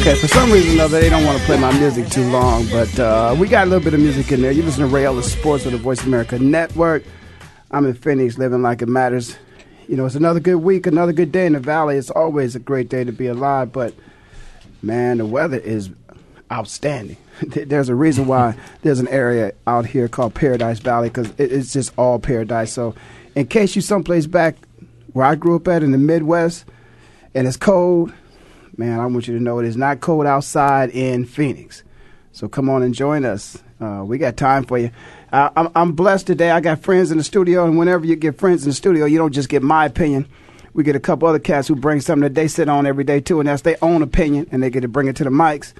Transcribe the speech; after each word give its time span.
Okay, 0.00 0.14
for 0.14 0.28
some 0.28 0.50
reason 0.50 0.80
other, 0.80 0.98
they 0.98 1.10
don't 1.10 1.26
want 1.26 1.38
to 1.38 1.44
play 1.44 1.58
my 1.58 1.78
music 1.78 2.08
too 2.08 2.26
long, 2.30 2.66
but 2.70 2.98
uh, 2.98 3.36
we 3.38 3.46
got 3.46 3.66
a 3.66 3.70
little 3.70 3.84
bit 3.84 3.92
of 3.92 4.00
music 4.00 4.32
in 4.32 4.40
there. 4.40 4.50
You 4.50 4.62
listen 4.62 4.80
to 4.80 4.86
Ray 4.86 5.04
Ellis 5.04 5.30
Sports 5.30 5.66
on 5.66 5.72
the 5.72 5.78
Voice 5.78 6.02
America 6.04 6.38
Network. 6.38 7.04
I'm 7.70 7.84
in 7.84 7.92
Phoenix, 7.92 8.38
living 8.38 8.62
like 8.62 8.80
it 8.80 8.88
matters. 8.88 9.36
You 9.88 9.98
know, 9.98 10.06
it's 10.06 10.14
another 10.14 10.40
good 10.40 10.56
week, 10.56 10.86
another 10.86 11.12
good 11.12 11.30
day 11.30 11.44
in 11.44 11.52
the 11.52 11.60
Valley. 11.60 11.98
It's 11.98 12.08
always 12.08 12.56
a 12.56 12.58
great 12.58 12.88
day 12.88 13.04
to 13.04 13.12
be 13.12 13.26
alive, 13.26 13.72
but 13.72 13.92
man, 14.80 15.18
the 15.18 15.26
weather 15.26 15.58
is 15.58 15.90
outstanding. 16.50 17.18
there's 17.42 17.90
a 17.90 17.94
reason 17.94 18.26
why 18.26 18.56
there's 18.80 19.00
an 19.00 19.08
area 19.08 19.52
out 19.66 19.84
here 19.84 20.08
called 20.08 20.32
Paradise 20.32 20.78
Valley 20.78 21.10
because 21.10 21.30
it's 21.36 21.74
just 21.74 21.92
all 21.98 22.18
paradise. 22.18 22.72
So, 22.72 22.94
in 23.34 23.48
case 23.48 23.76
you 23.76 23.82
someplace 23.82 24.24
back 24.24 24.56
where 25.12 25.26
I 25.26 25.34
grew 25.34 25.56
up 25.56 25.68
at 25.68 25.82
in 25.82 25.90
the 25.90 25.98
Midwest 25.98 26.64
and 27.34 27.46
it's 27.46 27.58
cold, 27.58 28.14
man, 28.76 29.00
I 29.00 29.06
want 29.06 29.28
you 29.28 29.36
to 29.36 29.42
know 29.42 29.58
it 29.58 29.66
is 29.66 29.76
not 29.76 30.00
cold 30.00 30.26
outside 30.26 30.90
in 30.90 31.24
Phoenix. 31.24 31.82
So 32.32 32.48
come 32.48 32.68
on 32.68 32.82
and 32.82 32.94
join 32.94 33.24
us. 33.24 33.62
Uh, 33.80 34.02
we 34.04 34.18
got 34.18 34.36
time 34.36 34.64
for 34.64 34.78
you. 34.78 34.90
Uh, 35.32 35.50
I'm, 35.56 35.70
I'm 35.74 35.92
blessed 35.92 36.26
today. 36.26 36.50
I 36.50 36.60
got 36.60 36.82
friends 36.82 37.10
in 37.10 37.18
the 37.18 37.24
studio, 37.24 37.64
and 37.64 37.78
whenever 37.78 38.04
you 38.04 38.16
get 38.16 38.38
friends 38.38 38.64
in 38.64 38.70
the 38.70 38.74
studio, 38.74 39.06
you 39.06 39.18
don't 39.18 39.32
just 39.32 39.48
get 39.48 39.62
my 39.62 39.86
opinion. 39.86 40.28
We 40.72 40.84
get 40.84 40.96
a 40.96 41.00
couple 41.00 41.28
other 41.28 41.38
cats 41.38 41.66
who 41.68 41.74
bring 41.74 42.00
something 42.00 42.22
that 42.22 42.34
they 42.34 42.46
sit 42.46 42.68
on 42.68 42.86
every 42.86 43.04
day 43.04 43.20
too, 43.20 43.40
and 43.40 43.48
that's 43.48 43.62
their 43.62 43.78
own 43.82 44.02
opinion, 44.02 44.48
and 44.52 44.62
they 44.62 44.70
get 44.70 44.82
to 44.82 44.88
bring 44.88 45.08
it 45.08 45.16
to 45.16 45.24
the 45.24 45.30
mics. 45.30 45.72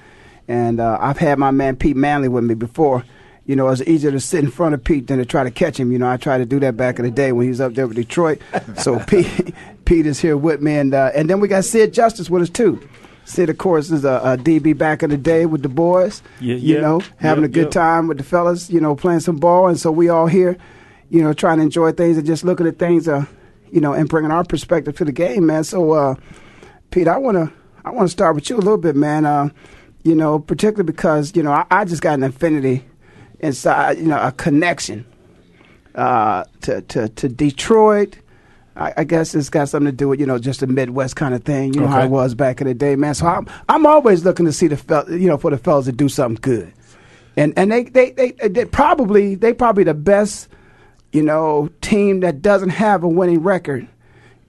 And 0.48 0.80
uh, 0.80 0.98
I've 1.00 1.18
had 1.18 1.38
my 1.38 1.50
man 1.50 1.76
Pete 1.76 1.96
Manley 1.96 2.28
with 2.28 2.44
me 2.44 2.54
before. 2.54 3.04
You 3.50 3.56
know, 3.56 3.68
it's 3.68 3.82
easier 3.82 4.12
to 4.12 4.20
sit 4.20 4.44
in 4.44 4.50
front 4.52 4.74
of 4.76 4.84
Pete 4.84 5.08
than 5.08 5.18
to 5.18 5.24
try 5.24 5.42
to 5.42 5.50
catch 5.50 5.76
him. 5.76 5.90
You 5.90 5.98
know, 5.98 6.08
I 6.08 6.18
tried 6.18 6.38
to 6.38 6.46
do 6.46 6.60
that 6.60 6.76
back 6.76 7.00
in 7.00 7.04
the 7.04 7.10
day 7.10 7.32
when 7.32 7.46
he 7.46 7.48
was 7.48 7.60
up 7.60 7.74
there 7.74 7.84
with 7.88 7.96
Detroit. 7.96 8.40
so 8.76 9.00
Pete, 9.00 9.52
Pete 9.84 10.06
is 10.06 10.20
here 10.20 10.36
with 10.36 10.62
me, 10.62 10.76
and 10.76 10.94
uh, 10.94 11.10
and 11.16 11.28
then 11.28 11.40
we 11.40 11.48
got 11.48 11.64
Sid 11.64 11.92
Justice 11.92 12.30
with 12.30 12.42
us 12.42 12.48
too. 12.48 12.80
Sid, 13.24 13.50
of 13.50 13.58
course, 13.58 13.90
is 13.90 14.04
a, 14.04 14.20
a 14.22 14.36
DB 14.36 14.78
back 14.78 15.02
in 15.02 15.10
the 15.10 15.16
day 15.16 15.46
with 15.46 15.62
the 15.62 15.68
boys. 15.68 16.22
Yeah, 16.38 16.54
you 16.54 16.76
yeah. 16.76 16.80
know, 16.80 17.02
having 17.16 17.42
Yep, 17.42 17.50
a 17.50 17.52
good 17.52 17.62
yep. 17.62 17.70
time 17.72 18.06
with 18.06 18.18
the 18.18 18.22
fellas. 18.22 18.70
You 18.70 18.80
know, 18.80 18.94
playing 18.94 19.18
some 19.18 19.34
ball, 19.34 19.66
and 19.66 19.80
so 19.80 19.90
we 19.90 20.08
all 20.08 20.28
here, 20.28 20.56
you 21.08 21.20
know, 21.20 21.32
trying 21.32 21.56
to 21.56 21.64
enjoy 21.64 21.90
things 21.90 22.18
and 22.18 22.24
just 22.24 22.44
looking 22.44 22.68
at 22.68 22.78
things, 22.78 23.08
uh, 23.08 23.24
you 23.72 23.80
know, 23.80 23.94
and 23.94 24.08
bringing 24.08 24.30
our 24.30 24.44
perspective 24.44 24.96
to 24.98 25.04
the 25.04 25.10
game, 25.10 25.46
man. 25.46 25.64
So, 25.64 25.90
uh, 25.90 26.14
Pete, 26.92 27.08
I 27.08 27.18
wanna 27.18 27.52
I 27.84 27.90
wanna 27.90 28.06
start 28.06 28.36
with 28.36 28.48
you 28.48 28.58
a 28.58 28.58
little 28.58 28.78
bit, 28.78 28.94
man. 28.94 29.26
Uh, 29.26 29.48
you 30.04 30.14
know, 30.14 30.38
particularly 30.38 30.86
because 30.86 31.34
you 31.34 31.42
know 31.42 31.50
I, 31.50 31.66
I 31.68 31.84
just 31.84 32.00
got 32.00 32.14
an 32.14 32.22
affinity 32.22 32.84
inside, 33.40 33.98
you 33.98 34.04
know, 34.04 34.20
a 34.20 34.32
connection 34.32 35.04
uh, 35.94 36.44
to, 36.62 36.82
to 36.82 37.08
to 37.08 37.28
Detroit. 37.28 38.16
I, 38.76 38.92
I 38.98 39.04
guess 39.04 39.34
it's 39.34 39.50
got 39.50 39.68
something 39.68 39.90
to 39.90 39.96
do 39.96 40.08
with 40.08 40.20
you 40.20 40.26
know 40.26 40.38
just 40.38 40.62
a 40.62 40.66
Midwest 40.66 41.16
kind 41.16 41.34
of 41.34 41.44
thing. 41.44 41.74
You 41.74 41.80
know 41.80 41.88
how 41.88 42.02
it 42.02 42.10
was 42.10 42.34
back 42.34 42.60
in 42.60 42.66
the 42.66 42.74
day, 42.74 42.96
man. 42.96 43.14
So 43.14 43.26
I'm 43.26 43.46
I'm 43.68 43.86
always 43.86 44.24
looking 44.24 44.46
to 44.46 44.52
see 44.52 44.68
the 44.68 44.76
fel- 44.76 45.10
you 45.10 45.28
know 45.28 45.36
for 45.36 45.50
the 45.50 45.58
fellas 45.58 45.86
to 45.86 45.92
do 45.92 46.08
something 46.08 46.40
good, 46.40 46.72
and 47.36 47.52
and 47.56 47.70
they 47.70 47.84
they 47.84 48.12
they, 48.12 48.32
they 48.32 48.64
probably 48.64 49.34
they 49.34 49.52
probably 49.52 49.84
the 49.84 49.94
best 49.94 50.48
you 51.12 51.22
know 51.22 51.68
team 51.80 52.20
that 52.20 52.40
doesn't 52.42 52.70
have 52.70 53.02
a 53.02 53.08
winning 53.08 53.42
record 53.42 53.88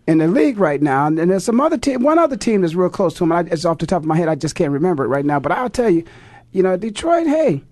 in 0.07 0.19
the 0.19 0.27
league 0.27 0.59
right 0.59 0.81
now. 0.81 1.07
And, 1.07 1.17
there's 1.17 1.43
some 1.43 1.61
other 1.61 1.77
team, 1.77 2.03
one 2.03 2.19
other 2.19 2.37
team 2.37 2.61
that's 2.61 2.73
real 2.73 2.89
close 2.89 3.13
to 3.15 3.19
them. 3.19 3.31
I, 3.31 3.41
it's 3.41 3.65
off 3.65 3.77
the 3.77 3.85
top 3.85 4.01
of 4.01 4.07
my 4.07 4.17
head. 4.17 4.27
I 4.27 4.35
just 4.35 4.55
can't 4.55 4.71
remember 4.71 5.03
it 5.03 5.07
right 5.07 5.25
now. 5.25 5.39
But 5.39 5.51
I'll 5.53 5.69
tell 5.69 5.89
you, 5.89 6.03
you 6.51 6.63
know, 6.63 6.75
Detroit. 6.77 7.27
Hey, 7.27 7.63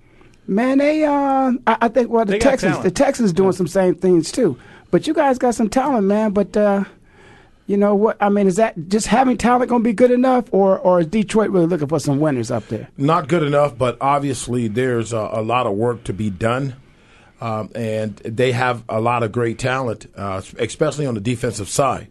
man, 0.50 0.80
they. 0.80 1.04
Uh, 1.06 1.54
I, 1.68 1.78
I 1.82 1.88
think 1.88 2.10
well, 2.10 2.26
the 2.26 2.34
They 2.34 2.40
Texans, 2.40 2.74
talent. 2.74 2.84
the 2.84 2.92
Texans 2.92 3.34
doing 3.34 3.54
some 3.54 3.68
same 3.68 3.96
things 3.96 4.32
too. 4.32 4.58
But 4.92 5.08
you 5.08 5.14
guys 5.14 5.38
got 5.38 5.56
some 5.56 5.70
talent, 5.70 6.08
man. 6.08 6.32
But 6.32 6.58
uh, 6.58 6.84
you 7.68 7.78
know 7.78 7.96
what? 7.96 8.18
I 8.20 8.30
mean, 8.30 8.48
is 8.48 8.56
that 8.56 8.76
just 8.90 9.08
having 9.08 9.38
talent 9.38 9.70
going 9.70 9.84
to 9.84 9.88
be 9.88 9.94
good 9.94 10.12
enough, 10.12 10.46
or 10.52 10.80
or 10.80 11.02
is 11.02 11.08
Detroit 11.08 11.52
really 11.52 11.68
looking 11.68 11.88
for 11.88 12.00
some 12.00 12.20
winners 12.20 12.50
up 12.52 12.68
there? 12.68 12.90
Not 12.98 13.28
good 13.28 13.44
enough, 13.44 13.78
but 13.78 13.98
obviously 14.02 14.68
there's 14.68 15.14
a, 15.14 15.30
a 15.34 15.42
lot 15.42 15.68
of 15.68 15.74
work 15.76 16.04
to 16.06 16.14
be 16.14 16.30
done. 16.30 16.76
Um, 17.42 17.70
and 17.74 18.18
they 18.18 18.52
have 18.52 18.84
a 18.90 19.00
lot 19.00 19.24
of 19.24 19.32
great 19.32 19.60
talent, 19.60 20.12
uh, 20.18 20.42
especially 20.58 21.06
on 21.06 21.14
the 21.14 21.22
defensive 21.22 21.70
side. 21.70 22.10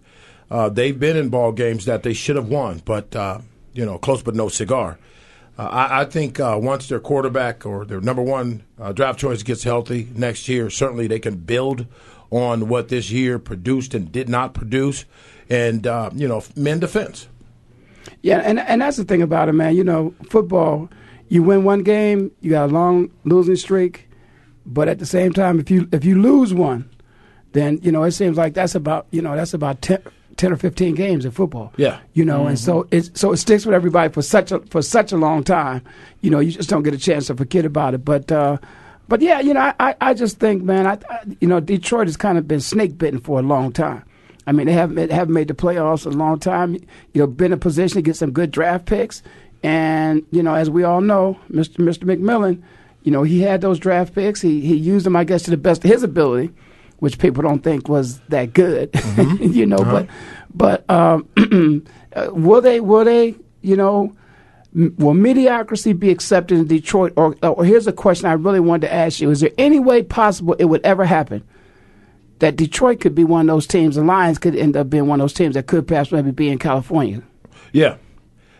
Uh, 0.50 0.70
they've 0.70 0.98
been 0.98 1.18
in 1.18 1.28
ball 1.28 1.52
games 1.52 1.84
that 1.84 2.02
they 2.02 2.14
should 2.14 2.36
have 2.36 2.48
won, 2.48 2.80
but 2.86 3.14
uh, 3.14 3.40
you 3.74 3.84
know, 3.84 3.98
close 3.98 4.22
but 4.22 4.34
no 4.34 4.48
cigar. 4.48 4.98
Uh, 5.58 5.62
I, 5.62 6.00
I 6.02 6.04
think 6.04 6.38
uh, 6.38 6.58
once 6.60 6.88
their 6.88 7.00
quarterback 7.00 7.66
or 7.66 7.84
their 7.84 8.00
number 8.00 8.22
one 8.22 8.62
uh, 8.80 8.92
draft 8.92 9.18
choice 9.18 9.42
gets 9.42 9.64
healthy 9.64 10.08
next 10.14 10.48
year, 10.48 10.70
certainly 10.70 11.08
they 11.08 11.18
can 11.18 11.36
build 11.36 11.86
on 12.30 12.68
what 12.68 12.88
this 12.88 13.10
year 13.10 13.38
produced 13.38 13.94
and 13.94 14.12
did 14.12 14.28
not 14.28 14.54
produce, 14.54 15.04
and 15.50 15.86
uh, 15.86 16.10
you 16.14 16.28
know, 16.28 16.42
men 16.54 16.78
defense. 16.78 17.26
Yeah, 18.22 18.38
and 18.38 18.58
and 18.60 18.80
that's 18.80 18.96
the 18.96 19.04
thing 19.04 19.22
about 19.22 19.48
it, 19.48 19.52
man. 19.52 19.74
You 19.74 19.84
know, 19.84 20.14
football, 20.30 20.88
you 21.28 21.42
win 21.42 21.64
one 21.64 21.82
game, 21.82 22.30
you 22.40 22.50
got 22.50 22.70
a 22.70 22.72
long 22.72 23.10
losing 23.24 23.56
streak, 23.56 24.08
but 24.64 24.88
at 24.88 24.98
the 24.98 25.06
same 25.06 25.32
time, 25.32 25.58
if 25.58 25.70
you 25.70 25.88
if 25.92 26.04
you 26.04 26.20
lose 26.20 26.54
one, 26.54 26.88
then 27.52 27.78
you 27.82 27.90
know 27.90 28.04
it 28.04 28.12
seems 28.12 28.36
like 28.36 28.54
that's 28.54 28.74
about 28.74 29.06
you 29.10 29.22
know 29.22 29.34
that's 29.34 29.54
about 29.54 29.82
10, 29.82 30.02
10 30.38 30.52
or 30.52 30.56
fifteen 30.56 30.94
games 30.94 31.24
in 31.24 31.30
football. 31.30 31.72
Yeah. 31.76 31.98
you 32.14 32.24
know, 32.24 32.46
and 32.46 32.58
so 32.58 32.86
it 32.90 33.16
so 33.16 33.32
it 33.32 33.36
sticks 33.36 33.66
with 33.66 33.74
everybody 33.74 34.12
for 34.12 34.22
such 34.22 34.50
a 34.52 34.60
for 34.60 34.80
such 34.80 35.12
a 35.12 35.16
long 35.16 35.44
time. 35.44 35.82
You 36.22 36.30
know, 36.30 36.38
you 36.38 36.52
just 36.52 36.70
don't 36.70 36.82
get 36.82 36.94
a 36.94 36.98
chance 36.98 37.26
to 37.26 37.34
forget 37.34 37.64
about 37.64 37.94
it. 37.94 38.04
But 38.04 38.32
uh, 38.32 38.58
but 39.08 39.20
yeah, 39.20 39.40
you 39.40 39.52
know, 39.52 39.60
I, 39.60 39.74
I, 39.80 39.94
I 40.00 40.14
just 40.14 40.38
think, 40.38 40.62
man, 40.62 40.86
I, 40.86 40.98
I 41.10 41.24
you 41.40 41.48
know 41.48 41.60
Detroit 41.60 42.06
has 42.06 42.16
kind 42.16 42.38
of 42.38 42.48
been 42.48 42.60
snake 42.60 42.96
bitten 42.96 43.20
for 43.20 43.38
a 43.38 43.42
long 43.42 43.72
time. 43.72 44.04
I 44.46 44.52
mean, 44.52 44.66
they 44.66 44.72
haven't 44.72 44.94
made, 44.94 45.10
haven't 45.10 45.34
made 45.34 45.48
the 45.48 45.54
playoffs 45.54 46.06
in 46.06 46.14
a 46.14 46.16
long 46.16 46.38
time. 46.38 46.74
You 47.12 47.20
know, 47.20 47.26
been 47.26 47.46
in 47.46 47.52
a 47.54 47.58
position 47.58 47.96
to 47.96 48.02
get 48.02 48.16
some 48.16 48.30
good 48.30 48.50
draft 48.50 48.86
picks, 48.86 49.22
and 49.62 50.24
you 50.30 50.42
know, 50.42 50.54
as 50.54 50.70
we 50.70 50.84
all 50.84 51.00
know, 51.00 51.38
Mr. 51.50 51.76
Mr. 51.78 52.04
McMillan, 52.04 52.62
you 53.02 53.10
know, 53.12 53.24
he 53.24 53.40
had 53.40 53.60
those 53.60 53.78
draft 53.78 54.14
picks. 54.14 54.40
He 54.40 54.60
he 54.60 54.76
used 54.76 55.04
them, 55.04 55.16
I 55.16 55.24
guess, 55.24 55.42
to 55.42 55.50
the 55.50 55.56
best 55.56 55.84
of 55.84 55.90
his 55.90 56.02
ability, 56.02 56.52
which 56.98 57.18
people 57.18 57.42
don't 57.42 57.62
think 57.62 57.88
was 57.88 58.18
that 58.28 58.52
good. 58.52 58.90
you 59.40 59.66
know, 59.66 59.78
but 59.78 60.06
but 60.54 60.88
um, 60.90 61.28
uh, 62.14 62.28
will 62.32 62.60
they 62.60 62.80
will 62.80 63.04
they 63.04 63.34
you 63.62 63.76
know 63.76 64.14
m- 64.74 64.94
will 64.98 65.14
mediocrity 65.14 65.92
be 65.92 66.10
accepted 66.10 66.58
in 66.58 66.66
Detroit? 66.66 67.12
Or, 67.16 67.34
or 67.42 67.64
here's 67.64 67.86
a 67.86 67.92
question 67.92 68.26
I 68.26 68.32
really 68.32 68.60
wanted 68.60 68.88
to 68.88 68.92
ask 68.94 69.20
you: 69.20 69.30
Is 69.30 69.40
there 69.40 69.50
any 69.58 69.78
way 69.80 70.02
possible 70.02 70.54
it 70.54 70.64
would 70.66 70.84
ever 70.84 71.04
happen? 71.04 71.42
that 72.40 72.54
Detroit 72.54 73.00
could 73.00 73.16
be 73.16 73.24
one 73.24 73.50
of 73.50 73.52
those 73.52 73.66
teams, 73.66 73.96
the 73.96 74.04
Lions 74.04 74.38
could 74.38 74.54
end 74.54 74.76
up 74.76 74.88
being 74.88 75.08
one 75.08 75.20
of 75.20 75.24
those 75.24 75.32
teams 75.32 75.56
that 75.56 75.66
could 75.66 75.88
perhaps 75.88 76.12
maybe 76.12 76.30
be 76.30 76.48
in 76.48 76.56
California. 76.56 77.20
Yeah, 77.72 77.96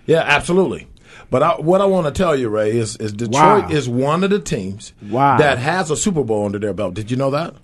yeah, 0.05 0.25
absolutely. 0.27 0.89
But 1.31 1.45
I, 1.45 1.61
what 1.61 1.81
I 1.81 1.85
want 1.85 2.07
to 2.07 2.11
tell 2.11 2.35
you, 2.35 2.49
Ray, 2.49 2.73
is, 2.77 2.97
is 2.97 3.13
Detroit 3.13 3.67
Wow. 3.67 3.69
is 3.71 3.89
one 3.89 4.25
of 4.25 4.31
the 4.31 4.41
teams 4.41 4.95
Wow. 5.09 5.39
that 5.39 5.59
has 5.59 5.93
a 5.93 5.97
Super 5.97 6.25
Bowl 6.25 6.45
under 6.47 6.59
their 6.59 6.73
belt. 6.75 6.95
Did 6.95 7.09
you 7.13 7.17
know 7.17 7.31
that? 7.31 7.55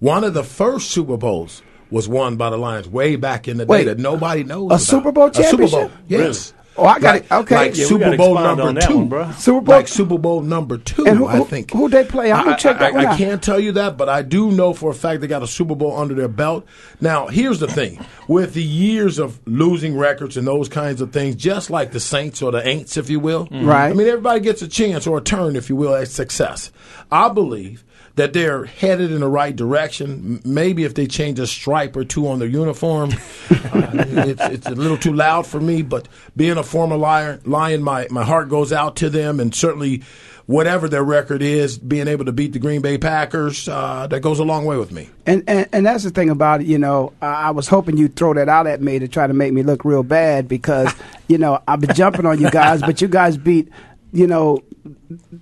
One 0.00 0.24
of 0.24 0.34
the 0.34 0.44
first 0.44 0.90
Super 0.90 1.16
Bowls 1.16 1.62
was 1.90 2.08
won 2.08 2.36
by 2.36 2.50
the 2.50 2.56
Lions 2.56 2.88
way 2.88 3.16
back 3.16 3.48
in 3.48 3.56
the 3.56 3.66
Wait, 3.66 3.78
day 3.78 3.84
that 3.84 3.98
nobody 3.98 4.44
knows. 4.44 4.62
a 4.62 4.66
about. 4.74 4.80
Super 4.80 5.12
Bowl 5.12 5.26
A 5.26 5.34
Super 5.34 5.56
Bowl, 5.66 5.68
championship? 5.68 5.98
yes. 6.06 6.52
Oh, 6.80 6.84
I 6.84 7.00
got 7.00 7.14
like, 7.14 7.22
it. 7.24 7.32
Okay. 7.32 7.56
like 7.56 7.76
Yeah, 7.76 7.86
Super 7.86 8.16
Bowl 8.16 8.34
number 8.36 8.80
two, 8.80 8.98
one, 8.98 9.08
bro. 9.08 9.32
Super 9.32 9.60
Bowl- 9.62 9.74
like 9.74 9.88
Super 9.88 10.16
Bowl 10.16 10.42
number 10.42 10.78
two. 10.78 11.04
And 11.08 11.18
who- 11.18 11.26
I 11.26 11.40
think 11.40 11.72
who 11.72 11.88
they 11.88 12.04
play? 12.04 12.30
I'm 12.30 12.44
gonna 12.44 12.54
I- 12.54 12.56
check 12.56 12.76
I, 12.76 12.78
that 12.78 12.94
one 12.94 13.04
I, 13.06 13.08
out. 13.10 13.18
can't 13.18 13.42
tell 13.42 13.58
you 13.58 13.72
that, 13.72 13.96
but 13.96 14.08
I 14.08 14.22
do 14.22 14.52
know 14.52 14.72
for 14.74 14.92
a 14.92 14.94
fact 14.94 15.20
they 15.20 15.26
got 15.26 15.42
a 15.42 15.48
Super 15.48 15.74
Bowl 15.74 15.96
under 15.98 16.14
their 16.14 16.28
belt. 16.28 16.64
Now, 17.00 17.26
here's 17.26 17.58
the 17.58 17.66
thing: 17.66 17.98
with 18.28 18.54
the 18.54 18.62
years 18.62 19.18
of 19.18 19.40
losing 19.44 19.98
records 19.98 20.36
and 20.36 20.46
those 20.46 20.68
kinds 20.68 21.00
of 21.00 21.10
things, 21.10 21.34
just 21.34 21.68
like 21.68 21.90
the 21.90 21.98
Saints 21.98 22.42
or 22.42 22.52
the 22.52 22.60
Aints, 22.60 22.96
if 22.96 23.10
you 23.10 23.18
will, 23.18 23.48
Right. 23.50 23.88
I 23.88 23.92
mean, 23.92 24.06
everybody 24.06 24.38
gets 24.38 24.62
a 24.62 24.68
chance 24.68 25.04
or 25.04 25.18
a 25.18 25.20
turn, 25.20 25.56
if 25.56 25.68
you 25.68 25.74
will, 25.74 25.96
at 25.96 26.06
success. 26.06 26.70
I 27.10 27.28
believe 27.28 27.82
that 28.18 28.32
they're 28.32 28.64
headed 28.64 29.12
in 29.12 29.20
the 29.20 29.28
right 29.28 29.54
direction. 29.54 30.40
Maybe 30.44 30.84
if 30.84 30.94
they 30.94 31.06
change 31.06 31.38
a 31.38 31.46
stripe 31.46 31.96
or 31.96 32.04
two 32.04 32.28
on 32.28 32.40
their 32.40 32.48
uniform, 32.48 33.10
uh, 33.50 33.90
it's, 33.94 34.42
it's 34.42 34.66
a 34.66 34.74
little 34.74 34.98
too 34.98 35.12
loud 35.12 35.46
for 35.46 35.60
me. 35.60 35.82
But 35.82 36.08
being 36.36 36.58
a 36.58 36.62
former 36.62 36.96
lion, 36.96 37.40
lion, 37.44 37.82
my 37.82 38.08
my 38.10 38.24
heart 38.24 38.48
goes 38.48 38.72
out 38.72 38.96
to 38.96 39.10
them, 39.10 39.38
and 39.40 39.54
certainly 39.54 40.02
whatever 40.46 40.88
their 40.88 41.04
record 41.04 41.42
is, 41.42 41.76
being 41.76 42.08
able 42.08 42.24
to 42.24 42.32
beat 42.32 42.54
the 42.54 42.58
Green 42.58 42.80
Bay 42.80 42.96
Packers, 42.96 43.68
uh, 43.68 44.06
that 44.06 44.20
goes 44.20 44.38
a 44.38 44.44
long 44.44 44.64
way 44.64 44.78
with 44.78 44.90
me. 44.90 45.10
And, 45.26 45.44
and 45.46 45.68
and 45.72 45.86
that's 45.86 46.02
the 46.04 46.10
thing 46.10 46.30
about 46.30 46.62
it. 46.62 46.66
You 46.66 46.78
know, 46.78 47.12
I 47.22 47.52
was 47.52 47.68
hoping 47.68 47.96
you'd 47.96 48.16
throw 48.16 48.34
that 48.34 48.48
out 48.48 48.66
at 48.66 48.80
me 48.80 48.98
to 48.98 49.06
try 49.06 49.28
to 49.28 49.34
make 49.34 49.52
me 49.52 49.62
look 49.62 49.84
real 49.84 50.02
bad 50.02 50.48
because 50.48 50.92
you 51.28 51.38
know 51.38 51.62
I've 51.68 51.80
been 51.80 51.94
jumping 51.94 52.26
on 52.26 52.40
you 52.40 52.50
guys, 52.50 52.80
but 52.80 53.00
you 53.00 53.06
guys 53.06 53.36
beat 53.36 53.68
you 54.12 54.26
know, 54.26 54.58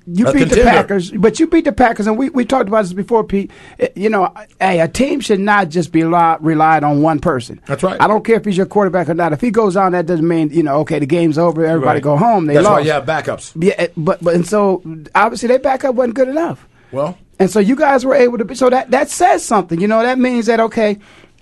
you 0.07 0.27
A 0.27 0.33
beat 0.33 0.41
contender. 0.41 0.55
the 0.57 0.63
Packers, 0.71 1.11
but 1.13 1.39
you 1.39 1.47
beat 1.47 1.65
the 1.65 1.73
Packers, 1.73 2.07
and 2.07 2.19
we, 2.19 2.31
we 2.31 2.45
talked 2.45 2.69
about 2.69 2.83
this 2.83 2.93
before, 2.93 3.23
Pete. 3.25 3.51
Eh, 3.79 3.89
You 3.95 4.09
know, 4.11 4.33
hey, 4.61 4.81
a 4.81 4.89
team 4.89 5.21
should 5.21 5.41
not 5.41 5.69
just 5.69 5.93
be 5.93 6.05
li- 6.05 6.37
relied 6.41 6.83
on 6.85 7.01
one 7.03 7.21
person. 7.21 7.61
That's 7.67 7.83
right. 7.83 8.01
I 8.01 8.09
don't 8.09 8.25
care 8.25 8.37
if 8.37 8.45
he's 8.45 8.57
your 8.57 8.67
quarterback 8.67 9.09
or 9.09 9.15
not. 9.15 9.33
If 9.33 9.41
he 9.41 9.51
goes 9.51 9.77
on, 9.77 9.93
that 9.93 10.07
doesn't 10.07 10.27
mean 10.27 10.51
you 10.51 10.63
know, 10.63 10.79
okay, 10.81 10.99
the 10.99 11.07
game's 11.07 11.39
over, 11.39 11.65
everybody 11.65 11.97
Right. 11.99 12.03
go 12.03 12.17
home. 12.17 12.47
They 12.47 12.55
That's 12.55 12.65
lost. 12.65 12.81
why 12.81 12.87
you 12.87 12.93
have 12.93 13.05
backups. 13.07 13.53
Yeah, 13.63 13.75
eh, 13.79 13.89
but 13.97 14.23
but 14.23 14.35
and 14.35 14.47
so 14.47 14.83
obviously 15.15 15.49
their 15.49 15.59
backup 15.61 15.95
wasn't 15.95 16.15
good 16.15 16.29
enough. 16.29 16.67
Well, 16.93 17.19
And 17.39 17.51
so 17.51 17.59
you 17.61 17.77
guys 17.77 18.05
were 18.05 18.15
able 18.15 18.39
to 18.39 18.45
be, 18.45 18.55
so 18.55 18.71
that, 18.71 18.91
that 18.93 19.11
says 19.11 19.45
something. 19.45 19.81
You 19.81 19.89
know, 19.89 20.03
that 20.03 20.19
means 20.19 20.47
that, 20.47 20.61
okay, 20.61 20.99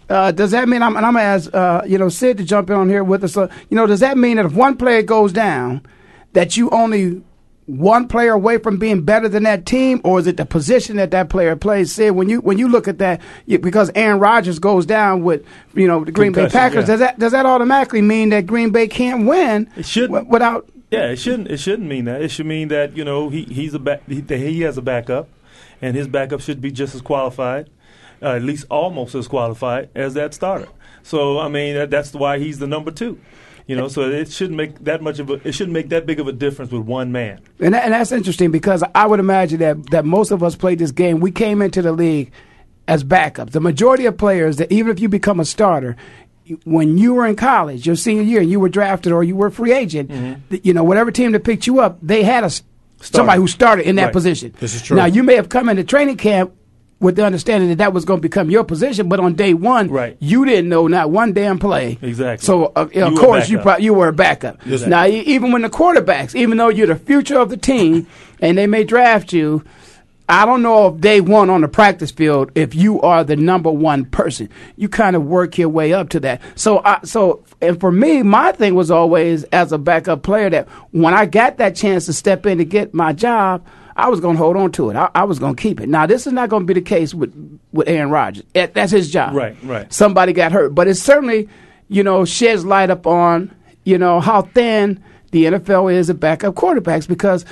uh, 0.09 0.33
does 0.33 0.51
that 0.53 0.69
mean, 0.69 0.83
I'm, 0.83 0.97
and 0.97 1.05
I'm 1.07 1.15
to 1.15 1.21
ask, 1.21 1.55
uh, 1.55 1.83
you 1.87 1.99
know, 1.99 2.09
Sid 2.09 2.39
to 2.39 2.45
jump 2.45 2.71
in 2.71 2.77
on 2.77 2.89
here 2.89 3.05
with 3.05 3.23
us. 3.25 3.37
Uh, 3.37 3.49
you 3.71 3.77
know, 3.77 3.87
does 3.87 4.01
that 4.01 4.17
mean 4.19 4.37
that 4.39 4.47
if 4.47 4.55
one 4.55 4.77
player 4.77 5.03
goes 5.03 5.33
down, 5.33 5.83
that 6.35 6.57
you 6.57 6.71
only 6.71 7.23
one 7.67 8.09
player 8.09 8.33
away 8.33 8.59
from 8.59 8.77
being 8.77 9.03
better 9.03 9.29
than 9.29 9.45
that 9.45 9.65
team, 9.65 10.01
or 10.05 10.19
is 10.19 10.27
it 10.27 10.37
the 10.37 10.45
position 10.45 10.97
that 10.97 11.11
that 11.13 11.31
player 11.31 11.57
plays? 11.57 11.93
Sid, 11.93 12.13
when 12.13 12.29
you 12.29 12.41
when 12.41 12.59
you 12.59 12.69
look 12.69 12.87
at 12.89 12.99
that, 12.99 13.21
you, 13.47 13.59
because 13.59 13.91
Aaron 13.95 14.21
Rodgers 14.21 14.59
goes 14.59 14.85
down 14.85 15.23
with 15.23 15.45
you 15.75 15.87
know 15.87 16.05
the 16.05 16.13
Green 16.13 16.33
Bay 16.33 16.49
Packers, 16.49 16.83
yeah. 16.83 16.87
does 16.87 17.01
that 17.01 17.19
does 17.19 17.33
that 17.33 17.47
automatically 17.47 18.03
mean 18.03 18.29
that 18.31 18.47
Green 18.47 18.71
Bay 18.71 18.87
can't 18.87 19.27
win? 19.27 19.71
It 19.77 19.87
shouldn't. 19.87 20.29
without. 20.29 20.69
Yeah, 20.91 21.07
it 21.07 21.17
shouldn't. 21.17 21.51
It 21.51 21.57
shouldn't 21.57 21.89
mean 21.89 22.05
that. 22.05 22.23
It 22.23 22.29
should 22.29 22.47
mean 22.47 22.69
that 22.69 22.97
you 22.97 23.05
know 23.05 23.31
he 23.31 23.45
he's 23.45 23.73
a 23.75 23.79
back, 23.79 24.07
he, 24.07 24.21
he 24.21 24.61
has 24.63 24.77
a 24.77 24.83
backup, 24.83 25.29
and 25.81 25.97
his 25.97 26.07
backup 26.07 26.41
should 26.41 26.61
be 26.61 26.71
just 26.71 26.95
as 26.95 27.01
qualified, 27.01 27.71
uh, 28.23 28.33
at 28.33 28.43
least 28.43 28.67
almost 28.71 29.15
as 29.15 29.27
qualified 29.27 29.89
as 29.95 30.15
that 30.15 30.35
starter. 30.35 30.69
So 31.03 31.39
I 31.39 31.49
mean 31.49 31.75
that, 31.77 31.91
that's 31.91 32.13
why 32.13 32.39
he's 32.39 32.59
the 32.59 32.67
number 32.67 32.91
two. 32.91 33.19
You 33.67 33.77
know, 33.77 33.89
so 33.89 34.03
it 34.03 34.31
shouldn't 34.31 34.57
make 34.59 34.85
that 34.85 35.01
much 35.03 35.19
of 35.19 35.31
a 35.31 35.35
it 35.47 35.53
shouldn't 35.53 35.73
make 35.73 35.89
that 35.89 36.05
big 36.05 36.21
of 36.21 36.29
a 36.29 36.33
difference 36.33 36.71
with 36.71 36.83
one 36.83 37.13
man. 37.13 37.41
And, 37.61 37.73
that, 37.73 37.85
and 37.85 37.95
that's 37.95 38.13
interesting 38.13 38.51
because 38.51 38.85
I 38.95 39.07
would 39.07 39.21
imagine 39.21 39.59
that, 39.61 39.91
that 39.91 40.05
most 40.05 40.31
of 40.33 40.43
us 40.43 40.55
played 40.55 40.79
this 40.79 40.91
game. 40.91 41.21
We 41.21 41.31
came 41.31 41.63
into 41.63 41.81
the 41.81 41.93
league 41.93 42.31
as 42.87 43.03
backups. 43.05 43.53
The 43.53 43.61
majority 43.61 44.05
of 44.05 44.19
players 44.19 44.57
that 44.59 44.71
even 44.71 44.93
if 44.93 45.01
you 45.01 45.09
become 45.09 45.41
a 45.41 45.47
starter, 45.47 45.97
when 46.65 46.99
you 46.99 47.15
were 47.15 47.27
in 47.27 47.37
college, 47.37 47.87
your 47.87 47.97
senior 47.97 48.23
year, 48.23 48.43
and 48.43 48.51
you 48.51 48.61
were 48.61 48.69
drafted 48.69 49.13
or 49.13 49.25
you 49.25 49.35
were 49.35 49.47
a 49.47 49.51
free 49.51 49.73
agent, 49.73 50.11
mm-hmm. 50.11 50.41
th- 50.51 50.67
you 50.67 50.75
know 50.75 50.85
whatever 50.85 51.11
team 51.11 51.33
that 51.33 51.43
picked 51.45 51.67
you 51.67 51.81
up, 51.81 51.97
they 52.03 52.23
had 52.23 52.43
a 52.45 52.47
s- 52.47 52.63
somebody 53.01 53.41
who 53.41 53.47
started 53.47 53.89
in 53.89 53.97
that 53.97 54.05
Right. 54.05 54.13
position. 54.13 54.55
This 54.61 54.75
is 54.75 54.83
true. 54.83 54.95
Now 54.99 55.07
you 55.07 55.23
may 55.23 55.37
have 55.37 55.49
come 55.49 55.71
into 55.71 55.85
training 55.85 56.19
camp 56.19 56.53
with 57.05 57.17
the 57.17 57.25
understanding 57.25 57.69
that 57.69 57.79
that 57.79 57.93
was 57.93 58.05
going 58.05 58.19
to 58.19 58.23
become 58.23 58.51
your 58.51 58.65
position, 58.65 59.09
but 59.09 59.21
on 59.21 59.35
day 59.35 59.55
one, 59.55 59.89
Right. 59.89 60.17
you 60.21 60.45
didn't 60.45 60.69
know 60.69 60.89
not 60.89 61.11
one 61.11 61.33
damn 61.33 61.59
play. 61.59 61.99
Exactly. 62.03 62.45
So 62.45 62.73
uh, 62.75 62.89
of 62.95 63.15
course 63.17 63.49
you 63.49 63.59
pro- 63.59 63.77
you 63.77 63.95
were 63.95 64.09
a 64.09 64.13
backup. 64.13 64.59
Yes. 64.67 64.87
Now 64.87 65.07
even 65.07 65.53
when 65.53 65.63
the 65.63 65.71
quarterbacks, 65.71 66.35
even 66.35 66.57
though 66.59 66.71
you're 66.71 66.87
the 66.89 66.97
future 66.97 67.39
of 67.39 67.51
the 67.51 67.57
team, 67.57 68.07
and 68.41 68.59
they 68.59 68.67
may 68.67 68.83
draft 68.85 69.33
you. 69.33 69.65
I 70.27 70.47
don't 70.47 70.63
know 70.63 70.87
if 70.89 71.03
day 71.03 71.21
one 71.21 71.51
on 71.51 71.61
the 71.61 71.69
practice 71.69 72.11
field, 72.11 72.51
if 72.55 72.75
you 72.75 72.99
are 73.03 73.25
the 73.25 73.37
number 73.37 73.71
one 73.71 74.07
person, 74.07 74.49
you 74.75 74.89
kind 74.89 75.15
of 75.17 75.27
work 75.27 75.59
your 75.59 75.69
way 75.69 75.93
up 75.93 76.09
to 76.11 76.21
that. 76.21 76.41
So, 76.55 76.81
I, 76.83 77.01
so, 77.05 77.45
and 77.61 77.79
for 77.79 77.93
me, 77.93 78.23
my 78.23 78.53
thing 78.53 78.75
was 78.75 78.91
always 78.91 79.45
as 79.45 79.71
a 79.73 79.77
backup 79.77 80.23
player 80.23 80.49
that 80.49 80.67
when 80.93 81.13
I 81.13 81.27
got 81.27 81.59
that 81.59 81.77
chance 81.77 82.07
to 82.07 82.15
step 82.15 82.47
in 82.47 82.57
to 82.57 82.65
get 82.65 82.95
my 82.95 83.13
job, 83.13 83.67
I 83.97 84.09
was 84.09 84.21
going 84.21 84.37
to 84.37 84.43
hold 84.43 84.57
on 84.57 84.73
to 84.73 84.91
it. 84.91 84.97
I, 84.97 85.11
I 85.15 85.25
was 85.25 85.39
going 85.39 85.55
to 85.55 85.63
keep 85.63 85.81
it. 85.81 85.89
Now, 85.89 86.07
this 86.07 86.27
is 86.27 86.33
not 86.33 86.49
going 86.49 86.63
to 86.63 86.67
be 86.67 86.75
the 86.75 86.85
case 86.85 87.15
with 87.15 87.61
with 87.73 87.89
Aaron 87.89 88.11
Rodgers. 88.11 88.45
That's 88.53 88.93
his 88.93 89.11
job. 89.11 89.35
Right, 89.35 89.57
right. 89.63 89.93
Somebody 89.93 90.33
got 90.33 90.53
hurt, 90.53 90.75
but 90.75 90.89
it 90.89 90.97
certainly, 90.97 91.49
you 91.89 92.03
know, 92.03 92.25
sheds 92.25 92.65
light 92.65 92.91
up 92.91 93.07
on 93.07 93.55
you 93.85 93.99
know 93.99 94.21
how 94.21 94.43
thin 94.43 95.03
the 95.31 95.45
NFL 95.45 95.93
is 95.93 96.11
at 96.11 96.21
backup 96.21 96.55
quarterbacks 96.55 97.09
because, 97.09 97.45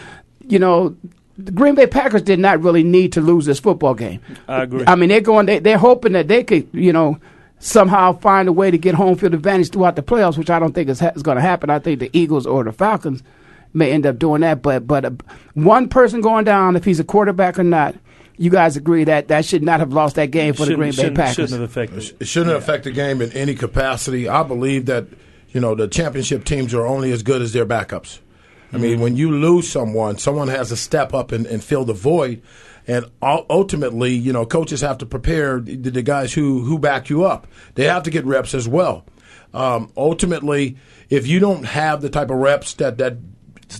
you 0.47 0.59
know. 0.59 0.97
The 1.39 1.51
Green 1.51 1.75
Bay 1.75 1.87
Packers 1.87 2.21
did 2.21 2.39
not 2.39 2.63
really 2.63 2.85
need 2.85 3.15
to 3.15 3.23
lose 3.23 3.47
this 3.47 3.59
football 3.59 3.95
game. 3.95 4.21
I 4.47 4.65
agree. 4.65 4.85
I 4.87 4.95
mean, 4.97 5.09
they're 5.09 5.23
going. 5.23 5.47
They, 5.47 5.61
they're 5.61 5.79
hoping 5.79 6.13
that 6.13 6.29
they 6.29 6.45
could, 6.45 6.69
you 6.73 6.93
know, 6.93 7.19
somehow 7.59 8.13
find 8.13 8.49
a 8.49 8.53
way 8.53 8.71
to 8.71 8.77
get 8.77 8.95
home 8.95 9.17
field 9.17 9.33
advantage 9.33 9.71
throughout 9.71 9.97
the 9.97 10.03
playoffs, 10.03 10.37
which 10.37 10.51
I 10.51 10.59
don't 10.59 10.75
think 10.75 10.91
is, 10.91 11.01
ha- 11.01 11.13
is 11.17 11.23
going 11.23 11.37
to 11.37 11.41
happen. 11.41 11.71
I 11.71 11.79
think 11.79 12.01
the 12.01 12.11
Eagles 12.13 12.47
or 12.47 12.63
the 12.65 12.71
Falcons 12.71 13.23
may 13.75 13.93
end 13.93 14.07
up 14.07 14.19
doing 14.19 14.41
that. 14.43 14.63
But 14.63 14.87
but 14.87 15.05
uh, 15.05 15.11
one 15.55 15.89
person 15.89 16.21
going 16.21 16.45
down, 16.45 16.77
if 16.77 16.85
he's 16.85 17.01
a 17.01 17.05
quarterback 17.05 17.59
or 17.59 17.65
not, 17.65 17.95
you 18.37 18.51
guys 18.51 18.77
agree 18.77 19.05
that 19.05 19.29
that 19.29 19.45
should 19.45 19.63
not 19.63 19.81
have 19.81 19.93
lost 19.93 20.17
that 20.17 20.31
game 20.31 20.55
for 20.55 20.67
the 20.67 20.75
Green 20.75 20.95
Bay 20.95 21.11
Packers. 21.11 21.35
shouldn't 21.35 21.53
have 21.53 21.63
affected. 21.63 22.17
It 22.21 22.27
shouldn't 22.27 22.57
affect 22.57 22.85
the 22.85 22.91
game 22.91 23.21
in 23.23 23.33
any 23.33 23.55
capacity. 23.55 24.29
I 24.29 24.43
believe 24.43 24.87
that 24.87 25.07
you 25.51 25.61
know 25.61 25.75
the 25.75 25.89
championship 25.89 26.45
teams 26.45 26.75
are 26.75 26.87
only 26.87 27.13
as 27.13 27.23
good 27.23 27.43
as 27.43 27.53
their 27.53 27.67
backups. 27.67 28.19
I 28.75 28.79
mean, 28.79 29.01
when 29.01 29.17
you 29.17 29.31
lose 29.31 29.71
someone, 29.71 30.17
someone 30.17 30.49
has 30.49 30.71
to 30.71 30.77
step 30.77 31.13
up 31.13 31.31
and, 31.31 31.47
and 31.47 31.63
fill 31.63 31.85
the 31.85 31.93
void. 31.93 32.41
And 32.87 33.05
ultimately, 33.23 34.15
you 34.15 34.33
know, 34.33 34.47
coaches 34.47 34.81
have 34.81 34.99
to 34.99 35.07
prepare 35.07 35.61
the, 35.61 35.77
the 35.77 36.03
guys 36.03 36.33
who 36.33 36.65
who 36.65 36.79
back 36.79 37.11
you 37.11 37.25
up. 37.25 37.47
They 37.75 37.85
have 37.85 38.03
to 38.05 38.11
get 38.11 38.25
reps 38.25 38.55
as 38.55 38.67
well. 38.67 39.05
Um, 39.55 39.93
ultimately, 39.97 40.79
if 41.11 41.27
you 41.27 41.39
don't 41.39 41.65
have 41.65 42.01
the 42.01 42.09
type 42.09 42.31
of 42.31 42.39
reps 42.39 42.75
that 42.75 42.99
that 42.99 43.19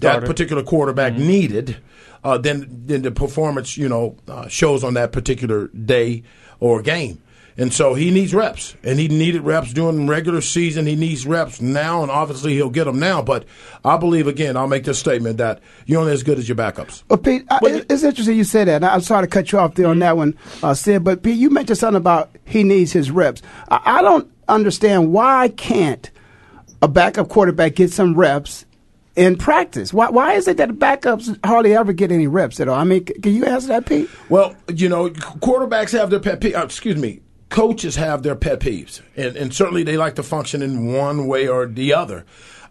that 0.01 0.25
particular 0.25 0.63
quarterback 0.63 1.15
needed, 1.15 1.77
uh, 2.25 2.39
then 2.39 2.67
then 2.87 3.03
the 3.03 3.11
performance 3.11 3.77
you 3.77 3.89
know 3.89 4.17
uh, 4.29 4.49
shows 4.49 4.85
on 4.85 4.95
that 4.95 5.13
particular 5.13 5.69
day 5.69 6.23
or 6.61 6.83
game. 6.83 7.23
And 7.57 7.73
so 7.73 7.93
he 7.95 8.11
needs 8.11 8.35
reps, 8.35 8.75
and 8.83 8.99
he 8.99 9.09
needed 9.09 9.43
reps 9.43 9.73
during 9.73 10.07
regular 10.07 10.41
season. 10.41 10.87
He 10.87 10.97
needs 10.97 11.27
reps 11.27 11.61
now, 11.61 12.03
and 12.03 12.11
obviously 12.11 12.55
he'll 12.55 12.71
get 12.71 12.85
them 12.85 12.99
now. 12.99 13.21
But 13.21 13.45
I 13.85 13.99
believe 13.99 14.27
again, 14.27 14.57
I'll 14.57 14.69
make 14.69 14.85
this 14.85 14.99
statement 14.99 15.37
that 15.37 15.61
you're 15.85 16.01
only 16.01 16.13
as 16.13 16.23
good 16.23 16.39
as 16.39 16.49
your 16.49 16.57
backups. 16.57 17.03
Well, 17.09 17.19
Pete, 17.19 17.45
I, 17.51 17.59
it's 17.63 18.03
interesting 18.03 18.37
you 18.37 18.45
said 18.45 18.69
that. 18.69 18.77
and 18.77 18.85
I'm 18.87 19.03
sorry 19.03 19.27
to 19.27 19.31
cut 19.31 19.53
you 19.53 19.59
off 19.59 19.75
there 19.75 19.87
on 19.87 19.99
that 19.99 20.17
one, 20.17 20.37
uh, 20.63 20.73
Sid. 20.73 21.05
But 21.05 21.23
Pete, 21.23 21.37
you 21.37 21.51
mentioned 21.51 21.79
something 21.79 21.99
about 21.99 22.31
he 22.47 22.65
needs 22.65 22.93
his 22.93 23.11
reps. 23.11 23.43
I, 23.69 23.99
I 23.99 24.03
don't 24.03 24.33
understand 24.49 25.13
why 25.13 25.49
can't 25.51 26.11
a 26.81 26.89
backup 26.89 27.29
quarterback 27.29 27.75
get 27.75 27.93
some 27.93 28.15
reps 28.15 28.65
in 29.17 29.37
practice? 29.37 29.93
Why, 29.93 30.11
why 30.11 30.35
is 30.35 30.49
it 30.49 30.57
that 30.57 30.71
backups 30.71 31.39
hardly 31.45 31.75
ever 31.75 31.93
get 31.93 32.11
any 32.13 32.27
reps 32.27 32.61
at 32.61 32.69
all? 32.69 32.79
I 32.79 32.85
mean, 32.85 33.07
c- 33.07 33.15
can 33.15 33.35
you 33.35 33.45
answer 33.45 33.69
that, 33.69 33.87
Pete? 33.87 34.09
Well, 34.29 34.57
you 34.73 34.89
know, 34.89 35.11
quarterbacks 35.11 35.93
have 35.93 36.11
their 36.11 36.21
pet 36.21 36.41
peeves. 36.41 36.57
Uh, 36.57 36.65
excuse 36.65 36.97
me, 36.97 37.21
coaches 37.49 37.97
have 37.97 38.23
their 38.23 38.37
pet 38.37 38.61
peeves, 38.61 39.01
and, 39.17 39.37
and 39.37 39.55
certainly 39.55 39.83
they 39.83 39.97
like 39.97 40.15
to 40.17 40.23
function 40.23 40.63
in 40.63 40.93
one 40.93 41.27
way 41.27 41.47
or 41.49 41.67
the 41.67 41.93
other. 41.95 42.25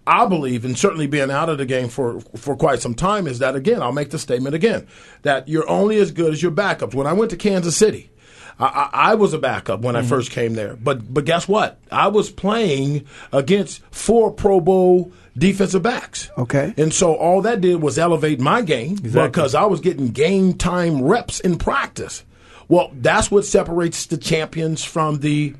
I 0.07 0.25
believe, 0.25 0.65
and 0.65 0.77
certainly 0.77 1.05
being 1.05 1.29
out 1.29 1.49
of 1.49 1.59
the 1.59 1.65
game 1.65 1.87
for 1.87 2.21
for 2.35 2.55
quite 2.55 2.79
some 2.79 2.95
time, 2.95 3.27
is 3.27 3.37
that 3.39 3.55
again. 3.55 3.83
I'll 3.83 3.91
make 3.91 4.09
the 4.09 4.17
statement 4.17 4.55
again 4.55 4.87
that 5.21 5.47
you're 5.47 5.69
only 5.69 5.97
as 5.99 6.11
good 6.11 6.33
as 6.33 6.41
your 6.41 6.51
backups. 6.51 6.95
When 6.95 7.05
I 7.05 7.13
went 7.13 7.29
to 7.31 7.37
Kansas 7.37 7.77
City. 7.77 8.09
I, 8.59 8.65
I 8.65 9.11
I 9.11 9.15
was 9.15 9.33
a 9.33 9.39
backup 9.39 9.81
when 9.81 9.95
I 9.95 10.01
first 10.01 10.29
came 10.29 10.53
there, 10.53 10.75
but 10.75 11.11
but 11.11 11.25
guess 11.25 11.47
what? 11.47 11.79
I 11.91 12.09
was 12.09 12.29
playing 12.29 13.07
against 13.31 13.81
four 13.91 14.31
Pro 14.31 14.59
Bowl 14.59 15.13
defensive 15.37 15.81
backs. 15.83 16.29
Okay. 16.37 16.73
and 16.77 16.93
so 16.93 17.15
all 17.15 17.41
that 17.43 17.61
did 17.61 17.81
was 17.81 17.97
elevate 17.97 18.39
my 18.39 18.61
game 18.61 18.91
Exactly. 18.93 19.27
because 19.27 19.55
I 19.55 19.65
was 19.65 19.79
getting 19.79 20.09
game 20.09 20.53
time 20.53 21.01
reps 21.03 21.39
in 21.39 21.57
practice. 21.57 22.23
Well, 22.67 22.91
that's 22.93 23.29
what 23.31 23.45
separates 23.45 24.05
the 24.05 24.17
champions 24.17 24.83
from 24.83 25.19
the 25.19 25.55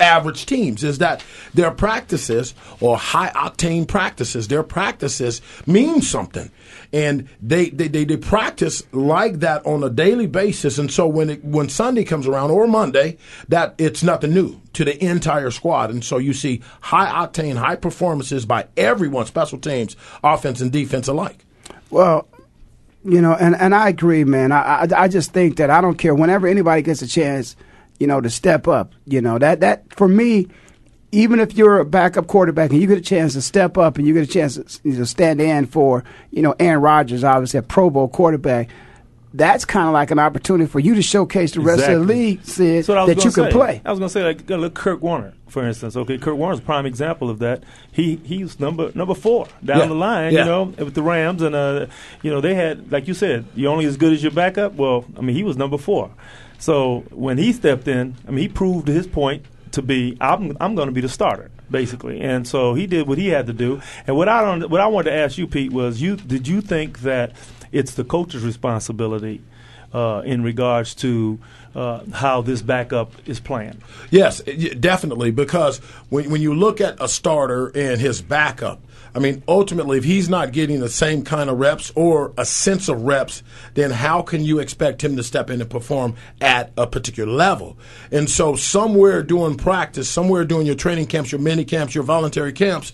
average 0.00 0.44
teams 0.46 0.82
is 0.82 0.98
that 0.98 1.22
their 1.54 1.70
practices 1.70 2.52
or 2.80 2.96
high 2.96 3.30
octane 3.30 3.86
practices, 3.86 4.48
their 4.48 4.64
practices 4.64 5.40
mean 5.66 6.02
something. 6.02 6.50
And 6.94 7.28
they, 7.42 7.70
they, 7.70 7.88
they, 7.88 8.04
they 8.04 8.16
practice 8.16 8.84
like 8.92 9.40
that 9.40 9.66
on 9.66 9.82
a 9.82 9.90
daily 9.90 10.28
basis. 10.28 10.78
And 10.78 10.92
so 10.92 11.08
when 11.08 11.28
it, 11.28 11.44
when 11.44 11.68
Sunday 11.68 12.04
comes 12.04 12.28
around 12.28 12.52
or 12.52 12.68
Monday, 12.68 13.18
that 13.48 13.74
it's 13.78 14.04
nothing 14.04 14.32
new 14.32 14.60
to 14.74 14.84
the 14.84 15.04
entire 15.04 15.50
squad. 15.50 15.90
And 15.90 16.04
so 16.04 16.18
you 16.18 16.32
see 16.32 16.62
high 16.80 17.26
octane, 17.26 17.56
high 17.56 17.74
performances 17.74 18.46
by 18.46 18.68
everyone, 18.76 19.26
special 19.26 19.58
teams, 19.58 19.96
offense 20.22 20.60
and 20.60 20.70
defense 20.70 21.08
alike. 21.08 21.44
Well, 21.90 22.28
you 23.04 23.20
know, 23.20 23.34
and, 23.34 23.56
and 23.56 23.74
I 23.74 23.88
agree, 23.88 24.22
man. 24.22 24.52
I, 24.52 24.84
I 24.84 25.02
I 25.02 25.08
just 25.08 25.32
think 25.32 25.56
that 25.56 25.70
I 25.70 25.80
don't 25.80 25.98
care. 25.98 26.14
Whenever 26.14 26.46
anybody 26.46 26.82
gets 26.82 27.02
a 27.02 27.08
chance, 27.08 27.56
you 27.98 28.06
know, 28.06 28.20
to 28.20 28.30
step 28.30 28.68
up, 28.68 28.92
you 29.04 29.20
know, 29.20 29.36
that 29.38 29.60
that 29.60 29.92
for 29.94 30.06
me, 30.06 30.48
even 31.14 31.40
if 31.40 31.54
you're 31.54 31.78
a 31.78 31.84
backup 31.84 32.26
quarterback 32.26 32.70
and 32.70 32.80
you 32.80 32.86
get 32.86 32.98
a 32.98 33.02
chance 33.02 33.32
to 33.34 33.42
step 33.42 33.78
up 33.78 33.96
and 33.98 34.06
you 34.06 34.12
get 34.14 34.22
a 34.28 34.32
chance 34.32 34.56
to 34.56 34.64
you 34.88 34.98
know, 34.98 35.04
stand 35.04 35.40
in 35.40 35.66
for, 35.66 36.04
you 36.30 36.42
know, 36.42 36.54
Aaron 36.58 36.82
Rodgers, 36.82 37.24
obviously 37.24 37.58
a 37.58 37.62
Pro 37.62 37.88
Bowl 37.90 38.08
quarterback. 38.08 38.68
that's 39.32 39.64
kind 39.64 39.86
of 39.88 39.92
like 39.92 40.10
an 40.12 40.18
opportunity 40.18 40.68
for 40.70 40.78
you 40.80 40.94
to 40.94 41.02
showcase 41.02 41.52
the 41.52 41.60
rest 41.60 41.82
of 41.88 42.00
the 42.00 42.04
league, 42.14 42.44
Sid, 42.44 42.84
that 42.86 42.98
you 42.98 43.04
gonna 43.04 43.16
can 43.16 43.32
say. 43.32 43.50
play. 43.50 43.82
I 43.84 43.90
was 43.90 43.98
going 43.98 44.08
to 44.08 44.12
say, 44.12 44.22
like, 44.24 44.48
look, 44.48 44.74
Kurt 44.74 45.00
Warner, 45.00 45.34
for 45.48 45.66
instance. 45.66 45.96
Okay, 45.96 46.18
Kurt 46.18 46.36
Warner's 46.36 46.60
a 46.60 46.62
prime 46.62 46.86
example 46.86 47.28
of 47.30 47.40
that. 47.40 47.64
He 47.90 48.16
he's 48.24 48.60
number 48.60 48.92
number 48.94 49.14
four 49.14 49.46
down 49.64 49.78
Yeah. 49.80 49.86
the 49.86 49.94
line. 49.94 50.32
Yeah. 50.32 50.40
You 50.40 50.44
know, 50.46 50.62
with 50.84 50.94
the 50.94 51.02
Rams, 51.02 51.42
and 51.42 51.54
uh, 51.54 51.86
you 52.22 52.30
know 52.30 52.40
they 52.40 52.54
had, 52.54 52.92
like 52.92 53.08
you 53.08 53.14
said, 53.14 53.44
you're 53.56 53.72
only 53.72 53.86
as 53.86 53.96
good 53.96 54.12
as 54.12 54.22
your 54.22 54.30
backup. 54.32 54.74
Well, 54.74 55.04
I 55.18 55.20
mean, 55.20 55.34
he 55.34 55.42
was 55.42 55.56
number 55.56 55.78
four. 55.78 56.10
So 56.58 57.04
when 57.10 57.36
he 57.38 57.52
stepped 57.52 57.88
in, 57.88 58.14
I 58.26 58.30
mean, 58.30 58.38
he 58.42 58.48
proved 58.48 58.86
his 58.88 59.06
point 59.08 59.44
to 59.74 59.82
be, 59.82 60.16
I'm 60.20 60.56
I'm 60.60 60.74
going 60.74 60.88
to 60.88 60.92
be 60.92 61.00
the 61.00 61.08
starter. 61.08 61.50
Basically, 61.70 62.20
and 62.20 62.46
so 62.46 62.74
he 62.74 62.86
did 62.86 63.08
what 63.08 63.16
he 63.16 63.28
had 63.28 63.46
to 63.46 63.52
do. 63.52 63.80
And 64.06 64.16
what 64.16 64.28
I 64.28 64.42
don't, 64.42 64.70
what 64.70 64.80
I 64.80 64.86
wanted 64.86 65.10
to 65.10 65.16
ask 65.16 65.38
you, 65.38 65.46
Pete, 65.46 65.72
was 65.72 66.00
you 66.00 66.16
did 66.16 66.46
you 66.46 66.60
think 66.60 67.00
that 67.00 67.32
it's 67.74 67.94
the 67.94 68.04
coach's 68.04 68.44
responsibility 68.44 69.42
uh, 69.92 70.22
in 70.24 70.42
regards 70.42 70.94
to 70.96 71.38
uh, 71.74 72.04
how 72.12 72.40
this 72.40 72.62
backup 72.62 73.12
is 73.26 73.40
planned. 73.40 73.80
Yes, 74.10 74.40
definitely. 74.42 75.30
Because 75.30 75.78
when 76.08 76.30
when 76.30 76.40
you 76.40 76.54
look 76.54 76.80
at 76.80 76.96
a 77.00 77.08
starter 77.08 77.68
and 77.74 78.00
his 78.00 78.22
backup, 78.22 78.80
I 79.14 79.20
mean, 79.20 79.44
ultimately, 79.46 79.98
if 79.98 80.04
he's 80.04 80.28
not 80.28 80.50
getting 80.50 80.80
the 80.80 80.88
same 80.88 81.22
kind 81.22 81.48
of 81.48 81.60
reps 81.60 81.92
or 81.94 82.32
a 82.36 82.44
sense 82.44 82.88
of 82.88 83.02
reps, 83.02 83.44
then 83.74 83.92
how 83.92 84.22
can 84.22 84.42
you 84.42 84.58
expect 84.58 85.04
him 85.04 85.16
to 85.16 85.22
step 85.22 85.50
in 85.50 85.60
and 85.60 85.70
perform 85.70 86.16
at 86.40 86.72
a 86.76 86.88
particular 86.88 87.32
level? 87.32 87.78
And 88.10 88.28
so, 88.28 88.56
somewhere 88.56 89.22
during 89.22 89.56
practice, 89.56 90.08
somewhere 90.08 90.44
during 90.44 90.66
your 90.66 90.74
training 90.74 91.06
camps, 91.06 91.30
your 91.30 91.40
mini 91.40 91.64
camps, 91.64 91.94
your 91.94 92.02
voluntary 92.02 92.52
camps, 92.52 92.92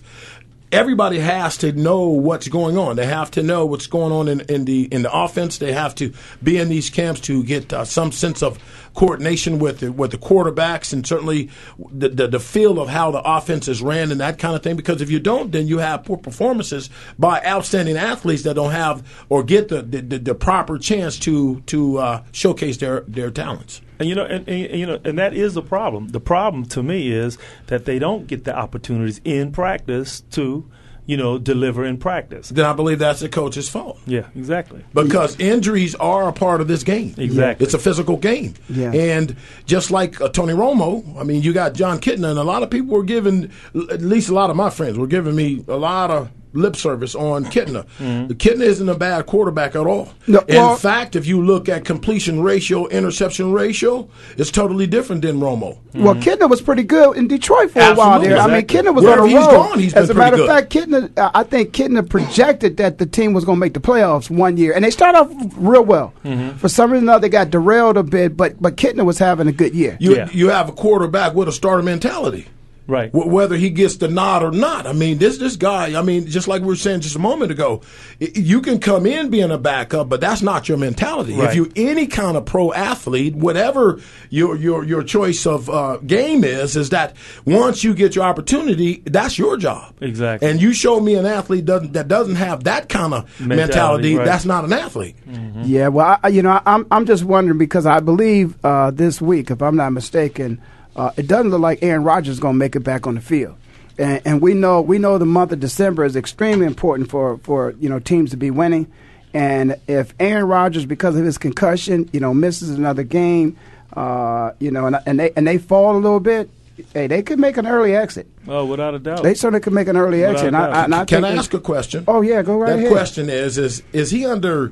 everybody 0.71 1.19
has 1.19 1.57
to 1.57 1.71
know 1.73 2.07
what's 2.07 2.47
going 2.47 2.77
on. 2.77 2.95
They 2.95 3.05
have 3.05 3.31
to 3.31 3.43
know 3.43 3.65
what's 3.65 3.87
going 3.87 4.11
on 4.11 4.27
in, 4.27 4.41
in 4.41 4.65
the 4.65 4.85
in 4.85 5.01
the 5.03 5.13
offense. 5.13 5.57
They 5.57 5.73
have 5.73 5.93
to 5.95 6.13
be 6.41 6.57
in 6.57 6.69
these 6.69 6.89
camps 6.89 7.21
to 7.21 7.43
get 7.43 7.73
uh, 7.73 7.85
some 7.85 8.11
sense 8.11 8.41
of 8.41 8.57
coordination 8.93 9.59
with 9.59 9.79
the, 9.79 9.91
with 9.91 10.11
the 10.11 10.17
quarterbacks 10.17 10.91
and 10.93 11.05
certainly 11.05 11.49
the, 11.91 12.09
the 12.09 12.27
the 12.27 12.39
feel 12.39 12.79
of 12.79 12.89
how 12.89 13.11
the 13.11 13.21
offense 13.21 13.67
is 13.67 13.81
ran 13.81 14.11
and 14.11 14.19
that 14.21 14.39
kind 14.39 14.55
of 14.55 14.63
thing. 14.63 14.75
Because 14.75 15.01
if 15.01 15.09
you 15.09 15.19
don't, 15.19 15.51
then 15.51 15.67
you 15.67 15.79
have 15.79 16.03
poor 16.03 16.17
performances 16.17 16.89
by 17.19 17.41
outstanding 17.45 17.97
athletes 17.97 18.43
that 18.43 18.55
don't 18.55 18.71
have 18.71 19.05
or 19.29 19.43
get 19.43 19.67
the 19.67 19.81
the, 19.81 20.01
the, 20.01 20.35
proper 20.35 20.77
chance 20.77 21.19
to 21.19 21.61
to 21.61 21.97
uh, 21.97 22.23
showcase 22.31 22.77
their 22.77 23.01
their 23.01 23.29
talents. 23.29 23.81
And 24.01 24.09
you 24.09 24.15
know, 24.15 24.25
and, 24.25 24.49
and 24.49 24.79
you 24.79 24.87
know, 24.87 24.99
and 25.05 25.19
that 25.19 25.35
is 25.35 25.55
a 25.55 25.61
problem. 25.61 26.07
The 26.07 26.19
problem 26.19 26.65
to 26.69 26.81
me 26.81 27.11
is 27.11 27.37
that 27.67 27.85
they 27.85 27.99
don't 27.99 28.25
get 28.25 28.45
the 28.45 28.55
opportunities 28.57 29.21
in 29.23 29.51
practice 29.51 30.21
to, 30.31 30.67
you 31.05 31.17
know, 31.17 31.37
deliver 31.37 31.85
in 31.85 31.99
practice. 31.99 32.49
Then 32.49 32.65
I 32.65 32.73
believe 32.73 32.97
that's 32.97 33.19
the 33.19 33.29
coach's 33.29 33.69
fault. 33.69 33.99
Yeah, 34.07 34.25
exactly. 34.35 34.83
because 34.95 35.39
injuries 35.39 35.93
are 35.93 36.27
a 36.27 36.33
part 36.33 36.61
of 36.61 36.67
this 36.67 36.81
game. 36.81 37.13
Exactly. 37.15 37.63
It's 37.63 37.75
a 37.75 37.79
physical 37.79 38.17
game. 38.17 38.55
Yeah. 38.69 38.91
And 38.91 39.35
just 39.67 39.91
like 39.91 40.19
uh, 40.19 40.29
Tony 40.29 40.53
Romo, 40.53 41.15
I 41.19 41.23
mean, 41.23 41.43
you 41.43 41.53
got 41.53 41.73
Jon 41.75 41.99
Kitna, 41.99 42.31
and 42.31 42.39
a 42.39 42.43
lot 42.43 42.63
of 42.63 42.71
people 42.71 42.95
were 42.95 43.03
giving, 43.03 43.51
at 43.91 44.01
least 44.01 44.29
a 44.29 44.33
lot 44.33 44.49
of 44.49 44.55
my 44.55 44.71
friends 44.71 44.97
were 44.97 45.05
giving 45.05 45.35
me 45.35 45.63
a 45.67 45.77
lot 45.77 46.09
of 46.09 46.31
lip 46.53 46.75
service 46.75 47.15
on 47.15 47.45
Kitna. 47.45 47.85
Mm-hmm. 47.99 48.33
Kitna 48.33 48.61
isn't 48.61 48.87
a 48.89 48.95
bad 48.95 49.25
quarterback 49.25 49.75
at 49.75 49.87
all. 49.87 50.13
No, 50.27 50.43
well- 50.49 50.73
In 50.73 50.77
fact, 50.79 51.15
if 51.15 51.25
you 51.25 51.43
look 51.43 51.69
at 51.69 51.85
completion 51.85 52.41
ratio, 52.41 52.87
interception 52.87 53.51
ratio, 53.53 54.09
it's 54.37 54.51
totally 54.51 54.87
different 54.87 55.21
than 55.21 55.39
Romo. 55.39 55.77
Well, 55.93 56.15
Kitna 56.15 56.49
was 56.49 56.61
pretty 56.61 56.83
good 56.83 57.17
in 57.17 57.27
Detroit 57.27 57.71
for 57.71 57.79
a 57.79 57.93
while 57.93 58.13
Absolutely. 58.21 58.27
there. 58.29 58.37
I 58.37 58.47
mean, 58.47 58.55
Exactly. 58.57 58.79
Kitna 58.91 58.95
was 58.95 59.03
Wherever 59.03 59.21
on 59.23 59.27
a 59.27 59.31
he's 59.31 59.39
roll. 59.47 59.51
gone, 59.51 59.79
he's 59.79 59.93
As 59.93 60.07
been 60.07 60.17
a 60.17 60.19
matter 60.19 60.37
pretty 60.37 60.49
of 60.49 60.55
fact, 60.55 60.73
Kitna, 60.73 61.17
uh, 61.17 61.31
I 61.33 61.43
think 61.43 61.71
Kitna 61.73 62.09
projected 62.09 62.77
that 62.77 62.97
the 62.97 63.05
team 63.05 63.33
was 63.33 63.43
going 63.45 63.57
to 63.57 63.59
make 63.59 63.73
the 63.73 63.79
playoffs 63.81 64.29
one 64.29 64.57
year, 64.57 64.73
and 64.73 64.85
they 64.85 64.91
started 64.91 65.17
off 65.19 65.31
real 65.57 65.83
well. 65.83 66.13
Mm-hmm. 66.23 66.57
For 66.57 66.69
some 66.69 66.91
reason 66.91 67.07
or 67.07 67.11
another, 67.11 67.21
they 67.23 67.29
got 67.29 67.49
derailed 67.49 67.97
a 67.97 68.03
bit, 68.03 68.37
but 68.37 68.61
but 68.61 68.75
Kitna 68.77 69.05
was 69.05 69.17
having 69.19 69.47
a 69.47 69.51
good 69.51 69.73
year. 69.75 69.97
You, 69.99 70.15
Yeah. 70.15 70.29
you 70.31 70.49
have 70.49 70.69
a 70.69 70.71
quarterback 70.71 71.33
with 71.33 71.47
a 71.47 71.51
starter 71.51 71.83
mentality. 71.83 72.47
Right. 72.87 73.11
Wh- 73.11 73.27
whether 73.27 73.55
he 73.55 73.69
gets 73.69 73.97
the 73.97 74.07
nod 74.07 74.43
or 74.43 74.51
not. 74.51 74.85
I 74.87 74.93
mean, 74.93 75.17
this 75.17 75.37
this 75.37 75.55
guy. 75.55 75.97
I 75.97 76.01
mean, 76.01 76.27
just 76.27 76.47
like 76.47 76.61
we 76.61 76.67
were 76.67 76.75
saying 76.75 77.01
just 77.01 77.15
a 77.15 77.19
moment 77.19 77.51
ago, 77.51 77.81
i- 78.21 78.31
you 78.35 78.59
can 78.61 78.79
come 78.79 79.05
in 79.05 79.29
being 79.29 79.51
a 79.51 79.57
backup, 79.57 80.09
but 80.09 80.19
that's 80.19 80.41
not 80.41 80.67
your 80.67 80.77
mentality. 80.77 81.33
If 81.33 81.39
Right. 81.39 81.55
you 81.55 81.71
any 81.75 82.07
kind 82.07 82.35
of 82.35 82.45
pro 82.45 82.73
athlete, 82.73 83.35
whatever 83.35 83.99
your 84.29 84.55
your 84.57 84.83
your 84.83 85.03
choice 85.03 85.45
of 85.45 85.69
uh, 85.69 85.97
game 86.05 86.43
is, 86.43 86.75
is 86.75 86.89
that 86.89 87.15
once 87.45 87.83
you 87.83 87.93
get 87.93 88.15
your 88.15 88.25
opportunity, 88.25 89.03
that's 89.05 89.37
your 89.39 89.55
job. 89.57 89.93
Exactly. 90.01 90.49
And 90.49 90.61
you 90.61 90.73
show 90.73 90.99
me 90.99 91.15
an 91.15 91.25
athlete 91.25 91.65
doesn't 91.65 91.93
that 91.93 92.07
doesn't 92.07 92.35
have 92.35 92.63
that 92.65 92.89
kind 92.89 93.13
of 93.13 93.23
mentality. 93.39 93.55
Mentality, 93.55 94.15
right. 94.17 94.25
That's 94.25 94.45
not 94.45 94.65
an 94.65 94.73
athlete. 94.73 95.15
Yeah, 95.63 95.87
well, 95.89 96.17
I, 96.23 96.27
you 96.29 96.41
know, 96.41 96.59
I'm 96.65 96.85
I'm 96.91 97.05
just 97.05 97.23
wondering 97.23 97.57
because 97.59 97.85
I 97.85 97.99
believe 97.99 98.55
uh, 98.65 98.91
this 98.91 99.21
week, 99.21 99.51
if 99.51 99.61
I'm 99.61 99.75
not 99.77 99.93
mistaken, 99.93 100.59
uh, 100.95 101.11
it 101.17 101.27
doesn't 101.27 101.51
look 101.51 101.61
like 101.61 101.79
Aaron 101.81 102.03
Rodgers 102.03 102.35
is 102.35 102.39
going 102.39 102.55
to 102.55 102.59
make 102.59 102.75
it 102.75 102.81
back 102.81 103.07
on 103.07 103.15
the 103.15 103.21
field, 103.21 103.55
and, 103.97 104.21
and 104.25 104.41
we 104.41 104.53
know 104.53 104.81
we 104.81 104.97
know 104.97 105.17
the 105.17 105.25
month 105.25 105.51
of 105.51 105.59
December 105.59 106.05
is 106.05 106.15
extremely 106.15 106.65
important 106.65 107.09
for 107.09 107.37
for 107.39 107.73
you 107.79 107.89
know 107.89 107.99
teams 107.99 108.31
to 108.31 108.37
be 108.37 108.51
winning, 108.51 108.91
and 109.33 109.77
if 109.87 110.13
Aaron 110.19 110.45
Rodgers, 110.45 110.85
because 110.85 111.15
of 111.15 111.23
his 111.23 111.37
concussion, 111.37 112.09
you 112.11 112.19
know, 112.19 112.33
misses 112.33 112.69
another 112.71 113.03
game, 113.03 113.57
uh, 113.93 114.51
you 114.59 114.71
know, 114.71 114.87
and, 114.87 114.97
and 115.05 115.19
they 115.19 115.31
and 115.35 115.47
they 115.47 115.57
fall 115.57 115.95
a 115.95 115.99
little 115.99 116.19
bit, 116.19 116.49
hey, 116.93 117.07
they 117.07 117.21
could 117.21 117.39
make 117.39 117.57
an 117.57 117.67
early 117.67 117.95
exit. 117.95 118.27
Oh, 118.47 118.65
without 118.65 118.95
a 118.95 118.99
doubt. 118.99 119.23
They 119.23 119.33
certainly 119.35 119.59
could 119.59 119.73
make 119.73 119.87
an 119.87 119.95
early 119.97 120.21
Without 120.21 120.31
exit. 120.35 120.47
And 120.47 120.55
a 120.55 120.59
I. 120.59 120.67
I, 120.81 120.83
and 120.85 120.95
I 120.95 121.05
Can 121.05 121.21
think 121.21 121.35
I 121.35 121.37
ask 121.37 121.53
a 121.53 121.59
question? 121.59 122.03
Oh 122.07 122.21
yeah, 122.21 122.41
go 122.41 122.57
right 122.57 122.71
that 122.71 122.79
ahead. 122.79 122.91
question 122.91 123.29
is 123.29 123.57
is 123.57 123.83
is 123.93 124.11
he 124.11 124.25
under? 124.25 124.71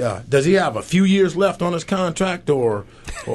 Uh, 0.00 0.20
does 0.28 0.44
he 0.44 0.52
have 0.54 0.76
a 0.76 0.82
few 0.82 1.04
years 1.04 1.36
left 1.36 1.60
on 1.60 1.72
his 1.72 1.82
contract, 1.84 2.48
or 2.48 2.84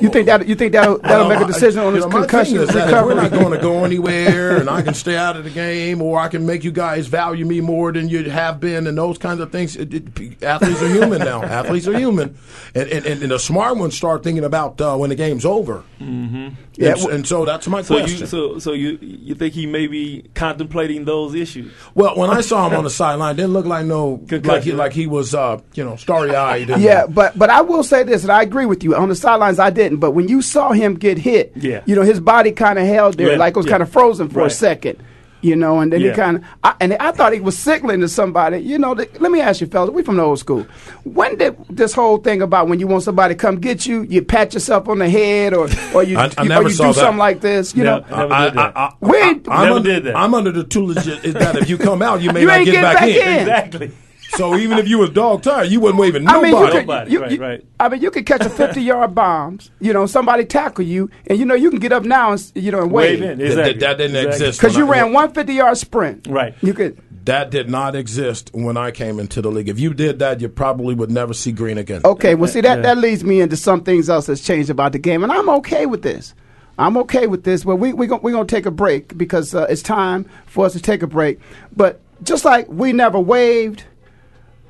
You 0.02 0.10
think 0.10 0.26
that 0.28 0.48
you 0.48 0.56
think 0.56 0.72
that'll 0.72 0.98
that'll 1.00 1.28
make 1.28 1.40
a 1.42 1.46
decision 1.46 1.80
I- 1.82 1.86
on 1.86 1.90
you 1.90 1.96
his 1.96 2.06
know, 2.06 2.12
my 2.12 2.20
concussion 2.22 2.54
thing 2.56 2.64
is 2.64 2.70
that 2.74 3.04
we're 3.06 3.10
recovery? 3.10 3.16
not 3.16 3.32
going 3.32 3.52
to 3.54 3.62
go 3.62 3.84
anywhere, 3.86 4.58
and 4.58 4.70
I 4.70 4.82
can 4.82 4.94
stay 4.94 5.18
out 5.18 5.36
of 5.38 5.44
the 5.44 5.50
game, 5.50 6.02
or 6.02 6.20
I 6.20 6.28
can 6.30 6.46
make 6.46 6.64
you 6.64 6.72
guys 6.72 7.08
value 7.08 7.46
me 7.46 7.60
more 7.62 7.92
than 7.92 8.08
you 8.10 8.30
have 8.30 8.60
been, 8.62 8.88
and 8.88 8.98
those 8.98 9.18
kinds 9.18 9.40
of 9.42 9.52
things. 9.52 9.76
It, 9.76 9.94
it, 9.94 10.44
athletes 10.44 10.82
are 10.82 10.88
human 10.90 11.20
now. 11.20 11.42
athletes 11.60 11.88
are 11.88 11.98
human, 11.98 12.38
and 12.76 12.90
and, 12.90 13.06
and, 13.06 13.22
and 13.24 13.32
the 13.32 13.40
smart 13.40 13.78
ones 13.78 13.96
start 13.98 14.24
thinking 14.24 14.44
about 14.46 14.80
uh, 14.80 14.96
when 14.96 15.10
the 15.10 15.16
game's 15.16 15.46
over. 15.46 15.84
Mm-hmm. 16.00 16.50
Yeah, 16.76 16.94
and, 16.94 17.06
and 17.10 17.28
so 17.28 17.44
that's 17.44 17.68
my 17.68 17.82
so 17.82 17.98
question. 17.98 18.20
you, 18.22 18.26
so 18.28 18.60
so 18.60 18.72
you 18.72 18.98
you 19.02 19.36
think 19.36 19.54
he 19.54 19.66
may 19.72 19.88
be 19.88 20.30
contemplating 20.36 21.06
those 21.06 21.34
issues? 21.36 21.72
well, 21.96 22.16
when 22.18 22.30
I 22.30 22.42
saw 22.42 22.68
him 22.68 22.76
on 22.76 22.84
the 22.84 22.90
sideline, 22.90 23.36
didn't 23.36 23.54
look 23.54 23.66
like 23.66 23.86
no 23.86 24.26
like 24.44 24.64
he 24.64 24.72
like 24.72 24.94
he 24.94 25.08
was 25.08 25.34
uh, 25.34 25.60
you 25.74 25.84
know 25.86 25.96
starry 25.96 26.36
eyed. 26.36 26.70
Yeah, 26.80 27.06
but 27.08 27.38
but 27.38 27.50
I 27.50 27.62
will 27.62 27.84
say 27.84 28.04
this, 28.04 28.24
and 28.24 28.32
I 28.32 28.42
agree 28.42 28.66
with 28.66 28.84
you. 28.84 28.96
On 28.96 29.10
the 29.10 29.16
sidelines, 29.16 29.60
I 29.60 29.70
didn't, 29.70 30.00
but 30.00 30.12
when 30.12 30.28
you 30.28 30.42
saw 30.42 30.72
him 30.72 30.96
get 30.96 31.18
hit, 31.18 31.54
Yeah. 31.56 31.82
you 31.86 31.96
know, 31.96 32.02
his 32.04 32.20
body 32.20 32.52
kind 32.52 32.78
of 32.80 32.86
held 32.86 33.18
there, 33.18 33.32
Yeah, 33.32 33.38
like 33.38 33.52
it 33.52 33.58
was 33.58 33.66
yeah. 33.66 33.72
kind 33.72 33.84
of 33.84 33.90
frozen 33.92 34.30
for 34.30 34.46
a 34.46 34.50
second. 34.50 34.98
You 35.42 35.56
know, 35.56 35.80
and 35.80 35.94
then 35.94 36.02
Yeah. 36.02 36.10
he 36.10 36.16
kind 36.18 36.44
of, 36.64 36.74
and 36.82 36.94
I 37.00 37.12
thought 37.14 37.32
he 37.32 37.40
was 37.40 37.58
signaling 37.58 38.02
to 38.02 38.10
somebody. 38.10 38.58
You 38.58 38.78
know, 38.78 38.94
th- 38.94 39.10
let 39.20 39.32
me 39.32 39.40
ask 39.40 39.62
you, 39.62 39.68
fellas, 39.68 39.92
we 39.92 40.04
from 40.04 40.18
the 40.18 40.24
old 40.24 40.38
school. 40.40 40.66
When 41.06 41.38
did 41.38 41.56
this 41.70 41.94
whole 41.94 42.18
thing 42.18 42.42
about 42.42 42.68
when 42.68 42.80
you 42.82 42.88
want 42.88 43.04
somebody 43.04 43.36
to 43.36 43.40
come 43.40 43.58
get 43.58 43.86
you, 43.86 44.02
you 44.10 44.22
pat 44.22 44.54
yourself 44.54 44.90
on 44.90 45.00
the 45.00 45.10
head, 45.10 45.54
or 45.54 45.70
or 45.94 46.04
you, 46.04 46.18
I- 46.18 46.30
I 46.38 46.44
you- 46.44 46.54
or 46.54 46.64
you 46.64 46.70
do 46.70 46.76
that. 46.76 46.96
something 46.96 47.18
like 47.18 47.40
this? 47.40 47.74
You 47.74 47.86
No, 47.86 48.00
know, 48.00 48.06
I 48.12 48.20
never 48.28 48.46
did 48.50 48.58
that. 48.58 48.94
We 49.00 49.18
ain't- 49.18 49.48
I'm 49.50 49.64
Never 49.64 49.76
under, 49.78 49.90
did 49.94 50.04
that. 50.04 50.16
I'm 50.18 50.34
under 50.34 50.52
the 50.52 50.64
tutelage 50.66 51.08
is 51.24 51.34
that 51.36 51.56
if 51.56 51.70
you 51.70 51.78
come 51.78 52.02
out, 52.02 52.22
you 52.22 52.32
may 52.34 52.42
You 52.42 52.48
not 52.48 52.58
ain't 52.58 52.66
get 52.66 52.82
back, 52.82 52.98
back 52.98 53.08
in. 53.10 53.16
in. 53.28 53.40
Exactly. 53.40 53.92
So 54.30 54.56
even 54.56 54.78
if 54.78 54.88
you 54.88 55.00
was 55.00 55.10
dog 55.10 55.42
tired, 55.44 55.70
you 55.70 55.80
wasn't 55.80 56.00
waving 56.00 56.28
I 56.28 56.34
nobody. 56.34 56.52
mean, 56.54 56.62
you 56.62 56.68
could, 56.72 56.88
Nobody, 56.88 57.12
you, 57.12 57.22
right, 57.22 57.32
you- 57.32 57.42
right. 57.42 57.66
I 57.80 57.90
mean, 57.90 58.02
you 58.02 58.12
could 58.12 58.26
catch 58.26 58.42
a 58.46 58.50
fifty-yard 58.50 59.16
bomb. 59.16 59.60
You 59.80 59.92
know, 59.94 60.06
somebody 60.06 60.46
tackle 60.46 60.86
you, 60.86 61.10
and 61.28 61.38
you 61.40 61.46
know 61.46 61.56
you 61.56 61.70
can 61.70 61.80
get 61.80 61.92
up 61.92 62.04
now 62.04 62.32
and 62.32 62.40
s- 62.40 62.52
you 62.56 62.72
know 62.72 62.82
and 62.82 62.92
Wave 62.92 63.20
wave 63.22 63.30
in. 63.32 63.38
That- 63.40 63.46
Exactly. 63.46 63.74
that, 63.80 63.98
didn't 63.98 64.16
Exactly. 64.18 64.30
exist 64.48 64.62
because 64.62 64.78
you 64.78 64.86
I- 64.88 64.90
ran 64.90 65.14
one 65.14 65.32
50-yard 65.34 65.78
sprint. 65.78 66.28
Right. 66.30 66.54
You 66.62 66.74
could. 66.74 66.98
That 67.26 67.52
did 67.52 67.70
not 67.70 67.96
exist 67.96 68.50
when 68.54 68.78
I 68.78 68.92
came 68.92 69.20
into 69.20 69.42
the 69.42 69.52
league. 69.52 69.70
If 69.70 69.80
you 69.80 69.94
did 69.94 70.20
that, 70.20 70.42
you 70.42 70.50
probably 70.50 70.96
would 70.96 71.12
never 71.12 71.34
see 71.34 71.52
green 71.52 71.78
again. 71.78 72.02
Okay, 72.06 72.34
well, 72.34 72.50
see 72.50 72.62
that 72.62 72.78
Yeah. 72.78 72.82
that 72.84 72.98
leads 72.98 73.24
me 73.24 73.42
into 73.42 73.56
some 73.58 73.82
things 73.82 74.10
else 74.10 74.26
that's 74.28 74.42
changed 74.42 74.70
about 74.70 74.94
the 74.94 75.00
game, 75.00 75.22
and 75.24 75.32
I'm 75.32 75.50
okay 75.50 75.86
with 75.86 76.02
this. 76.02 76.34
I'm 76.78 76.96
okay 76.98 77.28
with 77.28 77.44
this. 77.44 77.64
But 77.66 77.76
we 77.76 77.94
we 77.94 78.08
gonna, 78.08 78.22
we 78.22 78.32
gonna 78.32 78.46
take 78.46 78.66
a 78.66 78.72
break 78.72 79.18
because 79.18 79.54
uh, 79.54 79.68
it's 79.70 79.82
time 79.82 80.26
for 80.46 80.66
us 80.66 80.74
to 80.74 80.80
take 80.80 81.02
a 81.04 81.08
break. 81.08 81.40
But 81.76 82.00
just 82.24 82.46
like 82.46 82.68
we 82.70 82.94
never 82.94 83.20
waved, 83.20 83.84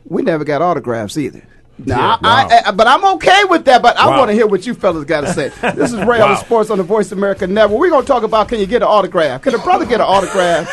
we 0.09 0.21
never 0.23 0.43
got 0.43 0.61
autographs 0.61 1.17
either. 1.17 1.43
Now, 1.85 1.97
Yeah, 1.97 2.17
I, 2.23 2.43
wow. 2.45 2.61
I, 2.65 2.71
but 2.71 2.87
I'm 2.87 3.05
okay 3.15 3.45
with 3.45 3.63
that. 3.65 3.81
But 3.81 3.97
I 3.97 4.07
Wow. 4.07 4.17
want 4.17 4.29
to 4.29 4.33
hear 4.35 4.47
what 4.47 4.65
you 4.67 4.73
fellas 4.73 5.05
got 5.05 5.21
to 5.21 5.33
say. 5.33 5.49
This 5.75 5.93
is 5.93 5.99
Ray 6.01 6.19
Wow. 6.19 6.33
of 6.33 6.39
Sports 6.39 6.69
on 6.69 6.77
the 6.77 6.83
Voice 6.83 7.11
America 7.13 7.47
Network. 7.47 7.79
We're 7.79 7.89
gonna 7.89 8.05
talk 8.05 8.23
about 8.23 8.49
can 8.49 8.59
you 8.59 8.65
get 8.65 8.81
an 8.81 8.89
autograph? 8.89 9.43
Can 9.43 9.55
a 9.55 9.59
brother 9.59 9.85
get 9.85 10.01
an 10.01 10.07
autograph 10.07 10.67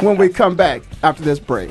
when 0.02 0.16
we 0.16 0.28
come 0.28 0.56
back 0.56 0.82
after 1.02 1.22
this 1.22 1.38
break? 1.38 1.70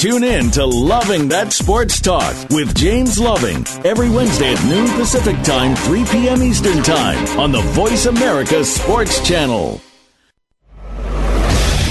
Tune 0.00 0.24
in 0.24 0.50
to 0.52 0.64
Loving 0.64 1.28
That 1.28 1.52
Sports 1.52 2.00
Talk 2.00 2.34
with 2.48 2.74
James 2.74 3.18
Loving 3.18 3.66
every 3.84 4.08
Wednesday 4.08 4.54
at 4.54 4.64
noon 4.64 4.88
Pacific 4.92 5.36
Time, 5.42 5.76
3 5.76 6.06
p.m. 6.06 6.42
Eastern 6.42 6.82
Time 6.82 7.38
on 7.38 7.52
the 7.52 7.60
Voice 7.60 8.06
America 8.06 8.64
Sports 8.64 9.20
Channel. 9.28 9.78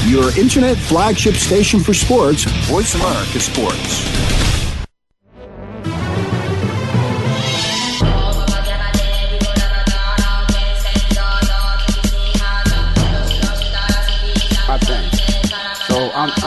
Your 0.08 0.36
internet 0.40 0.76
flagship 0.76 1.36
station 1.36 1.82
for 1.82 1.94
sports, 1.94 2.46
Voice 2.66 2.96
America 2.96 3.40
Sports. 3.40 4.39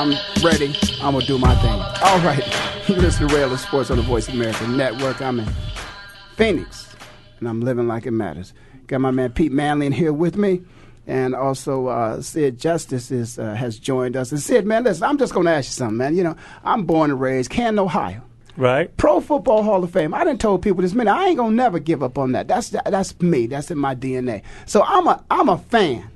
I'm, 0.02 0.16
ready. 0.42 0.74
I'm 1.00 1.12
gonna 1.12 1.24
do 1.24 1.38
my 1.38 1.54
thing. 1.56 1.80
All 2.02 2.18
right. 2.20 2.42
You 2.88 2.96
listen 2.96 3.28
to 3.28 3.36
Rail 3.36 3.52
of 3.52 3.60
Sports 3.60 3.92
on 3.92 3.96
the 3.96 4.02
Voice 4.02 4.26
of 4.26 4.34
America 4.34 4.66
Network. 4.66 5.22
I'm 5.22 5.38
in 5.38 5.46
Phoenix, 6.34 6.92
and 7.38 7.48
I'm 7.48 7.60
living 7.60 7.86
like 7.86 8.06
it 8.06 8.10
matters. 8.10 8.52
Got 8.88 9.02
my 9.02 9.12
man 9.12 9.30
Pete 9.30 9.52
Manley 9.52 9.86
in 9.86 9.92
here 9.92 10.12
with 10.12 10.36
me, 10.36 10.62
and 11.06 11.32
also 11.32 11.86
uh, 11.86 12.20
Sid 12.20 12.58
Justice 12.58 13.12
is 13.12 13.38
uh, 13.38 13.54
has 13.54 13.78
joined 13.78 14.16
us. 14.16 14.32
And 14.32 14.40
Sid, 14.40 14.66
man, 14.66 14.82
listen, 14.82 15.04
I'm 15.04 15.16
just 15.16 15.32
gonna 15.32 15.52
ask 15.52 15.68
you 15.68 15.74
something, 15.74 15.96
man. 15.96 16.16
You 16.16 16.24
know, 16.24 16.36
I'm 16.64 16.84
born 16.86 17.12
and 17.12 17.20
raised 17.20 17.50
Canton, 17.50 17.78
Ohio. 17.78 18.22
Right. 18.56 18.94
Pro 18.96 19.20
Football 19.20 19.62
Hall 19.62 19.84
of 19.84 19.92
Fame. 19.92 20.12
I 20.12 20.24
done 20.24 20.38
told 20.38 20.62
people 20.62 20.82
this 20.82 20.92
minute. 20.92 21.12
I 21.12 21.28
ain't 21.28 21.36
gonna 21.36 21.54
never 21.54 21.78
give 21.78 22.02
up 22.02 22.18
on 22.18 22.32
that. 22.32 22.48
That's 22.48 22.70
that's 22.70 23.20
me. 23.20 23.46
That's 23.46 23.70
in 23.70 23.78
my 23.78 23.94
DNA. 23.94 24.42
So 24.66 24.82
I'm 24.82 25.06
a 25.06 25.24
I'm 25.30 25.48
a 25.48 25.58
fan. 25.58 26.10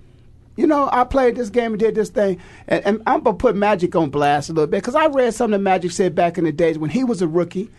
You 0.56 0.66
know, 0.66 0.88
I 0.90 1.04
played 1.04 1.36
this 1.36 1.50
game 1.50 1.72
and 1.72 1.78
did 1.78 1.94
this 1.94 2.08
thing, 2.08 2.40
and, 2.66 2.84
and 2.86 3.02
I'm 3.06 3.22
gonna 3.22 3.36
put 3.36 3.54
Magic 3.56 3.94
on 3.94 4.10
blast 4.10 4.48
a 4.48 4.52
little 4.52 4.66
bit 4.66 4.82
because 4.82 4.94
I 4.94 5.06
read 5.06 5.34
something 5.34 5.52
that 5.52 5.58
Magic 5.62 5.90
said 5.90 6.14
back 6.14 6.38
in 6.38 6.44
the 6.44 6.52
days 6.52 6.78
when 6.78 6.90
he 6.90 7.04
was 7.04 7.22
a 7.22 7.28
rookie. 7.28 7.70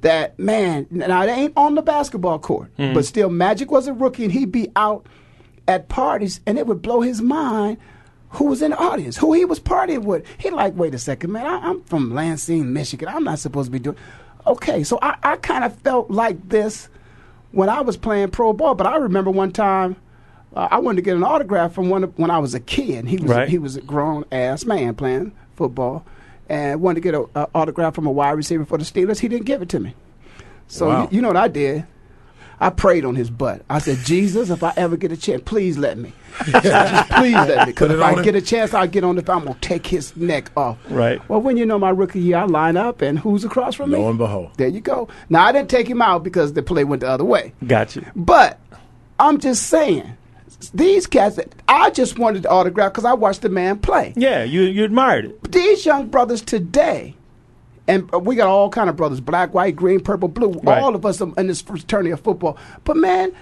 That 0.00 0.38
man, 0.38 0.86
now 0.90 1.22
it 1.22 1.30
ain't 1.30 1.54
on 1.56 1.76
the 1.76 1.82
basketball 1.82 2.38
court, 2.38 2.70
hmm. 2.76 2.92
but 2.92 3.06
still, 3.06 3.30
Magic 3.30 3.70
was 3.70 3.86
a 3.86 3.94
rookie, 3.94 4.24
and 4.24 4.32
he'd 4.32 4.52
be 4.52 4.70
out 4.76 5.06
at 5.66 5.88
parties, 5.88 6.40
and 6.46 6.58
it 6.58 6.66
would 6.66 6.82
blow 6.82 7.00
his 7.00 7.22
mind 7.22 7.78
who 8.30 8.46
was 8.46 8.62
in 8.62 8.72
the 8.72 8.76
audience, 8.76 9.16
who 9.16 9.32
he 9.32 9.44
was 9.44 9.60
partying 9.60 10.04
with. 10.04 10.26
He 10.38 10.50
like, 10.50 10.76
wait 10.76 10.94
a 10.94 10.98
second, 10.98 11.32
man, 11.32 11.46
I, 11.46 11.68
I'm 11.68 11.82
from 11.84 12.12
Lansing, 12.12 12.72
Michigan. 12.72 13.08
I'm 13.08 13.24
not 13.24 13.38
supposed 13.38 13.68
to 13.68 13.70
be 13.70 13.78
doing. 13.78 13.96
Okay, 14.46 14.82
so 14.82 14.98
I, 15.00 15.16
I 15.22 15.36
kind 15.36 15.64
of 15.64 15.74
felt 15.78 16.10
like 16.10 16.48
this 16.48 16.88
when 17.52 17.68
I 17.68 17.80
was 17.80 17.96
playing 17.96 18.30
pro 18.30 18.52
ball, 18.52 18.74
but 18.74 18.86
I 18.86 18.96
remember 18.96 19.30
one 19.30 19.52
time 19.52 19.96
uh, 20.54 20.68
I 20.70 20.78
wanted 20.78 20.96
to 20.96 21.02
get 21.02 21.16
an 21.16 21.24
autograph 21.24 21.72
from 21.72 21.88
one 21.90 22.04
of, 22.04 22.18
when 22.18 22.30
I 22.30 22.38
was 22.38 22.54
a 22.54 22.60
kid. 22.60 23.06
He 23.06 23.16
was 23.18 23.30
Right. 23.30 23.48
he 23.48 23.58
was 23.58 23.76
a 23.76 23.80
grown 23.80 24.24
ass 24.32 24.64
man 24.64 24.94
playing 24.94 25.32
football, 25.56 26.04
and 26.48 26.80
wanted 26.80 26.96
to 26.96 27.00
get 27.00 27.14
an 27.14 27.46
autograph 27.54 27.94
from 27.94 28.06
a 28.06 28.12
wide 28.12 28.32
receiver 28.32 28.64
for 28.64 28.78
the 28.78 28.84
Steelers. 28.84 29.18
He 29.20 29.28
didn't 29.28 29.46
give 29.46 29.62
it 29.62 29.68
to 29.70 29.80
me. 29.80 29.94
So 30.68 30.88
Wow. 30.88 31.02
you, 31.02 31.16
you 31.16 31.22
know 31.22 31.28
what 31.28 31.36
I 31.36 31.48
did? 31.48 31.84
I 32.60 32.70
prayed 32.70 33.04
on 33.04 33.16
his 33.16 33.30
butt. 33.30 33.62
I 33.68 33.80
said, 33.80 33.98
Jesus, 34.04 34.48
if 34.48 34.62
I 34.62 34.72
ever 34.76 34.96
get 34.96 35.10
a 35.10 35.16
chance, 35.16 35.42
please 35.44 35.76
let 35.76 35.98
me. 35.98 36.12
please 36.38 36.54
let 37.34 37.66
me. 37.66 37.72
Because 37.72 37.90
if 37.90 38.00
I 38.00 38.12
him. 38.14 38.22
get 38.22 38.36
a 38.36 38.40
chance, 38.40 38.72
I'll 38.72 38.86
get 38.86 39.02
on 39.04 39.16
the. 39.16 39.32
I'm 39.32 39.44
gonna 39.44 39.56
take 39.60 39.86
his 39.86 40.16
neck 40.16 40.50
off. 40.56 40.78
Right. 40.88 41.20
Well, 41.28 41.40
when 41.40 41.56
you 41.56 41.66
know 41.66 41.78
my 41.80 41.90
rookie 41.90 42.20
year, 42.20 42.38
I 42.38 42.44
line 42.44 42.76
up, 42.76 43.02
and 43.02 43.18
who's 43.18 43.44
across 43.44 43.74
from 43.74 43.90
me? 43.90 43.98
Lo 43.98 44.08
and 44.08 44.18
behold. 44.18 44.50
There 44.56 44.68
you 44.68 44.80
go. 44.80 45.08
Now 45.28 45.44
I 45.44 45.52
didn't 45.52 45.68
take 45.68 45.88
him 45.88 46.00
out 46.00 46.22
because 46.22 46.52
the 46.52 46.62
play 46.62 46.84
went 46.84 47.00
the 47.00 47.08
other 47.08 47.24
way. 47.24 47.52
Gotcha. 47.66 48.10
But 48.14 48.60
I'm 49.18 49.38
just 49.40 49.64
saying, 49.64 50.16
these 50.70 51.06
cats. 51.06 51.38
I 51.68 51.90
just 51.90 52.18
wanted 52.18 52.44
the 52.44 52.50
autograph 52.50 52.92
because 52.92 53.04
I 53.04 53.14
watched 53.14 53.42
the 53.42 53.48
man 53.48 53.78
play. 53.78 54.12
Yeah, 54.16 54.44
you 54.44 54.62
you 54.62 54.84
admired 54.84 55.26
it. 55.26 55.52
These 55.52 55.86
young 55.86 56.08
brothers 56.08 56.42
today, 56.42 57.16
and 57.86 58.12
uh, 58.14 58.18
we 58.18 58.36
got 58.36 58.48
all 58.48 58.70
kind 58.70 58.90
of 58.90 58.96
brothers: 58.96 59.20
black, 59.20 59.54
white, 59.54 59.76
green, 59.76 60.00
purple, 60.00 60.28
blue. 60.28 60.52
Right. 60.62 60.82
All 60.82 60.94
of 60.94 61.04
us 61.06 61.20
in 61.20 61.46
this 61.46 61.60
fraternity 61.60 62.10
of 62.10 62.20
football. 62.20 62.56
But 62.84 62.96
man, 62.96 63.32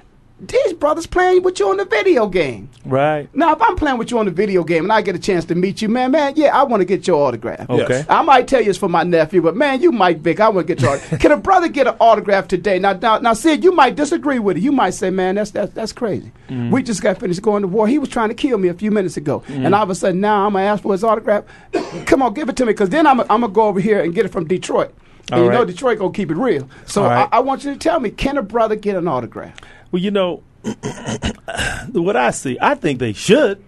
these 0.42 0.72
brothers 0.72 1.06
playing 1.06 1.44
with 1.44 1.60
you 1.60 1.70
on 1.70 1.76
the 1.76 1.84
video 1.84 2.26
game. 2.26 2.68
Right. 2.84 3.32
Now, 3.32 3.52
if 3.52 3.62
I'm 3.62 3.76
playing 3.76 3.98
with 3.98 4.10
you 4.10 4.18
on 4.18 4.24
the 4.24 4.32
video 4.32 4.64
game 4.64 4.84
and 4.84 4.92
I 4.92 5.00
get 5.00 5.14
a 5.14 5.18
chance 5.18 5.44
to 5.46 5.54
meet 5.54 5.80
you, 5.80 5.88
man, 5.88 6.10
man, 6.10 6.34
yeah, 6.34 6.58
I 6.58 6.64
want 6.64 6.80
to 6.80 6.84
get 6.84 7.06
your 7.06 7.24
autograph. 7.24 7.70
Okay. 7.70 7.86
Yes. 7.88 8.06
I 8.08 8.22
might 8.22 8.48
tell 8.48 8.60
you 8.60 8.70
it's 8.70 8.78
for 8.78 8.88
my 8.88 9.04
nephew, 9.04 9.40
but 9.40 9.54
man, 9.54 9.80
you 9.80 9.92
Mike 9.92 10.18
Vick, 10.18 10.40
I 10.40 10.48
want 10.48 10.66
to 10.66 10.74
get 10.74 10.82
your 10.82 10.90
autograph. 10.96 11.20
Can 11.20 11.32
a 11.32 11.36
brother 11.36 11.68
get 11.68 11.86
an 11.86 11.94
autograph 12.00 12.48
today? 12.48 12.80
Now, 12.80 12.94
now, 12.94 13.18
now, 13.18 13.34
Sid, 13.34 13.62
you 13.62 13.70
might 13.70 13.94
disagree 13.94 14.40
with 14.40 14.56
it. 14.56 14.62
You 14.64 14.72
might 14.72 14.90
say, 14.90 15.10
man, 15.10 15.36
that's 15.36 15.52
that's, 15.52 15.72
that's 15.74 15.92
crazy. 15.92 16.32
Mm. 16.48 16.72
We 16.72 16.82
just 16.82 17.02
got 17.02 17.20
finished 17.20 17.40
going 17.40 17.62
to 17.62 17.68
war. 17.68 17.86
He 17.86 17.98
was 17.98 18.08
trying 18.08 18.30
to 18.30 18.34
kill 18.34 18.58
me 18.58 18.68
a 18.68 18.74
few 18.74 18.90
minutes 18.90 19.16
ago, 19.16 19.44
and 19.46 19.66
mm. 19.66 19.76
all 19.76 19.84
of 19.84 19.90
a 19.90 19.94
sudden 19.94 20.20
now 20.20 20.46
I'm 20.46 20.54
gonna 20.54 20.64
ask 20.64 20.82
for 20.82 20.92
his 20.92 21.04
autograph. 21.04 21.44
Come 22.06 22.22
on, 22.22 22.34
give 22.34 22.48
it 22.48 22.56
to 22.56 22.66
me, 22.66 22.72
because 22.72 22.88
then 22.88 23.06
I'm 23.06 23.20
I'm 23.20 23.26
gonna 23.26 23.48
go 23.48 23.68
over 23.68 23.80
here 23.80 24.02
and 24.02 24.12
get 24.12 24.26
it 24.26 24.30
from 24.30 24.46
Detroit. 24.48 24.92
And 25.30 25.40
All 25.40 25.46
you 25.46 25.52
know. 25.52 25.64
Detroit 25.64 25.98
gonna 25.98 26.12
keep 26.12 26.30
it 26.30 26.36
real. 26.36 26.68
So 26.86 27.04
All 27.04 27.08
right. 27.08 27.28
I, 27.30 27.38
I 27.38 27.40
want 27.40 27.64
you 27.64 27.72
to 27.72 27.78
tell 27.78 28.00
me, 28.00 28.10
can 28.10 28.38
a 28.38 28.42
brother 28.42 28.74
get 28.74 28.96
an 28.96 29.06
autograph? 29.06 29.54
Well, 29.92 30.02
you 30.02 30.10
know, 30.10 30.42
what 31.92 32.16
I 32.16 32.30
see, 32.30 32.56
I 32.60 32.74
think 32.74 32.98
they 32.98 33.12
should. 33.12 33.62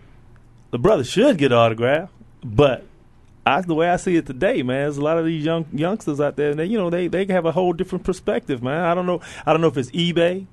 The 0.71 0.79
brother 0.79 1.05
should 1.05 1.39
get 1.39 1.53
autograph, 1.53 2.11
but 2.43 2.85
I, 3.47 3.61
the 3.61 3.75
way 3.75 3.91
I 3.91 3.97
see 3.97 4.17
it 4.17 4.25
today, 4.27 4.63
man, 4.63 4.85
there's 4.85 4.97
a 4.97 5.03
lot 5.03 5.19
of 5.19 5.27
these 5.27 5.45
young 5.45 5.67
youngsters 5.73 6.19
out 6.21 6.37
there, 6.37 6.51
and 6.51 6.59
they, 6.59 6.65
you 6.65 6.79
know, 6.79 6.89
they 6.89 7.09
they 7.09 7.27
have 7.27 7.45
a 7.45 7.53
whole 7.53 7.73
different 7.75 8.05
perspective, 8.05 8.63
man. 8.63 8.83
I 8.85 8.95
don't 8.95 9.05
know, 9.05 9.21
I 9.45 9.53
don't 9.53 9.61
know 9.61 9.67
if 9.69 9.77
it's 9.77 9.91
eBay, 9.91 10.47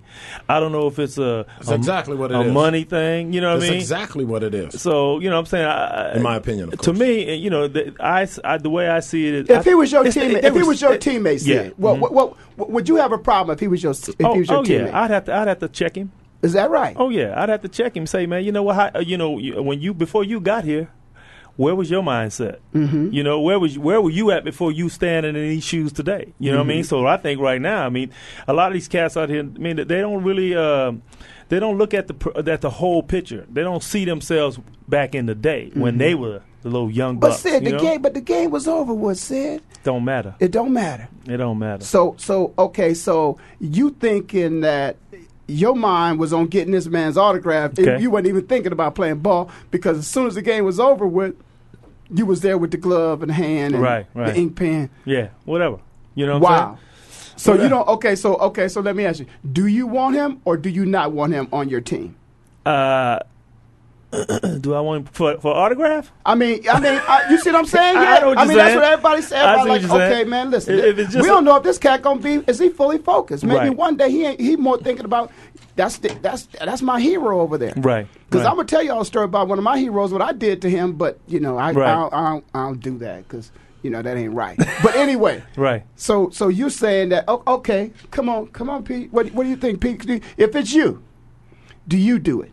I 0.49 0.60
don't 0.60 0.73
know 0.73 0.88
if 0.88 0.99
it's 0.99 1.17
a 1.17 1.45
That's 1.58 1.69
a, 1.71 1.75
exactly 1.75 2.17
what 2.17 2.32
it 2.32 2.36
a 2.38 2.41
is. 2.41 2.51
money 2.54 2.84
thing. 2.84 3.32
You 3.32 3.39
know 3.39 3.54
what 3.54 3.60
That's 3.62 3.69
I 3.69 3.73
mean? 3.73 3.80
exactly 3.80 4.25
what 4.25 4.43
it 4.43 4.54
is. 4.54 4.82
So 4.82 5.19
you 5.19 5.30
know, 5.30 5.38
what 5.38 5.39
I'm 5.41 5.45
saying, 5.45 5.65
I, 5.65 6.15
In 6.15 6.21
my 6.21 6.36
opinion, 6.36 6.73
of 6.73 6.80
to 6.82 6.91
me, 6.93 7.34
you 7.36 7.49
know, 7.49 7.67
the, 7.69 7.95
I, 7.99 8.27
I- 8.43 8.58
the 8.58 8.69
way 8.69 8.89
I 8.89 8.99
see 8.99 9.27
it, 9.27 9.49
If 9.49 9.63
he 9.63 9.73
was 9.73 9.91
your 9.91 10.04
teammate, 10.04 10.38
it 10.39 10.45
if 10.45 10.54
he 10.54 10.60
was- 10.60 10.67
was 10.67 10.82
your 10.82 10.97
teammate, 10.97 11.47
yeah. 11.47 11.63
Sid, 11.63 11.73
what, 11.77 11.95
Mhm. 11.95 11.99
what, 12.01 12.13
what, 12.13 12.38
what- 12.58 12.69
would 12.71 12.89
you 12.89 12.97
have 12.97 13.12
a 13.13 13.17
problem 13.17 13.54
if 13.54 13.60
he 13.62 13.67
was 13.69 13.82
your 13.82 13.91
if 13.93 14.15
oh, 14.23 14.34
he 14.34 14.39
was 14.39 14.49
your 14.49 14.58
oh, 14.60 14.63
teammate? 14.63 14.88
yeah, 14.88 15.01
I'd 15.01 15.12
have 15.12 15.25
to, 15.25 15.34
I'd 15.34 15.47
have 15.47 15.60
to 15.60 15.69
check 15.69 15.95
him. 15.95 16.12
Is 16.41 16.54
that 16.54 16.69
right? 16.69 16.95
Oh 16.99 17.10
yeah, 17.10 17.41
I'd 17.41 17.49
have 17.49 17.62
to 17.62 17.69
check 17.69 17.95
him. 17.95 18.06
Say, 18.06 18.25
man, 18.25 18.43
you 18.43 18.51
know 18.51 18.63
what? 18.63 18.75
How, 18.75 18.91
uh, 18.95 18.99
you 18.99 19.17
know, 19.17 19.38
you- 19.38 19.62
when 19.63 19.80
you 19.80 19.93
before 19.93 20.23
you 20.25 20.39
got 20.41 20.63
here, 20.65 20.89
where 21.62 21.76
was 21.76 21.89
your 21.89 22.02
mindset? 22.04 22.58
Mhm. 22.74 23.13
You 23.13 23.24
know, 23.24 23.39
where 23.41 23.60
was 23.60 23.78
where 23.78 24.02
were 24.02 24.10
you 24.10 24.32
at 24.32 24.43
before 24.43 24.71
you 24.71 24.89
standing 24.89 25.36
in 25.36 25.41
these 25.50 25.63
shoes 25.63 25.91
today? 25.93 26.34
You 26.39 26.52
know 26.52 26.58
what 26.58 26.65
I 26.65 26.67
mean? 26.67 26.84
Mhm. 26.84 26.88
So 26.88 27.06
I 27.06 27.17
think 27.17 27.39
right 27.39 27.62
now, 27.62 27.86
I 27.86 27.89
mean, 27.89 28.10
a 28.47 28.54
lot 28.54 28.67
of 28.67 28.74
these 28.74 28.88
cats 28.88 29.15
out 29.17 29.30
here, 29.30 29.41
I 29.41 29.60
mean, 29.60 29.76
they 29.78 30.02
don't 30.02 30.24
really. 30.24 30.56
Uh, 30.56 30.93
they 31.50 31.60
don't 31.60 31.78
look 31.78 31.93
at 31.93 32.08
the 32.08 32.43
at 32.47 32.62
the 32.62 32.69
whole 32.69 33.04
picture. 33.04 33.45
They 33.52 33.62
don't 33.62 33.84
see 33.84 34.06
themselves 34.06 34.60
back 34.88 35.13
in 35.15 35.26
the 35.26 35.36
day 35.36 35.69
when 35.74 35.95
Mhm. 35.95 36.00
they 36.00 36.15
were 36.15 36.41
the 36.63 36.69
little 36.69 36.89
young 36.91 37.17
But 37.17 37.30
bucks. 37.30 37.41
Sid, 37.41 37.63
you 37.63 37.71
the 37.71 37.78
know? 37.78 37.82
game, 37.84 38.02
but 38.02 38.13
the 38.13 38.21
game 38.21 38.52
was 38.52 38.67
over. 38.67 38.93
with 38.93 39.17
Sid? 39.19 39.62
don't 39.84 40.06
matter. 40.06 40.36
It 40.39 40.52
don't 40.52 40.74
matter. 40.74 41.10
It 41.28 41.38
don't 41.38 41.58
matter. 41.58 41.84
So, 41.84 42.13
so 42.17 42.54
okay, 42.58 42.93
so 42.93 43.38
you 43.60 43.89
thinking 43.89 44.62
that 44.62 44.95
your 45.47 45.76
mind 45.76 46.19
was 46.19 46.32
on 46.32 46.45
getting 46.47 46.71
this 46.71 46.86
man's 46.88 47.17
autograph? 47.17 47.78
and 47.78 47.88
Okay. 47.88 48.02
You 48.02 48.12
weren't 48.12 48.28
even 48.28 48.43
thinking 48.45 48.71
about 48.71 48.93
playing 48.95 49.17
ball 49.17 49.50
because 49.71 49.97
as 49.97 50.08
soon 50.08 50.28
as 50.28 50.36
the 50.36 50.41
game 50.43 50.63
was 50.65 50.80
over 50.80 51.06
with, 51.08 51.34
you 52.13 52.26
was 52.26 52.41
there 52.41 52.58
with 52.58 52.71
the 52.71 52.78
glove 52.78 53.24
in 53.24 53.30
hand 53.30 53.74
and 53.74 53.84
Right, 53.84 54.06
right. 54.13 54.34
the 54.34 54.39
ink 54.39 54.56
pen. 54.56 54.89
Yeah, 55.06 55.30
whatever. 55.45 55.78
You 56.15 56.26
know 56.26 56.39
what 56.39 56.52
I'm 56.52 56.58
wow. 56.60 56.65
saying? 56.76 57.34
So 57.38 57.54
Yeah. 57.56 57.63
you 57.63 57.69
don't 57.69 57.88
okay. 57.88 58.15
So 58.15 58.36
okay. 58.36 58.67
So 58.67 58.82
let 58.82 58.95
me 58.95 59.06
ask 59.06 59.19
you: 59.19 59.26
Do 59.52 59.65
you 59.67 59.88
want 59.88 60.15
him 60.15 60.41
or 60.45 60.58
do 60.58 60.69
you 60.69 60.86
not 60.86 61.12
want 61.13 61.34
him 61.34 61.47
on 61.52 61.69
your 61.69 61.82
team? 61.82 62.15
Uh, 62.65 63.19
do 64.60 64.74
I 64.74 64.82
want 64.82 65.08
him 65.08 65.13
for 65.13 65.39
for 65.39 65.56
autograph? 65.56 66.12
I 66.26 66.36
mean, 66.36 66.67
I 66.69 66.80
mean, 66.82 67.00
I, 67.08 67.28
you 67.32 67.38
see 67.39 67.50
what 67.50 67.60
I'm 67.60 67.65
saying? 67.78 67.95
I 67.97 68.04
Yeah. 68.04 68.10
I 68.10 68.19
you're 68.19 68.45
mean, 68.45 68.58
that's 68.58 68.76
what 68.76 68.84
everybody 68.84 69.21
said. 69.21 69.41
I 69.41 69.52
Everybody 69.54 69.69
like, 69.69 69.82
you're 69.82 69.89
saying. 69.89 70.12
okay, 70.21 70.30
man, 70.30 70.52
listen. 70.52 70.78
If- 70.80 71.00
if 71.00 71.15
we 71.15 71.21
don't 71.24 71.45
know 71.45 71.56
if 71.56 71.63
this 71.63 71.78
cat 71.78 72.02
gonna 72.02 72.19
be. 72.19 72.43
Is 72.45 72.60
he 72.60 72.69
fully 72.69 72.97
focused? 72.97 73.45
Maybe 73.45 73.58
Right. 73.69 73.76
one 73.76 73.95
day 73.95 74.12
he 74.12 74.26
ain't, 74.26 74.39
he 74.41 74.58
more 74.58 74.78
thinking 74.78 75.06
about 75.06 75.32
that's 75.75 75.97
the, 75.99 76.10
that's 76.21 76.47
that's 76.63 76.81
my 76.81 76.99
hero 76.99 77.39
over 77.41 77.57
there. 77.57 77.73
Right. 77.77 78.07
Because 78.29 78.43
right. 78.43 78.49
I'm 78.49 78.55
gonna 78.57 78.67
tell 78.67 78.84
y'all 78.84 79.01
a 79.01 79.05
story 79.05 79.25
about 79.25 79.47
one 79.47 79.57
of 79.57 79.63
my 79.63 79.77
heroes, 79.77 80.12
what 80.12 80.21
I 80.21 80.31
did 80.34 80.62
to 80.63 80.69
him, 80.69 80.93
but 80.93 81.19
you 81.27 81.39
know, 81.39 81.57
I 81.57 81.71
Right. 81.71 81.89
I, 81.89 81.93
don't, 81.95 82.13
I, 82.13 82.29
don't, 82.29 82.45
I 82.53 82.63
don't 82.65 82.79
do 82.79 82.97
that 82.99 83.27
because 83.27 83.51
you 83.81 83.89
know 83.89 84.01
that 84.01 84.15
ain't 84.17 84.34
right. 84.34 84.57
but 84.84 84.95
anyway, 84.95 85.43
Right. 85.55 85.84
so 85.95 86.29
so 86.29 86.47
you're 86.49 86.69
saying 86.69 87.10
that? 87.10 87.25
o- 87.27 87.43
Okay, 87.47 87.91
come 88.12 88.29
on, 88.29 88.47
come 88.47 88.69
on, 88.69 88.84
Pete. 88.84 89.12
What 89.12 89.31
what 89.34 89.43
do 89.43 89.49
you 89.49 89.55
think, 89.57 89.81
Pete? 89.81 90.05
Do- 90.05 90.19
If 90.38 90.55
it's 90.55 90.71
you, 90.73 91.01
do 91.88 91.97
you 91.97 92.19
do 92.19 92.41
it? 92.41 92.51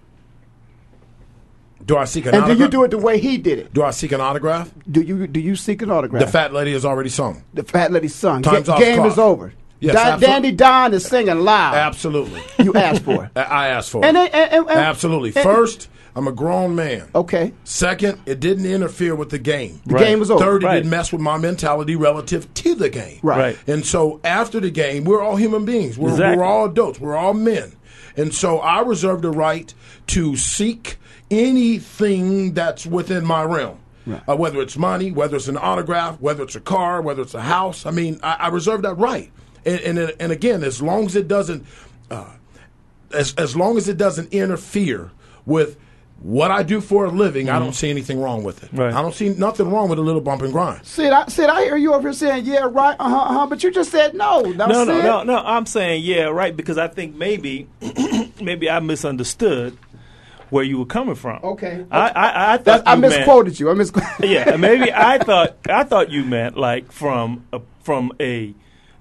Do 1.84 1.96
I 1.96 2.04
seek 2.04 2.26
an 2.26 2.34
And 2.34 2.44
do 2.46 2.54
you 2.54 2.68
do 2.68 2.82
it 2.84 2.90
the 2.90 2.98
way 2.98 3.18
he 3.18 3.38
did 3.38 3.58
it? 3.58 3.72
Do 3.72 3.82
I 3.82 3.92
seek 3.92 4.12
an 4.12 4.20
autograph? 4.20 4.70
Do 4.90 5.00
you 5.00 5.26
do 5.26 5.40
you 5.40 5.56
seek 5.56 5.80
an 5.80 5.90
autograph? 5.90 6.22
The 6.24 6.30
fat 6.30 6.52
lady 6.52 6.72
has 6.72 6.84
already 6.84 7.08
sung. 7.08 7.42
The 7.54 7.62
fat 7.62 7.92
lady's 7.92 8.14
sung. 8.14 8.42
Time's 8.42 8.66
Ga- 8.66 8.74
off 8.74 8.78
game 8.80 8.96
clock. 8.96 9.12
is 9.12 9.18
over. 9.18 9.52
Yes, 9.80 9.94
Da- 9.94 10.00
absolutely. 10.00 10.26
Dandy 10.26 10.52
Don 10.52 10.94
is 10.94 11.04
singing 11.06 11.38
live. 11.40 11.74
Absolutely. 11.74 12.42
You 12.58 12.74
asked 12.74 13.02
for 13.04 13.24
it. 13.26 13.30
I- 13.36 13.42
I 13.42 13.68
asked 13.68 13.90
for 13.90 14.04
And 14.04 14.16
it. 14.16 14.34
and- 14.34 14.52
and- 14.52 14.68
and- 14.68 14.78
Absolutely. 14.78 15.32
and- 15.36 15.42
First, 15.44 15.88
I'm 16.16 16.26
a 16.26 16.32
grown 16.32 16.74
man. 16.74 17.04
Okay. 17.14 17.52
Second, 17.62 18.18
it 18.26 18.40
didn't 18.40 18.66
interfere 18.66 19.14
with 19.14 19.30
the 19.30 19.38
game. 19.38 19.80
The 19.86 19.94
Right. 19.94 20.04
game 20.04 20.18
was 20.18 20.30
over. 20.32 20.44
Third, 20.44 20.62
it 20.64 20.66
Right. 20.66 20.74
didn't 20.76 20.90
mess 20.90 21.12
with 21.12 21.20
my 21.20 21.38
mentality 21.38 21.94
relative 21.94 22.52
to 22.54 22.74
the 22.74 22.88
game. 22.88 23.20
Right. 23.22 23.38
Right. 23.38 23.58
And 23.68 23.86
so 23.86 24.18
after 24.24 24.58
the 24.58 24.70
game, 24.70 25.04
we're 25.04 25.22
all 25.22 25.36
human 25.36 25.64
beings. 25.64 25.96
We're, 25.96 26.10
Exactly. 26.10 26.38
we're 26.38 26.44
all 26.44 26.64
adults. 26.66 26.98
We're 26.98 27.16
all 27.16 27.34
men. 27.34 27.72
And 28.16 28.34
so 28.34 28.58
I 28.58 28.80
reserve 28.80 29.22
the 29.22 29.30
right 29.30 29.72
to 30.08 30.34
seek 30.34 30.98
anything 31.30 32.52
that's 32.54 32.86
within 32.86 33.24
my 33.24 33.44
realm. 33.44 33.78
Uh, 34.26 34.34
whether 34.34 34.62
it's 34.62 34.78
money, 34.78 35.12
whether 35.12 35.36
it's 35.36 35.48
an 35.48 35.58
autograph, 35.58 36.18
whether 36.18 36.42
it's 36.42 36.56
a 36.56 36.60
car, 36.60 37.02
whether 37.02 37.20
it's 37.20 37.34
a 37.34 37.42
house. 37.42 37.84
I 37.84 37.90
mean, 37.90 38.18
I, 38.22 38.36
I 38.40 38.48
reserve 38.48 38.80
that 38.82 38.94
right. 38.94 39.30
And, 39.68 39.98
and 39.98 40.12
and 40.20 40.32
again, 40.32 40.62
as 40.64 40.80
long 40.82 41.06
as 41.06 41.16
it 41.16 41.28
doesn't, 41.28 41.64
uh, 42.10 42.32
as 43.12 43.34
as 43.34 43.56
long 43.56 43.76
as 43.76 43.88
it 43.88 43.96
doesn't 43.96 44.32
interfere 44.32 45.10
with 45.46 45.76
what 46.20 46.50
I 46.50 46.64
do 46.64 46.80
for 46.80 47.04
a 47.04 47.10
living, 47.10 47.48
I 47.48 47.60
don't 47.60 47.74
see 47.74 47.90
anything 47.90 48.20
wrong 48.20 48.42
with 48.42 48.64
it. 48.64 48.70
Right. 48.72 48.92
I 48.92 49.00
don't 49.02 49.14
see 49.14 49.28
nothing 49.28 49.70
wrong 49.70 49.88
with 49.88 50.00
a 50.00 50.02
little 50.02 50.20
bump 50.20 50.42
and 50.42 50.52
grind. 50.52 50.84
Sid, 50.84 51.12
I, 51.12 51.26
Sid, 51.28 51.48
I 51.48 51.62
hear 51.62 51.76
you 51.76 51.94
over 51.94 52.08
here 52.08 52.12
saying, 52.12 52.44
yeah, 52.44 52.66
right, 52.68 52.96
uh 52.98 53.08
huh, 53.08 53.16
uh 53.16 53.32
huh, 53.34 53.46
but 53.46 53.62
you 53.62 53.70
just 53.70 53.92
said 53.92 54.14
no. 54.14 54.40
Now, 54.40 54.66
no, 54.66 54.84
no, 54.84 55.00
no, 55.00 55.22
no. 55.22 55.36
I'm 55.38 55.64
saying 55.66 56.02
yeah, 56.04 56.24
right, 56.24 56.56
because 56.56 56.76
I 56.76 56.88
think 56.88 57.14
maybe, 57.14 57.68
maybe 58.42 58.68
I 58.68 58.80
misunderstood 58.80 59.78
where 60.50 60.64
you 60.64 60.78
were 60.78 60.86
coming 60.86 61.14
from. 61.14 61.38
Okay. 61.44 61.86
I, 61.90 62.08
I, 62.08 62.54
I 62.54 62.56
thought 62.56 62.64
That's- 62.64 62.82
I 62.86 62.94
you 62.94 63.00
meant- 63.02 63.14
misquoted 63.16 63.60
you. 63.60 63.70
I 63.70 63.74
misquoted. 63.74 64.10
yeah, 64.28 64.56
maybe 64.56 64.92
I 64.92 65.18
thought 65.18 65.56
I 65.68 65.84
thought 65.84 66.10
you 66.10 66.24
meant 66.24 66.56
like 66.56 66.90
from 66.90 67.44
a, 67.52 67.60
from 67.82 68.10
a 68.18 68.54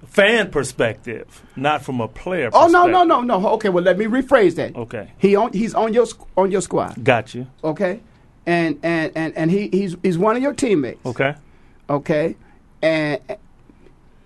fan 0.05 0.49
perspective, 0.51 1.41
not 1.55 1.83
from 1.83 1.99
a 2.01 2.07
player. 2.07 2.47
Oh 2.53 2.63
perspective. 2.65 2.91
no, 2.91 3.03
no, 3.03 3.21
no, 3.21 3.39
no. 3.39 3.47
Okay, 3.53 3.69
well 3.69 3.83
let 3.83 3.97
me 3.97 4.05
rephrase 4.05 4.55
that. 4.55 4.75
Okay, 4.75 5.11
He 5.17 5.35
on 5.35 5.53
he's 5.53 5.73
on 5.73 5.93
your 5.93 6.05
on 6.37 6.51
your 6.51 6.61
squad. 6.61 7.03
got 7.03 7.33
you. 7.33 7.47
Okay, 7.63 7.99
and 8.45 8.79
and 8.83 9.11
and 9.15 9.35
and 9.37 9.51
he 9.51 9.69
he's 9.71 9.95
he's 10.03 10.17
one 10.17 10.35
of 10.35 10.41
your 10.41 10.53
teammates. 10.53 11.05
Okay, 11.05 11.35
Okay, 11.89 12.35
and 12.81 13.19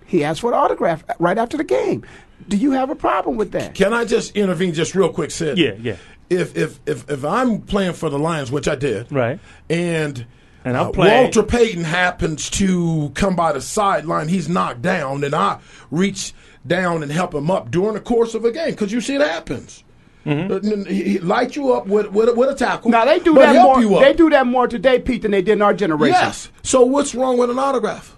he 0.05 0.23
asked 0.23 0.41
for 0.41 0.51
an 0.51 0.57
autograph 0.59 1.03
right 1.19 1.37
after 1.37 1.57
the 1.57 1.63
game. 1.63 2.05
Do 2.47 2.57
you 2.57 2.71
have 2.71 2.89
a 2.89 2.95
problem 2.95 3.37
with 3.37 3.51
that? 3.51 3.75
Can 3.75 3.93
I 3.93 4.03
just 4.03 4.35
intervene 4.35 4.73
just 4.73 4.95
real 4.95 5.09
quick, 5.09 5.31
Sid? 5.31 5.57
Yeah, 5.57 5.73
yeah. 5.79 5.95
If 6.29 6.57
if 6.57 6.79
if 6.85 7.09
if 7.09 7.23
I'm 7.25 7.61
playing 7.61 7.93
for 7.93 8.09
the 8.09 8.17
Lions, 8.19 8.51
which 8.51 8.67
I 8.67 8.75
did, 8.75 9.11
right, 9.11 9.39
and 9.69 10.25
And 10.63 10.77
I'm 10.77 10.87
uh, 10.87 10.91
playing- 10.91 11.23
Walter 11.23 11.43
Payton 11.43 11.83
happens 11.83 12.49
to 12.51 13.11
come 13.15 13.35
by 13.35 13.53
the 13.53 13.61
sideline, 13.61 14.27
he's 14.27 14.47
knocked 14.47 14.81
down, 14.81 15.23
and 15.23 15.33
I 15.33 15.59
reach 15.89 16.33
down 16.65 17.01
and 17.01 17.11
help 17.11 17.33
him 17.33 17.49
up 17.49 17.71
during 17.71 17.93
the 17.93 17.99
course 17.99 18.35
of 18.35 18.45
a 18.45 18.51
game 18.51 18.71
because 18.71 18.91
you 18.91 19.01
see 19.01 19.15
it 19.15 19.21
happens. 19.21 19.83
Mm-hmm. 20.25 20.81
Uh, 20.81 20.85
He, 20.85 21.03
he 21.03 21.19
light 21.19 21.55
you 21.55 21.73
up 21.73 21.87
with 21.87 22.11
with, 22.11 22.35
with 22.37 22.49
a 22.49 22.53
tackle. 22.55 22.91
Now 22.91 23.05
they 23.05 23.17
do 23.19 23.33
that 23.35 23.55
more. 23.55 23.99
They 24.01 24.13
do 24.13 24.29
that 24.29 24.45
more 24.45 24.67
today, 24.67 24.99
Pete, 24.99 25.23
than 25.23 25.31
they 25.31 25.41
did 25.41 25.53
in 25.53 25.61
our 25.63 25.73
generation. 25.73 26.13
Yes. 26.19 26.49
So 26.61 26.83
what's 26.83 27.15
wrong 27.15 27.39
with 27.39 27.49
an 27.49 27.57
autograph? 27.57 28.15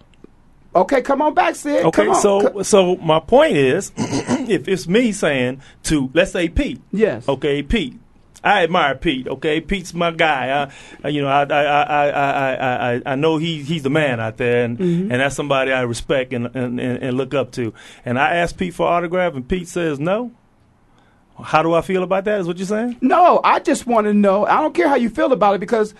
Okay, 0.75 1.01
come 1.01 1.21
on 1.21 1.33
back, 1.33 1.55
Sid. 1.55 1.85
Okay, 1.85 2.05
Come 2.05 2.15
on. 2.15 2.21
so 2.21 2.61
so 2.63 2.95
my 2.97 3.19
point 3.21 3.55
is, 3.55 3.91
if 3.97 4.67
it's 4.67 4.87
me 4.87 5.11
saying 5.13 5.61
to 5.83 6.09
let's 6.13 6.31
say 6.31 6.49
Pete, 6.49 6.81
yes, 6.91 7.29
okay, 7.29 7.63
Pete, 7.63 7.97
I 8.43 8.63
admire 8.63 8.95
Pete. 8.95 9.27
Okay, 9.27 9.61
Pete's 9.61 9.93
my 9.93 10.11
guy. 10.11 10.69
I, 11.03 11.07
you 11.07 11.21
know, 11.21 11.29
I 11.29 11.43
I 11.43 11.63
I 11.83 12.95
I 12.97 13.01
I 13.05 13.15
know 13.15 13.37
he 13.37 13.63
he's 13.63 13.83
the 13.83 13.89
man 13.89 14.19
out 14.19 14.37
there, 14.37 14.65
and 14.65 14.77
Mhm. 14.77 15.01
and 15.03 15.11
that's 15.11 15.35
somebody 15.35 15.71
I 15.71 15.81
respect 15.81 16.33
and, 16.33 16.47
and 16.55 16.79
and 16.79 17.15
look 17.17 17.33
up 17.33 17.51
to. 17.53 17.73
And 18.05 18.19
I 18.19 18.35
asked 18.35 18.57
Pete 18.57 18.73
for 18.73 18.85
autograph, 18.87 19.33
and 19.35 19.47
Pete 19.47 19.67
says 19.67 19.99
no. 19.99 20.31
How 21.41 21.63
do 21.63 21.73
I 21.73 21.81
feel 21.81 22.03
about 22.03 22.25
that? 22.25 22.39
Is 22.41 22.47
what 22.47 22.57
you're 22.57 22.67
saying? 22.67 22.97
No, 23.01 23.39
I 23.43 23.59
just 23.59 23.87
want 23.87 24.05
to 24.05 24.13
know. 24.13 24.45
I 24.45 24.61
don't 24.61 24.73
care 24.75 24.87
how 24.87 24.95
you 24.95 25.09
feel 25.09 25.31
about 25.33 25.55
it 25.55 25.59
because 25.59 25.95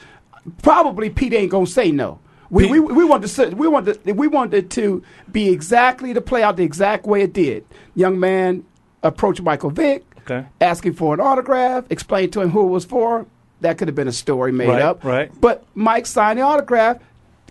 probably 0.62 1.10
Pete 1.10 1.34
ain't 1.34 1.49
gonna 1.51 1.65
say 1.65 1.91
no. 1.91 2.19
We, 2.49 2.67
we, 2.67 2.79
we 2.79 3.03
want 3.03 3.25
to 3.27 3.49
we 3.56 3.67
want 3.67 3.88
to, 3.88 4.12
we 4.13 4.27
wanted 4.27 4.69
to 4.71 5.01
be 5.32 5.49
exactly 5.49 6.13
to 6.13 6.21
play 6.21 6.43
out 6.43 6.56
the 6.58 6.63
exact 6.63 7.06
way 7.08 7.21
it 7.23 7.34
did. 7.34 7.65
Young 7.95 8.19
man 8.19 8.63
approached 9.01 9.41
Michael 9.41 9.71
Vick, 9.71 10.03
Okay. 10.25 10.45
asking 10.62 10.93
for 10.93 11.13
an 11.13 11.19
autograph, 11.19 11.86
explained 11.89 12.33
to 12.33 12.41
him 12.41 12.49
who 12.51 12.65
it 12.65 12.69
was 12.69 12.86
for. 12.86 13.25
That 13.62 13.77
could 13.77 13.88
have 13.88 13.95
been 13.95 14.07
a 14.07 14.12
story 14.13 14.51
made 14.51 14.67
Right, 14.69 14.81
up. 14.81 15.03
right. 15.03 15.31
But 15.39 15.63
Mike 15.75 16.05
signed 16.05 16.39
the 16.39 16.43
autograph, 16.43 16.97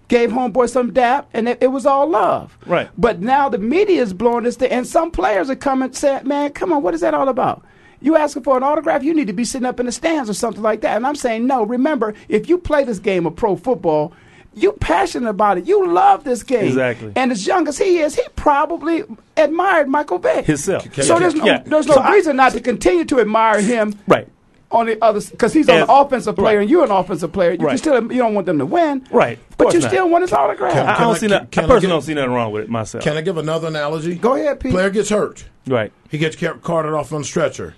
gave 0.09 0.31
homeboy 0.31 0.69
some 0.69 0.93
dap, 0.93 1.29
and 1.33 1.49
it, 1.49 1.59
it 1.63 1.69
was 1.69 1.87
all 1.87 2.07
love. 2.09 2.57
Right. 2.67 2.91
But 2.99 3.21
now 3.21 3.49
the 3.49 3.59
media 3.59 4.03
is 4.03 4.13
blowing 4.13 4.45
this 4.45 4.57
thing, 4.57 4.71
and 4.71 4.87
some 4.87 5.11
players 5.11 5.49
are 5.49 5.57
coming 5.57 5.93
saying, 5.93 6.27
"Man, 6.29 6.51
come 6.53 6.73
on, 6.73 6.83
what 6.83 6.93
is 6.95 7.01
that 7.01 7.15
all 7.15 7.29
about?" 7.29 7.63
You 8.01 8.17
asking 8.17 8.43
for 8.43 8.57
an 8.57 8.63
autograph? 8.65 9.05
You 9.05 9.15
need 9.15 9.29
to 9.29 9.33
be 9.33 9.45
sitting 9.45 9.65
up 9.65 9.79
in 9.81 9.87
the 9.87 9.93
stands 9.93 10.29
or 10.29 10.35
something 10.35 10.61
like 10.63 10.81
that. 10.81 10.97
And 10.97 11.07
I'm 11.07 11.15
saying, 11.15 11.47
no. 11.47 11.65
Remember, 11.65 12.15
if 12.29 12.49
you 12.49 12.59
play 12.59 12.83
this 12.83 12.99
game 12.99 13.27
of 13.27 13.37
pro 13.37 13.55
football, 13.55 14.13
you 14.55 14.73
passionate 14.73 15.29
about 15.31 15.59
it. 15.59 15.67
You 15.67 15.89
love 15.89 16.25
this 16.25 16.43
game. 16.43 16.67
Exactly. 16.67 17.13
And 17.17 17.33
as 17.33 17.47
young 17.47 17.67
as 17.69 17.79
he 17.79 17.99
is, 17.99 18.15
he 18.15 18.23
probably 18.37 19.05
admired 19.37 19.89
Michael 19.89 20.19
Vick. 20.19 20.45
Himself. 20.47 20.87
So 21.03 21.19
there's 21.19 21.35
no, 21.35 21.45
Yeah. 21.45 21.63
there's 21.65 21.87
no 21.87 21.95
So 21.95 22.01
I- 22.01 22.13
reason 22.13 22.37
not 22.37 22.53
to 22.53 22.61
continue 22.61 23.05
to 23.07 23.21
admire 23.21 23.61
him. 23.61 23.95
Right. 24.07 24.29
On 24.71 24.87
the 24.87 24.97
other, 25.05 25.21
because 25.21 25.53
he's 25.53 25.69
an 25.69 25.85
offensive 25.87 26.35
player 26.35 26.57
right. 26.57 26.63
and 26.63 26.71
you're 26.71 26.85
an 26.85 26.91
offensive 26.91 27.31
player. 27.31 27.51
You 27.53 27.59
can 27.59 27.67
Right. 27.67 27.79
still 27.79 27.95
you 28.11 28.17
don't 28.19 28.33
want 28.33 28.47
them 28.47 28.59
to 28.59 28.65
win. 28.65 29.07
Right. 29.11 29.39
But 29.59 29.75
you 29.75 29.81
not. 29.81 29.91
still 29.91 30.09
want 30.09 30.23
his 30.23 30.33
autograph. 30.33 30.73
Can- 30.73 30.87
I, 30.87 30.95
I 30.97 31.01
don't 31.01 31.11
I- 31.11 31.19
see 31.19 31.21
can- 31.21 31.31
that. 31.31 31.51
can 31.51 31.65
I 31.65 31.67
I 31.67 31.69
personally 31.69 31.93
don't 31.93 32.03
see 32.03 32.15
nothing 32.15 32.31
wrong 32.33 32.53
with 32.53 32.63
it 32.65 32.71
myself. 32.71 33.05
Can 33.05 33.19
I 33.19 33.21
give 33.21 33.37
another 33.37 33.69
analogy? 33.69 34.15
Go 34.15 34.35
ahead, 34.35 34.61
Pete. 34.61 34.73
Player 34.73 34.89
gets 34.89 35.11
hurt. 35.11 35.45
Right. 35.67 35.93
He 36.09 36.17
gets 36.17 36.37
carted 36.63 36.95
off 36.95 37.13
on 37.13 37.21
the 37.21 37.27
stretcher. 37.27 37.75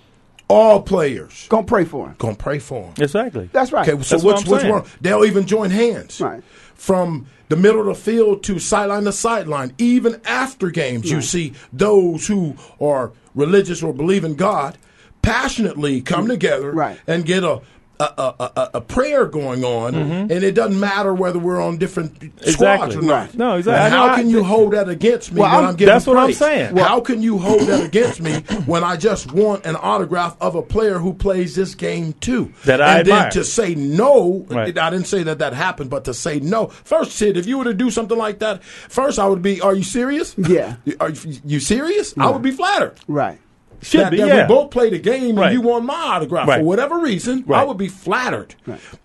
All 0.47 0.81
players 0.83 1.47
Gonna 1.49 1.63
pray 1.65 1.85
for 1.85 2.05
him. 2.07 2.15
gonna 2.19 2.35
pray 2.35 2.59
for 2.59 2.83
him. 2.83 2.93
Exactly. 2.99 3.49
That's 3.51 3.71
right. 3.73 3.81
Okay, 3.89 4.01
so 4.03 4.15
That's 4.15 4.23
what 4.23 4.35
what's 4.35 4.45
I'm 4.45 4.51
what's 4.51 4.63
wrong? 4.63 4.85
They'll 5.01 5.25
even 5.25 5.45
join 5.47 5.71
hands. 5.71 6.21
Right. 6.21 6.43
From 6.75 7.25
the 7.49 7.55
middle 7.55 7.81
of 7.81 7.87
the 7.87 7.95
field 7.95 8.43
to 8.43 8.59
sideline 8.59 9.03
to 9.05 9.11
sideline. 9.11 9.73
Even 9.77 10.21
after 10.25 10.69
games, 10.69 11.09
you 11.09 11.21
see 11.21 11.53
those 11.73 12.27
who 12.27 12.55
are 12.79 13.11
religious 13.33 13.81
or 13.81 13.93
believe 13.93 14.23
in 14.23 14.35
God 14.35 14.77
passionately 15.21 16.01
come 16.01 16.27
together 16.27 16.71
Right. 16.71 16.99
and 17.07 17.25
get 17.25 17.43
a 17.43 17.61
a, 17.99 18.03
a, 18.03 18.51
a, 18.55 18.69
a 18.75 18.81
prayer 18.81 19.25
going 19.25 19.63
on, 19.63 19.93
mm-hmm. 19.93 20.11
and 20.31 20.43
it 20.43 20.53
doesn't 20.55 20.79
matter 20.79 21.13
whether 21.13 21.39
we're 21.39 21.61
on 21.61 21.77
different 21.77 22.11
squads 22.41 22.47
Exactly. 22.95 22.97
or 22.97 23.01
not. 23.01 23.33
No, 23.35 23.55
exactly. 23.57 23.85
And 23.85 23.93
how 23.93 24.15
can 24.15 24.29
you 24.29 24.43
hold 24.43 24.73
that 24.73 24.89
against 24.89 25.31
me 25.31 25.41
Well, 25.41 25.49
when 25.49 25.55
I'm- 25.59 25.69
I'm, 25.69 25.75
getting 25.75 25.93
that's 25.93 26.05
what 26.07 26.17
I'm 26.17 26.25
praise? 26.25 26.37
saying. 26.37 26.75
how 26.77 26.99
can 27.01 27.21
you 27.21 27.37
hold 27.37 27.61
that 27.61 27.83
against 27.83 28.21
me 28.21 28.33
when 28.65 28.83
I 28.83 28.97
just 28.97 29.31
want 29.31 29.65
an 29.65 29.75
autograph 29.75 30.35
of 30.41 30.55
a 30.55 30.61
player 30.61 30.99
who 30.99 31.13
plays 31.13 31.55
this 31.55 31.75
game 31.75 32.13
too? 32.13 32.51
That 32.65 32.81
I 32.81 32.99
and 32.99 33.07
admire. 33.07 33.21
then 33.23 33.31
to 33.31 33.43
say 33.43 33.75
no, 33.75 34.45
Right. 34.49 34.77
I 34.77 34.89
didn't 34.89 35.07
say 35.07 35.23
that 35.23 35.39
that 35.39 35.53
happened, 35.53 35.89
but 35.89 36.05
to 36.05 36.13
say 36.13 36.39
no. 36.39 36.67
First, 36.67 37.13
Sid, 37.13 37.37
if 37.37 37.45
you 37.45 37.57
were 37.57 37.63
to 37.65 37.73
do 37.73 37.89
something 37.91 38.17
like 38.17 38.39
that, 38.39 38.63
first 38.63 39.19
I 39.19 39.27
would 39.27 39.41
be, 39.41 39.61
are 39.61 39.73
you 39.75 39.83
serious? 39.83 40.35
Yeah. 40.37 40.75
Are 40.99 41.09
you, 41.09 41.39
you 41.45 41.59
serious? 41.59 42.13
I 42.17 42.29
would 42.29 42.41
be 42.41 42.51
flattered. 42.51 42.95
Right. 43.07 43.39
Should 43.81 44.01
that, 44.01 44.11
be, 44.11 44.17
that 44.17 44.27
yeah. 44.27 44.41
we 44.43 44.47
both 44.47 44.71
played 44.71 44.93
a 44.93 44.99
game 44.99 45.35
Right. 45.37 45.51
and 45.51 45.53
you 45.53 45.61
want 45.61 45.85
my 45.85 45.93
autograph 45.93 46.47
Right. 46.47 46.59
for 46.59 46.65
whatever 46.65 46.99
reason, 46.99 47.45
I 47.51 47.63
would 47.63 47.77
be 47.77 47.87
flattered, 47.87 48.55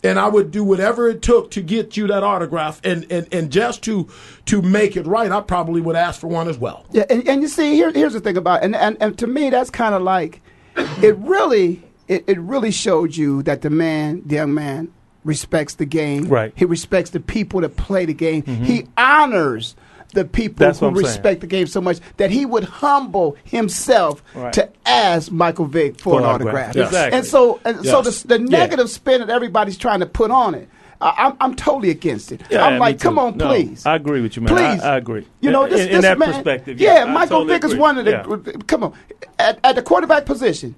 and 0.02 0.18
I 0.18 0.28
would 0.28 0.50
do 0.50 0.64
whatever 0.64 1.09
it 1.09 1.22
took 1.22 1.50
to 1.52 1.61
get 1.62 1.96
you 1.96 2.06
that 2.09 2.22
autograph, 2.22 2.80
and, 2.85 3.06
and, 3.11 3.26
and 3.33 3.50
just 3.50 3.83
to 3.85 4.09
to 4.46 4.62
make 4.62 4.96
it 4.96 5.06
right, 5.06 5.30
I 5.30 5.40
probably 5.40 5.80
would 5.80 5.96
ask 5.96 6.20
for 6.20 6.26
one 6.28 6.48
as 6.48 6.59
well. 6.59 6.85
Yeah, 6.92 7.04
and, 7.11 7.26
and 7.28 7.42
you 7.42 7.48
see, 7.48 7.74
here, 7.74 7.92
here's 7.92 8.12
the 8.14 8.20
thing 8.20 8.37
about, 8.37 8.62
and, 8.64 8.74
and 8.74 8.96
and 9.00 9.18
to 9.18 9.26
me, 9.26 9.50
that's 9.50 9.70
kind 9.70 9.94
of 9.94 10.02
like, 10.02 10.40
it 10.76 11.16
really, 11.18 11.83
it, 12.09 12.24
it 12.26 12.38
really 12.40 12.70
showed 12.70 13.16
you 13.16 13.42
that 13.44 13.62
the 13.62 13.70
man, 13.70 14.22
the 14.26 14.37
young 14.37 14.54
man, 14.54 14.92
respects 15.24 15.74
the 15.74 15.85
game. 15.85 16.24
Right. 16.28 16.52
He 16.56 16.64
respects 16.64 17.11
the 17.11 17.20
people 17.20 17.61
that 17.61 17.76
play 17.76 18.06
the 18.06 18.14
game. 18.14 18.42
Mm-hmm. 18.42 18.64
He 18.64 18.87
honors 18.96 19.76
the 20.11 20.25
people 20.25 20.66
That's 20.66 20.81
who 20.81 20.87
I'm 20.87 20.94
saying. 20.94 21.07
respect 21.07 21.40
the 21.40 21.46
game 21.46 21.66
so 21.66 21.81
much 21.81 21.99
that 22.16 22.31
he 22.31 22.44
would 22.46 22.64
humble 22.64 23.37
himself 23.44 24.23
Right. 24.35 24.53
to 24.55 24.68
ask 24.87 25.31
Michael 25.31 25.66
Vick 25.66 25.99
for, 26.01 26.14
For 26.14 26.18
an 26.20 26.25
autograph. 26.27 26.70
autograph. 26.70 26.77
Yes. 26.77 26.88
Exactly. 26.88 27.18
And 27.18 27.27
so, 27.27 27.61
and 27.64 27.85
so 27.87 28.03
Yes. 28.03 28.23
the, 28.23 28.38
the 28.38 28.44
Yeah. 28.44 28.59
negative 28.59 28.90
spin 28.90 29.20
that 29.20 29.31
everybody's 29.31 29.77
trying 29.79 30.01
to 30.01 30.07
put 30.07 30.31
on 30.31 30.55
it. 30.55 30.68
I 31.03 31.14
I'm, 31.16 31.37
I'm 31.40 31.55
totally 31.55 31.88
against 31.90 32.31
it. 32.31 32.42
Yeah, 32.51 32.64
I'm 32.66 32.75
me 32.75 32.81
like, 32.81 33.01
come 33.01 33.18
on, 33.18 33.37
No, 33.38 33.49
please. 33.49 33.87
I 33.87 33.96
agree 33.96 34.20
with 34.20 34.37
you, 34.37 34.42
man. 34.42 34.55
Please, 34.55 34.83
I, 34.83 34.94
I 34.94 34.96
agree. 34.99 35.27
You 35.40 35.51
know, 35.51 35.66
this, 35.66 35.81
in, 35.87 35.92
this 35.92 36.03
that 36.03 36.18
man, 36.18 36.33
perspective. 36.35 36.79
Yeah, 36.81 36.94
Yeah, 36.96 37.05
Michael 37.07 37.38
totally 37.40 37.55
Vick 37.55 37.64
is 37.64 37.75
one 37.75 37.96
of 37.99 38.05
the. 38.05 38.11
Yeah. 38.11 38.53
Come 38.66 38.85
on, 38.85 38.92
at, 39.38 39.59
at 39.64 39.77
the 39.77 39.83
quarterback 39.83 40.27
position, 40.27 40.75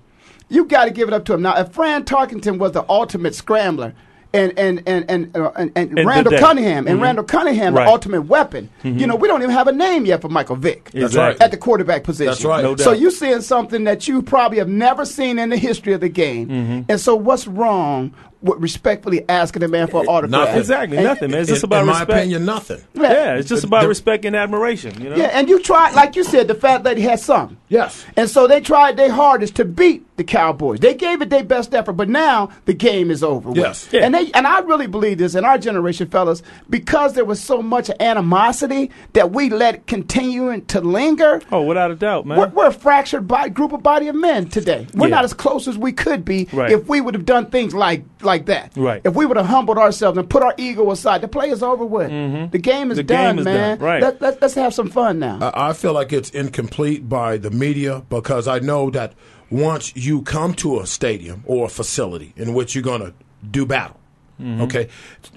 you 0.49 0.65
got 0.65 0.85
to 0.85 0.91
give 0.93 1.09
it 1.09 1.15
up 1.15 1.25
to 1.25 1.35
him. 1.35 1.43
Now, 1.43 1.57
if 1.59 1.73
Fran 1.73 2.05
Tarkenton 2.05 2.59
was 2.59 2.71
the 2.73 2.85
ultimate 2.89 3.35
scrambler. 3.35 3.95
And 4.35 4.59
and 4.59 4.83
and 4.87 5.05
and, 5.11 5.37
uh, 5.37 5.51
and, 5.57 5.73
and 5.77 6.07
Randall. 6.07 6.39
Cunningham 6.39 6.87
and 6.87 6.99
Mhm. 6.99 7.03
Randall 7.03 7.25
Cunningham, 7.25 7.75
Right. 7.75 7.85
the 7.85 7.91
ultimate 7.91 8.23
weapon. 8.23 8.71
You 8.83 9.07
know, 9.07 9.15
we 9.15 9.29
don't 9.29 9.43
even 9.43 9.55
have 9.55 9.69
a 9.69 9.73
name 9.73 10.07
yet 10.07 10.23
for 10.23 10.29
Michael 10.31 10.57
Vick 10.57 10.91
That's 10.93 11.15
right. 11.15 11.39
at 11.41 11.51
the 11.51 11.57
quarterback 11.59 12.03
position. 12.05 12.31
That's 12.31 12.45
right. 12.45 12.63
No 12.65 12.77
So 12.77 12.93
you're 12.93 13.11
seeing 13.11 13.43
something 13.43 13.85
that 13.85 14.09
you 14.09 14.23
probably 14.23 14.59
have 14.59 14.69
never 14.69 15.05
seen 15.05 15.39
in 15.39 15.51
the 15.51 15.57
history 15.59 15.93
of 15.93 16.01
the 16.01 16.09
game. 16.09 16.49
Mm-hmm. 16.49 16.81
And 16.89 16.99
so, 17.01 17.15
what's 17.15 17.47
wrong 17.47 18.13
respectfully 18.43 19.25
asking 19.29 19.63
a 19.63 19.69
man 19.69 19.87
for 19.89 20.03
an 20.03 20.09
autograph? 20.09 20.41
Nothing. 20.47 20.59
Exactly, 20.59 20.97
And- 20.99 21.07
nothing, 21.07 21.31
man. 21.31 21.41
It's 21.41 21.49
just 21.51 21.63
in, 21.65 21.69
about 21.69 21.81
in 21.81 21.87
my 21.87 21.93
respect. 22.01 22.11
opinion, 22.11 22.45
nothing. 22.45 22.81
Yeah, 22.95 23.35
it's 23.37 23.49
just 23.49 23.65
about 23.65 23.83
the- 23.83 23.89
respect 23.89 24.25
and 24.25 24.35
admiration. 24.37 25.01
You 25.03 25.11
know. 25.11 25.17
Yeah, 25.17 25.31
and 25.33 25.49
you 25.49 25.61
tried, 25.61 25.95
like 25.95 26.17
you 26.17 26.25
said, 26.25 26.49
the 26.49 26.55
fat 26.55 26.83
lady 26.85 27.03
had 27.03 27.21
some. 27.21 27.59
Yes. 27.69 28.05
And 28.17 28.29
so 28.29 28.47
they 28.47 28.61
tried 28.61 28.97
their 28.97 29.11
hardest 29.11 29.57
to 29.57 29.65
beat 29.65 30.05
the 30.17 30.25
Cowboys. 30.25 30.79
They 30.81 30.95
gave 30.95 31.23
it 31.23 31.31
their 31.31 31.43
best 31.45 31.75
effort, 31.75 31.95
but 31.95 32.09
now 32.09 32.51
the 32.67 32.75
game 32.75 33.11
is 33.11 33.23
over. 33.23 33.49
with. 33.49 33.59
Yes. 33.59 33.89
Yeah. 33.93 34.05
And 34.05 34.15
they 34.15 34.31
and 34.33 34.47
I 34.47 34.61
really 34.61 34.87
believe 34.87 35.19
this 35.19 35.35
in 35.35 35.45
our 35.45 35.57
generation, 35.59 36.09
fellas, 36.09 36.43
because 36.69 37.15
there 37.15 37.25
was 37.25 37.41
so 37.41 37.63
much 37.63 37.91
animosity 38.01 38.91
that 39.15 39.33
we 39.33 39.51
let 39.51 39.75
it 39.75 39.87
continue 39.87 40.61
to 40.61 40.81
linger. 40.81 41.41
Oh, 41.51 41.63
without 41.63 41.91
a 41.91 41.95
doubt, 41.97 42.27
man. 42.27 42.39
We're, 42.39 42.49
we're 42.49 42.67
a 42.69 42.73
fractured 42.73 43.27
body, 43.27 43.51
group 43.51 43.73
of 43.73 43.83
body 43.83 44.09
of 44.09 44.15
men 44.15 44.49
today. 44.49 44.87
We're 44.95 45.09
Yeah. 45.09 45.17
not 45.17 45.25
as 45.25 45.33
close 45.35 45.67
as 45.69 45.77
we 45.79 45.93
could 45.93 46.25
be 46.25 46.49
Right. 46.53 46.71
if 46.73 46.89
we 46.89 47.01
would 47.01 47.15
have 47.15 47.25
done 47.27 47.47
things 47.47 47.75
like 47.75 48.05
like 48.23 48.32
that. 48.39 48.73
Right. 48.77 49.01
If 49.05 49.15
we 49.15 49.27
would 49.27 49.37
have 49.37 49.47
humbled 49.47 49.79
ourselves 49.79 50.19
and 50.19 50.29
put 50.29 50.43
our 50.43 50.55
ego 50.57 50.91
aside, 50.91 51.21
the 51.21 51.29
play 51.29 51.51
is 51.51 51.63
over 51.63 51.85
with. 51.85 52.11
Mm-hmm. 52.11 52.51
The 52.51 52.59
game 52.59 52.91
is 52.91 52.97
The 52.97 53.03
done, 53.03 53.37
game 53.37 53.39
is 53.41 53.45
man. 53.45 53.79
done. 53.79 53.87
Right. 53.87 54.03
Let, 54.03 54.21
let, 54.21 54.43
let's 54.43 54.55
have 54.55 54.75
some 54.75 54.91
fun 54.91 55.19
now. 55.19 55.39
I 55.41 55.71
I 55.71 55.73
feel 55.75 55.93
like 55.93 56.13
it's 56.13 56.31
incomplete 56.31 57.09
by 57.09 57.37
the 57.39 57.51
media 57.51 58.03
because 58.09 58.47
I 58.49 58.59
know 58.59 58.91
that 58.91 59.15
once 59.51 59.95
you 59.97 60.23
come 60.23 60.55
to 60.55 60.81
a 60.81 60.87
stadium 60.87 61.43
or 61.47 61.67
a 61.67 61.69
facility 61.69 62.33
in 62.37 62.55
which 62.55 62.75
you're 62.75 62.83
going 62.83 63.01
to 63.03 63.15
do 63.51 63.65
battle, 63.67 63.99
mm-hmm. 64.41 64.63
okay, 64.63 64.89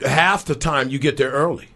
half 0.05 0.45
the 0.45 0.55
time 0.55 0.89
you 0.89 0.99
get 0.99 1.17
there 1.17 1.31
early. 1.31 1.67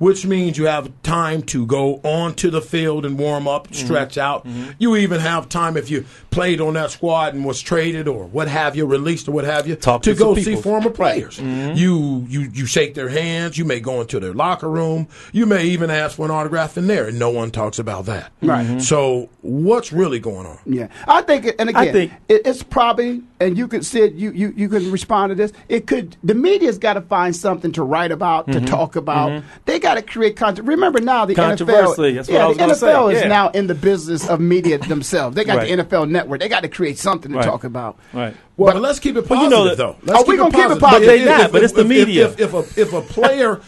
Which 0.00 0.24
means 0.24 0.56
you 0.56 0.64
have 0.64 0.90
time 1.02 1.42
to 1.42 1.66
go 1.66 1.96
onto 2.02 2.48
the 2.48 2.62
field 2.62 3.04
and 3.04 3.18
warm 3.18 3.46
up, 3.46 3.68
mm-hmm. 3.68 3.84
stretch 3.86 4.16
out. 4.16 4.46
Mm-hmm. 4.46 4.70
You 4.78 4.96
even 4.96 5.20
have 5.20 5.50
time 5.50 5.76
if 5.76 5.90
you 5.90 6.06
played 6.30 6.58
on 6.62 6.72
that 6.72 6.90
squad 6.90 7.34
and 7.34 7.44
was 7.44 7.60
traded 7.60 8.08
or 8.08 8.24
what 8.24 8.48
have 8.48 8.74
you, 8.76 8.86
released 8.86 9.28
or 9.28 9.32
what 9.32 9.44
have 9.44 9.66
you, 9.68 9.76
Talk 9.76 10.00
to 10.04 10.12
to 10.14 10.18
some 10.18 10.34
go 10.34 10.40
see 10.40 10.56
former 10.56 10.88
players. 10.88 11.38
Mm-hmm. 11.38 11.76
You 11.76 12.24
you 12.30 12.40
you 12.52 12.64
shake 12.64 12.94
their 12.94 13.10
hands. 13.10 13.58
You 13.58 13.66
may 13.66 13.78
go 13.78 14.00
into 14.00 14.18
their 14.18 14.32
locker 14.32 14.70
room. 14.70 15.06
You 15.32 15.44
may 15.44 15.66
even 15.66 15.90
ask 15.90 16.16
for 16.16 16.24
an 16.24 16.30
autograph 16.30 16.78
in 16.78 16.86
there, 16.86 17.08
and 17.08 17.18
no 17.18 17.28
one 17.28 17.50
talks 17.50 17.78
about 17.78 18.06
that. 18.06 18.32
Right. 18.40 18.80
So 18.80 19.28
what's 19.42 19.92
really 19.92 20.18
going 20.18 20.46
on? 20.46 20.58
Yeah, 20.64 20.88
I 21.06 21.20
think, 21.22 21.44
and 21.58 21.68
again, 21.68 21.76
I 21.76 21.92
think- 21.92 22.12
it, 22.28 22.46
it's 22.46 22.62
probably, 22.62 23.22
and 23.38 23.58
you 23.58 23.68
could 23.68 23.84
say 23.84 24.08
you 24.08 24.30
you 24.30 24.54
you 24.56 24.70
can 24.70 24.90
respond 24.90 25.28
to 25.30 25.34
this. 25.34 25.52
It 25.68 25.86
could 25.86 26.16
the 26.24 26.34
media's 26.34 26.78
got 26.78 26.94
to 26.94 27.02
find 27.02 27.36
something 27.36 27.72
to 27.72 27.82
write 27.82 28.12
about, 28.12 28.46
Mm-hmm. 28.46 28.64
to 28.64 28.70
talk 28.70 28.96
about. 28.96 29.42
They 29.66 29.78
got 29.78 29.89
to 29.94 30.02
create 30.02 30.36
content. 30.36 30.66
Remember 30.68 31.00
now 31.00 31.24
the 31.24 31.34
Controversy, 31.34 32.12
NFL, 32.12 32.14
that's 32.14 32.28
what 32.28 32.34
yeah, 32.34 32.44
I 32.44 32.48
was 32.48 32.56
the 32.56 32.62
NFL 32.64 33.10
say, 33.10 33.16
is 33.16 33.22
yeah. 33.22 33.28
now 33.28 33.48
in 33.50 33.66
the 33.66 33.74
business 33.74 34.28
of 34.28 34.40
media 34.40 34.78
themselves. 34.88 35.36
They 35.36 35.44
got 35.44 35.58
Right. 35.58 35.76
the 35.76 35.84
NFL 35.84 36.08
Network. 36.10 36.40
They 36.40 36.48
got 36.48 36.60
to 36.62 36.68
create 36.68 36.98
something 36.98 37.32
to 37.32 37.38
Right. 37.38 37.44
talk 37.44 37.64
about. 37.64 37.98
Right. 38.12 38.34
Well, 38.56 38.72
but, 38.74 38.82
let's 38.82 38.98
keep 38.98 39.16
it 39.16 39.26
positive, 39.26 39.30
Well, 39.30 39.42
you 39.44 39.50
know 39.50 39.64
that- 39.68 39.76
though. 39.76 39.96
Oh, 39.96 40.02
Let's 40.18 40.28
we 40.28 40.36
gonna 40.36 40.50
keep 40.50 40.64
it 40.64 40.68
But 40.68 40.80
positive. 40.80 41.06
But 41.08 41.16
they 41.18 41.24
not, 41.24 41.40
if- 41.46 41.52
but 41.52 41.62
it's 41.64 41.72
the 41.72 41.80
if- 41.80 41.86
media. 41.86 42.28
If, 42.28 42.40
if, 42.40 42.54
a 42.54 42.58
if 42.80 42.92
a 42.92 43.00
player, 43.02 43.60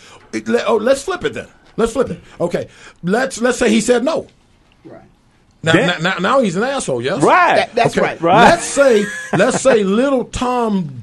let- 0.47 0.69
oh, 0.69 0.77
let's 0.77 1.03
flip 1.03 1.25
it 1.25 1.35
then. 1.35 1.49
Let's 1.77 1.93
flip 1.93 2.11
it. 2.11 2.21
Okay, 2.41 2.69
let's 3.03 3.41
let's 3.41 3.59
say 3.59 3.71
he 3.71 3.81
said 3.81 4.05
no. 4.05 4.27
Right. 4.85 5.01
Now, 5.63 5.73
That- 5.73 6.03
now, 6.03 6.15
now 6.19 6.41
he's 6.41 6.57
an 6.57 6.65
asshole. 6.65 7.01
Yes, 7.03 7.23
Right. 7.23 7.57
That- 7.57 7.75
that's 7.75 7.97
Okay, 7.97 8.05
right. 8.07 8.21
Right. 8.21 8.45
Let's 8.51 8.65
say 8.65 9.05
let's 9.33 9.61
say 9.61 9.83
little 9.85 10.25
Tom 10.25 11.02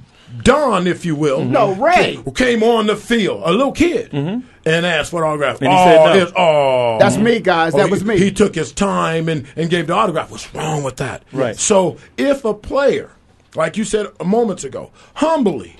Don, 0.49 0.87
if 0.87 1.05
you 1.05 1.15
will, 1.15 1.45
No, 1.45 1.73
Ray. 1.75 2.15
who 2.25 2.31
came 2.31 2.63
on 2.63 2.87
the 2.87 2.95
field, 2.95 3.41
a 3.45 3.51
little 3.51 3.71
kid, 3.71 4.11
and 4.13 4.43
asked 4.65 5.11
for 5.11 5.23
an 5.23 5.29
autograph. 5.29 5.59
Mm-hmm. 5.59 5.65
And 5.65 5.73
he 5.73 5.79
oh, 5.79 5.85
said 5.85 6.05
no. 6.05 6.15
it's- 6.15 6.33
oh, 6.35 6.97
That's 6.99 7.17
me, 7.17 7.39
guys. 7.39 7.73
That 7.73 7.85
he- 7.85 7.91
was 7.91 8.03
me. 8.03 8.17
He 8.17 8.31
took 8.31 8.55
his 8.55 8.71
time 8.71 9.29
and, 9.29 9.45
and 9.55 9.69
gave 9.69 9.87
the 9.87 9.93
autograph. 9.93 10.31
What's 10.31 10.53
wrong 10.55 10.83
with 10.83 10.97
that? 10.97 11.23
Right. 11.31 11.55
So 11.55 11.97
if 12.17 12.43
a 12.45 12.53
player, 12.53 13.11
like 13.55 13.77
you 13.77 13.83
said 13.83 14.07
a 14.19 14.23
moments 14.25 14.63
ago, 14.63 14.91
humbly 15.15 15.75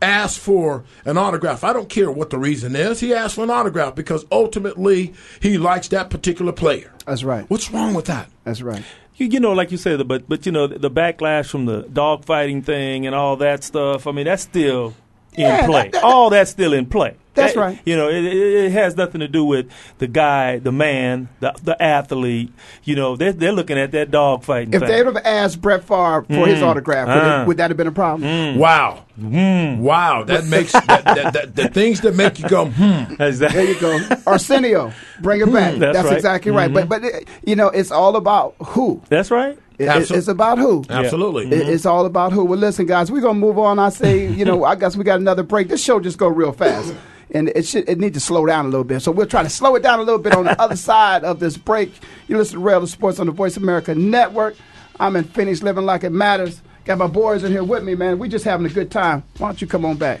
asks 0.00 0.38
for 0.38 0.84
an 1.04 1.16
autograph, 1.18 1.64
I 1.64 1.72
don't 1.72 1.88
care 1.88 2.10
what 2.10 2.30
the 2.30 2.38
reason 2.38 2.76
is. 2.76 3.00
He 3.00 3.12
asked 3.14 3.34
for 3.36 3.44
an 3.44 3.50
autograph 3.50 3.94
because 3.94 4.24
ultimately 4.30 5.14
he 5.40 5.58
likes 5.58 5.88
that 5.88 6.10
particular 6.10 6.52
player. 6.52 6.92
That's 7.06 7.24
right. 7.24 7.48
What's 7.48 7.70
wrong 7.70 7.94
with 7.94 8.04
that? 8.06 8.30
That's 8.44 8.62
right. 8.62 8.82
You, 9.18 9.26
you 9.26 9.40
know, 9.40 9.52
like 9.52 9.70
you 9.72 9.76
said, 9.76 10.06
but 10.08 10.28
but 10.28 10.46
you 10.46 10.52
know, 10.52 10.66
the 10.66 10.90
backlash 10.90 11.50
from 11.50 11.66
the 11.66 11.82
dog 11.82 12.24
fighting 12.24 12.62
thing 12.62 13.06
and 13.06 13.14
all 13.14 13.36
that 13.36 13.64
stuff. 13.64 14.06
I 14.06 14.12
mean, 14.12 14.24
that's 14.26 14.42
still 14.44 14.94
in 15.34 15.42
Yeah, 15.42 15.66
play. 15.66 15.82
that- 15.82 15.92
that- 15.92 16.04
all 16.04 16.30
that's 16.30 16.50
still 16.50 16.72
in 16.72 16.86
play. 16.86 17.14
That's 17.38 17.54
That- 17.54 17.60
right. 17.60 17.78
You 17.84 17.96
know, 17.96 18.08
it, 18.08 18.24
it, 18.24 18.36
it 18.66 18.72
has 18.72 18.96
nothing 18.96 19.20
to 19.20 19.28
do 19.28 19.44
with 19.44 19.66
the 19.98 20.06
guy, 20.06 20.58
the 20.58 20.72
man, 20.72 21.28
the 21.40 21.54
the 21.62 21.80
athlete. 21.82 22.52
You 22.84 22.96
know, 22.96 23.16
they're 23.16 23.32
they're 23.32 23.52
looking 23.52 23.78
at 23.78 23.92
that 23.92 24.10
dog 24.10 24.42
fighting. 24.44 24.74
If 24.74 24.80
they 24.82 25.02
would 25.02 25.14
have 25.16 25.24
asked 25.24 25.60
Brett 25.60 25.82
Favre 25.84 26.24
for 26.28 26.46
his 26.46 26.58
Mm. 26.60 26.62
autograph, 26.62 27.08
would, 27.08 27.16
Ah. 27.16 27.42
it, 27.42 27.46
would 27.48 27.56
that 27.58 27.70
have 27.70 27.76
been 27.76 27.86
a 27.86 27.92
problem? 27.92 28.58
Wow. 28.58 29.04
Wow. 29.20 30.24
That 30.24 30.44
makes 30.46 30.72
that, 30.72 30.86
that, 31.04 31.32
that, 31.32 31.56
the 31.56 31.68
things 31.68 32.00
that 32.02 32.14
make 32.14 32.38
you 32.38 32.48
go, 32.48 32.66
hmm. 32.66 33.20
Exactly. 33.20 33.64
There 33.64 33.74
you 33.74 33.80
go. 33.80 33.98
Arsenio, 34.26 34.92
bring 35.20 35.40
it 35.40 35.52
back. 35.52 35.76
That's 35.78 35.94
That's, 35.96 36.06
right. 36.08 36.16
exactly 36.16 36.52
right. 36.52 36.72
But 36.72 36.88
but 36.88 37.04
it, 37.04 37.28
you 37.44 37.56
know, 37.56 37.68
it's 37.68 37.90
all 37.90 38.16
about 38.16 38.54
who. 38.64 39.02
That's 39.08 39.30
right. 39.30 39.58
It- 39.78 39.84
it- 39.84 39.88
Absol- 39.88 40.16
it's 40.16 40.28
about 40.28 40.58
who. 40.58 40.84
Absolutely. 40.90 41.46
It- 41.56 41.68
It's 41.68 41.86
all 41.86 42.04
about 42.06 42.32
who. 42.32 42.44
Well, 42.44 42.58
listen, 42.58 42.86
guys, 42.86 43.10
we're 43.12 43.20
gonna 43.20 43.34
move 43.38 43.58
on. 43.58 43.78
I 43.78 43.90
say, 43.90 44.26
you 44.28 44.44
know, 44.44 44.64
I 44.64 44.74
guess 44.74 44.96
we 44.96 45.04
got 45.04 45.20
another 45.20 45.42
break. 45.44 45.68
This 45.68 45.82
show 45.82 46.00
just 46.00 46.18
go 46.18 46.26
real 46.28 46.52
fast, 46.52 46.94
and 47.30 47.48
it 47.50 47.66
should 47.66 47.88
it 47.88 47.98
need 47.98 48.14
to 48.14 48.20
slow 48.20 48.46
down 48.46 48.66
a 48.66 48.68
little 48.68 48.84
bit. 48.84 49.00
So 49.00 49.12
we'll 49.12 49.26
try 49.26 49.42
to 49.42 49.50
slow 49.50 49.74
it 49.76 49.82
down 49.82 49.98
a 49.98 50.02
little 50.02 50.20
bit 50.20 50.34
on 50.34 50.44
the 50.44 50.60
other 50.60 50.76
side 50.90 51.24
of 51.24 51.40
this 51.40 51.56
break. 51.56 51.92
You 52.26 52.36
listen 52.36 52.58
to 52.58 52.64
Rail 52.64 52.82
of 52.82 52.88
Sports 52.88 53.18
on 53.18 53.26
the 53.26 53.32
Voice 53.32 53.56
America 53.56 53.94
Network. 53.94 54.56
I'm 55.00 55.16
in 55.16 55.24
Phoenix, 55.24 55.62
living 55.62 55.84
like 55.84 56.04
it 56.04 56.10
matters. 56.10 56.60
Got 56.84 56.98
my 56.98 57.06
boys 57.06 57.44
in 57.44 57.52
here 57.52 57.64
with 57.64 57.84
me, 57.84 57.94
man. 57.94 58.18
We 58.18 58.28
just 58.28 58.44
having 58.44 58.66
a 58.66 58.70
good 58.70 58.90
time. 58.90 59.22
Why 59.36 59.48
don't 59.48 59.60
you 59.60 59.66
come 59.66 59.84
on 59.84 59.96
back? 59.96 60.20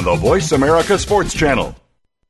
on 0.01 0.15
the 0.15 0.15
Voice 0.15 0.51
America 0.51 0.97
Sports 0.97 1.33
Channel. 1.33 1.75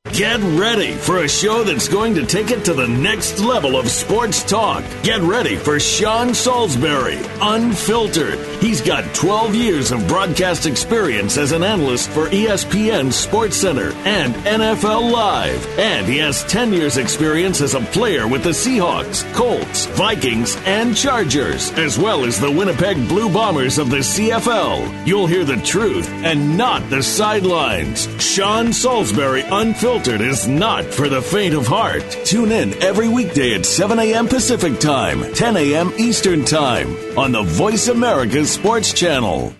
Get 0.09 0.39
ready 0.59 0.93
for 0.93 1.19
a 1.19 1.29
show 1.29 1.63
that's 1.63 1.87
going 1.87 2.15
to 2.15 2.25
take 2.25 2.49
it 2.49 2.65
to 2.65 2.73
the 2.73 2.87
next 2.87 3.39
level 3.39 3.77
of 3.77 3.87
sports 3.87 4.43
talk. 4.43 4.83
Get 5.03 5.21
ready 5.21 5.55
for 5.55 5.79
Sean 5.79 6.33
Salisbury, 6.33 7.19
Unfiltered. 7.39 8.39
He's 8.61 8.81
got 8.81 9.05
12 9.13 9.53
years 9.53 9.91
of 9.91 10.05
broadcast 10.07 10.65
experience 10.65 11.37
as 11.37 11.51
an 11.51 11.63
analyst 11.63 12.09
for 12.09 12.27
ESPN 12.29 13.13
Sports 13.13 13.57
Center 13.57 13.91
and 14.03 14.33
NFL 14.33 15.11
Live. 15.11 15.65
And 15.77 16.07
he 16.07 16.17
has 16.17 16.43
10 16.45 16.73
years 16.73 16.97
experience 16.97 17.61
as 17.61 17.75
a 17.75 17.81
player 17.81 18.27
with 18.27 18.43
the 18.43 18.49
Seahawks, 18.49 19.23
Colts, 19.35 19.85
Vikings, 19.85 20.57
and 20.65 20.97
Chargers, 20.97 21.71
as 21.73 21.99
well 21.99 22.25
as 22.25 22.39
the 22.39 22.51
Winnipeg 22.51 23.07
Blue 23.07 23.31
Bombers 23.31 23.77
of 23.77 23.91
the 23.91 23.97
CFL. 23.97 25.07
You'll 25.07 25.27
hear 25.27 25.45
the 25.45 25.61
truth 25.61 26.09
and 26.09 26.57
not 26.57 26.89
the 26.89 27.03
sidelines. 27.03 28.09
Sean 28.19 28.73
Salisbury, 28.73 29.43
Unfiltered 29.43 29.90
is 29.97 30.47
not 30.47 30.85
for 30.85 31.09
the 31.09 31.21
faint 31.21 31.53
of 31.53 31.67
heart. 31.67 32.01
Tune 32.23 32.53
in 32.53 32.73
every 32.81 33.09
weekday 33.09 33.55
at 33.55 33.65
7 33.65 33.99
a.m. 33.99 34.25
Pacific 34.25 34.79
Time, 34.79 35.21
10 35.33 35.57
a.m. 35.57 35.91
Eastern 35.97 36.45
Time 36.45 36.95
on 37.17 37.33
the 37.33 37.41
Voice 37.43 37.89
America 37.89 38.45
Sports 38.45 38.93
Channel. 38.93 39.53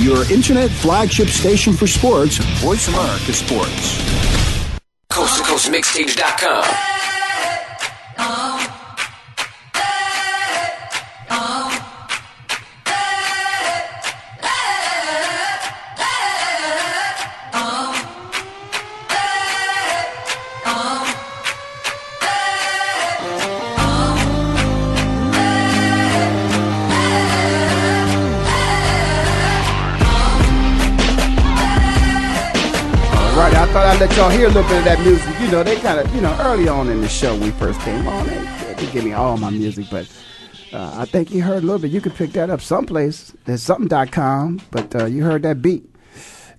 Your 0.00 0.30
internet 0.32 0.70
flagship 0.70 1.28
station 1.28 1.74
for 1.74 1.86
sports, 1.86 2.38
Voice 2.62 2.88
America 2.88 3.34
Sports. 3.34 3.98
Coast 5.10 5.36
to 5.36 5.42
Coast 5.42 5.68
Mixtapes.com. 5.70 6.64
I'd 33.98 34.02
let 34.02 34.16
y'all 34.16 34.30
hear 34.30 34.44
a 34.44 34.50
little 34.50 34.62
bit 34.62 34.78
of 34.78 34.84
that 34.84 35.00
music. 35.00 35.40
You 35.40 35.50
know, 35.50 35.64
they 35.64 35.74
kind 35.74 35.98
of, 35.98 36.14
you 36.14 36.20
know, 36.20 36.32
early 36.38 36.68
on 36.68 36.88
in 36.88 37.00
the 37.00 37.08
show 37.08 37.36
we 37.36 37.50
first 37.50 37.80
came 37.80 38.06
on, 38.06 38.28
they, 38.28 38.74
they 38.74 38.92
give 38.92 39.02
me 39.02 39.12
all 39.12 39.36
my 39.36 39.50
music, 39.50 39.86
but 39.90 40.08
uh, 40.72 40.94
I 40.98 41.04
think 41.04 41.32
you 41.32 41.42
heard 41.42 41.64
a 41.64 41.66
little 41.66 41.80
bit. 41.80 41.90
You 41.90 42.00
can 42.00 42.12
pick 42.12 42.30
that 42.34 42.48
up 42.48 42.60
someplace. 42.60 43.34
There's 43.44 43.60
something.com, 43.60 44.60
but 44.70 44.94
uh, 44.94 45.06
you 45.06 45.24
heard 45.24 45.42
that 45.42 45.60
beat. 45.62 45.92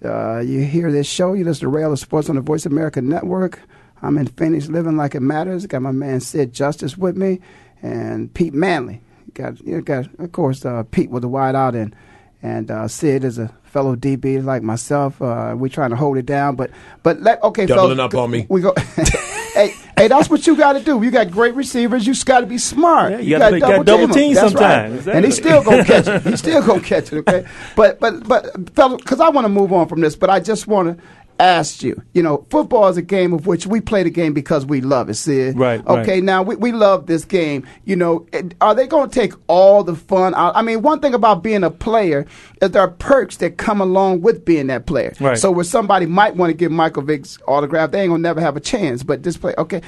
Uh, 0.04 0.39
you 0.39 0.65
hear 0.65 0.91
this 0.91 1.08
show, 1.08 1.32
you 1.32 1.45
listen 1.45 1.62
to 1.62 1.69
Rail 1.69 1.93
of 1.93 1.99
Sports 1.99 2.28
on 2.28 2.36
the 2.36 2.41
Voice 2.41 2.65
America 2.65 3.02
Network. 3.02 3.62
I'm 4.02 4.17
in 4.17 4.28
Phoenix 4.28 4.67
living 4.67 4.97
like 4.97 5.15
it 5.15 5.21
matters. 5.21 5.65
Got 5.65 5.84
my 5.84 5.93
man 5.93 6.19
Sid 6.19 6.52
Justice 6.52 6.97
with 6.97 7.15
me 7.15 7.39
and 7.82 8.34
Pete 8.34 8.54
Mandley. 8.54 8.99
Got, 9.34 9.62
you 9.62 9.80
got 9.80 10.13
of 10.19 10.34
course, 10.34 10.65
uh, 10.65 10.84
Pete 10.91 11.10
with 11.10 11.21
the 11.21 11.30
wide 11.30 11.56
out 11.56 11.73
and 11.73 11.95
and 12.41 12.69
uh, 12.69 12.89
Sid 12.89 13.23
is 13.23 13.38
a 13.38 13.54
fellow 13.69 13.95
DB 13.95 14.43
like 14.43 14.63
myself. 14.63 15.21
Uh, 15.21 15.55
we're 15.58 15.69
trying 15.69 15.91
to 15.91 15.95
hold 15.95 16.17
it 16.17 16.25
down, 16.25 16.55
but 16.55 16.71
but 17.03 17.21
let 17.21 17.41
okay, 17.43 17.65
Doubling 17.65 17.97
fellas, 17.97 18.13
up 18.13 18.19
on 18.19 18.32
me. 18.32 18.45
We 18.49 18.62
go. 18.62 18.73
hey, 19.53 19.73
hey, 19.97 20.08
that's 20.08 20.29
what 20.29 20.45
you 20.47 20.55
got 20.55 20.73
to 20.73 20.79
do. 20.82 21.01
You 21.03 21.12
got 21.12 21.32
great 21.32 21.55
receivers. 21.55 22.05
You 22.05 22.13
just 22.13 22.25
got 22.25 22.41
to 22.41 22.45
be 22.45 22.58
smart. 22.58 23.12
Yeah, 23.12 23.19
you 23.19 23.38
gotta- 23.38 23.60
gotta 23.60 23.73
gotta 23.73 23.84
double 23.84 24.08
them. 24.08 24.15
team 24.15 24.36
sometimes. 24.36 25.05
right. 25.05 25.15
and 25.15 25.25
he's 25.25 25.38
still 25.38 25.63
gonna 25.63 25.86
catch 25.86 26.08
it. 26.08 26.21
He's 26.23 26.39
still 26.39 26.65
gonna 26.65 26.82
catch 26.82 27.13
it. 27.13 27.17
Okay, 27.19 27.45
but 27.75 27.99
but 27.99 28.27
but 28.27 28.69
fellas, 28.75 29.01
because 29.01 29.19
I 29.19 29.29
want 29.29 29.45
to 29.45 29.49
move 29.49 29.71
on 29.71 29.88
from 29.88 30.01
this, 30.01 30.15
but 30.15 30.29
I 30.29 30.39
just 30.39 30.67
want 30.67 30.97
to 30.97 31.03
ask 31.39 31.82
you. 31.84 32.02
You 32.13 32.21
know, 32.21 32.45
football 32.49 32.88
is 32.88 32.97
a 32.97 33.02
game 33.02 33.34
of 33.34 33.47
which 33.47 33.65
we 33.65 33.82
play 33.82 34.04
the 34.04 34.10
game 34.10 34.34
because 34.34 34.65
we 34.65 34.82
love 34.82 35.10
it. 35.10 35.15
Sid. 35.15 35.58
Right, 35.58 35.80
Okay. 35.88 36.13
right. 36.15 36.23
Now 36.23 36.43
we 36.43 36.56
we 36.56 36.71
love 36.71 37.06
this 37.08 37.25
game. 37.25 37.65
You 37.86 37.95
know, 37.95 38.28
are 38.62 38.75
they 38.75 38.86
going 38.88 39.10
to 39.10 39.13
take 39.13 39.34
all 39.47 39.84
the 39.84 39.95
fun 39.95 40.36
out? 40.36 40.56
I 40.56 40.62
mean, 40.62 40.82
one 40.82 40.99
thing 40.99 41.13
about 41.13 41.41
being 41.41 41.63
a 41.63 41.71
player 41.71 42.25
is 42.62 42.71
there 42.71 42.82
are 42.82 42.91
perks 42.91 43.38
that 43.38 43.58
come 43.58 43.82
along 43.82 44.21
with 44.21 44.43
being 44.45 44.67
that 44.67 44.86
player. 44.86 45.13
Right. 45.19 45.38
So 45.38 45.52
where 45.52 45.63
somebody 45.63 46.06
might 46.06 46.36
want 46.36 46.49
to 46.52 46.54
give 46.56 46.71
Michael 46.71 47.04
Vick's 47.04 47.38
autograph, 47.47 47.91
they 47.91 48.02
ain't 48.02 48.10
gonna 48.12 48.21
never 48.21 48.41
have 48.41 48.58
a 48.58 48.62
chance. 48.62 49.04
But 49.04 49.23
this 49.23 49.38
play, 49.38 49.54
okay. 49.58 49.82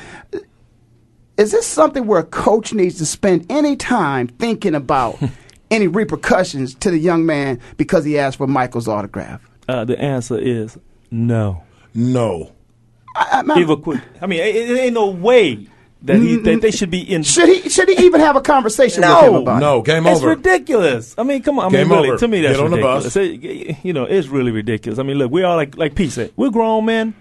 Is 1.38 1.52
this 1.52 1.66
something 1.66 2.06
where 2.08 2.20
a 2.20 2.24
coach 2.26 2.74
needs 2.74 2.98
to 3.00 3.06
spend 3.06 3.46
any 3.50 3.76
time 3.76 4.28
thinking 4.28 4.76
about 4.76 5.18
any 5.72 5.88
repercussions 5.88 6.76
to 6.76 6.92
the 6.92 6.98
young 7.00 7.26
man 7.26 7.60
because 7.78 8.06
he 8.06 8.20
asked 8.20 8.38
for 8.38 8.48
Michael's 8.48 8.88
autograph? 8.88 9.42
Uh, 9.68 9.86
the 9.86 10.00
answer 10.00 10.38
is 10.38 10.78
no. 11.12 11.64
No. 11.94 12.52
I, 13.16 13.44
I, 13.48 13.56
Give 13.60 13.70
a 13.70 13.78
quick. 13.78 14.02
I 14.22 14.26
mean, 14.28 14.40
it, 14.40 14.56
it 14.56 14.78
ain't 14.80 14.94
no 14.94 15.08
way 15.10 15.68
that 16.04 16.18
he 16.18 16.38
that 16.38 16.62
they 16.62 16.72
should 16.72 16.90
be 16.90 17.02
in. 17.02 17.22
should 17.24 17.50
he 17.50 17.68
should 17.70 17.90
he 17.90 18.06
even 18.06 18.22
have 18.22 18.36
a 18.38 18.42
conversation 18.42 19.02
with 19.02 19.10
No. 19.10 19.22
him 19.22 19.36
about 19.42 19.60
No, 19.60 19.80
it? 19.80 19.86
game 19.86 20.08
It's 20.08 20.20
over. 20.22 20.32
It's 20.32 20.38
ridiculous. 20.38 21.16
I 21.18 21.24
mean, 21.24 21.44
come 21.44 21.60
on. 21.60 21.66
I 21.66 21.70
Game 21.78 21.90
mean, 21.90 21.98
really, 21.98 22.10
over. 22.12 22.18
to 22.20 22.28
me, 22.30 22.42
that's 22.42 22.56
Get 22.58 22.64
on 22.64 22.72
the 22.72 22.78
ridiculous. 22.78 23.04
bus. 23.14 23.16
It- 23.18 23.78
you 23.86 23.92
know, 23.94 24.06
it's 24.06 24.30
really 24.30 24.52
ridiculous. 24.52 24.98
I 24.98 25.04
mean, 25.04 25.18
look, 25.18 25.30
we 25.32 25.44
all 25.44 25.58
like 25.58 25.78
like 25.78 25.94
Pete 25.96 26.12
said, 26.12 26.32
we're 26.38 26.50
grown 26.52 26.86
men. 26.86 27.14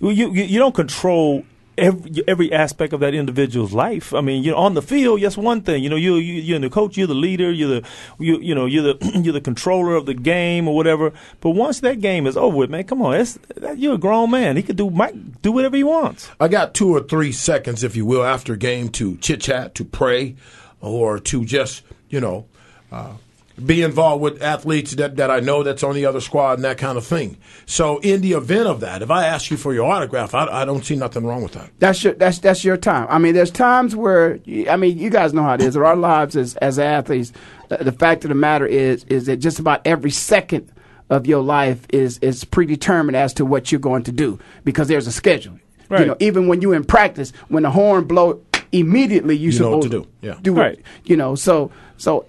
You 0.00 0.10
you, 0.10 0.32
you 0.32 0.58
don't 0.58 0.74
control 0.74 1.44
every 1.78 2.24
every 2.26 2.52
aspect 2.52 2.92
of 2.92 3.00
that 3.00 3.14
individual's 3.14 3.72
life. 3.72 4.14
I 4.14 4.20
mean, 4.20 4.42
you 4.42 4.52
know, 4.52 4.58
on 4.58 4.74
the 4.74 4.82
field, 4.82 5.20
yes, 5.20 5.36
one 5.36 5.62
thing. 5.62 5.82
You 5.82 5.90
know, 5.90 5.96
you 5.96 6.16
you 6.16 6.34
you're 6.34 6.58
the 6.58 6.70
coach, 6.70 6.96
you're 6.96 7.06
the 7.06 7.14
leader, 7.14 7.50
you're 7.50 7.80
the 7.80 7.88
you 8.18 8.38
you 8.40 8.54
know 8.54 8.66
you're 8.66 8.94
the 8.94 9.20
you're 9.22 9.32
the 9.32 9.40
controller 9.40 9.94
of 9.94 10.06
the 10.06 10.14
game 10.14 10.68
or 10.68 10.74
whatever. 10.74 11.12
But 11.40 11.50
once 11.50 11.80
that 11.80 12.00
game 12.00 12.26
is 12.26 12.36
over 12.36 12.56
with, 12.56 12.70
man, 12.70 12.84
come 12.84 13.02
on, 13.02 13.14
it's, 13.14 13.38
you're 13.76 13.94
a 13.94 13.98
grown 13.98 14.30
man. 14.30 14.56
He 14.56 14.62
could 14.62 14.76
do 14.76 14.90
might 14.90 15.42
do 15.42 15.52
whatever 15.52 15.76
he 15.76 15.84
wants. 15.84 16.30
I 16.40 16.48
got 16.48 16.74
two 16.74 16.94
or 16.94 17.00
three 17.00 17.32
seconds, 17.32 17.84
if 17.84 17.96
you 17.96 18.06
will, 18.06 18.24
after 18.24 18.56
game 18.56 18.88
to 18.90 19.16
chit 19.18 19.40
chat, 19.40 19.74
to 19.76 19.84
pray, 19.84 20.36
or 20.80 21.18
to 21.18 21.44
just, 21.44 21.82
you 22.08 22.20
know, 22.20 22.46
uh, 22.90 23.14
be 23.64 23.82
involved 23.82 24.22
with 24.22 24.42
athletes 24.42 24.92
that, 24.96 25.16
that 25.16 25.30
I 25.30 25.40
know 25.40 25.62
that's 25.62 25.82
on 25.82 25.94
the 25.94 26.04
other 26.04 26.20
squad 26.20 26.54
and 26.54 26.64
that 26.64 26.76
kind 26.78 26.98
of 26.98 27.06
thing. 27.06 27.38
So 27.64 27.98
in 27.98 28.20
the 28.20 28.32
event 28.32 28.66
of 28.68 28.80
that, 28.80 29.00
if 29.02 29.10
I 29.10 29.26
ask 29.26 29.50
you 29.50 29.56
for 29.56 29.72
your 29.72 29.90
autograph, 29.90 30.34
I, 30.34 30.46
I 30.46 30.64
don't 30.64 30.84
see 30.84 30.96
nothing 30.96 31.24
wrong 31.24 31.42
with 31.42 31.52
that. 31.52 31.70
That's 31.78 32.04
your 32.04 32.12
that's 32.14 32.38
that's 32.38 32.64
your 32.64 32.76
time. 32.76 33.06
I 33.08 33.18
mean, 33.18 33.34
there's 33.34 33.50
times 33.50 33.96
where 33.96 34.38
I 34.68 34.76
mean, 34.76 34.98
you 34.98 35.08
guys 35.10 35.32
know 35.32 35.42
how 35.42 35.54
it 35.54 35.62
is. 35.62 35.74
In 35.76 35.82
our 35.82 35.96
lives 35.96 36.36
as 36.36 36.54
as 36.56 36.78
athletes, 36.78 37.32
the, 37.68 37.78
the 37.78 37.92
fact 37.92 38.24
of 38.24 38.28
the 38.28 38.34
matter 38.34 38.66
is 38.66 39.04
is 39.04 39.26
that 39.26 39.38
just 39.38 39.58
about 39.58 39.80
every 39.86 40.10
second 40.10 40.70
of 41.08 41.26
your 41.26 41.42
life 41.42 41.86
is 41.90 42.18
is 42.18 42.44
predetermined 42.44 43.16
as 43.16 43.32
to 43.34 43.46
what 43.46 43.72
you're 43.72 43.78
going 43.80 44.02
to 44.02 44.12
do 44.12 44.38
because 44.64 44.88
there's 44.88 45.06
a 45.06 45.12
schedule. 45.12 45.58
Right. 45.88 46.00
You 46.00 46.06
know, 46.06 46.16
even 46.18 46.48
when 46.48 46.60
you're 46.62 46.74
in 46.74 46.84
practice, 46.84 47.32
when 47.48 47.62
the 47.62 47.70
horn 47.70 48.04
blow, 48.04 48.40
immediately 48.72 49.36
you, 49.36 49.50
You 49.50 49.58
know 49.60 49.70
what 49.76 49.84
supposed 49.84 50.04
to 50.06 50.10
do. 50.20 50.26
Yeah. 50.26 50.38
do 50.42 50.52
Right. 50.52 50.78
it. 50.78 50.84
You 51.04 51.16
know, 51.16 51.36
so 51.36 51.70
so 51.96 52.26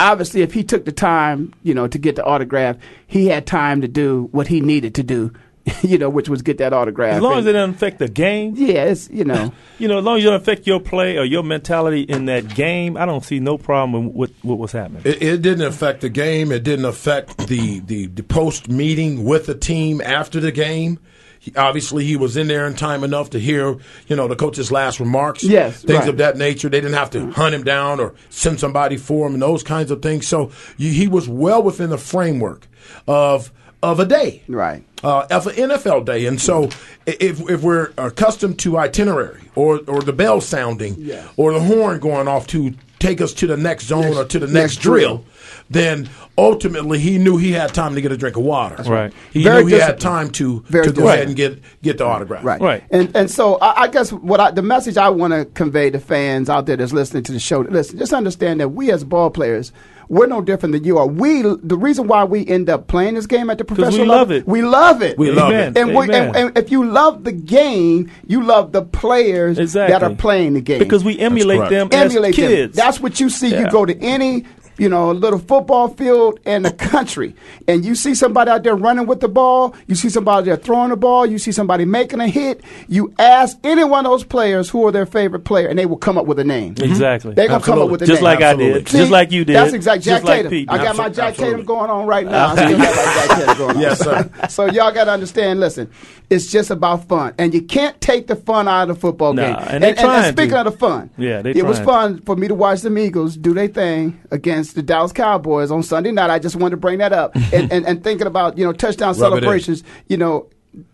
obviously, 0.00 0.42
if 0.42 0.52
he 0.52 0.64
took 0.64 0.84
the 0.84 0.92
time, 0.92 1.52
you 1.62 1.74
know, 1.74 1.86
to 1.86 1.98
get 1.98 2.16
the 2.16 2.24
autograph, 2.24 2.76
he 3.06 3.26
had 3.26 3.46
time 3.46 3.80
to 3.82 3.88
do 3.88 4.28
what 4.32 4.46
he 4.48 4.60
needed 4.60 4.94
to 4.96 5.02
do. 5.02 5.32
You 5.82 5.98
know, 5.98 6.08
which 6.08 6.28
was 6.28 6.42
get 6.42 6.58
that 6.58 6.72
autograph. 6.72 7.16
As 7.16 7.22
long 7.22 7.32
And- 7.32 7.40
as 7.40 7.46
it 7.46 7.52
doesn't 7.52 7.74
affect 7.76 7.98
the 8.00 8.08
game, 8.08 8.54
yeah, 8.56 8.84
it's 8.84 9.08
you 9.10 9.24
know. 9.24 9.52
you 9.78 9.88
know, 9.88 9.98
as 9.98 10.04
long 10.04 10.16
as 10.16 10.24
it 10.24 10.26
doesn't 10.26 10.42
affect 10.42 10.66
your 10.66 10.80
play 10.80 11.16
or 11.18 11.24
your 11.24 11.42
mentality 11.44 12.00
in 12.00 12.24
that 12.24 12.54
game, 12.54 12.96
I 12.96 13.04
don't 13.06 13.22
see 13.24 13.38
no 13.40 13.56
problem 13.58 14.12
with 14.14 14.32
what 14.42 14.58
was 14.58 14.72
happening. 14.72 15.02
It, 15.04 15.22
it 15.22 15.42
didn't 15.42 15.66
affect 15.66 16.00
the 16.00 16.08
game. 16.08 16.50
It 16.50 16.64
didn't 16.64 16.86
affect 16.86 17.46
the, 17.46 17.80
the, 17.80 18.06
the 18.06 18.22
post 18.22 18.68
meeting 18.68 19.24
with 19.24 19.46
the 19.46 19.54
team 19.54 20.00
after 20.00 20.40
the 20.40 20.50
game. 20.50 20.98
He, 21.42 21.54
obviously, 21.56 22.04
he 22.04 22.16
was 22.16 22.36
in 22.36 22.48
there 22.48 22.66
in 22.66 22.74
time 22.74 23.02
enough 23.02 23.30
to 23.30 23.40
hear, 23.40 23.76
you 24.08 24.14
know, 24.14 24.28
the 24.28 24.36
coach's 24.36 24.70
last 24.70 25.00
remarks. 25.00 25.42
Yes, 25.42 25.82
things 25.82 26.00
right. 26.00 26.08
of 26.10 26.18
that 26.18 26.36
nature. 26.36 26.68
They 26.68 26.82
didn't 26.82 26.98
have 26.98 27.08
to 27.10 27.30
hunt 27.30 27.54
him 27.54 27.64
down 27.64 27.98
or 27.98 28.14
send 28.28 28.60
somebody 28.60 28.98
for 28.98 29.26
him 29.26 29.32
and 29.32 29.42
those 29.42 29.62
kinds 29.62 29.90
of 29.90 30.02
things. 30.02 30.28
So 30.28 30.50
you, 30.76 30.92
he 30.92 31.08
was 31.08 31.28
well 31.30 31.62
within 31.62 31.88
the 31.90 31.96
framework 31.98 32.68
of 33.08 33.50
of 33.82 33.98
a 33.98 34.04
day, 34.04 34.42
right? 34.48 34.84
Uh, 35.02 35.26
of 35.30 35.46
an 35.46 35.54
NFL 35.54 36.04
day. 36.04 36.26
And 36.26 36.38
so 36.38 36.64
if 37.06 37.40
if 37.48 37.62
we're 37.62 37.92
accustomed 37.96 38.58
to 38.58 38.76
itinerary 38.76 39.40
or 39.54 39.80
or 39.86 40.02
the 40.02 40.12
bell 40.12 40.42
sounding 40.42 40.96
Yeah. 40.98 41.26
or 41.38 41.54
the 41.54 41.60
horn 41.60 42.00
going 42.00 42.28
off 42.28 42.46
to 42.48 42.74
take 42.98 43.22
us 43.22 43.32
to 43.32 43.46
the 43.46 43.56
next 43.56 43.86
zone 43.86 44.02
Next- 44.02 44.16
or 44.18 44.24
to 44.26 44.38
the 44.40 44.46
next, 44.46 44.54
next 44.54 44.76
drill, 44.82 45.16
drill. 45.18 45.24
Then 45.68 46.08
ultimately 46.36 46.98
he 46.98 47.18
knew 47.18 47.36
he 47.36 47.52
had 47.52 47.72
time 47.74 47.94
to 47.94 48.00
get 48.00 48.12
a 48.12 48.16
drink 48.16 48.36
of 48.36 48.42
water. 48.42 48.76
That's 48.76 48.88
right. 48.88 49.12
He 49.32 49.42
Very 49.44 49.64
knew 49.64 49.70
he 49.74 49.80
had 49.80 50.00
time 50.00 50.30
to, 50.32 50.60
Very 50.66 50.86
to 50.86 50.92
go 50.92 51.08
ahead 51.08 51.26
and 51.26 51.36
get 51.36 51.60
get 51.82 51.98
the 51.98 52.04
autograph. 52.04 52.44
Right. 52.44 52.60
Right. 52.60 52.84
And 52.90 53.14
and 53.16 53.30
so 53.30 53.56
I, 53.56 53.82
I 53.82 53.88
guess 53.88 54.12
what 54.12 54.40
I, 54.40 54.50
the 54.50 54.62
message 54.62 54.96
I 54.96 55.08
want 55.10 55.32
to 55.32 55.44
convey 55.44 55.90
to 55.90 55.98
fans 56.00 56.48
out 56.48 56.66
there 56.66 56.76
that's 56.76 56.92
listening 56.92 57.22
to 57.24 57.32
the 57.32 57.38
show, 57.40 57.60
listen, 57.60 57.98
just 57.98 58.12
understand 58.12 58.60
that 58.60 58.70
we 58.70 58.90
as 58.90 59.04
ball 59.04 59.30
players, 59.30 59.72
we're 60.08 60.26
no 60.26 60.40
different 60.40 60.72
than 60.72 60.82
you 60.84 60.98
are. 60.98 61.06
We 61.06 61.42
the 61.42 61.76
reason 61.76 62.08
why 62.08 62.24
we 62.24 62.46
end 62.46 62.68
up 62.68 62.88
playing 62.88 63.14
this 63.14 63.26
game 63.26 63.48
at 63.48 63.58
the 63.58 63.64
professional 63.64 64.02
we 64.02 64.08
love 64.08 64.28
level, 64.30 64.36
it. 64.38 64.46
We 64.46 64.62
love 64.62 65.02
it. 65.02 65.18
We 65.18 65.30
love 65.30 65.50
Amen. 65.52 65.76
it. 65.76 65.78
And, 65.78 65.94
we, 65.96 66.12
and, 66.12 66.36
and 66.36 66.58
if 66.58 66.72
you 66.72 66.84
love 66.84 67.22
the 67.22 67.32
game, 67.32 68.10
you 68.26 68.42
love 68.42 68.72
the 68.72 68.82
players 68.82 69.58
Exactly. 69.58 69.92
that 69.92 70.02
are 70.02 70.14
playing 70.16 70.54
the 70.54 70.60
game. 70.60 70.80
because 70.80 71.04
we 71.04 71.18
emulate 71.18 71.70
them 71.70 71.88
emulate 71.92 72.30
as 72.30 72.36
kids. 72.36 72.76
them. 72.76 72.84
That's 72.84 73.00
what 73.00 73.20
you 73.20 73.30
see. 73.30 73.50
Yeah. 73.50 73.60
You 73.60 73.70
go 73.70 73.86
to 73.86 73.96
any 74.00 74.46
you 74.78 74.88
know 74.88 75.10
a 75.10 75.12
little 75.12 75.38
football 75.38 75.88
field 75.88 76.40
in 76.46 76.62
the 76.62 76.70
country, 76.72 77.34
and 77.68 77.84
you 77.84 77.94
see 77.94 78.14
somebody 78.14 78.50
out 78.50 78.62
there 78.62 78.74
running 78.76 79.06
with 79.06 79.20
the 79.20 79.28
ball. 79.28 79.74
You 79.86 79.94
see 79.94 80.08
somebody 80.08 80.46
there 80.46 80.56
throwing 80.56 80.90
the 80.90 80.96
ball. 80.96 81.26
You 81.26 81.38
see 81.38 81.52
somebody 81.52 81.84
making 81.84 82.20
a 82.20 82.28
hit. 82.28 82.62
You 82.88 83.12
ask 83.18 83.58
any 83.64 83.84
one 83.84 84.06
of 84.06 84.12
those 84.12 84.24
players 84.24 84.70
who 84.70 84.86
are 84.86 84.92
their 84.92 85.06
favorite 85.06 85.44
player, 85.44 85.68
and 85.68 85.78
they 85.78 85.86
will 85.86 85.96
come 85.98 86.16
up 86.18 86.26
with 86.26 86.38
a 86.38 86.44
name. 86.44 86.74
Mhm. 86.74 86.84
exactly. 86.84 87.34
They're 87.34 87.48
gonna 87.48 87.62
come 87.64 87.80
up 87.80 87.90
with 87.90 88.02
a 88.02 88.06
just 88.06 88.20
name. 88.22 88.24
like 88.24 88.40
I 88.40 88.50
Absolutely. 88.50 88.80
did, 88.82 88.86
just 88.86 89.10
like 89.10 89.32
you 89.32 89.44
did. 89.44 89.56
That's 89.56 89.72
exactly 89.72 90.02
Jack 90.04 90.24
like 90.24 90.36
Tatum. 90.38 90.50
Pete 90.50 90.70
I 90.70 90.78
got 90.78 90.96
my 90.96 91.08
Jack 91.08 91.28
absolutely. 91.30 91.54
Tatum 91.62 91.66
going 91.66 91.90
on 91.90 92.06
right 92.06 92.26
now. 92.26 92.48
I 92.48 92.54
still 92.56 92.78
got 92.78 92.96
my 92.96 93.14
Jack 93.26 93.38
Tatum 93.38 93.56
going 93.58 93.76
on. 93.76 93.80
Yes, 93.82 93.98
sir. 94.00 94.30
So 94.48 94.66
y'all 94.66 94.92
got 94.92 95.04
to 95.04 95.12
understand. 95.12 95.60
Listen, 95.60 95.90
it's 96.28 96.50
just 96.50 96.70
about 96.70 97.08
fun, 97.08 97.34
and 97.38 97.52
you 97.54 97.62
can't 97.62 98.00
take 98.00 98.26
the 98.26 98.36
fun 98.36 98.68
out 98.68 98.88
of 98.88 98.94
the 98.96 99.00
football 99.00 99.32
Nah, 99.32 99.42
game. 99.58 99.66
and 99.68 99.84
they 99.84 99.92
trying 99.94 100.32
speaking 100.32 100.50
to. 100.50 100.58
of 100.60 100.64
the 100.66 100.72
fun, 100.78 101.10
Yeah, 101.18 101.42
it 101.44 101.64
was 101.66 101.78
fun 101.80 102.20
for 102.22 102.36
me 102.36 102.48
to 102.48 102.54
watch 102.54 102.82
them 102.82 102.98
Eagles 102.98 103.36
do 103.36 103.52
their 103.54 103.68
thing 103.68 104.18
against 104.30 104.69
the 104.74 104.82
Dallas 104.82 105.12
Cowboys 105.12 105.70
on 105.70 105.82
Sunday 105.82 106.12
night. 106.12 106.30
I 106.30 106.38
just 106.38 106.56
wanted 106.56 106.72
to 106.72 106.76
bring 106.78 106.98
that 106.98 107.12
up, 107.12 107.34
and, 107.52 107.72
and, 107.72 107.86
and 107.86 108.02
thinking 108.04 108.26
about 108.26 108.58
you 108.58 108.64
know 108.64 108.72
touchdown 108.72 109.08
Rub 109.08 109.16
celebrations. 109.16 109.82
You 110.08 110.16
know, 110.16 110.48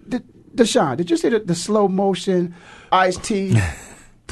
D- 0.08 0.18
DeSean, 0.54 0.96
did 0.96 1.10
you 1.10 1.16
see 1.16 1.28
the, 1.28 1.38
the 1.40 1.54
slow 1.54 1.88
motion 1.88 2.54
Ice 2.92 3.16
T? 3.18 3.56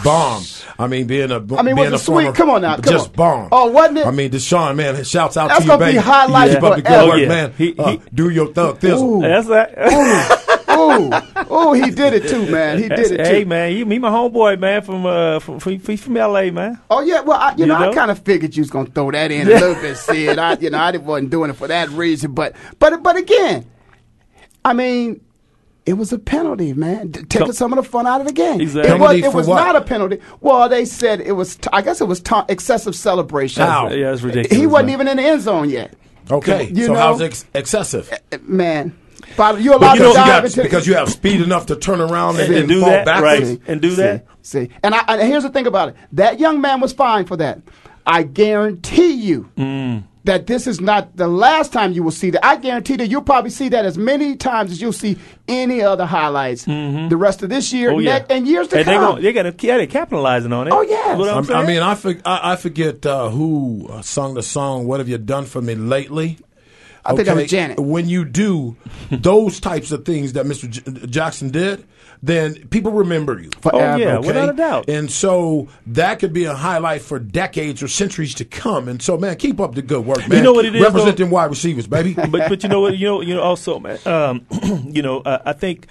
Bomb. 0.02 0.42
I 0.76 0.88
mean, 0.88 1.06
being 1.06 1.30
a 1.30 1.36
I 1.36 1.38
mean, 1.38 1.76
being 1.76 1.76
was 1.76 1.86
it 1.86 1.94
a 1.94 1.98
sweet? 1.98 2.24
former- 2.24 2.32
Come 2.32 2.50
on 2.50 2.62
now, 2.62 2.74
come 2.76 2.92
just 2.92 3.10
on. 3.10 3.14
bomb. 3.14 3.48
Oh, 3.52 3.70
wasn't 3.70 3.98
it? 3.98 4.06
I 4.06 4.10
mean, 4.10 4.28
DeSean, 4.28 4.74
man, 4.74 5.04
shouts 5.04 5.36
out 5.36 5.48
That's 5.50 5.60
to 5.60 5.64
you, 5.64 5.68
That's 5.68 5.78
gonna 5.80 5.92
be 5.92 5.96
baby. 5.98 6.04
highlights 6.04 6.54
Keep 6.54 6.62
up 6.64 6.76
the 6.76 6.82
good 6.82 7.08
work, 7.08 7.20
Yeah. 7.20 7.28
man. 7.28 7.52
He- 7.56 7.74
Uh, 7.78 7.96
do 8.12 8.28
your 8.28 8.48
thug 8.52 8.80
thizzle. 8.80 9.02
Ooh. 9.02 9.20
That's 9.22 9.46
that. 9.46 10.63
ooh, 10.90 11.52
ooh, 11.54 11.72
he 11.72 11.90
did 11.90 12.12
it 12.14 12.28
too, 12.28 12.50
man. 12.50 12.78
He 12.82 12.88
did 12.88 13.12
it 13.12 13.16
too. 13.18 13.22
hey 13.22 13.44
man, 13.44 13.74
you 13.76 13.86
meet 13.86 13.98
my 14.00 14.10
homeboy 14.10 14.58
man 14.58 14.82
from 14.82 15.06
uh 15.06 15.38
from 15.40 15.58
from, 15.60 15.78
from 15.78 16.14
LA 16.14 16.50
man. 16.50 16.80
Oh 16.90 17.00
yeah, 17.00 17.20
well, 17.20 17.38
I, 17.38 17.50
you, 17.52 17.56
You 17.60 17.66
know, 17.66 17.76
I 17.90 17.94
kind 17.94 18.10
of 18.10 18.18
figured 18.20 18.56
you 18.56 18.62
was 18.62 18.70
gonna 18.70 18.90
throw 18.90 19.10
that 19.10 19.30
in 19.30 19.46
a 19.46 19.50
little 19.50 19.74
bit, 19.74 19.96
Sid. 19.96 20.38
I, 20.38 20.54
you 20.58 20.70
know, 20.70 20.78
I 20.78 20.92
didn't 20.92 21.04
wasn't 21.04 21.30
doing 21.30 21.50
it 21.50 21.54
for 21.56 21.68
that 21.68 21.88
reason, 21.90 22.32
but, 22.32 22.54
but, 22.78 23.02
but 23.02 23.16
again, 23.16 23.66
I 24.64 24.72
mean, 24.72 25.20
it 25.86 25.92
was 25.94 26.12
a 26.12 26.18
penalty, 26.18 26.72
man, 26.72 27.12
taking 27.12 27.52
some 27.52 27.72
of 27.72 27.76
the 27.76 27.88
fun 27.88 28.06
out 28.06 28.20
of 28.22 28.26
the 28.26 28.32
game. 28.32 28.60
Exactly. 28.60 28.90
It 28.94 28.98
was, 28.98 29.16
it 29.16 29.34
was 29.34 29.48
not 29.48 29.76
a 29.76 29.82
penalty. 29.82 30.18
Well, 30.40 30.68
they 30.68 30.86
said 30.86 31.20
it 31.20 31.32
was. 31.32 31.56
T- 31.56 31.68
I 31.74 31.82
guess 31.82 32.00
it 32.00 32.08
was 32.08 32.20
t- 32.20 32.34
excessive 32.48 32.96
celebration. 32.96 33.62
How? 33.62 33.90
Yeah, 33.90 34.12
it's 34.12 34.22
ridiculous. 34.22 34.58
He 34.58 34.66
wasn't 34.66 34.86
man. 34.86 34.94
even 34.94 35.08
in 35.08 35.16
the 35.18 35.22
end 35.24 35.42
zone 35.42 35.68
yet, 35.68 35.94
Okay, 36.30 36.70
You 36.72 36.86
so 36.86 36.94
know- 36.94 36.98
how's 36.98 37.20
it 37.20 37.26
ex- 37.26 37.44
excessive? 37.54 38.10
Uh, 38.32 38.38
man. 38.44 38.96
But 39.36 39.60
you're 39.60 39.78
Because 39.78 39.80
allowed 39.80 39.94
to 39.94 40.08
you, 40.08 40.14
dive 40.14 40.26
got, 40.26 40.44
into 40.44 40.62
because 40.62 40.86
you 40.86 40.94
have 40.94 41.08
speed 41.10 41.40
enough 41.40 41.66
to 41.66 41.76
turn 41.76 42.00
around 42.00 42.36
and, 42.38 42.46
And 42.48 42.54
and 42.60 42.68
do 42.68 42.80
fall 42.80 42.90
that, 42.90 43.04
backwards. 43.06 43.50
right. 43.50 43.60
and 43.66 43.80
do 43.80 43.90
that. 43.96 44.26
See, 44.42 44.68
and, 44.82 44.94
I, 44.94 45.00
and 45.08 45.22
here's 45.22 45.42
the 45.42 45.50
thing 45.50 45.66
about 45.66 45.90
it: 45.90 45.96
that 46.12 46.38
young 46.38 46.60
man 46.60 46.80
was 46.80 46.92
fine 46.92 47.24
for 47.24 47.36
that. 47.38 47.60
I 48.06 48.22
guarantee 48.22 49.12
you 49.12 49.48
Mm. 49.56 50.02
that 50.24 50.46
this 50.46 50.66
is 50.66 50.78
not 50.78 51.16
the 51.16 51.26
last 51.26 51.72
time 51.72 51.92
you 51.92 52.02
will 52.02 52.10
see 52.10 52.28
that. 52.30 52.44
I 52.44 52.56
guarantee 52.56 52.96
that 52.96 53.08
you'll 53.08 53.22
probably 53.22 53.48
see 53.50 53.70
that 53.70 53.86
as 53.86 53.96
many 53.96 54.36
times 54.36 54.70
as 54.72 54.80
you'll 54.82 54.92
see 54.92 55.16
any 55.48 55.80
other 55.80 56.04
highlights 56.04 56.64
the 56.66 57.16
rest 57.16 57.42
of 57.42 57.48
this 57.48 57.72
year 57.72 57.90
Oh 57.92 57.98
yeah, 57.98 58.18
next, 58.18 58.30
and 58.30 58.46
years 58.46 58.68
to 58.68 58.76
and 58.78 58.86
They, 58.86 58.92
come. 58.92 59.02
gonna, 59.12 59.22
they 59.22 59.32
got 59.32 59.44
to 59.44 59.86
capitalizing 59.86 60.52
on 60.52 60.68
it. 60.68 60.72
Oh, 60.74 60.82
yes. 60.82 61.18
What 61.18 61.30
I'm 61.30 61.50
I'm- 61.50 61.64
I 61.64 61.66
mean, 61.66 61.80
I, 61.82 61.94
for, 61.94 62.14
I, 62.26 62.52
I 62.52 62.56
forget 62.56 63.06
uh, 63.06 63.30
who 63.30 63.86
uh, 63.90 64.02
sung 64.02 64.34
the 64.34 64.42
song 64.42 64.86
"What 64.86 65.00
Have 65.00 65.08
You 65.08 65.16
Done 65.18 65.46
for 65.46 65.62
Me 65.62 65.74
Lately." 65.74 66.36
I 67.06 67.14
think 67.14 67.26
that 67.26 67.36
was 67.36 67.50
Janet. 67.50 67.78
When 67.80 68.08
you 68.08 68.24
do 68.24 68.76
those 69.10 69.60
types 69.60 69.92
of 69.92 70.04
things 70.04 70.32
that 70.34 70.46
Mr. 70.46 70.68
J- 70.70 71.06
Jackson 71.06 71.50
did, 71.50 71.86
then 72.22 72.54
people 72.68 72.92
remember 72.92 73.38
you. 73.38 73.50
Forever. 73.60 73.94
Oh, 73.94 73.96
yeah, 73.96 74.16
Okay? 74.18 74.26
without 74.28 74.48
a 74.48 74.52
doubt. 74.54 74.88
And 74.88 75.10
so 75.10 75.68
that 75.88 76.18
could 76.18 76.32
be 76.32 76.44
a 76.44 76.54
highlight 76.54 77.02
for 77.02 77.18
decades 77.18 77.82
or 77.82 77.88
centuries 77.88 78.34
to 78.36 78.44
come. 78.46 78.88
And 78.88 79.02
so, 79.02 79.18
man, 79.18 79.36
keep 79.36 79.60
up 79.60 79.74
the 79.74 79.82
good 79.82 80.06
work, 80.06 80.26
man. 80.28 80.38
You 80.38 80.42
know 80.42 80.52
what 80.54 80.64
it 80.64 80.74
is, 80.74 80.82
Representing 80.82 81.28
wide 81.30 81.50
receivers, 81.50 81.86
baby. 81.86 82.14
but 82.30 82.30
but 82.30 82.62
you 82.62 82.68
know 82.68 82.80
what 82.80 82.96
you 82.96 83.06
know 83.06 83.20
you 83.20 83.34
know 83.34 83.42
also 83.42 83.78
man 83.78 83.98
um, 84.06 84.46
you 84.86 85.02
know 85.02 85.18
uh, 85.20 85.42
I 85.44 85.52
think 85.52 85.86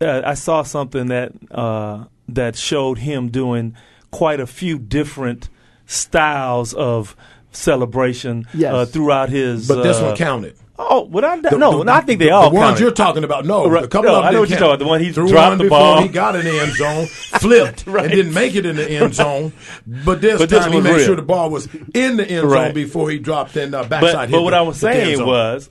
uh, 0.00 0.22
I 0.24 0.34
saw 0.34 0.62
something 0.62 1.08
that 1.08 1.32
uh, 1.50 2.04
that 2.28 2.56
showed 2.56 2.98
him 2.98 3.28
doing 3.28 3.76
quite 4.10 4.40
a 4.40 4.46
few 4.46 4.78
different 4.78 5.48
styles 5.86 6.72
of 6.74 7.14
celebration 7.56 8.46
Yes. 8.54 8.72
uh, 8.74 8.86
throughout 8.86 9.28
his. 9.30 9.66
But 9.68 9.82
this 9.82 9.98
uh, 9.98 10.04
one 10.06 10.16
counted. 10.16 10.56
Oh, 10.76 11.04
without 11.04 11.40
The- 11.40 11.56
no, 11.56 11.78
the- 11.78 11.84
no, 11.84 11.92
I 11.92 12.00
think 12.00 12.18
they 12.18 12.26
the 12.26 12.30
all. 12.32 12.50
ones 12.50 12.70
counted. 12.70 12.80
you're 12.80 12.90
talking 12.90 13.22
about. 13.22 13.44
No, 13.46 13.68
Right. 13.68 13.84
a 13.84 13.88
couple 13.88 14.10
No, 14.10 14.16
of 14.16 14.22
them 14.22 14.28
I 14.28 14.32
know 14.32 14.40
what 14.40 14.48
didn't 14.48 14.58
you're 14.60 14.68
talking 14.68 14.74
about, 14.74 14.78
the 14.80 14.88
one 14.88 15.00
he 15.00 15.12
Threw 15.12 15.28
dropped 15.28 15.48
one 15.50 15.58
the 15.58 15.68
ball. 15.68 16.02
he 16.02 16.08
got 16.08 16.34
in 16.34 16.44
the 16.44 16.58
end 16.60 16.72
zone, 16.72 17.06
flipped 17.06 17.84
Right. 17.86 18.06
and 18.06 18.12
didn't 18.12 18.34
make 18.34 18.56
it 18.56 18.66
in 18.66 18.74
the 18.74 18.90
end 18.90 19.14
zone. 19.22 19.52
But 19.86 20.20
this 20.20 20.40
But 20.40 20.48
this 20.50 20.64
time 20.64 20.72
he 20.72 20.80
made 20.80 20.96
real. 20.96 21.06
sure 21.06 21.14
the 21.16 21.22
ball 21.22 21.48
was 21.50 21.68
in 21.94 22.16
the 22.16 22.26
end 22.28 22.50
zone 22.50 22.74
before 22.74 23.08
he 23.08 23.18
dropped 23.18 23.54
and 23.56 23.72
uh, 23.72 23.84
backside. 23.84 24.12
but 24.14 24.20
hit 24.30 24.32
but 24.32 24.42
what 24.42 24.50
the- 24.50 24.56
I 24.56 24.62
was 24.62 24.76
saying 24.78 25.24
was 25.24 25.70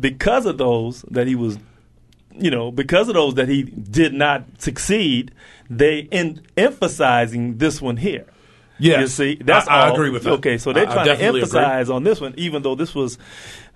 because 0.00 0.46
of 0.46 0.56
those 0.56 1.02
that 1.10 1.26
he 1.26 1.34
was, 1.34 1.58
you 2.34 2.50
know, 2.50 2.70
because 2.70 3.08
of 3.08 3.14
those 3.14 3.34
that 3.34 3.48
he 3.48 3.64
did 3.64 4.14
not 4.14 4.44
succeed, 4.56 5.30
they 5.68 6.08
in 6.10 6.40
emphasizing 6.56 7.58
this 7.58 7.82
one 7.82 7.98
here. 7.98 8.24
Yes. 8.78 9.00
you 9.00 9.06
see, 9.08 9.38
that's 9.42 9.66
I- 9.68 9.80
I 9.82 9.88
all. 9.88 9.94
agree 9.94 10.10
with 10.10 10.22
that. 10.24 10.32
Okay, 10.34 10.58
so 10.58 10.72
they're 10.72 10.88
I- 10.88 10.92
trying 10.92 11.06
to 11.06 11.12
agree. 11.14 11.40
emphasize 11.40 11.90
on 11.90 12.04
this 12.04 12.20
one, 12.20 12.34
even 12.36 12.62
though 12.62 12.74
this 12.74 12.94
was 12.94 13.18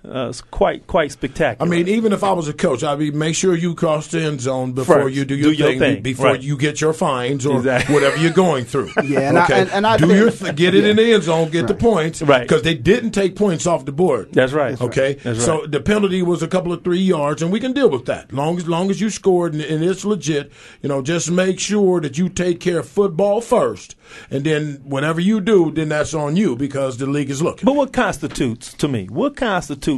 Uh, 0.05 0.27
it's 0.27 0.41
quite 0.41 0.85
quite 0.85 1.11
spectacular. 1.13 1.65
I 1.65 1.69
mean, 1.69 1.87
even 1.87 2.11
if 2.11 2.25
I 2.25 2.33
was 2.33 2.49
a 2.49 2.53
coach, 2.53 2.83
I'd 2.83 2.99
be 2.99 3.09
make 3.11 3.35
sure 3.35 3.55
you 3.55 3.73
cross 3.73 4.07
the 4.07 4.21
end 4.21 4.41
zone 4.41 4.73
before 4.73 5.03
First. 5.03 5.15
you 5.15 5.23
do 5.23 5.33
your, 5.35 5.51
Do 5.51 5.57
your 5.57 5.67
thing, 5.69 5.79
thing. 5.79 6.03
before 6.03 6.25
Right. 6.25 6.41
you 6.41 6.57
get 6.57 6.81
your 6.81 6.91
fines 6.91 7.45
or 7.45 7.57
Exactly. 7.59 7.93
whatever 7.95 8.17
you're 8.17 8.33
going 8.33 8.65
through. 8.65 8.89
Yeah, 9.05 9.29
and 9.29 9.37
I- 9.39 9.47
and- 9.47 9.69
and 9.71 9.87
I 9.87 9.95
do 9.95 10.07
think- 10.07 10.19
your 10.19 10.29
th- 10.31 10.55
get 10.57 10.75
it 10.75 10.83
in 10.85 10.97
the 10.97 11.13
end 11.13 11.23
zone, 11.23 11.49
get 11.51 11.67
the 11.67 11.73
points, 11.73 12.21
Right. 12.21 12.41
Because 12.41 12.63
they 12.63 12.73
didn't 12.73 13.11
take 13.11 13.37
points 13.37 13.65
off 13.65 13.85
the 13.85 13.93
board. 13.93 14.27
That's 14.33 14.51
right. 14.51 14.79
Okay, 14.81 15.13
That's 15.23 15.45
so 15.45 15.65
the 15.65 15.79
penalty 15.79 16.21
was 16.21 16.43
a 16.43 16.47
couple 16.49 16.73
of 16.73 16.83
three 16.83 16.99
yards, 16.99 17.41
and 17.41 17.49
we 17.51 17.61
can 17.61 17.71
deal 17.71 17.89
with 17.89 18.05
that. 18.05 18.33
Long 18.33 18.57
as 18.57 18.67
long 18.67 18.89
as 18.89 18.99
you 18.99 19.09
scored 19.09 19.53
and, 19.53 19.61
and 19.63 19.83
it's 19.85 20.03
legit, 20.03 20.51
you 20.81 20.89
know, 20.89 21.01
just 21.01 21.31
make 21.31 21.61
sure 21.61 22.01
that 22.01 22.17
you 22.17 22.27
take 22.27 22.59
care 22.59 22.79
of 22.79 22.89
football 22.89 23.39
first, 23.39 23.95
and 24.29 24.43
then 24.43 24.81
whatever 24.83 25.21
you 25.21 25.39
do, 25.39 25.71
then 25.71 25.87
that's 25.89 26.13
on 26.13 26.35
you 26.35 26.57
because 26.57 26.97
the 26.97 27.05
league 27.05 27.29
is 27.29 27.41
looking. 27.41 27.65
But 27.65 27.75
what 27.77 27.93
constitutes 27.93 28.73
to 28.73 28.87
me? 28.89 29.05
What 29.09 29.37
constitutes 29.37 29.92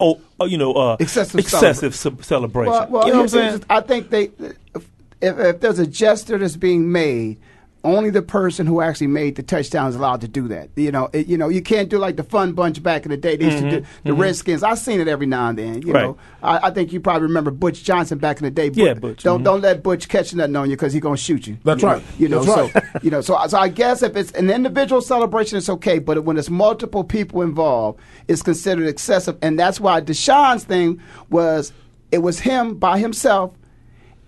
oh, 0.00 0.20
uh, 0.40 0.44
you 0.44 0.58
know 0.58 0.72
uh, 0.72 0.96
Excessive 1.00 1.38
excessive 1.40 1.94
ce- 1.94 2.24
celebration? 2.24 2.72
Well, 2.72 2.88
well 2.88 3.06
you 3.06 3.12
know 3.12 3.18
what 3.20 3.22
I'm 3.24 3.28
saying? 3.28 3.64
I 3.70 3.80
think 3.80 4.10
they, 4.10 4.30
if, 5.20 5.38
if 5.38 5.60
there's 5.60 5.78
a 5.78 5.86
gesture 5.86 6.38
that's 6.38 6.56
being 6.56 6.90
made, 6.90 7.38
only 7.84 8.10
the 8.10 8.22
person 8.22 8.66
who 8.66 8.80
actually 8.80 9.06
made 9.06 9.36
the 9.36 9.42
touchdown 9.42 9.88
is 9.88 9.94
allowed 9.94 10.20
to 10.22 10.28
do 10.28 10.48
that. 10.48 10.68
You 10.74 10.90
know, 10.90 11.08
it, 11.12 11.26
you 11.28 11.38
know, 11.38 11.48
you 11.48 11.62
can't 11.62 11.88
do 11.88 11.98
like 11.98 12.16
the 12.16 12.24
fun 12.24 12.52
bunch 12.52 12.82
back 12.82 13.04
in 13.04 13.10
the 13.10 13.16
day. 13.16 13.36
They 13.36 13.44
used 13.46 13.58
to 13.58 13.70
do 13.70 13.86
the 14.04 14.10
mhm. 14.10 14.18
Redskins. 14.18 14.62
I've 14.62 14.78
seen 14.78 15.00
it 15.00 15.06
every 15.08 15.26
now 15.26 15.48
and 15.48 15.58
then. 15.58 15.82
You 15.82 15.92
Right. 15.92 16.02
know, 16.04 16.18
I, 16.42 16.68
I 16.68 16.70
think 16.70 16.92
you 16.92 17.00
probably 17.00 17.28
remember 17.28 17.50
Butch 17.50 17.84
Johnson 17.84 18.18
back 18.18 18.38
in 18.38 18.44
the 18.44 18.50
day. 18.50 18.70
Yeah, 18.74 18.94
Butch, 18.94 19.22
Don't 19.22 19.40
mhm. 19.40 19.44
don't 19.44 19.60
let 19.60 19.82
Butch 19.82 20.08
catch 20.08 20.34
nothing 20.34 20.56
on 20.56 20.68
you 20.68 20.76
because 20.76 20.92
he's 20.92 21.02
gonna 21.02 21.16
shoot 21.16 21.46
you. 21.46 21.56
That's 21.64 21.80
You 21.82 21.88
know, 21.88 21.94
right. 21.94 22.02
You 22.18 22.28
know, 22.28 22.44
That's 22.44 22.72
so 22.74 22.80
right. 22.80 22.84
you 23.04 23.10
know, 23.10 23.20
so 23.20 23.38
so 23.46 23.58
I 23.58 23.68
guess 23.68 24.02
if 24.02 24.16
it's 24.16 24.32
an 24.32 24.50
individual 24.50 25.00
celebration, 25.00 25.56
it's 25.58 25.68
okay. 25.70 25.98
But 25.98 26.24
when 26.24 26.36
it's 26.36 26.50
multiple 26.50 27.04
people 27.04 27.42
involved, 27.42 28.00
it's 28.26 28.42
considered 28.42 28.86
excessive, 28.88 29.36
and 29.40 29.58
that's 29.58 29.80
why 29.80 30.00
DeSean's 30.00 30.64
thing 30.64 31.00
was 31.30 31.72
it 32.10 32.18
was 32.18 32.40
him 32.40 32.74
by 32.74 32.98
himself 32.98 33.52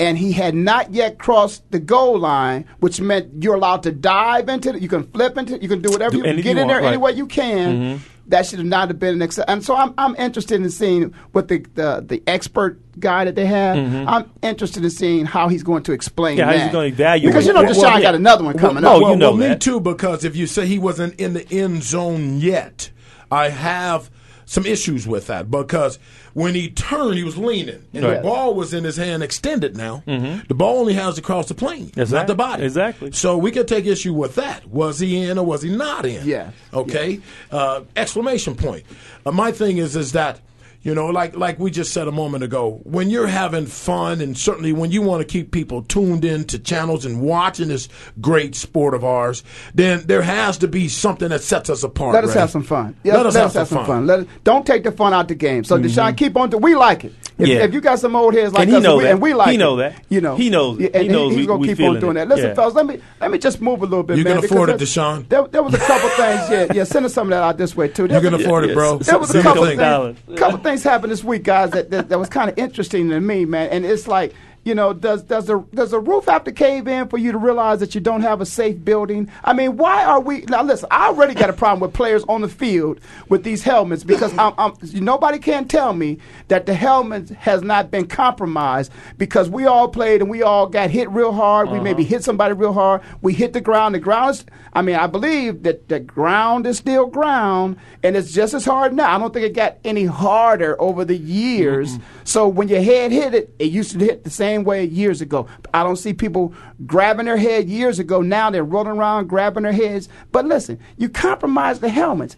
and 0.01 0.18
he 0.18 0.32
had 0.32 0.55
not 0.57 0.92
yet 0.92 1.18
crossed 1.18 1.62
the 1.70 1.78
goal 1.78 2.18
line, 2.18 2.64
which 2.80 3.01
meant 3.01 3.42
you're 3.42 3.55
allowed 3.55 3.82
to 3.84 3.92
dive 3.92 4.48
into 4.48 4.70
it. 4.70 4.80
You 4.82 4.88
can 4.88 5.05
flip 5.05 5.36
into 5.38 5.55
it. 5.55 5.62
You 5.62 5.68
can 5.68 5.80
do 5.82 5.90
whatever 5.90 6.12
Do 6.12 6.18
you 6.18 6.24
anything 6.24 6.55
get 6.57 6.61
in 6.62 6.66
there 6.68 6.78
right. 6.80 6.86
any 6.88 6.96
way 6.96 7.12
you 7.12 7.26
can. 7.26 7.76
Mhm. 7.76 8.01
That 8.28 8.46
should 8.46 8.61
have 8.61 8.68
not 8.68 8.88
have 8.88 8.98
been 9.01 9.14
an 9.16 9.22
ex- 9.22 9.40
and 9.40 9.64
so 9.64 9.74
I'm 9.74 9.92
I'm 9.98 10.14
interested 10.16 10.61
in 10.61 10.70
seeing 10.70 11.12
what 11.32 11.48
the 11.48 11.64
the, 11.74 12.05
the 12.07 12.22
expert 12.28 12.78
guy 13.01 13.24
that 13.24 13.34
they 13.34 13.44
have. 13.46 13.76
Mhm. 13.76 14.05
I'm 14.07 14.30
interested 14.42 14.84
in 14.84 14.90
seeing 14.90 15.26
how 15.26 15.48
he's 15.48 15.64
going 15.64 15.82
to 15.84 15.92
explain 15.92 16.38
Yeah, 16.38 16.46
how 16.46 16.53
he's 16.53 16.72
gonna 16.72 16.86
evaluate 16.86 17.32
because 17.32 17.46
you 17.46 17.53
know. 17.53 17.62
DeSean 17.64 17.82
Well, 17.82 17.96
yeah. 17.98 18.03
got 18.03 18.14
another 18.14 18.44
one 18.44 18.57
coming 18.57 18.84
Well, 18.84 18.96
up. 18.98 19.03
oh, 19.03 19.11
you 19.11 19.16
know 19.16 19.32
well, 19.34 19.48
me 19.51 19.57
too, 19.57 19.80
because 19.80 20.24
if 20.24 20.36
you 20.36 20.46
say 20.46 20.66
he 20.66 20.78
wasn't 20.78 21.18
in 21.20 21.34
the 21.34 21.46
end 21.53 21.82
zone 21.82 22.38
yet, 22.40 22.90
I 23.32 23.48
have 23.48 24.11
some 24.51 24.66
issues 24.66 25.07
with 25.07 25.28
that 25.28 25.48
because 25.48 25.96
when 26.34 26.57
he 26.57 26.68
turned, 26.68 27.16
he 27.16 27.22
was 27.22 27.38
leaning, 27.38 27.84
and 27.94 28.05
Right. 28.05 28.16
the 28.16 28.22
ball 28.22 28.53
was 28.53 28.74
in 28.74 28.82
his 28.82 28.96
hand 28.96 29.22
extended. 29.22 29.76
Now 29.76 30.03
Mhm. 30.09 30.48
the 30.48 30.55
ball 30.55 30.78
only 30.80 30.94
has 30.94 31.14
to 31.14 31.22
cross 31.22 31.46
the 31.46 31.55
plane, 31.55 31.92
not 31.96 32.26
the 32.26 32.34
body. 32.34 32.64
Exactly. 32.64 33.12
So 33.12 33.36
we 33.38 33.53
can 33.53 33.64
take 33.64 33.86
issue 33.86 34.12
with 34.12 34.34
that. 34.34 34.66
Was 34.68 34.98
he 34.98 35.22
in 35.22 35.38
or 35.38 35.46
was 35.46 35.62
he 35.62 35.70
not 35.70 36.05
in? 36.05 36.26
Yeah. 36.26 36.51
Okay. 36.74 37.20
Uh, 37.53 37.82
exclamation 37.94 38.57
point. 38.57 38.82
Uh, 39.24 39.30
my 39.30 39.53
thing 39.53 39.78
is, 39.78 39.94
is 39.94 40.11
that. 40.12 40.40
You 40.83 40.95
know, 40.95 41.09
like 41.09 41.37
like 41.37 41.59
we 41.59 41.70
just 41.70 41.93
said 41.93 42.09
a 42.09 42.12
moment 42.12 42.43
ago, 42.43 42.81
when 42.85 43.11
you're 43.11 43.26
having 43.26 43.66
fun, 43.66 44.22
and 44.22 44.37
certainly 44.37 44.72
when 44.72 44.91
you 44.91 45.03
want 45.03 45.20
to 45.20 45.26
keep 45.26 45.53
people 45.53 45.83
tuned 45.83 46.24
in 46.24 46.45
to 46.45 46.59
channels 46.59 47.05
and 47.05 47.20
watching 47.20 47.68
this 47.68 47.91
great 48.18 48.55
sport 48.55 48.95
of 48.95 49.05
ours, 49.05 49.45
then 49.74 50.07
there 50.07 50.22
has 50.22 50.57
to 50.59 50.68
be 50.68 50.89
something 50.89 51.28
that 51.28 51.43
sets 51.43 51.68
us 51.68 51.83
apart. 51.83 52.14
Let 52.14 52.24
us 52.24 52.35
Ray. 52.35 52.41
have 52.41 52.51
some 52.51 52.62
fun. 52.62 52.97
Let 53.05 53.26
us 53.26 53.35
have 53.35 53.53
some 53.53 53.85
fun. 53.85 54.07
Let, 54.07 54.26
don't 54.43 54.66
take 54.66 54.85
the 54.85 54.93
fun 54.93 55.12
out 55.12 55.22
of 55.22 55.28
the 55.28 55.35
game. 55.35 55.64
So 55.64 55.76
DeSean, 55.76 55.89
mm-hmm. 55.89 56.14
keep 56.14 56.37
on. 56.39 56.51
To, 56.51 56.57
we 56.57 56.74
like 56.74 57.05
it. 57.05 57.12
If, 57.43 57.49
Yeah. 57.49 57.64
if 57.64 57.72
you 57.74 57.80
got 57.80 57.99
some 57.99 58.14
old 58.16 58.34
heads 58.34 58.53
like 58.53 58.62
And 58.62 58.70
he 58.70 58.76
us, 58.76 58.82
know 58.82 58.91
and, 58.93 58.99
we, 58.99 59.05
that. 59.05 59.11
and 59.12 59.20
we 59.22 59.34
like 59.34 59.51
He 59.51 59.57
know 59.57 59.76
that. 59.76 59.95
You 60.09 60.20
know, 60.20 60.36
He 60.36 60.51
knows- 60.51 60.78
Yeah, 60.80 60.88
and 60.95 61.03
he 61.05 61.09
knows 61.09 61.30
he's 61.32 61.41
we- 61.41 61.47
gonna 61.47 61.59
we 61.61 61.68
keep 61.68 61.80
on 61.80 62.01
doing 62.01 62.16
it. 62.16 62.20
that. 62.20 62.28
Listen, 62.28 62.49
Yeah. 62.49 62.55
fellas, 62.55 62.74
let 62.74 62.86
me 62.86 63.01
let 63.20 63.30
me 63.30 63.38
just 63.38 63.61
move 63.61 63.80
a 63.82 63.86
little 63.86 64.03
bit. 64.03 64.18
You 64.18 64.24
man, 64.24 64.34
can 64.34 64.41
because 64.43 64.51
afford 64.57 64.70
it, 64.70 64.78
there- 64.78 64.86
DeSean. 64.86 65.28
There, 65.28 65.47
there 65.49 65.62
was 65.62 65.74
a 65.74 65.78
couple 65.78 66.09
things. 66.11 66.41
Yeah, 66.51 66.72
yeah. 66.74 66.84
Send 66.84 67.07
us 67.07 67.14
some 67.14 67.26
of 67.28 67.30
that 67.30 67.43
out 67.43 67.59
this 67.59 67.76
way 67.76 67.88
too. 67.88 68.03
You 68.05 68.20
can 68.20 68.32
was- 68.32 68.45
afford 68.45 68.64
it, 68.64 68.74
bro. 68.74 68.99
There 68.99 69.18
was 69.18 69.34
a 69.34 69.43
couple 69.43 69.64
things. 69.66 70.38
couple 70.38 70.59
things 70.59 70.82
happened 70.82 71.12
this 71.12 71.24
week, 71.24 71.43
guys. 71.45 71.70
That 71.70 71.91
that, 71.91 72.09
that 72.09 72.18
was 72.18 72.28
kind 72.28 72.51
of 72.51 72.59
interesting 72.59 73.09
to 73.11 73.20
me, 73.20 73.45
man. 73.45 73.68
And 73.70 73.84
it's 73.84 74.07
like. 74.09 74.34
You 74.70 74.76
know, 74.76 74.92
does 74.92 75.24
does 75.24 75.46
the 75.46 75.58
does 75.74 75.90
the 75.90 75.98
roof 75.98 76.26
have 76.26 76.44
to 76.44 76.52
cave 76.52 76.86
in 76.86 77.08
for 77.08 77.18
you 77.18 77.32
to 77.32 77.38
realize 77.38 77.80
that 77.80 77.92
you 77.96 78.00
don't 78.00 78.20
have 78.20 78.40
a 78.40 78.46
safe 78.46 78.84
building? 78.84 79.28
I 79.42 79.52
mean, 79.52 79.76
why 79.76 80.04
are 80.04 80.20
we 80.20 80.42
now? 80.42 80.62
Listen, 80.62 80.86
I 80.92 81.08
already 81.08 81.34
got 81.34 81.50
a 81.50 81.52
problem 81.52 81.80
with 81.80 81.92
players 81.92 82.22
on 82.28 82.40
the 82.40 82.48
field 82.48 83.00
with 83.28 83.42
these 83.42 83.64
helmets 83.64 84.04
because 84.04 84.32
I'm, 84.38 84.54
I'm, 84.58 84.74
nobody 84.92 85.40
can 85.40 85.66
tell 85.66 85.92
me 85.92 86.18
that 86.46 86.66
the 86.66 86.74
helmet 86.74 87.30
has 87.30 87.62
not 87.62 87.90
been 87.90 88.06
compromised 88.06 88.92
because 89.18 89.50
we 89.50 89.66
all 89.66 89.88
played 89.88 90.20
and 90.20 90.30
we 90.30 90.40
all 90.44 90.68
got 90.68 90.88
hit 90.90 91.10
real 91.10 91.32
hard. 91.32 91.68
We 91.68 91.80
maybe 91.80 92.04
uh-huh. 92.04 92.10
hit 92.10 92.22
somebody 92.22 92.54
real 92.54 92.72
hard. 92.72 93.02
We 93.22 93.32
hit 93.32 93.52
the 93.54 93.60
ground. 93.60 93.96
The 93.96 93.98
ground 93.98 94.36
is, 94.36 94.44
I 94.72 94.82
mean, 94.82 94.94
I 94.94 95.08
believe 95.08 95.64
that 95.64 95.88
the 95.88 95.98
ground 95.98 96.64
is 96.68 96.78
still 96.78 97.06
ground 97.06 97.76
and 98.04 98.16
it's 98.16 98.30
just 98.30 98.54
as 98.54 98.64
hard 98.64 98.94
now. 98.94 99.12
I 99.12 99.18
don't 99.18 99.34
think 99.34 99.46
it 99.46 99.52
got 99.52 99.78
any 99.84 100.04
harder 100.04 100.80
over 100.80 101.04
the 101.04 101.16
years. 101.16 101.98
So 102.22 102.46
when 102.46 102.68
your 102.68 102.82
head 102.82 103.10
hit 103.10 103.34
it, 103.34 103.52
it 103.58 103.72
used 103.72 103.98
to 103.98 103.98
hit 103.98 104.22
the 104.22 104.30
same 104.30 104.59
way 104.64 104.84
years 104.84 105.20
ago. 105.20 105.46
I 105.74 105.82
don't 105.82 105.96
see 105.96 106.12
people 106.12 106.54
grabbing 106.86 107.26
their 107.26 107.36
head 107.36 107.68
years 107.68 107.98
ago. 107.98 108.22
Now 108.22 108.50
they're 108.50 108.64
rolling 108.64 108.92
around 108.92 109.28
grabbing 109.28 109.64
their 109.64 109.72
heads. 109.72 110.08
But 110.32 110.46
listen, 110.46 110.78
you 110.96 111.08
compromise 111.08 111.80
the 111.80 111.88
helmets. 111.88 112.36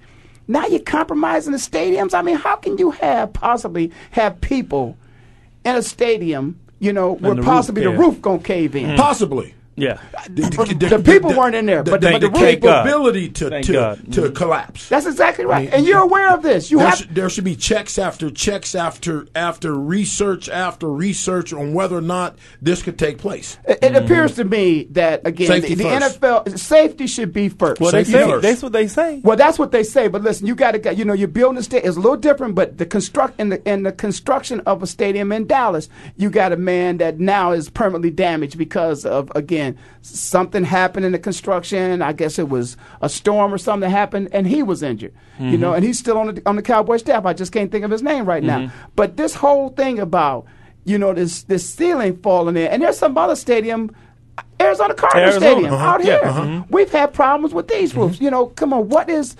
Now 0.48 0.66
you're 0.66 0.80
compromising 0.80 1.52
the 1.52 1.58
stadiums. 1.58 2.14
I 2.14 2.22
mean, 2.22 2.36
how 2.36 2.56
can 2.56 2.78
you 2.78 2.90
have 2.90 3.32
possibly 3.32 3.92
have 4.10 4.40
people 4.40 4.96
in 5.64 5.76
a 5.76 5.82
stadium, 5.82 6.58
you 6.78 6.92
know, 6.92 7.14
where 7.14 7.34
the 7.34 7.42
roof 7.42 7.46
possibly 7.46 7.84
the 7.84 7.90
roof 7.90 8.20
gonna 8.20 8.38
cave 8.40 8.74
in? 8.74 8.90
Mm. 8.90 8.96
Possibly. 8.96 9.54
Yeah. 9.74 10.00
The 10.28 11.02
people 11.04 11.30
weren't 11.30 11.54
in 11.54 11.66
there, 11.66 11.82
the, 11.82 11.90
but 11.92 12.00
the- 12.00 12.12
the, 12.12 12.18
the 12.18 12.28
the 12.28 12.38
capability 12.38 13.28
to 13.30 13.50
Thank 13.50 13.66
to, 13.66 13.72
God. 13.72 14.12
to 14.12 14.20
mm-hmm. 14.22 14.34
collapse. 14.34 14.88
That's 14.88 15.06
exactly 15.06 15.44
right. 15.44 15.72
And 15.72 15.86
you're 15.86 16.00
aware 16.00 16.32
of 16.34 16.42
this. 16.42 16.70
You 16.70 16.78
there, 16.78 16.88
have 16.88 16.98
should, 16.98 17.14
there 17.14 17.30
should 17.30 17.44
be 17.44 17.56
checks 17.56 17.98
after 17.98 18.30
checks 18.30 18.74
after 18.74 19.26
after 19.34 19.74
research 19.74 20.48
after 20.48 20.90
research 20.90 21.52
on 21.52 21.72
whether 21.72 21.96
or 21.96 22.02
not 22.02 22.36
this 22.60 22.82
could 22.82 22.98
take 22.98 23.18
place. 23.18 23.56
It, 23.66 23.72
it 23.72 23.80
mm-hmm. 23.80 24.04
appears 24.04 24.34
to 24.36 24.44
me 24.44 24.84
that 24.90 25.26
again, 25.26 25.46
Safety 25.46 25.74
the, 25.74 25.84
the. 25.84 25.90
NFL 25.90 26.58
safety 26.58 27.06
should 27.06 27.32
be 27.32 27.48
first. 27.48 27.80
Well, 27.80 27.92
they 27.92 28.04
Safety 28.04 28.12
say 28.12 28.30
first. 28.30 28.42
that's 28.42 28.62
what 28.62 28.72
they 28.72 28.86
say. 28.86 29.20
Well, 29.24 29.36
that's 29.36 29.58
what 29.58 29.72
they 29.72 29.84
say. 29.84 30.08
But 30.08 30.22
listen, 30.22 30.46
you 30.46 30.54
got 30.54 30.72
to, 30.72 30.94
you 30.94 31.04
know, 31.04 31.14
you're 31.14 31.28
building 31.28 31.58
a 31.58 31.62
state. 31.62 31.84
It's 31.84 31.96
a 31.96 32.00
little 32.00 32.16
different, 32.16 32.54
but 32.54 32.76
the 32.76 32.86
construct 32.86 33.40
in 33.40 33.48
the 33.48 33.68
in 33.68 33.84
the 33.84 33.92
construction 33.92 34.60
of 34.60 34.82
a 34.82 34.86
stadium 34.86 35.32
in 35.32 35.46
Dallas, 35.46 35.88
you 36.16 36.28
got 36.28 36.52
a 36.52 36.56
man 36.56 36.98
that 36.98 37.18
now 37.18 37.52
is 37.52 37.70
permanently 37.70 38.10
damaged 38.10 38.58
because 38.58 39.06
of 39.06 39.32
again 39.34 39.61
something 40.02 40.64
happened 40.64 41.04
in 41.06 41.12
the 41.12 41.18
construction. 41.18 42.02
I 42.02 42.12
guess 42.12 42.38
it 42.38 42.48
was 42.48 42.76
a 43.00 43.08
storm 43.08 43.52
or 43.52 43.58
something 43.58 43.88
that 43.88 43.96
happened, 43.96 44.28
and 44.32 44.46
he 44.46 44.62
was 44.62 44.82
injured. 44.82 45.12
You 45.38 45.58
know, 45.58 45.72
and 45.72 45.84
he's 45.84 45.98
still 45.98 46.18
on 46.18 46.34
the 46.34 46.42
on 46.46 46.54
the 46.56 46.62
Cowboy 46.62 46.98
staff. 46.98 47.24
I 47.26 47.32
just 47.32 47.50
can't 47.52 47.70
think 47.72 47.84
of 47.84 47.90
his 47.90 48.02
name 48.02 48.24
right 48.26 48.42
now. 48.44 48.70
But 48.94 49.16
this 49.16 49.34
whole 49.34 49.70
thing 49.70 49.98
about 49.98 50.46
you 50.84 50.98
know 50.98 51.12
this 51.12 51.42
this 51.44 51.68
ceiling 51.68 52.16
falling 52.18 52.56
in, 52.56 52.66
and 52.68 52.82
there's 52.82 52.98
some 52.98 53.16
other 53.18 53.36
stadium. 53.36 53.90
Arizona 54.60 54.94
Cardinals 54.94 55.34
Arizona, 55.34 55.52
Stadium 55.52 55.74
uh-huh. 55.74 55.84
out 55.86 56.04
Yeah, 56.04 56.20
here. 56.20 56.28
uh-huh. 56.28 56.62
We've 56.70 56.90
had 56.90 57.12
problems 57.12 57.52
with 57.52 57.68
these 57.68 57.94
roofs. 57.96 58.20
You 58.20 58.30
know, 58.30 58.46
come 58.46 58.72
on, 58.72 58.88
what 58.88 59.10
is 59.10 59.36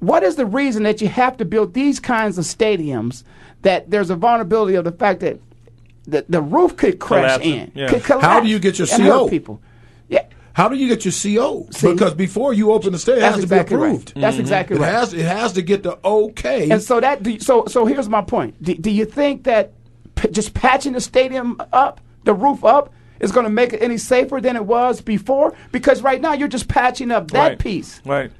what 0.00 0.22
is 0.22 0.36
the 0.36 0.46
reason 0.46 0.82
that 0.84 1.00
you 1.00 1.08
have 1.08 1.36
to 1.38 1.44
build 1.44 1.74
these 1.74 2.00
kinds 2.00 2.38
of 2.38 2.44
stadiums 2.44 3.22
that 3.62 3.90
there's 3.90 4.10
a 4.10 4.16
vulnerability 4.16 4.74
of 4.76 4.84
the 4.84 4.92
fact 4.92 5.20
that 5.20 5.38
the, 6.06 6.24
the 6.28 6.40
roof 6.40 6.76
could 6.76 6.98
crash 6.98 7.22
Collapsing, 7.40 7.52
in? 7.54 7.72
yeah. 7.74 7.88
Could 7.88 8.04
collapse 8.04 8.24
How 8.24 8.40
do 8.40 8.48
you 8.48 8.58
get 8.58 8.78
your 8.78 8.88
and 8.92 9.02
hurt 9.02 9.10
CO? 9.10 9.28
people? 9.28 9.60
Yeah. 10.08 10.24
How 10.52 10.68
do 10.68 10.76
you 10.76 10.88
get 10.88 11.04
your 11.04 11.12
CO? 11.12 11.66
See, 11.70 11.92
because 11.92 12.14
before 12.14 12.54
you 12.54 12.72
open 12.72 12.92
the 12.92 12.98
stadium, 12.98 13.24
it 13.24 13.26
has 13.32 13.42
exactly 13.42 13.74
to 13.74 13.80
be 13.80 13.82
right. 13.82 13.90
approved. 13.90 14.12
That's 14.20 14.34
mm-hmm. 14.34 14.40
exactly 14.40 14.76
It 14.76 14.80
right. 14.80 14.92
has 14.92 15.12
it 15.12 15.24
has 15.24 15.52
to 15.54 15.62
get 15.62 15.82
the 15.82 15.98
okay. 16.04 16.70
And 16.70 16.82
so 16.82 17.00
that 17.00 17.22
do, 17.22 17.38
so 17.40 17.66
so 17.66 17.84
here's 17.84 18.08
my 18.08 18.22
point. 18.22 18.62
Do, 18.62 18.74
do 18.74 18.90
you 18.90 19.04
think 19.04 19.44
that 19.44 19.72
p- 20.14 20.28
just 20.30 20.54
patching 20.54 20.92
the 20.94 21.00
stadium 21.00 21.60
up, 21.72 22.00
the 22.24 22.32
roof 22.34 22.64
up, 22.64 22.92
is 23.20 23.32
going 23.32 23.44
to 23.44 23.50
make 23.50 23.72
it 23.72 23.82
any 23.82 23.98
safer 23.98 24.40
than 24.40 24.56
it 24.56 24.64
was 24.64 25.00
before? 25.00 25.54
Because 25.72 26.02
right 26.02 26.20
now 26.20 26.32
you're 26.32 26.48
just 26.48 26.68
patching 26.68 27.10
up 27.10 27.30
that 27.32 27.48
Right. 27.48 27.58
piece. 27.58 28.00
Right. 28.06 28.30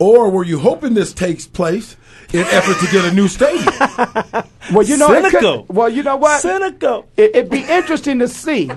Or 0.00 0.28
were 0.30 0.42
you 0.44 0.58
hoping 0.58 0.94
this 0.94 1.12
takes 1.12 1.46
place 1.46 1.96
in 2.32 2.40
effort 2.40 2.84
to 2.84 2.90
get 2.92 3.04
a 3.04 3.14
new 3.14 3.28
stadium? 3.28 3.72
Well, 4.72 4.84
you 4.86 4.96
know, 4.98 5.12
it 5.12 5.30
could- 5.32 5.64
well, 5.68 5.88
you 5.88 6.04
know 6.04 6.16
what? 6.16 6.40
Cynical. 6.42 7.08
It, 7.16 7.34
it'd 7.34 7.50
be 7.50 7.62
interesting 7.64 8.20
to 8.20 8.28
see. 8.28 8.70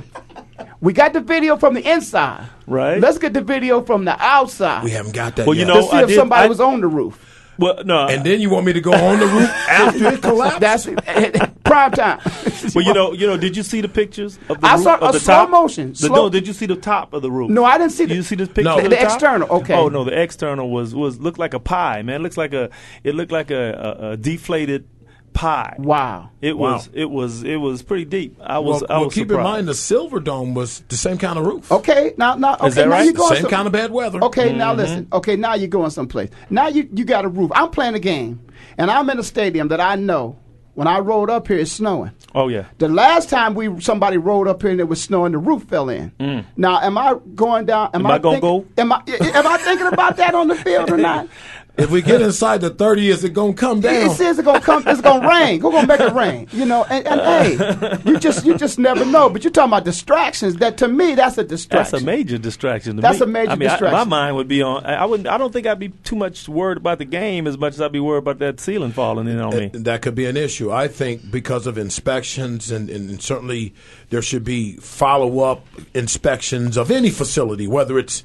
We 0.82 0.91
got 0.91 1.13
the 1.13 1.21
video 1.21 1.55
from 1.55 1.76
the 1.76 1.88
inside. 1.88 2.47
Right. 2.65 2.99
Let's 2.99 3.19
get 3.19 3.34
the 3.34 3.41
video 3.41 3.84
from 3.84 4.05
the 4.05 4.19
outside. 4.19 4.84
we 4.84 4.89
haven't 4.89 5.13
got 5.13 5.36
that 5.36 5.45
Well, 5.45 5.55
yet. 5.55 5.67
you 5.67 5.74
know, 5.74 5.82
to 5.82 5.88
see 5.88 5.97
I 5.97 6.01
if 6.03 6.07
did- 6.07 6.15
somebody 6.15 6.45
I- 6.45 6.47
was 6.47 6.59
on 6.59 6.82
the 6.82 6.88
roof. 6.88 7.30
Well, 7.59 7.84
no. 7.86 8.07
and 8.07 8.26
then 8.26 8.41
you 8.41 8.49
want 8.49 8.65
me 8.65 8.74
to 8.74 8.82
go 8.82 8.91
on 8.93 9.19
the 9.19 9.28
roof 9.28 9.49
after 9.69 10.07
it 10.07 10.24
collapsed? 10.24 10.59
That's 10.59 10.88
it. 10.88 11.51
prime 11.74 11.91
time. 11.91 12.19
well, 12.76 12.86
you 12.86 12.93
know, 12.93 13.13
you 13.13 13.26
know. 13.28 13.38
Did 13.38 13.57
you 13.57 13.63
see 13.63 13.82
the 13.82 13.89
pictures 13.89 14.38
of 14.49 14.61
the 14.61 14.67
I 14.67 14.76
roof 14.76 14.84
saw 14.84 14.95
of 14.95 15.09
a 15.09 15.11
the 15.13 15.19
slow 15.19 15.34
top? 15.36 15.49
motion, 15.49 15.89
The, 15.89 15.95
slow- 16.07 16.15
no, 16.15 16.30
did 16.30 16.47
you 16.47 16.53
see 16.53 16.65
the 16.67 16.76
top 16.76 17.13
of 17.13 17.21
the 17.21 17.32
roof? 17.32 17.49
No, 17.49 17.63
I 17.65 17.78
didn't 17.78 17.91
see 17.93 18.03
Did 18.05 18.11
the- 18.11 18.15
you 18.15 18.24
see 18.24 18.36
the 18.36 18.47
picture? 18.47 18.63
No. 18.63 18.78
of 18.78 18.84
The- 18.84 18.89
the, 18.89 18.95
the 18.95 19.01
top? 19.01 19.13
external, 19.13 19.47
okay. 19.59 19.74
Oh 19.76 19.89
no, 19.89 20.03
the 20.03 20.15
external 20.21 20.69
was 20.69 20.93
was 20.95 21.19
looked 21.19 21.39
like 21.39 21.53
a 21.53 21.59
pie, 21.59 22.01
man. 22.03 22.17
It 22.21 22.24
looks 22.24 22.38
like 22.38 22.53
a 22.53 22.69
it 23.03 23.15
looked 23.15 23.32
like 23.32 23.49
a, 23.51 23.97
a, 24.01 24.11
a 24.11 24.17
deflated 24.17 24.88
pie. 25.34 25.76
Wow. 25.80 26.30
It 26.41 26.55
Wow. 26.55 26.74
was 26.74 26.89
it 26.93 27.09
was 27.09 27.43
it 27.43 27.55
was 27.55 27.82
pretty 27.82 28.05
deep. 28.05 28.38
I 28.39 28.59
was 28.59 28.82
well, 28.82 28.91
I 28.91 28.99
well, 29.01 29.09
keep 29.09 29.28
surprised. 29.30 29.39
in 29.47 29.51
mind 29.51 29.67
the 29.67 29.74
Silver 29.74 30.19
Dome 30.19 30.53
was 30.53 30.84
the 30.89 30.95
same 30.95 31.17
kind 31.17 31.39
of 31.39 31.45
roof. 31.47 31.71
Okay, 31.71 32.13
now 32.17 32.36
now 32.36 32.53
okay, 32.55 32.67
Is 32.67 32.76
that 32.76 32.86
now 32.88 32.91
right? 32.91 33.03
you're 33.05 33.13
going 33.13 33.34
Same 33.34 33.41
some- 33.41 33.49
kind 33.51 33.65
of 33.67 33.74
bad 33.74 33.89
weather. 33.91 34.24
Okay, 34.26 34.49
Mm-hmm. 34.49 34.57
now 34.59 34.74
listen. 34.76 35.07
Okay, 35.11 35.36
now 35.36 35.55
you're 35.55 35.67
going 35.80 35.89
someplace. 35.89 36.30
Now 36.51 36.67
you 36.67 36.88
you 36.93 37.03
got 37.03 37.26
a 37.26 37.30
roof. 37.30 37.51
I'm 37.55 37.71
playing 37.71 37.95
a 37.95 37.99
game, 37.99 38.41
and 38.78 38.91
I'm 38.91 39.09
in 39.09 39.17
a 39.17 39.24
stadium 39.24 39.69
that 39.69 39.82
I 39.82 39.95
know. 39.95 40.38
When 40.76 40.88
I 40.88 40.99
rolled 40.99 41.30
up 41.30 41.47
here, 41.47 41.59
it's 41.59 41.71
snowing. 41.71 42.11
Oh 42.34 42.47
yeah. 42.47 42.65
The 42.80 42.89
last 42.89 43.30
time 43.30 43.53
we 43.53 43.80
somebody 43.80 44.17
rolled 44.17 44.47
up 44.47 44.61
here 44.63 44.71
and 44.71 44.80
it 44.80 44.88
was 44.88 45.01
snowing, 45.01 45.32
the 45.34 45.38
roof 45.38 45.63
fell 45.65 45.88
in. 45.89 46.11
Now, 46.57 46.80
am 46.82 46.97
I 46.97 47.15
going 47.36 47.65
down? 47.65 47.91
Am, 47.93 48.01
Mm. 48.01 48.05
Am 48.05 48.07
I 48.11 48.17
gonna 48.17 48.39
think- 48.41 48.67
Am 48.80 48.91
I 48.91 49.01
am 49.07 49.47
I 49.47 49.57
thinking 49.57 49.88
about 49.88 50.17
that 50.17 50.34
on 50.34 50.47
the 50.47 50.55
field 50.55 50.89
or 50.89 50.97
not? 51.11 51.28
If 51.76 51.89
we 51.89 52.03
get 52.03 52.21
inside 52.21 52.61
the 52.61 52.69
30, 52.69 53.09
is 53.09 53.24
it 53.24 53.34
going 53.34 53.55
to 53.55 53.59
come 53.59 53.80
down? 53.82 53.95
It 53.95 53.99
down? 54.05 54.15
says 54.15 54.38
it's 54.38 54.45
gonna 54.45 54.61
come. 54.61 54.84
It's 54.86 55.01
gonna 55.01 55.28
rain. 55.43 55.59
Who's 55.59 55.71
gonna 55.74 55.88
make 55.88 55.99
it 56.01 56.13
rain? 56.13 56.47
You 56.51 56.65
know. 56.65 56.84
And, 56.84 57.07
and 57.07 57.19
hey, 57.19 57.97
you 58.05 58.19
just 58.19 58.45
you 58.45 58.55
just 58.57 58.78
never 58.78 59.03
know. 59.05 59.28
But 59.28 59.43
you're 59.43 59.49
talking 59.49 59.71
about 59.71 59.84
distractions. 59.84 60.57
That 60.57 60.78
to 60.78 60.88
me, 60.88 61.15
that's 61.15 61.39
a 61.39 61.43
distraction. 61.43 61.91
That's 61.93 62.03
a 62.03 62.05
major 62.05 62.38
distraction. 62.38 62.97
To 62.97 63.01
That's 63.01 63.19
me. 63.21 63.24
a 63.24 63.28
major 63.28 63.51
I 63.51 63.55
mean, 63.55 63.69
I- 63.69 63.71
distraction. 63.71 63.97
my 63.97 64.03
mind 64.03 64.36
would 64.36 64.47
be 64.47 64.61
on. 64.61 64.86
I 64.86 64.97
I 64.97 65.05
wouldn't. 65.05 65.28
I 65.28 65.39
don't 65.39 65.51
think 65.51 65.65
I'd 65.65 65.80
be 65.80 65.89
too 65.89 66.15
much 66.15 66.47
worried 66.47 66.78
about 66.78 66.99
the 66.99 67.05
game 67.05 67.47
as 67.47 67.57
much 67.57 67.74
as 67.74 67.82
I'd 67.82 67.91
be 67.91 67.99
worried 67.99 68.19
about 68.19 68.38
that 68.38 68.59
ceiling 68.59 68.91
falling 68.91 69.28
in 69.28 69.39
on 69.39 69.57
me. 69.57 69.71
That 69.74 70.03
could 70.03 70.13
be 70.13 70.26
an 70.28 70.38
issue. 70.38 70.71
I 70.71 70.88
think 70.88 71.32
because 71.32 71.65
of 71.65 71.80
inspections, 71.80 72.69
and, 72.69 72.88
and 72.88 73.19
certainly 73.19 73.74
there 74.11 74.21
should 74.21 74.43
be 74.43 74.74
follow 74.76 75.39
up 75.39 75.65
inspections 75.95 76.78
of 76.78 76.91
any 76.91 77.09
facility, 77.09 77.65
whether 77.65 77.97
it's 77.97 78.24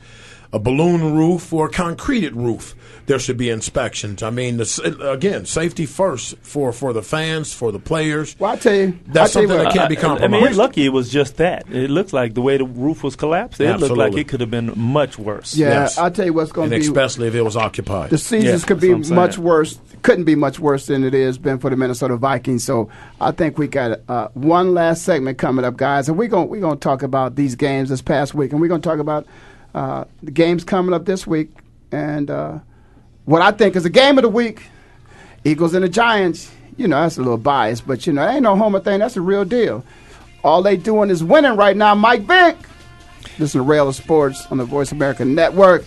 a 0.53 0.59
balloon 0.59 1.14
roof 1.14 1.53
or 1.53 1.66
a 1.66 1.70
concreted 1.70 2.34
roof. 2.34 2.74
There 3.07 3.18
should 3.18 3.36
be 3.38 3.49
inspections. 3.49 4.22
I 4.22 4.28
mean, 4.30 4.59
the, 4.59 5.11
again, 5.12 5.46
safety 5.46 5.86
first 5.86 6.36
for, 6.38 6.72
for 6.72 6.92
the 6.92 7.03
fans, 7.03 7.55
for 7.55 7.72
the 7.72 7.78
players. 7.78 8.36
Well, 8.38 8.53
I 8.53 8.57
tell 8.57 8.74
you, 8.74 8.99
That's 9.07 9.30
I 9.34 9.40
tell 9.40 9.42
you 9.42 9.49
something 9.49 9.64
what, 9.66 9.72
that 9.74 9.78
can't 9.78 9.88
be 9.88 9.96
I- 9.96 10.01
I 10.01 10.03
mean, 10.03 10.18
compromised. 10.20 10.46
it's 10.46 10.57
lucky 10.57 10.84
it 10.86 10.88
was 10.90 11.09
just 11.11 11.36
that. 11.38 11.64
It 11.70 11.88
looked 11.90 12.12
like 12.12 12.34
the 12.34 12.42
way 12.42 12.59
the 12.59 12.64
roof 12.66 13.03
was 13.03 13.16
collapsed. 13.16 13.61
It 13.62 13.78
looked 13.80 13.96
like 13.96 14.14
it 14.16 14.28
could 14.28 14.40
have 14.40 14.51
been 14.51 14.72
much 14.78 15.18
worse. 15.18 15.57
Yeah, 15.57 15.68
Yes. 15.68 15.96
I'll 15.99 16.11
tell 16.11 16.26
you 16.26 16.34
what's 16.34 16.53
going 16.53 16.70
and 16.72 16.82
to 16.82 16.86
be. 16.86 16.99
especially 16.99 17.28
if 17.28 17.34
it 17.34 17.42
was 17.42 17.57
occupied. 17.57 18.11
The 18.11 18.18
seasons 18.18 18.62
Yeah, 18.62 18.66
could 18.66 18.80
be 18.80 18.92
that's 18.92 19.09
what 19.11 19.18
I'm 19.18 19.24
much 19.24 19.38
worse. 19.38 19.78
Couldn't 20.03 20.24
be 20.24 20.34
much 20.34 20.59
worse 20.61 20.86
than 20.86 21.03
it 21.03 21.14
is 21.14 21.38
been 21.38 21.59
for 21.59 21.70
the 21.70 21.76
Minnesota 21.76 22.16
Vikings. 22.16 22.62
So 22.62 22.88
I 23.20 23.32
think 23.32 23.59
we 23.59 23.66
got 23.68 24.01
uh, 24.09 24.28
one 24.34 24.72
last 24.74 25.03
segment 25.03 25.38
coming 25.38 25.64
up, 25.64 25.76
guys, 25.76 26.09
and 26.09 26.16
we're 26.18 26.28
gonna 26.28 26.46
we're 26.46 26.61
gonna 26.61 26.76
talk 26.76 27.03
about 27.03 27.34
these 27.36 27.55
games 27.57 27.88
this 27.88 28.01
past 28.03 28.32
week, 28.34 28.53
and 28.53 28.61
we're 28.61 28.68
gonna 28.68 28.80
talk 28.80 28.99
about 29.01 29.26
uh, 29.74 30.04
the 30.22 30.30
games 30.30 30.64
coming 30.64 30.94
up 30.94 31.04
this 31.04 31.26
week, 31.26 31.50
and 31.92 32.30
uh, 32.30 32.58
what 33.24 33.42
I 33.42 33.50
think 33.50 33.76
is 33.76 33.82
the 33.82 33.90
game 33.90 34.18
of 34.18 34.22
the 34.22 34.28
week: 34.28 34.62
Eagles 35.44 35.74
and 35.74 35.84
the 35.84 35.88
Giants. 35.88 36.50
You 36.76 36.86
know, 36.86 37.00
that's 37.02 37.18
a 37.18 37.22
little 37.22 37.38
biased, 37.38 37.86
but 37.86 38.06
you 38.06 38.12
know, 38.12 38.26
ain't 38.28 38.42
no 38.42 38.56
homer 38.56 38.80
thing. 38.80 39.00
That's 39.00 39.16
a 39.16 39.20
real 39.20 39.44
deal. 39.44 39.84
All 40.44 40.62
they 40.62 40.76
doing 40.76 41.10
is 41.10 41.24
winning 41.24 41.56
right 41.56 41.76
now. 41.76 41.94
Mike 41.94 42.22
Vick. 42.22 42.56
Listen 43.38 43.60
to 43.60 43.64
Rail 43.64 43.88
of 43.88 43.96
Sports 43.96 44.46
on 44.46 44.58
the 44.58 44.64
Voice 44.64 44.92
America 44.92 45.24
Network. 45.24 45.84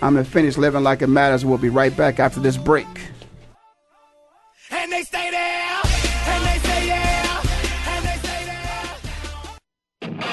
I'm 0.00 0.16
to 0.16 0.24
finish 0.24 0.56
living 0.56 0.82
like 0.82 1.00
it 1.00 1.06
matters. 1.06 1.44
We'll 1.44 1.58
be 1.58 1.68
right 1.68 1.96
back 1.96 2.18
after 2.18 2.40
this 2.40 2.56
break. 2.56 2.86
And 4.70 4.90
they 4.90 5.02
stay 5.02 5.21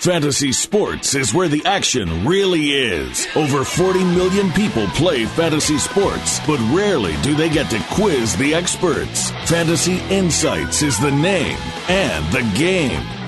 Fantasy 0.00 0.50
sports 0.50 1.14
is 1.14 1.34
where 1.34 1.46
the 1.46 1.62
action 1.66 2.26
really 2.26 2.70
is. 2.70 3.26
Over 3.36 3.64
40 3.64 4.02
million 4.02 4.50
people 4.52 4.86
play 4.88 5.26
fantasy 5.26 5.76
sports, 5.76 6.40
but 6.46 6.58
rarely 6.74 7.14
do 7.20 7.34
they 7.34 7.50
get 7.50 7.68
to 7.68 7.84
quiz 7.90 8.34
the 8.34 8.54
experts. 8.54 9.30
Fantasy 9.44 9.98
Insights 10.08 10.80
is 10.80 10.98
the 10.98 11.10
name 11.10 11.58
and 11.90 12.24
the 12.32 12.50
game. 12.58 13.19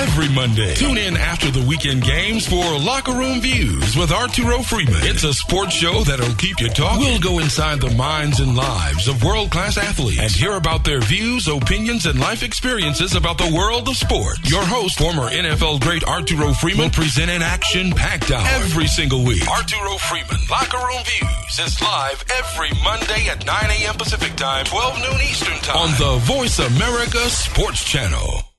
Every 0.00 0.30
Monday, 0.30 0.74
tune 0.74 0.96
in 0.96 1.14
after 1.14 1.50
the 1.50 1.60
weekend 1.66 2.02
games 2.02 2.48
for 2.48 2.64
Locker 2.78 3.12
Room 3.12 3.42
Views 3.42 3.94
with 3.96 4.10
Arturo 4.10 4.62
Freeman. 4.62 4.96
It's 5.04 5.24
a 5.24 5.34
sports 5.34 5.74
show 5.74 6.02
that'll 6.04 6.34
keep 6.36 6.58
you 6.58 6.70
talking. 6.70 7.00
We'll 7.00 7.20
go 7.20 7.38
inside 7.38 7.82
the 7.82 7.90
minds 7.90 8.40
and 8.40 8.56
lives 8.56 9.08
of 9.08 9.22
world 9.22 9.50
class 9.50 9.76
athletes 9.76 10.18
and 10.18 10.30
hear 10.30 10.52
about 10.52 10.84
their 10.84 11.00
views, 11.00 11.48
opinions, 11.48 12.06
and 12.06 12.18
life 12.18 12.42
experiences 12.42 13.14
about 13.14 13.36
the 13.36 13.52
world 13.54 13.88
of 13.88 13.96
sports. 13.96 14.50
Your 14.50 14.64
host, 14.64 14.96
former 14.98 15.28
NFL 15.28 15.82
great 15.82 16.02
Arturo 16.04 16.54
Freeman, 16.54 16.84
will 16.84 16.90
present 16.90 17.30
an 17.30 17.42
action 17.42 17.90
packed 17.92 18.30
hour 18.30 18.46
every 18.62 18.86
single 18.86 19.22
week. 19.22 19.46
Arturo 19.46 19.98
Freeman, 19.98 20.40
Locker 20.50 20.78
Room 20.78 21.04
Views 21.04 21.58
is 21.60 21.82
live 21.82 22.24
every 22.38 22.70
Monday 22.82 23.28
at 23.28 23.44
9 23.44 23.54
a.m. 23.70 23.94
Pacific 23.96 24.34
Time, 24.36 24.64
12 24.64 24.96
noon 24.96 25.20
Eastern 25.28 25.58
Time 25.58 25.76
on 25.76 25.90
the 25.98 26.18
Voice 26.24 26.58
America 26.58 27.28
Sports 27.28 27.84
Channel. 27.84 28.49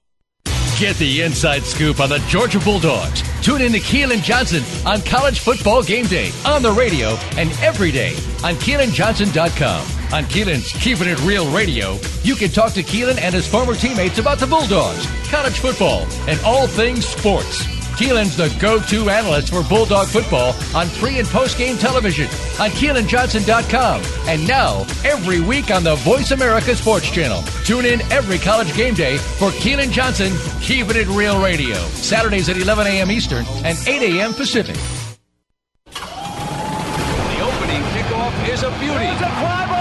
Get 0.81 0.95
the 0.95 1.21
inside 1.21 1.61
scoop 1.61 1.99
on 1.99 2.09
the 2.09 2.17
Georgia 2.27 2.57
Bulldogs. 2.57 3.21
Tune 3.43 3.61
in 3.61 3.71
to 3.73 3.79
Keelan 3.79 4.23
Johnson 4.23 4.63
on 4.83 4.99
College 5.03 5.39
Football 5.39 5.83
Game 5.83 6.07
Day 6.07 6.31
on 6.43 6.63
the 6.63 6.71
radio 6.71 7.09
and 7.37 7.51
every 7.61 7.91
day 7.91 8.15
on 8.43 8.55
KeelanJohnson.com. 8.55 9.81
On 10.11 10.23
Keelan's 10.23 10.71
Keeping 10.71 11.07
It 11.07 11.21
Real 11.21 11.47
Radio, 11.51 11.99
you 12.23 12.33
can 12.33 12.49
talk 12.49 12.73
to 12.73 12.81
Keelan 12.81 13.21
and 13.21 13.31
his 13.31 13.47
former 13.47 13.75
teammates 13.75 14.17
about 14.17 14.39
the 14.39 14.47
Bulldogs, 14.47 15.05
college 15.29 15.59
football, 15.59 16.07
and 16.27 16.39
all 16.41 16.65
things 16.65 17.05
sports. 17.05 17.80
Keelan's 18.01 18.35
the 18.35 18.49
go-to 18.59 19.11
analyst 19.11 19.49
for 19.51 19.61
Bulldog 19.61 20.07
football 20.07 20.55
on 20.73 20.89
pre- 20.89 21.19
and 21.19 21.27
post-game 21.27 21.77
television 21.77 22.25
on 22.59 22.71
KeelanJohnson.com. 22.71 24.01
And 24.27 24.47
now, 24.47 24.87
every 25.05 25.39
week 25.39 25.69
on 25.69 25.83
the 25.83 25.93
Voice 25.97 26.31
America 26.31 26.75
Sports 26.75 27.11
Channel. 27.11 27.43
Tune 27.63 27.85
in 27.85 28.01
every 28.11 28.39
college 28.39 28.75
game 28.75 28.95
day 28.95 29.17
for 29.19 29.51
Keelan 29.51 29.91
Johnson, 29.91 30.33
Keeping 30.61 30.95
It 30.95 31.07
Real 31.09 31.39
Radio. 31.43 31.75
Saturdays 31.89 32.49
at 32.49 32.57
11 32.57 32.87
a.m. 32.87 33.11
Eastern 33.11 33.45
and 33.63 33.77
8 33.87 34.17
a.m. 34.17 34.33
Pacific. 34.33 34.77
The 35.85 36.01
opening 37.39 37.83
kickoff 37.93 38.49
is 38.49 38.63
a 38.63 38.71
beauty. 38.79 39.80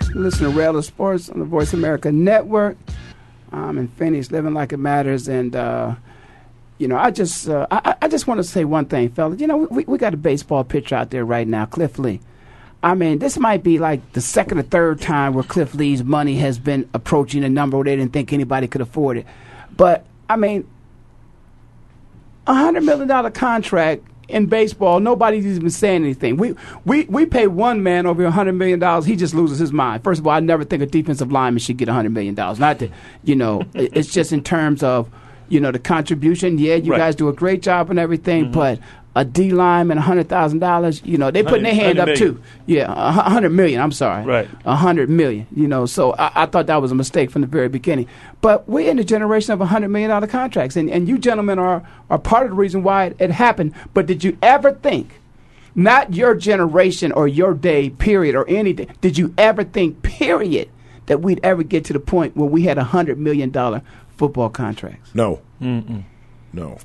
Listen 0.13 0.51
to 0.51 0.57
Rail 0.57 0.81
Sports 0.81 1.29
on 1.29 1.39
the 1.39 1.45
Voice 1.45 1.73
America 1.73 2.11
Network. 2.11 2.77
I'm 3.51 3.77
in 3.77 3.87
Phoenix, 3.89 4.31
living 4.31 4.53
like 4.53 4.73
it 4.73 4.77
matters, 4.77 5.27
and 5.27 5.55
uh, 5.55 5.95
you 6.77 6.87
know, 6.87 6.97
I 6.97 7.11
just, 7.11 7.47
uh, 7.49 7.67
I, 7.69 7.95
I 8.01 8.07
just 8.07 8.27
want 8.27 8.39
to 8.39 8.43
say 8.43 8.65
one 8.65 8.85
thing, 8.85 9.09
fellas. 9.09 9.39
You 9.39 9.47
know, 9.47 9.57
we, 9.57 9.83
we 9.85 9.97
got 9.97 10.13
a 10.13 10.17
baseball 10.17 10.63
pitcher 10.63 10.95
out 10.95 11.11
there 11.11 11.25
right 11.25 11.47
now, 11.47 11.65
Cliff 11.65 11.99
Lee. 11.99 12.19
I 12.83 12.95
mean, 12.95 13.19
this 13.19 13.37
might 13.37 13.61
be 13.61 13.77
like 13.77 14.13
the 14.13 14.21
second 14.21 14.57
or 14.57 14.63
third 14.63 14.99
time 14.99 15.33
where 15.33 15.43
Cliff 15.43 15.75
Lee's 15.75 16.03
money 16.03 16.37
has 16.37 16.57
been 16.57 16.89
approaching 16.93 17.43
a 17.43 17.49
number 17.49 17.77
where 17.77 17.83
they 17.83 17.95
didn't 17.95 18.13
think 18.13 18.33
anybody 18.33 18.67
could 18.67 18.81
afford 18.81 19.17
it. 19.17 19.27
But 19.77 20.05
I 20.27 20.35
mean, 20.37 20.67
a 22.47 22.53
hundred 22.53 22.83
million 22.83 23.07
dollar 23.07 23.29
contract 23.29 24.03
in 24.31 24.47
baseball, 24.47 24.99
nobody's 24.99 25.45
even 25.45 25.69
saying 25.69 26.03
anything. 26.03 26.37
We 26.37 26.55
we 26.85 27.05
we 27.05 27.25
pay 27.25 27.47
one 27.47 27.83
man 27.83 28.05
over 28.05 28.23
a 28.25 28.31
hundred 28.31 28.53
million 28.53 28.79
dollars. 28.79 29.05
He 29.05 29.15
just 29.15 29.33
loses 29.33 29.59
his 29.59 29.71
mind. 29.71 30.03
First 30.03 30.19
of 30.21 30.27
all, 30.27 30.33
I 30.33 30.39
never 30.39 30.63
think 30.63 30.81
a 30.81 30.85
defensive 30.85 31.31
lineman 31.31 31.59
should 31.59 31.77
get 31.77 31.89
a 31.89 31.93
hundred 31.93 32.13
million 32.13 32.35
dollars. 32.35 32.59
Not 32.59 32.79
that 32.79 32.89
you 33.23 33.35
know, 33.35 33.63
it's 33.73 34.11
just 34.11 34.31
in 34.33 34.43
terms 34.43 34.83
of 34.83 35.09
you 35.49 35.59
know 35.59 35.71
the 35.71 35.79
contribution. 35.79 36.57
Yeah, 36.57 36.75
you 36.75 36.91
Right. 36.91 36.97
guys 36.97 37.15
do 37.15 37.29
a 37.29 37.33
great 37.33 37.61
job 37.61 37.89
and 37.89 37.99
everything, 37.99 38.45
mm-hmm. 38.45 38.53
but 38.53 38.79
a 39.15 39.25
D 39.25 39.51
lineman, 39.51 39.97
a 39.97 40.01
hundred 40.01 40.29
thousand 40.29 40.59
dollars, 40.59 41.01
you 41.03 41.17
know, 41.17 41.31
they 41.31 41.43
putting 41.43 41.63
their 41.63 41.73
hand 41.75 41.99
up 41.99 42.07
100 42.07 42.17
too. 42.17 42.41
Yeah, 42.65 42.85
a 42.91 43.11
hu- 43.11 43.19
hundred 43.21 43.49
million. 43.49 43.81
I'm 43.81 43.91
sorry, 43.91 44.23
Right. 44.25 44.49
a 44.65 44.75
hundred 44.75 45.09
million. 45.09 45.47
You 45.55 45.67
know, 45.67 45.85
so 45.85 46.13
I, 46.13 46.43
I 46.43 46.45
thought 46.45 46.67
that 46.67 46.81
was 46.81 46.91
a 46.91 46.95
mistake 46.95 47.29
from 47.29 47.41
the 47.41 47.47
very 47.47 47.67
beginning. 47.67 48.07
But 48.39 48.69
we're 48.69 48.89
in 48.89 48.97
the 48.97 49.03
generation 49.03 49.51
of 49.53 49.59
a 49.61 49.65
hundred 49.65 49.89
million 49.89 50.09
dollar 50.11 50.27
contracts, 50.27 50.75
and, 50.77 50.89
and 50.89 51.07
you 51.09 51.17
gentlemen 51.17 51.59
are 51.59 51.85
are 52.09 52.19
part 52.19 52.43
of 52.45 52.51
the 52.51 52.55
reason 52.55 52.83
why 52.83 53.05
it, 53.07 53.17
it 53.19 53.31
happened. 53.31 53.73
But 53.93 54.05
did 54.05 54.23
you 54.23 54.37
ever 54.41 54.71
think? 54.73 55.17
Not 55.73 56.13
your 56.13 56.35
generation 56.35 57.13
or 57.13 57.29
your 57.29 57.53
day, 57.53 57.89
period, 57.91 58.35
or 58.35 58.45
anything. 58.49 58.93
Did 58.99 59.17
you 59.17 59.33
ever 59.37 59.63
think, 59.63 60.01
period, 60.03 60.67
that 61.05 61.21
we'd 61.21 61.39
ever 61.43 61.63
get 61.63 61.85
to 61.85 61.93
the 61.93 61.99
point 61.99 62.35
where 62.35 62.49
we 62.49 62.63
had 62.63 62.77
a 62.77 62.83
hundred 62.83 63.17
million 63.19 63.51
dollar 63.51 63.81
football 64.17 64.49
contracts? 64.49 65.11
No. 65.15 65.39
No. 65.61 66.77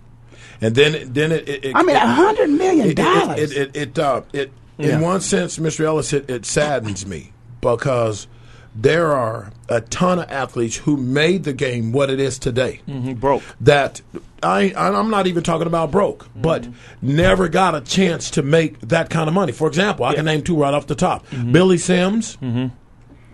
And 0.61 0.74
then 0.74 1.12
then 1.12 1.32
it. 1.32 1.48
it, 1.48 1.64
it 1.66 1.76
I 1.76 1.82
mean, 1.82 1.96
a 1.96 2.00
hundred 2.00 2.50
million 2.50 2.86
it- 2.86 2.90
it- 2.90 2.96
dollars. 2.96 3.38
It 3.52 3.57
it 3.57 3.76
it, 3.76 3.98
uh, 3.98 4.22
it 4.32 4.52
Yeah. 4.78 4.96
in 4.96 5.00
one 5.00 5.20
sense, 5.20 5.59
Mr. 5.59 5.84
Ellis, 5.84 6.12
it, 6.12 6.28
it 6.30 6.46
saddens 6.46 7.07
me 7.07 7.32
because 7.61 8.26
there 8.74 9.12
are 9.12 9.52
a 9.70 9.80
ton 9.80 10.18
of 10.18 10.30
athletes 10.30 10.76
who 10.76 10.96
made 10.98 11.44
the 11.44 11.52
game 11.54 11.92
what 11.92 12.11
it 12.11 12.20
is 12.20 12.38
today. 12.38 12.80
Mm-hmm. 12.86 13.14
broke. 13.14 13.42
That 13.61 14.02
I 14.42 14.72
I'm 14.76 15.11
not 15.11 15.26
even 15.26 15.42
talking 15.42 15.66
about 15.66 15.90
broke, 15.90 16.24
mm-hmm. 16.24 16.42
but 16.42 16.68
never 17.00 17.48
got 17.48 17.74
a 17.74 17.80
chance 17.80 18.30
to 18.32 18.42
make 18.42 18.78
that 18.80 19.09
kind 19.11 19.28
of 19.28 19.34
money. 19.34 19.52
For 19.52 19.66
example, 19.68 20.04
I 20.04 20.14
can 20.14 20.24
name 20.26 20.42
two 20.42 20.57
right 20.57 20.74
off 20.74 20.86
the 20.86 20.94
top: 20.94 21.26
mm-hmm. 21.28 21.52
Billy 21.52 21.78
Sims. 21.78 22.36
I'm 22.42 22.72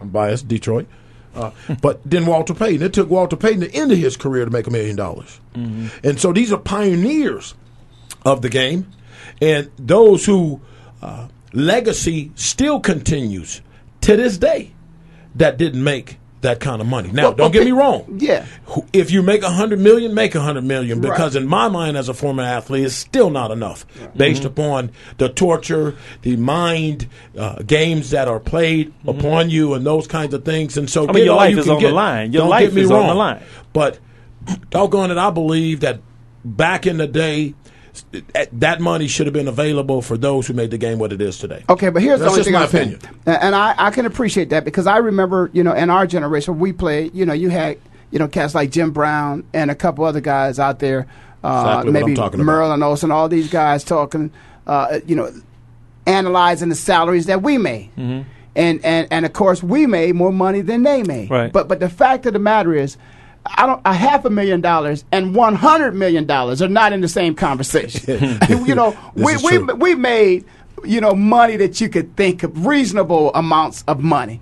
biased, 0.02 0.48
Detroit. 0.48 0.86
Uh, 1.34 1.50
but 1.80 2.00
then 2.04 2.26
Walter 2.26 2.54
Payton. 2.54 2.82
It 2.82 2.92
took 2.92 3.08
Walter 3.08 3.36
Payton 3.36 3.60
the 3.60 3.74
end 3.74 3.90
of 3.92 3.98
his 3.98 4.16
career 4.16 4.44
to 4.44 4.50
make 4.50 4.66
a 4.66 4.70
million 4.70 4.96
dollars. 4.96 5.40
And 5.54 6.18
so 6.20 6.32
these 6.32 6.52
are 6.52 6.58
pioneers 6.58 7.54
of 8.24 8.42
the 8.42 8.48
game, 8.48 8.90
and 9.40 9.70
those 9.78 10.24
who 10.26 10.60
uh, 11.00 11.28
legacy 11.52 12.32
still 12.34 12.80
continues 12.80 13.60
to 14.02 14.16
this 14.16 14.38
day 14.38 14.72
that 15.34 15.56
didn't 15.58 15.82
make 15.82 16.18
that 16.42 16.60
kind 16.60 16.80
of 16.80 16.86
money. 16.86 17.10
Now, 17.10 17.22
Well, 17.28 17.32
don't 17.34 17.50
get 17.52 17.64
me 17.64 17.72
wrong. 17.72 18.16
Yeah. 18.20 18.44
If 18.92 19.10
you 19.10 19.22
make 19.22 19.42
a 19.42 19.50
hundred 19.50 19.78
million, 19.80 20.12
make 20.14 20.34
a 20.34 20.40
hundred 20.40 20.64
million 20.64 21.00
Right. 21.00 21.10
because 21.10 21.34
in 21.36 21.46
my 21.46 21.68
mind, 21.68 21.96
as 21.96 22.08
a 22.08 22.14
former 22.14 22.42
athlete, 22.42 22.84
it's 22.84 22.94
still 22.94 23.30
not 23.30 23.50
enough 23.50 23.86
based 24.16 24.42
Mm-hmm. 24.42 24.46
upon 24.48 24.90
the 25.18 25.28
torture, 25.28 25.96
the 26.22 26.36
mind 26.36 27.08
uh, 27.38 27.62
games 27.62 28.10
that 28.10 28.28
are 28.28 28.40
played 28.40 28.92
upon 29.06 29.50
you, 29.50 29.74
and 29.74 29.86
those 29.86 30.06
kinds 30.06 30.34
of 30.34 30.44
things. 30.44 30.76
And 30.76 30.90
so, 30.90 31.02
Mm-hmm. 31.02 31.10
I 31.10 31.14
mean, 31.14 31.24
your 31.24 31.36
life 31.36 31.54
you 31.54 31.60
is 31.60 31.68
on 31.68 31.82
the 31.82 31.90
line. 31.92 32.32
Your 32.32 32.42
Don't 32.42 32.50
life 32.50 32.64
get 32.66 32.74
me 32.74 32.82
is 32.82 32.90
wrong. 32.90 33.02
on 33.02 33.08
the 33.08 33.14
line. 33.14 33.42
But 33.72 33.98
doggone 34.70 35.10
it, 35.10 35.18
I 35.18 35.30
believe 35.30 35.80
that 35.80 36.00
back 36.44 36.86
in 36.86 36.96
the 36.98 37.06
day, 37.06 37.54
that 38.52 38.80
money 38.80 39.06
should 39.06 39.26
have 39.26 39.34
been 39.34 39.48
available 39.48 40.02
for 40.02 40.16
those 40.16 40.46
who 40.46 40.54
made 40.54 40.70
the 40.70 40.78
game 40.78 40.98
what 40.98 41.12
it 41.12 41.20
is 41.20 41.38
today. 41.38 41.64
Okay, 41.68 41.90
but 41.90 42.02
here's 42.02 42.20
That's 42.20 42.34
the 42.34 42.40
only 42.40 42.40
just 42.40 42.46
thing 42.46 42.54
my 42.54 42.62
I'm 42.62 42.68
opinion. 42.68 43.00
And 43.26 43.42
and 43.42 43.54
I, 43.54 43.74
I 43.76 43.90
can 43.90 44.06
appreciate 44.06 44.50
that 44.50 44.64
because 44.64 44.86
I 44.86 44.98
remember, 44.98 45.50
you 45.52 45.62
know, 45.62 45.72
in 45.72 45.90
our 45.90 46.06
generation, 46.06 46.58
we 46.58 46.72
played, 46.72 47.14
you 47.14 47.26
know, 47.26 47.34
you 47.34 47.50
had, 47.50 47.78
you 48.10 48.18
know, 48.18 48.28
cats 48.28 48.54
like 48.54 48.70
Jim 48.70 48.92
Brown 48.92 49.44
and 49.52 49.70
a 49.70 49.74
couple 49.74 50.04
other 50.04 50.20
guys 50.20 50.58
out 50.58 50.78
there, 50.78 51.06
uh, 51.44 51.80
Exactly 51.80 51.92
maybe 51.92 52.14
talking 52.14 52.40
about. 52.40 52.52
Merlin 52.52 52.82
Olsen, 52.82 53.10
all 53.10 53.28
these 53.28 53.50
guys 53.50 53.84
talking, 53.84 54.32
uh, 54.66 55.00
you 55.06 55.16
know, 55.16 55.30
analyzing 56.06 56.68
the 56.68 56.74
salaries 56.74 57.26
that 57.26 57.42
we 57.42 57.58
made. 57.58 57.90
Mm-hmm. 57.96 58.28
And, 58.54 58.84
and, 58.84 59.08
and 59.10 59.24
of 59.24 59.32
course, 59.32 59.62
we 59.62 59.86
made 59.86 60.14
more 60.14 60.32
money 60.32 60.60
than 60.60 60.82
they 60.82 61.02
made. 61.02 61.30
Right. 61.30 61.50
But, 61.50 61.68
but 61.68 61.80
the 61.80 61.88
fact 61.88 62.26
of 62.26 62.34
the 62.34 62.38
matter 62.38 62.74
is, 62.74 62.96
I 63.44 63.66
don't, 63.66 63.80
a 63.84 63.92
half 63.92 64.24
a 64.24 64.30
million 64.30 64.60
dollars 64.60 65.04
and 65.10 65.34
one 65.34 65.54
hundred 65.54 65.94
million 65.94 66.26
dollars 66.26 66.62
are 66.62 66.68
not 66.68 66.92
in 66.92 67.00
the 67.00 67.08
same 67.08 67.34
conversation. 67.34 68.38
you 68.48 68.74
know, 68.74 68.96
we, 69.14 69.36
we, 69.38 69.58
we 69.58 69.94
made 69.94 70.44
you 70.84 71.00
know 71.00 71.12
money 71.14 71.56
that 71.56 71.80
you 71.80 71.88
could 71.88 72.16
think 72.16 72.42
of 72.42 72.66
reasonable 72.66 73.32
amounts 73.34 73.82
of 73.88 74.00
money. 74.00 74.40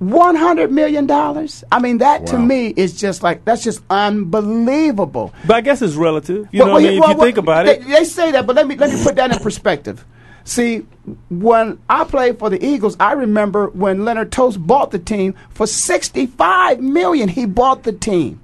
One 0.00 0.34
hundred 0.34 0.72
million 0.72 1.06
dollars. 1.06 1.62
I 1.70 1.78
mean, 1.78 1.98
that 1.98 2.26
to 2.28 2.38
me 2.38 2.68
is 2.76 2.98
just 2.98 3.22
like 3.22 3.44
that's 3.44 3.62
just 3.62 3.82
unbelievable. 3.88 5.32
But 5.46 5.56
I 5.56 5.60
guess 5.60 5.80
it's 5.82 5.94
relative. 5.94 6.48
You 6.50 6.60
Well, 6.60 6.66
know 6.68 6.74
what 6.74 6.84
I 6.84 6.88
mean? 6.88 7.00
well, 7.00 7.10
if 7.10 7.14
you 7.14 7.18
well, 7.18 7.26
think 7.26 7.36
about 7.38 7.66
they, 7.66 7.78
it. 7.78 7.86
they 7.86 8.04
say 8.04 8.32
that, 8.32 8.46
but 8.46 8.56
let 8.56 8.66
me 8.66 8.76
let 8.76 8.92
me 8.92 9.02
put 9.02 9.14
that 9.16 9.30
in 9.32 9.38
perspective. 9.38 10.04
See, 10.44 10.86
when 11.30 11.78
I 11.88 12.04
played 12.04 12.38
for 12.38 12.50
the 12.50 12.64
Eagles, 12.64 12.96
I 12.98 13.12
remember 13.12 13.68
when 13.68 14.04
Leonard 14.04 14.32
Tose 14.32 14.56
bought 14.56 14.90
the 14.90 14.98
team 14.98 15.34
for 15.50 15.66
sixty-five 15.66 16.80
million. 16.80 17.28
He 17.28 17.46
bought 17.46 17.84
the 17.84 17.92
team. 17.92 18.40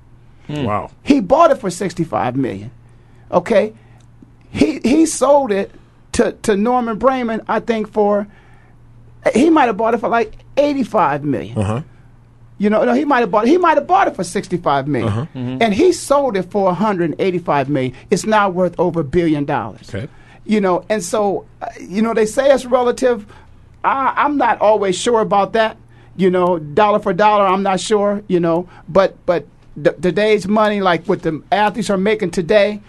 Wow. 0.49 0.91
He 1.03 1.21
bought 1.21 1.51
it 1.51 1.59
for 1.59 1.71
sixty-five 1.71 2.37
million. 2.37 2.71
Okay, 3.31 3.75
he 4.51 4.81
he 4.81 5.07
sold 5.07 5.53
it 5.53 5.73
to 6.13 6.33
to 6.43 6.57
Norman 6.57 6.99
Braman. 6.99 7.45
I 7.49 7.61
think 7.61 7.93
for 7.93 8.27
he 9.35 9.51
might 9.51 9.67
have 9.67 9.77
bought 9.77 9.95
it 9.95 9.99
for 9.99 10.09
like 10.09 10.35
eighty-five 10.57 11.25
million. 11.25 11.59
Uh 11.59 11.65
huh. 11.65 11.83
You 12.61 12.71
know, 12.71 12.85
no, 12.85 12.93
he 12.93 13.05
might 13.05 13.21
have 13.21 13.31
bought 13.31 13.47
he 13.47 13.59
might 13.59 13.77
have 13.77 13.87
bought 13.87 14.09
it 14.09 14.17
for 14.17 14.25
sixty-five 14.25 14.89
million. 14.89 15.13
Uh-huh. 15.13 15.27
and 15.35 15.75
he 15.75 15.93
sold 15.93 16.37
it 16.37 16.51
for 16.51 16.65
one 16.65 16.75
hundred 16.77 17.15
eighty-five 17.19 17.69
million. 17.69 17.95
It's 18.11 18.25
now 18.25 18.49
worth 18.49 18.75
over 18.79 19.01
a 19.01 19.05
billion 19.05 19.45
dollars. 19.45 19.95
Okay. 19.95 20.09
You 20.49 20.63
know, 20.63 20.83
and 20.89 21.05
so 21.05 21.45
uh, 21.61 21.67
you 21.79 22.01
know 22.01 22.15
they 22.15 22.25
say 22.27 22.51
it's 22.51 22.65
relative. 22.65 23.27
I, 23.85 24.15
I'm 24.17 24.39
not 24.39 24.61
always 24.63 24.99
sure 24.99 25.21
about 25.21 25.53
that. 25.53 25.77
You 26.17 26.31
know, 26.31 26.59
dollar 26.59 26.99
for 26.99 27.13
dollar, 27.13 27.47
I'm 27.47 27.63
not 27.63 27.81
sure. 27.81 28.23
You 28.29 28.41
know, 28.41 28.67
but 28.89 29.15
but 29.27 29.47
the, 29.77 29.93
today's 29.93 30.49
money, 30.49 30.81
like 30.81 31.05
what 31.05 31.23
the 31.23 31.43
athletes 31.53 31.91
are 31.91 31.99
making 31.99 32.31
today, 32.31 32.81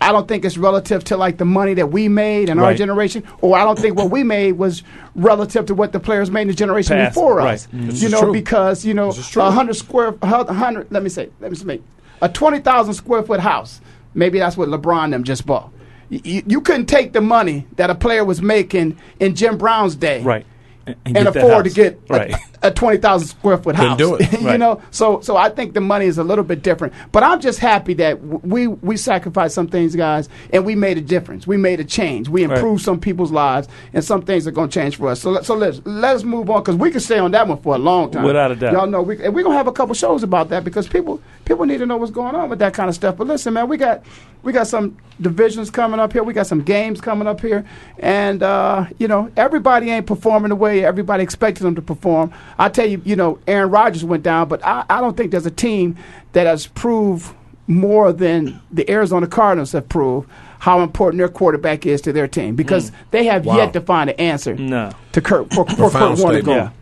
I 0.00 0.12
don't 0.12 0.28
think 0.28 0.44
it's 0.44 0.56
relative 0.56 1.02
to 1.04 1.16
like 1.16 1.38
the 1.38 1.44
money 1.44 1.74
that 1.74 1.90
we 1.90 2.06
made 2.08 2.48
in 2.48 2.60
our 2.60 2.72
generation, 2.72 3.24
or 3.40 3.58
I 3.58 3.64
don't 3.64 3.78
think 3.78 3.96
what 3.96 4.10
we 4.12 4.22
made 4.22 4.52
was 4.52 4.84
relative 5.16 5.66
to 5.66 5.74
what 5.74 5.90
the 5.90 5.98
players 6.00 6.30
made 6.30 6.42
in 6.42 6.48
the 6.48 6.54
generation 6.54 7.04
before 7.04 7.38
right. 7.38 7.54
us. 7.54 7.66
Mhm. 7.74 8.00
You 8.00 8.08
know, 8.10 8.20
true. 8.20 8.32
because 8.32 8.84
you 8.84 8.94
know, 8.94 9.08
This 9.08 9.18
is 9.18 9.28
true. 9.28 9.42
a 9.42 9.50
hundred 9.50 9.74
square, 9.74 10.14
hundred. 10.22 10.86
Let 10.92 11.02
me 11.02 11.08
say, 11.08 11.30
let 11.40 11.50
me 11.50 11.56
say, 11.56 11.80
a 12.20 12.28
twenty 12.28 12.60
thousand 12.60 12.94
square 12.94 13.24
foot 13.24 13.40
house. 13.40 13.80
Maybe 14.14 14.38
that's 14.38 14.56
what 14.56 14.68
LeBron 14.68 15.10
them 15.10 15.24
just 15.24 15.44
bought. 15.46 15.70
You, 16.12 16.42
you 16.46 16.60
couldn't 16.60 16.86
take 16.86 17.12
the 17.12 17.20
money 17.22 17.66
that 17.76 17.88
a 17.88 17.94
player 17.94 18.24
was 18.24 18.42
making 18.42 18.98
in 19.18 19.34
Jim 19.34 19.56
Brown's 19.56 19.96
day, 19.96 20.22
Right. 20.22 20.44
And, 20.84 20.96
and, 21.04 21.14
that 21.28 21.36
afford 21.36 21.66
to 21.66 21.70
get 21.70 22.00
a- 22.10 22.12
right. 22.12 22.34
a, 22.60 22.72
twenty 22.72 22.98
thousand 22.98 23.28
square 23.28 23.56
foot 23.56 23.76
Couldn't 23.76 23.90
house. 23.90 23.98
do 23.98 24.16
it. 24.16 24.32
you 24.40 24.48
Right. 24.48 24.58
know, 24.58 24.82
so 24.90 25.20
so 25.20 25.36
I 25.36 25.48
think 25.48 25.74
the 25.74 25.80
money 25.80 26.06
is 26.06 26.18
a 26.18 26.24
little 26.24 26.42
bit 26.42 26.60
different. 26.64 26.92
But 27.12 27.22
I'm 27.22 27.40
just 27.40 27.60
happy 27.60 27.94
that 27.94 28.14
w- 28.20 28.40
we 28.42 28.66
we 28.66 28.96
sacrificed 28.96 29.54
some 29.54 29.68
things, 29.68 29.94
guys, 29.94 30.28
and 30.52 30.64
we 30.66 30.74
made 30.74 30.98
a 30.98 31.00
difference. 31.00 31.46
We 31.46 31.56
made 31.56 31.78
a 31.78 31.84
change. 31.84 32.28
We 32.28 32.44
Right. 32.44 32.56
improved 32.58 32.82
some 32.82 32.98
people's 32.98 33.30
lives, 33.30 33.68
and 33.92 34.02
some 34.04 34.22
things 34.22 34.44
are 34.48 34.50
going 34.50 34.70
to 34.70 34.74
change 34.80 34.96
for 34.96 35.06
us. 35.08 35.20
So 35.20 35.30
let, 35.30 35.44
so 35.44 35.54
let's 35.54 35.80
let's 35.84 36.24
move 36.24 36.50
on 36.50 36.62
because 36.62 36.74
we 36.74 36.90
can 36.90 36.98
stay 36.98 37.18
on 37.20 37.30
that 37.30 37.46
one 37.46 37.58
for 37.62 37.76
a 37.76 37.78
long 37.78 38.10
time. 38.10 38.24
Without 38.24 38.50
a 38.50 38.56
doubt. 38.56 38.72
y'all 38.72 38.88
know 38.88 39.02
we 39.02 39.22
and 39.24 39.32
we're 39.36 39.44
gonna 39.44 39.56
have 39.56 39.68
a 39.68 39.72
couple 39.72 39.94
shows 39.94 40.24
about 40.24 40.48
that 40.48 40.64
because 40.64 40.88
people 40.88 41.20
people 41.52 41.66
need 41.66 41.78
to 41.78 41.86
know 41.86 41.98
what's 41.98 42.10
going 42.10 42.34
on 42.34 42.48
with 42.48 42.58
that 42.60 42.72
kind 42.72 42.88
of 42.88 42.94
stuff. 42.94 43.16
But 43.16 43.26
listen, 43.26 43.52
man, 43.54 43.68
we 43.68 43.76
got 43.76 44.02
we 44.42 44.52
got 44.52 44.66
some 44.66 44.96
divisions 45.20 45.70
coming 45.70 46.00
up 46.00 46.12
here. 46.12 46.22
We 46.22 46.32
got 46.32 46.46
some 46.46 46.62
games 46.62 47.00
coming 47.00 47.28
up 47.28 47.40
here, 47.40 47.64
and 47.98 48.42
uh, 48.42 48.86
you 48.98 49.06
know 49.06 49.30
everybody 49.36 49.90
ain't 49.90 50.06
performing 50.06 50.48
the 50.48 50.56
way 50.56 50.84
everybody 50.84 51.22
expected 51.22 51.62
them 51.62 51.74
to 51.74 51.82
perform. 51.82 52.32
I 52.58 52.68
tell 52.70 52.86
you, 52.86 53.02
you 53.04 53.16
know, 53.16 53.38
Aaron 53.46 53.70
Rodgers 53.70 54.04
went 54.04 54.22
down, 54.22 54.48
but 54.48 54.64
I, 54.64 54.84
I 54.88 55.00
don't 55.00 55.16
think 55.16 55.30
there's 55.30 55.46
a 55.46 55.50
team 55.50 55.96
that 56.32 56.46
has 56.46 56.66
proved 56.66 57.34
more 57.66 58.12
than 58.12 58.60
the 58.70 58.90
Arizona 58.90 59.26
Cardinals 59.26 59.72
have 59.72 59.88
proved 59.88 60.28
how 60.58 60.80
important 60.80 61.18
their 61.18 61.28
quarterback 61.28 61.84
is 61.86 62.00
to 62.02 62.12
their 62.12 62.28
team 62.28 62.54
because 62.56 62.92
they 63.10 63.24
have 63.24 63.44
Wow. 63.44 63.56
yet 63.56 63.72
to 63.74 63.80
find 63.80 64.08
an 64.10 64.16
answer 64.16 64.54
No. 64.54 64.90
to 65.12 65.20
Kurt 65.20 65.52
for, 65.52 65.66
for 65.66 65.90
Kurt 65.90 66.18
Warner 66.18 66.38
statement. 66.38 66.72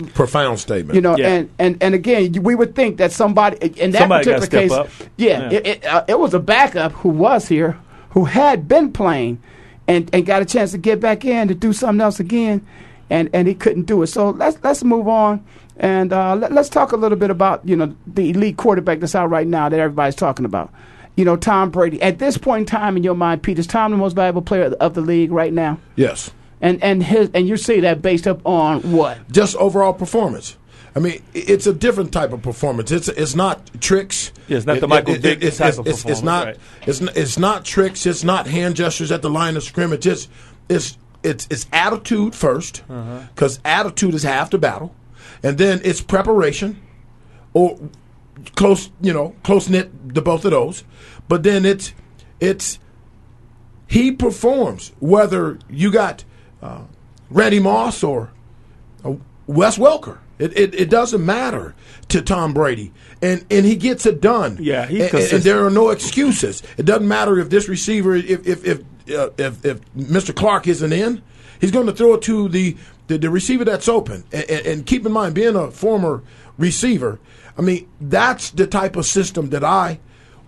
Going. 0.00 0.12
Profound 0.12 0.58
statement. 0.58 0.94
You 0.94 1.00
know, 1.00 1.16
Yeah. 1.16 1.28
and, 1.28 1.50
and, 1.58 1.82
and 1.82 1.94
again, 1.94 2.32
we 2.42 2.54
would 2.54 2.74
think 2.74 2.96
that 2.98 3.12
somebody 3.12 3.56
in 3.80 3.90
that 3.92 4.00
Somebody 4.00 4.24
particular 4.24 4.62
case, 4.62 4.72
up. 4.72 4.88
yeah, 5.16 5.50
Yeah. 5.50 5.58
it 5.58 5.66
it, 5.66 5.84
uh, 5.86 6.04
it 6.08 6.18
was 6.18 6.34
a 6.34 6.40
backup 6.40 6.92
who 6.92 7.08
was 7.10 7.48
here, 7.48 7.78
who 8.10 8.24
had 8.24 8.66
been 8.68 8.92
playing, 8.92 9.40
and, 9.88 10.08
and 10.12 10.24
got 10.26 10.42
a 10.42 10.44
chance 10.44 10.72
to 10.72 10.78
get 10.78 11.00
back 11.00 11.24
in 11.24 11.48
to 11.48 11.54
do 11.54 11.72
something 11.72 12.00
else 12.00 12.20
again, 12.20 12.64
and, 13.08 13.28
and 13.32 13.48
he 13.48 13.54
couldn't 13.54 13.84
do 13.84 14.02
it. 14.02 14.06
So 14.08 14.30
let's 14.30 14.58
let's 14.62 14.84
move 14.84 15.08
on 15.08 15.44
and 15.76 16.12
uh, 16.12 16.36
let, 16.36 16.52
let's 16.52 16.68
talk 16.68 16.92
a 16.92 16.96
little 16.96 17.18
bit 17.18 17.30
about 17.30 17.66
you 17.66 17.74
know 17.76 17.94
the 18.06 18.30
elite 18.30 18.56
quarterback 18.56 19.00
that's 19.00 19.14
out 19.14 19.30
right 19.30 19.46
now 19.46 19.68
that 19.68 19.80
everybody's 19.80 20.14
talking 20.14 20.44
about. 20.44 20.72
You 21.16 21.24
know, 21.24 21.36
Tom 21.36 21.70
Brady. 21.70 22.00
At 22.00 22.18
this 22.18 22.38
point 22.38 22.60
in 22.60 22.66
time, 22.66 22.96
in 22.96 23.02
your 23.02 23.16
mind, 23.16 23.42
Pete, 23.42 23.58
is 23.58 23.66
Tom 23.66 23.90
the 23.90 23.96
most 23.98 24.14
valuable 24.14 24.42
player 24.42 24.66
of 24.80 24.94
the 24.94 25.00
league 25.00 25.32
right 25.32 25.52
now? 25.52 25.78
Yes. 25.96 26.30
And 26.60 26.82
and 26.82 27.02
his 27.02 27.30
and 27.34 27.48
you 27.48 27.56
say 27.56 27.80
that 27.80 28.02
based 28.02 28.26
up 28.26 28.44
on 28.46 28.92
what? 28.92 29.30
Just 29.30 29.56
overall 29.56 29.92
performance. 29.94 30.56
I 30.94 30.98
mean, 30.98 31.22
it's 31.34 31.66
a 31.66 31.72
different 31.72 32.12
type 32.12 32.32
of 32.32 32.42
performance. 32.42 32.90
It's 32.90 33.08
it's 33.08 33.34
not 33.34 33.70
tricks. 33.80 34.32
Yeah, 34.48 34.56
it's 34.58 34.66
not 34.66 34.80
the 34.80 34.88
Michael 34.88 35.14
Vick 35.14 35.42
it's, 35.42 35.58
type 35.58 35.68
it's, 35.70 35.78
of 35.78 35.86
it's, 35.86 36.04
it's 36.04 36.22
not. 36.22 36.46
right. 36.46 36.56
It's 36.86 37.00
it's 37.00 37.38
not 37.38 37.64
tricks. 37.64 38.06
It's 38.06 38.24
not 38.24 38.46
hand 38.46 38.76
gestures 38.76 39.12
at 39.12 39.22
the 39.22 39.30
line 39.30 39.56
of 39.56 39.62
scrimmage. 39.62 40.06
It's 40.06 40.28
it's 40.68 40.98
it's 41.22 41.46
it's 41.50 41.66
attitude 41.72 42.34
first, 42.34 42.82
Uh-huh. 42.90 43.20
because 43.34 43.60
attitude 43.64 44.14
is 44.14 44.24
half 44.24 44.50
the 44.50 44.58
battle, 44.58 44.94
and 45.42 45.56
then 45.58 45.80
it's 45.84 46.00
preparation, 46.00 46.80
or 47.54 47.78
close 48.56 48.90
you 49.00 49.12
know 49.12 49.34
close 49.44 49.68
knit 49.68 50.12
the 50.14 50.20
both 50.20 50.44
of 50.44 50.50
those, 50.50 50.82
but 51.28 51.42
then 51.44 51.64
it's 51.64 51.94
it's 52.40 52.78
he 53.86 54.10
performs 54.12 54.92
whether 54.98 55.58
you 55.68 55.90
got 55.92 56.24
uh, 56.62 56.82
Randy 57.30 57.60
Moss 57.60 58.02
or 58.02 58.30
uh, 59.04 59.14
Wes 59.46 59.78
Welker. 59.78 60.18
It, 60.38 60.58
it, 60.58 60.74
it 60.74 60.90
doesn't 60.90 61.24
matter 61.24 61.74
to 62.08 62.22
Tom 62.22 62.54
Brady, 62.54 62.92
and 63.20 63.44
and 63.50 63.66
he 63.66 63.76
gets 63.76 64.06
it 64.06 64.20
done. 64.20 64.56
Yeah, 64.58 64.86
he's 64.86 65.12
and, 65.12 65.32
and 65.34 65.42
there 65.42 65.66
are 65.66 65.70
no 65.70 65.90
excuses. 65.90 66.62
It 66.78 66.86
doesn't 66.86 67.06
matter 67.06 67.38
if 67.38 67.50
this 67.50 67.68
receiver, 67.68 68.14
if 68.14 68.46
if 68.46 68.64
if 68.64 68.78
uh, 69.14 69.30
if, 69.36 69.64
if 69.64 69.80
Mr. 69.94 70.34
Clark 70.34 70.66
isn't 70.66 70.92
in, 70.92 71.22
he's 71.60 71.70
going 71.70 71.86
to 71.86 71.92
throw 71.92 72.14
it 72.14 72.22
to 72.22 72.48
the 72.48 72.76
the, 73.08 73.18
the 73.18 73.28
receiver 73.28 73.64
that's 73.64 73.88
open. 73.88 74.24
And, 74.32 74.50
and, 74.50 74.66
and 74.66 74.86
keep 74.86 75.04
in 75.04 75.12
mind, 75.12 75.34
being 75.34 75.56
a 75.56 75.70
former 75.70 76.22
receiver, 76.56 77.18
I 77.58 77.60
mean 77.60 77.88
that's 78.00 78.50
the 78.50 78.66
type 78.66 78.96
of 78.96 79.04
system 79.04 79.50
that 79.50 79.62
I 79.62 80.00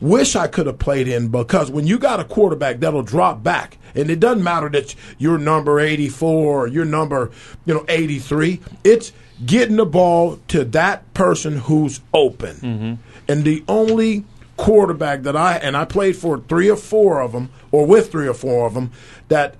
wish 0.02 0.34
I 0.34 0.48
could 0.48 0.66
have 0.66 0.78
played 0.78 1.06
in 1.06 1.28
because 1.28 1.70
when 1.70 1.86
you 1.86 1.98
got 1.98 2.20
a 2.20 2.24
quarterback 2.24 2.80
that'll 2.80 3.02
drop 3.02 3.42
back, 3.42 3.78
and 3.94 4.10
it 4.10 4.20
doesn't 4.20 4.42
matter 4.42 4.68
that 4.70 4.94
you're 5.16 5.38
number 5.38 5.78
84 5.78 6.62
or 6.64 6.66
you're 6.66 6.84
number, 6.84 7.30
you 7.64 7.74
know, 7.74 7.84
83, 7.88 8.60
it's 8.84 9.12
getting 9.46 9.76
the 9.76 9.86
ball 9.86 10.38
to 10.48 10.64
that 10.64 11.14
person 11.14 11.58
who's 11.58 12.00
open. 12.12 12.56
Mm-hmm. 12.56 12.94
And 13.28 13.44
the 13.44 13.62
only 13.68 14.24
quarterback 14.56 15.22
that 15.22 15.36
I 15.36 15.56
and 15.56 15.76
I 15.76 15.84
played 15.84 16.16
for 16.16 16.38
three 16.38 16.68
or 16.68 16.76
four 16.76 17.20
of 17.20 17.32
them 17.32 17.50
or 17.70 17.86
with 17.86 18.10
three 18.10 18.26
or 18.26 18.34
four 18.34 18.66
of 18.66 18.74
them 18.74 18.90
that 19.28 19.54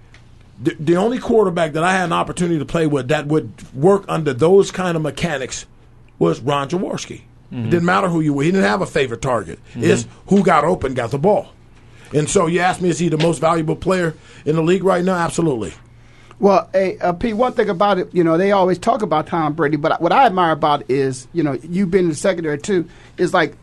the, 0.61 0.76
the 0.78 0.97
only 0.97 1.18
quarterback 1.18 1.72
that 1.72 1.84
I 1.84 1.93
had 1.93 2.05
an 2.05 2.12
opportunity 2.12 2.59
to 2.59 2.64
play 2.64 2.86
with 2.86 3.09
that 3.09 3.26
would 3.26 3.53
work 3.74 4.05
under 4.09 4.32
those 4.32 4.70
kind 4.70 4.97
of 4.97 5.03
mechanics 5.03 5.66
was 6.18 6.40
Ron 6.40 6.68
Jaworski. 6.68 7.22
It 7.53 7.71
didn't 7.71 7.85
matter 7.85 8.09
who 8.09 8.21
you 8.21 8.33
were. 8.33 8.43
He 8.45 8.51
didn't 8.51 8.65
have 8.65 8.81
a 8.81 8.87
favorite 8.87 9.21
target. 9.21 9.59
It's 9.75 10.07
who 10.29 10.43
got 10.43 10.65
open, 10.65 10.95
got 10.95 11.11
the 11.11 11.19
ball. 11.19 11.53
And 12.15 12.29
so 12.29 12.47
you 12.47 12.61
ask 12.61 12.81
me, 12.81 12.89
is 12.89 12.99
he 12.99 13.09
the 13.09 13.19
most 13.19 13.41
valuable 13.41 13.77
player 13.77 14.15
in 14.45 14.57
the 14.57 14.63
league 14.63 14.85
right 14.85 15.05
now? 15.05 15.15
Absolutely. 15.15 15.75
Well, 16.39 16.69
hey, 16.73 16.99
uh, 16.99 17.13
Pete, 17.13 17.37
one 17.37 17.53
thing 17.53 17.69
about 17.69 17.99
it, 17.99 18.13
you 18.13 18.25
know, 18.25 18.37
they 18.37 18.53
always 18.53 18.79
talk 18.79 19.03
about 19.03 19.29
Tom 19.29 19.53
Brady, 19.53 19.77
but 19.77 20.01
what 20.01 20.13
I 20.13 20.27
admire 20.27 20.53
about 20.53 20.83
it 20.83 20.91
is, 20.91 21.29
you 21.33 21.43
know, 21.43 21.53
you've 21.53 21.91
been 21.91 22.05
in 22.05 22.09
the 22.09 22.17
secondary 22.17 22.59
too, 22.59 22.89
is 23.17 23.33
like 23.33 23.57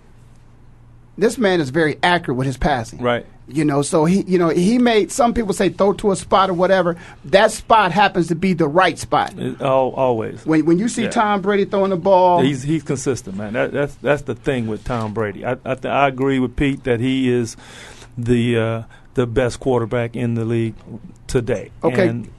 this 1.18 1.38
man 1.38 1.60
is 1.60 1.72
very 1.72 1.98
accurate 2.02 2.38
with 2.38 2.48
his 2.48 2.58
passing. 2.58 3.02
Right. 3.02 3.26
You 3.52 3.66
know, 3.66 3.82
so 3.82 4.06
he, 4.06 4.22
you 4.28 4.38
know, 4.38 4.50
he 4.50 4.78
made 4.78 5.12
some 5.12 5.34
people 5.34 5.54
say 5.54 5.70
throw 5.70 5.94
to 5.94 6.12
a 6.12 6.16
spot 6.16 6.50
or 6.50 6.54
whatever. 6.54 6.98
That 7.26 7.52
spot 7.52 7.92
happens 7.92 8.28
to 8.28 8.36
be 8.36 8.54
the 8.54 8.68
right 8.68 8.98
spot. 8.98 9.34
It- 9.38 9.60
al- 9.60 9.90
always. 9.96 10.46
When 10.46 10.66
when 10.66 10.78
you 10.78 10.88
see 10.88 11.04
Yeah. 11.04 11.10
Tom 11.10 11.42
Brady 11.42 11.66
throwing 11.66 11.90
the 11.90 11.98
ball, 11.98 12.42
He's 12.42 12.62
he's 12.64 12.84
consistent, 12.84 13.36
man. 13.38 13.54
That, 13.54 13.72
that's 13.72 13.96
that's 13.96 14.22
the 14.22 14.36
thing 14.36 14.68
with 14.68 14.84
Tom 14.84 15.14
Brady. 15.14 15.46
I 15.46 15.54
I, 15.66 15.74
th- 15.76 15.86
I 15.86 16.08
agree 16.08 16.38
with 16.40 16.56
Pete 16.56 16.84
that 16.84 17.00
he 17.00 17.30
is 17.30 17.58
the 18.18 18.58
uh, 18.58 18.84
the 19.16 19.26
best 19.26 19.60
quarterback 19.60 20.16
in 20.16 20.36
the 20.36 20.46
league 20.46 20.76
today. 21.28 21.72
Okay. 21.84 22.08
And 22.08 22.30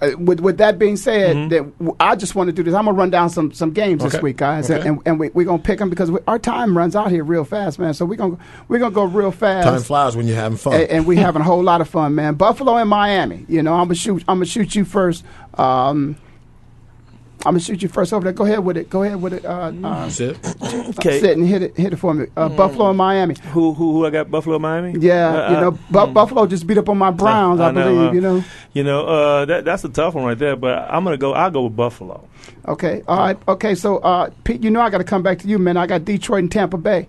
Uh, 0.00 0.10
with 0.18 0.38
with 0.38 0.58
that 0.58 0.78
being 0.78 0.96
said, 0.96 1.34
Mhm. 1.34 1.50
that 1.50 1.78
w- 1.80 1.96
I 1.98 2.14
just 2.14 2.36
want 2.36 2.46
to 2.46 2.52
do 2.52 2.62
this. 2.62 2.72
I'm 2.72 2.84
gonna 2.84 2.96
run 2.96 3.10
down 3.10 3.30
some 3.30 3.50
some 3.52 3.72
games 3.72 4.04
this 4.04 4.22
week, 4.22 4.36
guys, 4.36 4.70
Okay. 4.70 4.86
and 4.88 5.00
and 5.04 5.18
we, 5.18 5.30
we're 5.30 5.44
gonna 5.46 5.58
pick 5.58 5.80
them 5.80 5.90
because 5.90 6.08
we, 6.08 6.20
our 6.28 6.38
time 6.38 6.76
runs 6.78 6.94
out 6.94 7.10
here 7.10 7.24
real 7.24 7.42
fast, 7.44 7.80
man. 7.80 7.94
So 7.94 8.04
we're 8.06 8.14
gonna 8.14 8.36
we're 8.68 8.78
gonna 8.78 8.94
go 8.94 9.02
real 9.04 9.32
fast. 9.32 9.66
Time 9.66 9.80
flies 9.80 10.16
when 10.16 10.28
you're 10.28 10.36
having 10.36 10.56
fun. 10.56 10.74
and, 10.74 10.82
and 10.88 11.06
we 11.06 11.16
having 11.16 11.42
a 11.42 11.44
whole 11.44 11.62
lot 11.64 11.80
of 11.80 11.88
fun, 11.88 12.14
man. 12.14 12.34
Buffalo 12.34 12.76
and 12.76 12.88
Miami. 12.88 13.44
You 13.48 13.62
know, 13.62 13.74
I'm 13.74 13.86
gonna 13.86 13.96
shoot. 13.96 14.22
I'm 14.28 14.36
gonna 14.36 14.44
shoot 14.46 14.76
you 14.76 14.84
first. 14.84 15.24
Um, 15.54 16.14
I'm 17.46 17.52
gonna 17.52 17.60
shoot 17.60 17.82
you 17.82 17.88
first 17.88 18.12
over 18.12 18.24
there. 18.24 18.32
Go 18.32 18.44
ahead 18.44 18.60
with 18.64 18.76
it. 18.76 18.90
Go 18.90 19.04
ahead 19.04 19.22
with 19.22 19.32
it. 19.32 19.44
Uh, 19.44 19.72
uh, 19.84 20.10
Sit. 20.10 20.36
Okay. 20.98 21.20
Sit 21.20 21.36
and 21.36 21.46
hit 21.46 21.62
it. 21.62 21.76
Hit 21.76 21.92
it 21.92 21.96
for 21.96 22.12
me. 22.12 22.26
Uh, 22.36 22.48
Buffalo 22.48 22.88
and 22.88 22.98
Miami. 22.98 23.36
who 23.52 23.72
who 23.74 23.92
who 23.92 24.06
I 24.06 24.10
got 24.10 24.30
Buffalo 24.30 24.58
Miami? 24.58 24.98
Yeah, 24.98 25.28
Uh, 25.28 25.50
you 25.50 25.56
uh, 25.56 25.60
know, 25.60 25.70
Bu- 25.90 26.12
Buffalo 26.12 26.46
just 26.46 26.66
beat 26.66 26.78
up 26.78 26.88
on 26.88 26.98
my 26.98 27.10
Browns. 27.12 27.60
I, 27.60 27.70
know, 27.70 27.84
believe. 27.84 28.08
uh, 28.08 28.12
you 28.12 28.20
know. 28.20 28.44
You 28.72 28.84
know, 28.84 29.06
uh, 29.06 29.44
that 29.44 29.64
that's 29.64 29.84
a 29.84 29.88
tough 29.88 30.14
one 30.14 30.24
right 30.24 30.38
there. 30.38 30.56
But 30.56 30.78
I'm 30.90 31.04
gonna 31.04 31.16
go. 31.16 31.32
I'll 31.34 31.50
go 31.50 31.64
with 31.64 31.76
Buffalo. 31.76 32.26
Okay. 32.66 33.02
All 33.06 33.18
right. 33.18 33.38
Okay. 33.46 33.74
So, 33.74 33.98
uh, 33.98 34.30
Pete, 34.44 34.62
you 34.64 34.70
know 34.70 34.80
I 34.80 34.90
got 34.90 34.98
to 34.98 35.04
come 35.04 35.22
back 35.22 35.38
to 35.40 35.48
you, 35.48 35.58
man. 35.58 35.76
I 35.76 35.86
got 35.86 36.04
Detroit 36.04 36.40
and 36.40 36.50
Tampa 36.52 36.76
Bay. 36.78 37.08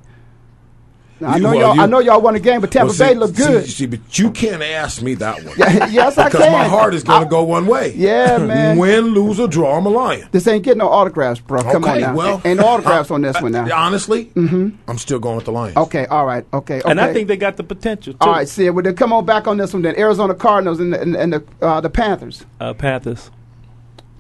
Now, 1.22 1.30
I 1.32 1.38
know 1.39 1.49
well, 1.49 1.59
y'all. 1.59 1.76
you- 1.76 1.82
I 1.82 1.86
know 1.86 1.99
y'all 1.99 2.22
won 2.22 2.36
a 2.36 2.39
game, 2.39 2.61
but 2.61 2.72
Tampa 2.72 2.86
Well, 2.88 2.93
see- 2.93 3.03
Bay 3.03 3.13
look 3.15 3.36
see- 3.36 3.43
good. 3.45 3.65
See, 3.67 3.86
but 3.88 4.17
you 4.20 4.32
can't 4.32 4.61
ask 4.63 5.01
me 5.01 5.15
that 5.15 5.43
one. 5.43 5.55
Yes, 5.91 6.17
I 6.17 6.26
because 6.30 6.43
can. 6.45 6.51
my 6.53 6.63
heart 6.65 6.93
is 6.93 7.03
going 7.03 7.24
to 7.24 7.30
go 7.30 7.43
one 7.43 7.65
way. 7.67 7.93
Yeah, 7.95 8.38
man. 8.38 8.78
Win, 8.78 9.07
lose, 9.07 9.39
or 9.39 9.47
draw, 9.47 9.78
I'm 9.78 9.86
a 9.86 9.89
lion. 9.89 10.28
This 10.32 10.47
ain't 10.47 10.63
getting 10.63 10.80
no 10.80 10.88
autographs, 10.89 11.39
bro. 11.41 11.61
Come 11.61 11.84
okay, 11.84 11.95
on 11.95 12.01
now. 12.01 12.15
well, 12.15 12.36
Ain't- 12.36 12.45
ain't 12.45 12.59
no 12.59 12.67
autographs 12.67 13.11
on 13.11 13.22
this 13.22 13.36
uh, 13.36 13.39
one 13.41 13.51
now. 13.51 13.67
Honestly, 13.76 14.26
mm-hmm. 14.28 14.70
I'm 14.88 14.97
still 14.97 15.20
going 15.20 15.36
with 15.36 15.45
the 15.45 15.51
Lions. 15.51 15.76
Okay. 15.78 16.05
All 16.05 16.26
right. 16.26 16.45
Okay. 16.53 16.80
okay. 16.80 16.89
And 16.89 17.01
I 17.01 17.11
think 17.13 17.28
they 17.28 17.38
got 17.38 17.57
the 17.57 17.63
potential. 17.63 18.13
Too. 18.13 18.17
All 18.22 18.32
right. 18.32 18.47
See, 18.47 18.70
well, 18.70 18.84
then 18.84 18.95
come 18.95 19.11
on 19.11 19.26
back 19.26 19.47
on 19.47 19.57
this 19.57 19.74
one. 19.74 19.82
Then 19.82 19.97
Arizona 19.97 20.34
Cardinals 20.34 20.80
and 20.80 20.93
the, 20.93 21.01
and, 21.01 21.15
and 21.15 21.34
the 21.34 21.43
uh, 21.61 21.82
the 21.82 21.89
Panthers. 21.89 22.45
uh, 22.59 22.74
Panthers. 22.74 23.30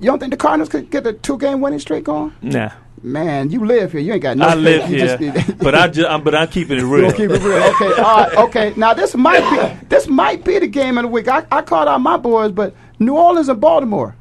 You 0.01 0.05
don't 0.07 0.19
think 0.19 0.31
the 0.31 0.37
Cardinals 0.37 0.69
could 0.69 0.89
get 0.89 1.05
a 1.05 1.13
two 1.13 1.37
game 1.37 1.59
winning 1.61 1.79
streak 1.79 2.05
going? 2.05 2.33
Nah, 2.41 2.71
Man, 3.01 3.49
you 3.49 3.65
live 3.65 3.91
here. 3.93 4.01
You 4.01 4.13
ain't 4.13 4.21
got 4.21 4.37
no. 4.37 4.45
I 4.47 4.55
live 4.55 4.81
faith. 4.83 4.91
You 4.91 4.97
here, 5.31 5.31
just- 5.33 5.57
but 5.59 5.73
I 5.75 5.87
just 5.87 6.09
I'm, 6.09 6.23
but 6.23 6.35
I'm 6.35 6.47
keeping 6.49 6.77
it 6.77 6.83
real. 6.83 7.03
gonna 7.11 7.13
keep 7.17 7.31
it 7.31 7.41
real. 7.41 7.63
Okay, 7.63 8.01
all 8.01 8.17
right, 8.17 8.37
okay. 8.39 8.73
Now 8.75 8.93
this 8.93 9.15
might 9.15 9.39
be 9.79 9.85
this 9.87 10.07
might 10.07 10.43
be 10.43 10.59
the 10.59 10.67
game 10.67 10.97
of 10.97 11.03
the 11.03 11.07
week. 11.07 11.27
I, 11.27 11.45
I 11.51 11.61
called 11.61 11.87
out 11.87 11.99
my 12.01 12.17
boys, 12.17 12.51
but 12.51 12.75
New 12.99 13.15
Orleans 13.15 13.47
and 13.49 13.59
Baltimore. 13.61 14.15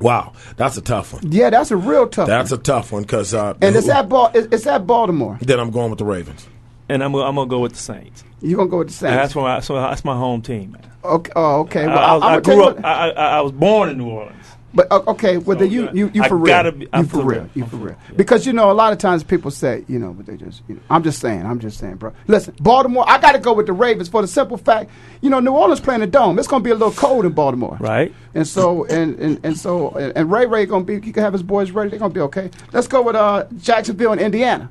Wow, 0.00 0.32
that's 0.56 0.76
a 0.76 0.80
tough 0.80 1.12
one. 1.12 1.30
Yeah, 1.30 1.50
that's 1.50 1.70
a 1.70 1.76
real 1.76 2.08
tough. 2.08 2.26
One. 2.26 2.30
That's 2.38 2.50
one. 2.50 2.60
a 2.60 2.62
tough 2.62 2.90
one 2.92 3.02
because 3.02 3.34
uh, 3.34 3.54
and 3.60 3.76
it's 3.76 3.88
at 3.88 4.08
Bal- 4.08 4.32
it's, 4.34 4.48
it's 4.52 4.66
at 4.66 4.86
Baltimore. 4.86 5.38
then 5.42 5.60
I'm 5.60 5.70
going 5.70 5.90
with 5.90 5.98
the 5.98 6.04
Ravens. 6.04 6.46
and 6.88 7.04
I'm 7.04 7.12
gonna, 7.12 7.24
I'm 7.26 7.34
gonna 7.36 7.48
go 7.48 7.60
with 7.60 7.72
the 7.72 7.78
Saints. 7.78 8.24
You 8.40 8.56
gonna 8.56 8.68
go 8.70 8.78
with 8.78 8.88
the 8.98 9.06
And 9.06 9.16
that's 9.16 9.34
Saints? 9.34 9.36
why 9.36 9.56
I, 9.56 9.60
so 9.60 9.74
that's 9.76 10.04
my 10.04 10.16
home 10.16 10.42
team, 10.42 10.72
man. 10.72 10.90
Okay. 11.04 11.32
Oh, 11.36 11.60
okay. 11.60 11.86
Well, 11.86 11.98
I, 11.98 12.02
I, 12.02 12.16
I'm 12.16 12.22
I 12.38 12.40
grew 12.40 12.64
up. 12.64 12.76
what- 12.76 12.84
I, 12.84 13.10
I, 13.10 13.26
I 13.38 13.40
was 13.42 13.52
born 13.52 13.90
in 13.90 13.98
New 13.98 14.08
Orleans. 14.08 14.46
But 14.74 14.90
uh, 14.90 15.02
okay, 15.08 15.36
well, 15.36 15.56
So, 15.58 15.64
then 15.64 15.70
you 15.70 15.90
you 15.92 16.10
you 16.14 16.22
for 16.24 16.36
real. 16.36 16.72
be- 16.72 16.88
you 16.94 17.02
for 17.04 17.04
for 17.04 17.16
real. 17.24 17.40
real. 17.42 17.50
You 17.54 17.66
for 17.66 17.76
real. 17.76 17.96
Because 18.16 18.46
you 18.46 18.54
know 18.54 18.70
a 18.70 18.72
lot 18.72 18.92
of 18.92 18.98
times 18.98 19.22
people 19.22 19.50
say 19.50 19.84
you 19.86 19.98
know, 19.98 20.12
but 20.14 20.24
they 20.26 20.36
just 20.38 20.62
you 20.66 20.76
know. 20.76 20.80
I'm 20.88 21.02
just 21.02 21.20
saying. 21.20 21.44
I'm 21.44 21.58
just 21.60 21.78
saying, 21.78 21.96
bro. 21.96 22.12
Listen, 22.26 22.54
Baltimore. 22.58 23.04
I 23.06 23.18
got 23.18 23.32
to 23.32 23.38
go 23.38 23.52
with 23.52 23.66
the 23.66 23.74
Ravens 23.74 24.08
for 24.08 24.22
the 24.22 24.28
simple 24.28 24.56
fact, 24.56 24.90
you 25.20 25.28
know, 25.28 25.40
New 25.40 25.52
Orleans 25.52 25.80
playing 25.80 26.00
the 26.00 26.06
dome. 26.06 26.38
It's 26.38 26.48
gonna 26.48 26.64
be 26.64 26.70
a 26.70 26.74
little 26.74 26.92
cold 26.94 27.26
in 27.26 27.32
Baltimore. 27.32 27.76
Right. 27.80 28.14
And 28.34 28.46
so 28.48 28.84
and 28.86 29.18
and, 29.18 29.40
and 29.44 29.58
so 29.58 29.90
and, 29.90 30.16
and 30.16 30.32
Ray 30.32 30.46
Ray 30.46 30.64
gonna 30.64 30.84
be 30.84 31.00
he 31.00 31.12
can 31.12 31.22
have 31.22 31.34
his 31.34 31.42
boys 31.42 31.70
ready. 31.70 31.90
They're 31.90 31.98
gonna 31.98 32.14
be 32.14 32.20
okay. 32.20 32.50
Let's 32.72 32.86
go 32.88 33.02
with 33.02 33.14
uh 33.14 33.44
Jacksonville 33.58 34.12
and 34.12 34.20
Indiana. 34.22 34.70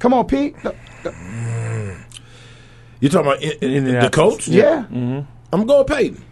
Come 0.00 0.12
on, 0.12 0.26
Pete. 0.26 0.60
The- 0.62 0.74
the- 1.04 1.96
You 3.00 3.08
talking 3.10 3.26
about 3.30 3.42
in, 3.42 3.50
in, 3.52 3.58
the 3.60 3.66
Indianapolis. 3.76 4.10
Colts? 4.14 4.48
yeah. 4.48 4.86
Mm-hmm. 4.90 5.20
I'm 5.52 5.66
going 5.66 5.84
Peyton. 5.86 6.22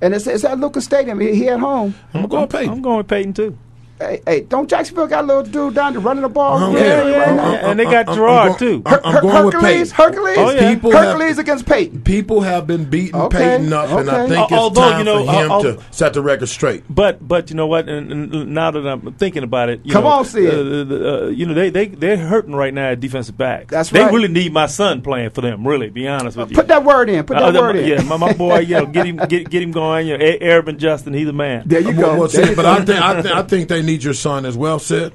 And 0.00 0.14
it's, 0.14 0.26
it's 0.26 0.44
at 0.44 0.58
Lucas 0.60 0.84
Stadium. 0.84 1.18
He, 1.20 1.34
he 1.34 1.48
at 1.48 1.60
home. 1.60 1.94
I'm 2.14 2.28
going 2.28 2.48
Peyton. 2.48 2.70
I'm 2.70 2.82
going 2.82 2.98
with 2.98 3.08
Peyton 3.08 3.32
too. 3.32 3.58
Hey, 4.00 4.22
hey, 4.26 4.40
don't 4.42 4.70
Jacksonville 4.70 5.08
got 5.08 5.24
a 5.24 5.26
little 5.26 5.42
dude 5.42 5.74
down 5.74 5.92
there 5.92 6.00
running 6.00 6.22
the 6.22 6.28
ball? 6.28 6.56
I 6.56 6.70
Yeah, 6.72 6.78
yeah, 6.78 7.08
yeah, 7.08 7.16
I'm- 7.24 7.36
now. 7.36 7.52
yeah. 7.52 7.58
Uh, 7.58 7.66
uh, 7.66 7.70
and 7.70 7.80
they 7.80 7.84
uh, 7.86 7.90
got 7.90 7.96
I'm- 7.96 8.08
I'm 8.10 8.14
Gerard, 8.14 8.46
going- 8.46 8.58
too. 8.58 8.82
I'm, 8.86 9.00
I'm 9.04 9.12
Her- 9.14 9.20
going 9.20 9.44
with 9.46 9.54
Hercules, 9.54 9.92
Peyton. 9.92 10.04
Hercules, 10.14 10.38
Oh, 10.38 10.50
yeah. 10.52 10.74
People 10.74 10.90
have- 10.92 11.04
Hercules 11.06 11.38
against 11.38 11.66
Peyton. 11.66 12.00
People 12.02 12.40
have 12.42 12.66
been 12.68 12.84
beating 12.84 13.16
Okay, 13.16 13.38
Peyton 13.38 13.72
up, 13.72 13.90
and 13.90 14.08
I 14.08 14.20
okay. 14.22 14.34
think 14.34 14.44
it's 14.44 14.52
Although, 14.60 14.80
time 14.90 14.98
you 15.00 15.04
know, 15.04 15.24
for 15.26 15.32
him 15.32 15.50
I'll- 15.52 15.62
to 15.62 15.78
set 15.90 16.12
the 16.12 16.22
record 16.22 16.48
straight. 16.48 16.84
But 16.88 17.26
but 17.26 17.50
you 17.50 17.56
know 17.56 17.66
what? 17.66 17.88
And, 17.88 18.12
and 18.32 18.54
now 18.54 18.70
that 18.70 18.86
I'm 18.86 19.12
thinking 19.14 19.42
about 19.42 19.68
it, 19.68 19.80
you 19.82 19.92
Come 19.92 20.04
know, 20.04 20.10
on, 20.10 20.24
Sid. 20.24 20.48
uh, 20.48 20.56
the- 20.62 20.84
the, 20.84 21.24
uh, 21.24 21.26
you 21.30 21.46
know 21.46 21.54
they 21.54 21.70
they 21.70 21.86
they're 21.88 22.16
hurting 22.16 22.54
right 22.54 22.72
now 22.72 22.90
at 22.90 23.00
defensive 23.00 23.36
back. 23.36 23.66
That's 23.66 23.92
right. 23.92 24.06
they 24.06 24.14
really 24.14 24.28
need 24.28 24.52
my 24.52 24.66
son 24.66 25.02
playing 25.02 25.30
for 25.30 25.40
them. 25.40 25.66
Really, 25.66 25.90
be 25.90 26.06
honest 26.06 26.36
with 26.36 26.50
you. 26.50 26.54
Put 26.56 26.68
that 26.68 26.84
word 26.84 27.10
in. 27.10 27.24
Put 27.24 27.36
that 27.38 27.56
Uh, 27.56 27.60
word 27.60 27.74
in. 27.76 27.88
Yeah, 27.88 28.02
my, 28.02 28.16
my 28.16 28.32
boy, 28.32 28.58
you 28.60 28.76
know, 28.76 28.86
get 28.86 29.06
him 29.06 29.16
get 29.28 29.50
get 29.50 29.60
him 29.60 29.72
going. 29.72 30.06
You 30.06 30.18
know, 30.18 30.24
A- 30.24 30.38
Arabin 30.38 30.76
Justin, 30.76 31.14
he's 31.14 31.26
a 31.28 31.32
man. 31.32 31.64
There 31.66 31.80
you 31.80 31.92
go. 31.94 32.10
well, 32.16 32.28
There 32.28 32.44
Sid, 32.44 32.48
you 32.50 32.56
but. 32.56 32.64
I 32.66 32.84
think 32.84 33.00
I, 33.02 33.22
th- 33.22 33.34
I 33.34 33.42
think 33.42 33.68
they 33.68 33.82
need 33.88 34.04
your 34.04 34.14
son 34.14 34.46
as 34.46 34.56
well, 34.56 34.78
Sid. 34.78 35.12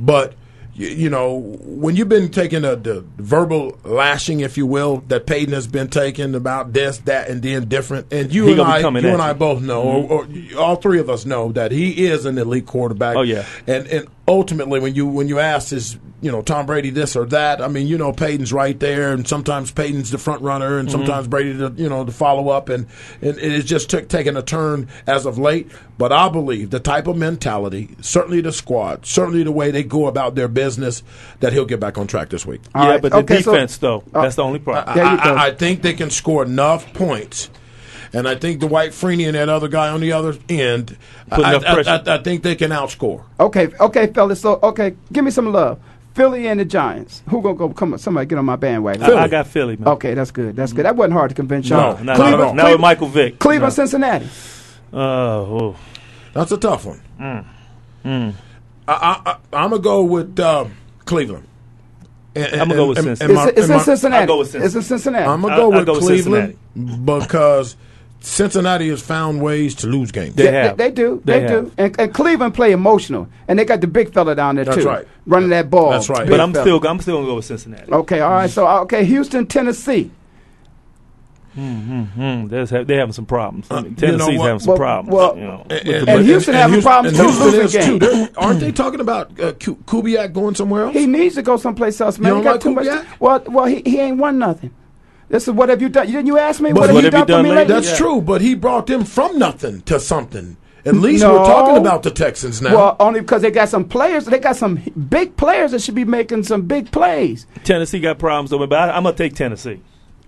But 0.00 0.34
you, 0.74 0.88
you 0.88 1.10
know, 1.10 1.34
when 1.34 1.96
you've 1.96 2.08
been 2.08 2.30
taking 2.30 2.64
a, 2.64 2.76
the 2.76 3.04
verbal 3.16 3.78
lashing, 3.84 4.40
if 4.40 4.56
you 4.56 4.66
will, 4.66 4.98
that 5.08 5.26
Peyton 5.26 5.52
has 5.52 5.66
been 5.66 5.88
taking 5.88 6.34
about 6.34 6.72
this, 6.72 6.98
that, 6.98 7.28
and 7.28 7.42
then 7.42 7.68
different, 7.68 8.12
and 8.12 8.32
you 8.32 8.46
He 8.46 8.52
and 8.52 8.60
I, 8.60 8.78
you 8.78 9.08
and 9.08 9.22
I 9.22 9.32
both 9.32 9.60
know, 9.62 9.84
mm-hmm. 9.84 10.54
or, 10.54 10.58
or 10.58 10.62
all 10.62 10.76
three 10.76 11.00
of 11.00 11.10
us 11.10 11.24
know 11.24 11.52
that 11.52 11.72
he 11.72 12.06
is 12.06 12.26
an 12.26 12.38
elite 12.38 12.66
quarterback. 12.66 13.16
Oh, 13.16 13.22
yeah. 13.22 13.44
and 13.66 13.86
and 13.88 14.08
ultimately, 14.28 14.78
when 14.78 14.94
you 14.94 15.06
when 15.06 15.26
you 15.26 15.38
ask 15.40 15.72
is 15.72 15.98
you 16.20 16.30
know 16.30 16.42
Tom 16.42 16.66
Brady 16.66 16.90
this 16.90 17.16
or 17.16 17.24
that, 17.26 17.60
I 17.62 17.68
mean 17.68 17.86
you 17.86 17.96
know 17.98 18.12
Peyton's 18.12 18.52
right 18.52 18.78
there, 18.78 19.12
and 19.12 19.26
sometimes 19.26 19.70
Peyton's 19.70 20.10
the 20.10 20.18
front 20.18 20.42
runner, 20.42 20.78
and 20.78 20.88
Mhm. 20.88 20.92
sometimes 20.92 21.26
Brady 21.26 21.52
the 21.52 21.72
you 21.76 21.88
know 21.88 22.04
the 22.04 22.12
follow 22.12 22.50
up, 22.50 22.68
and, 22.68 22.86
and 23.22 23.38
it's 23.38 23.64
just 23.64 23.88
took 23.90 24.08
taking 24.08 24.36
a 24.36 24.42
turn 24.42 24.88
as 25.06 25.26
of 25.26 25.38
late. 25.38 25.70
But 25.96 26.12
I 26.12 26.28
believe 26.28 26.70
the 26.70 26.78
type 26.80 27.06
of 27.08 27.16
mentality, 27.16 27.88
certainly 28.00 28.40
the 28.40 28.52
squad, 28.52 29.06
certainly 29.06 29.42
the 29.42 29.50
way 29.52 29.70
they 29.70 29.82
go 29.82 30.06
about 30.06 30.34
their 30.34 30.48
business, 30.48 31.02
that 31.40 31.52
he'll 31.52 31.64
get 31.64 31.80
back 31.80 31.98
on 31.98 32.06
track 32.06 32.28
this 32.28 32.44
week. 32.46 32.60
yeah, 32.74 32.98
but 32.98 33.10
the 33.12 33.22
defense 33.22 33.78
though, 33.78 34.04
that's 34.12 34.36
the 34.36 34.44
only 34.44 34.58
problem. 34.58 34.98
I, 34.98 35.16
I- 35.16 35.46
I 35.46 35.50
think 35.52 35.82
they 35.82 35.94
can 35.94 36.10
score 36.10 36.44
enough 36.44 36.92
points. 36.92 37.48
And 38.12 38.26
I 38.28 38.34
think 38.36 38.60
Dwight 38.60 38.90
Freeney 38.92 39.26
and 39.26 39.34
that 39.34 39.48
other 39.48 39.68
guy 39.68 39.88
on 39.88 40.00
the 40.00 40.12
other 40.12 40.34
end, 40.48 40.96
I, 41.30 41.36
I- 41.54 41.82
I- 41.98 42.14
I 42.14 42.18
think 42.22 42.42
they 42.42 42.54
can 42.56 42.70
outscore. 42.70 43.22
Okay, 43.38 43.68
okay, 43.80 44.06
fellas. 44.08 44.40
So, 44.40 44.58
okay, 44.62 44.94
give 45.12 45.24
me 45.24 45.30
some 45.30 45.52
love. 45.52 45.78
Philly 46.14 46.48
and 46.48 46.58
the 46.58 46.64
Giants. 46.64 47.22
Who 47.28 47.40
gonna 47.42 47.54
go? 47.56 47.68
Come 47.68 47.92
on, 47.92 47.98
somebody 47.98 48.26
get 48.26 48.38
on 48.38 48.44
my 48.44 48.56
bandwagon. 48.56 49.02
I- 49.04 49.24
I 49.24 49.28
got 49.28 49.46
Philly, 49.46 49.76
man. 49.76 49.88
Okay, 49.88 50.14
that's 50.14 50.30
good. 50.32 50.56
That's 50.56 50.72
good. 50.72 50.84
That 50.84 50.96
wasn't 50.96 51.12
hard 51.12 51.28
to 51.30 51.34
convince 51.36 51.68
y'all. 51.68 52.02
not 52.02 52.18
at 52.18 52.40
all. 52.40 52.54
Not 52.54 52.72
with 52.72 52.80
Michael 52.80 53.08
Vick. 53.08 53.38
Cleveland, 53.38 53.72
No. 53.76 53.84
Cincinnati. 53.84 54.26
Uh, 54.92 54.96
oh. 54.98 55.76
That's 56.32 56.50
a 56.50 56.56
tough 56.56 56.86
one. 56.86 57.00
Mm. 57.20 57.44
Mm. 58.04 58.34
I, 58.88 58.92
I, 58.92 59.30
I, 59.30 59.62
I'm 59.62 59.70
gonna 59.70 59.82
go 59.82 60.02
with 60.02 60.40
uh, 60.40 60.64
Cleveland. 61.04 61.44
And- 62.34 62.62
I'ma 62.62 62.74
go 62.74 62.86
with 62.88 62.98
and- 62.98 63.06
Cincinnati. 63.18 63.34
my- 63.34 63.48
It's, 63.50 63.58
it's 63.58 63.68
in 63.68 63.76
my- 63.76 63.82
Cincinnati. 63.82 64.20
I'll 64.22 64.26
go 64.26 64.38
with 64.38 64.54
It's 64.54 64.74
in 64.74 64.82
Cincinnati. 64.82 65.24
I'm 65.24 65.42
gonna 65.42 65.54
I'll- 65.54 65.58
go 65.60 65.72
I'll 65.72 65.78
with 65.78 65.86
go 65.86 65.92
with 65.94 66.02
Cleveland 66.02 66.58
because 67.04 67.76
Cincinnati 68.20 68.88
has 68.88 69.00
found 69.00 69.40
ways 69.40 69.74
to 69.76 69.86
lose 69.86 70.10
games. 70.10 70.34
Yeah, 70.36 70.72
They, 70.72 70.88
they 70.88 70.90
do. 70.90 71.22
They, 71.24 71.46
do. 71.46 71.72
And, 71.78 71.98
and 72.00 72.12
Cleveland 72.12 72.54
play 72.54 72.72
emotional, 72.72 73.28
and 73.46 73.58
they 73.58 73.64
got 73.64 73.80
the 73.80 73.86
big 73.86 74.12
fella 74.12 74.34
down 74.34 74.56
there 74.56 74.64
That's 74.64 74.78
too, 74.78 74.84
right. 74.86 75.06
running 75.26 75.50
that 75.50 75.70
ball. 75.70 75.90
That's 75.90 76.08
right. 76.08 76.20
Big 76.20 76.30
But 76.30 76.40
I'm 76.40 76.52
fella. 76.52 76.64
still, 76.64 76.86
I'm 76.88 77.00
still 77.00 77.16
gonna 77.18 77.26
go 77.28 77.34
with 77.36 77.44
Cincinnati. 77.44 77.92
Okay, 77.92 78.20
all 78.20 78.32
right. 78.32 78.50
So 78.50 78.66
okay, 78.82 79.04
Houston, 79.04 79.46
Tennessee. 79.46 80.10
Mm-hmm. 81.56 82.48
There's 82.48 82.70
ha- 82.70 82.84
they're 82.84 83.00
having 83.00 83.12
some 83.12 83.26
problems. 83.26 83.66
I 83.70 83.80
mean, 83.82 83.84
Uh, 83.84 84.06
you 84.06 84.12
know 84.12 84.18
Tennessee's 84.18 84.40
having 84.42 84.58
some 84.60 84.68
Well- 84.68 84.76
problems. 84.78 85.14
well, 85.14 85.36
you 85.36 85.42
know, 85.44 85.66
And, 85.70 85.88
with 85.88 86.04
the- 86.06 86.10
and 86.12 86.24
Houston 86.24 86.54
having 86.54 86.82
problems 86.82 87.18
and 87.18 87.28
too, 87.28 87.32
Houston 87.34 87.60
losing 87.60 87.64
is 87.80 87.86
too. 87.86 87.98
games. 87.98 88.12
They're- 88.12 88.28
Aren't 88.36 88.60
they 88.60 88.72
talking 88.72 89.00
about 89.00 89.40
uh, 89.40 89.52
Kubiak 89.54 90.32
going 90.32 90.54
somewhere 90.54 90.84
else? 90.84 90.94
He 90.94 91.06
needs 91.06 91.34
to 91.34 91.42
go 91.42 91.56
someplace 91.56 92.00
else, 92.00 92.18
man. 92.18 92.28
You 92.36 92.42
don't 92.42 92.44
got 92.44 92.60
too 92.60 92.74
like 92.74 92.84
much. 92.86 92.86
Kubiak? 92.86 93.06
Well, 93.20 93.42
well, 93.48 93.64
he, 93.64 93.82
he 93.84 93.98
ain't 94.00 94.18
won 94.18 94.38
nothing. 94.38 94.70
This 95.28 95.46
is 95.46 95.52
what 95.54 95.68
have 95.68 95.82
you 95.82 95.88
done? 95.88 96.06
Didn't 96.06 96.26
you 96.26 96.38
ask 96.38 96.60
me? 96.60 96.72
But 96.72 96.90
what 96.92 97.04
have 97.04 97.04
you 97.04 97.10
done, 97.10 97.26
for 97.26 97.42
me 97.42 97.50
lately? 97.50 97.74
That's 97.74 97.96
true, 97.96 98.20
but 98.22 98.40
he 98.40 98.54
brought 98.54 98.86
them 98.86 99.04
from 99.04 99.38
nothing 99.38 99.82
to 99.82 100.00
something. 100.00 100.56
At 100.86 100.94
least 100.94 101.22
No. 101.22 101.32
we're 101.34 101.44
talking 101.44 101.76
about 101.76 102.02
the 102.02 102.10
Texans 102.10 102.62
now. 102.62 102.74
Well, 102.74 102.96
only 102.98 103.20
because 103.20 103.42
they 103.42 103.50
got 103.50 103.68
some 103.68 103.84
players. 103.84 104.24
They 104.24 104.38
got 104.38 104.56
some 104.56 104.76
big 105.10 105.36
players 105.36 105.72
that 105.72 105.82
should 105.82 105.96
be 105.96 106.06
making 106.06 106.44
some 106.44 106.62
big 106.62 106.90
plays. 106.90 107.46
Tennessee 107.64 108.00
got 108.00 108.18
problems 108.18 108.50
though, 108.50 108.58
but 108.66 108.72
I, 108.72 108.90
I'm 108.96 109.02
gonna 109.02 109.14
take 109.16 109.34
Tennessee. 109.34 109.80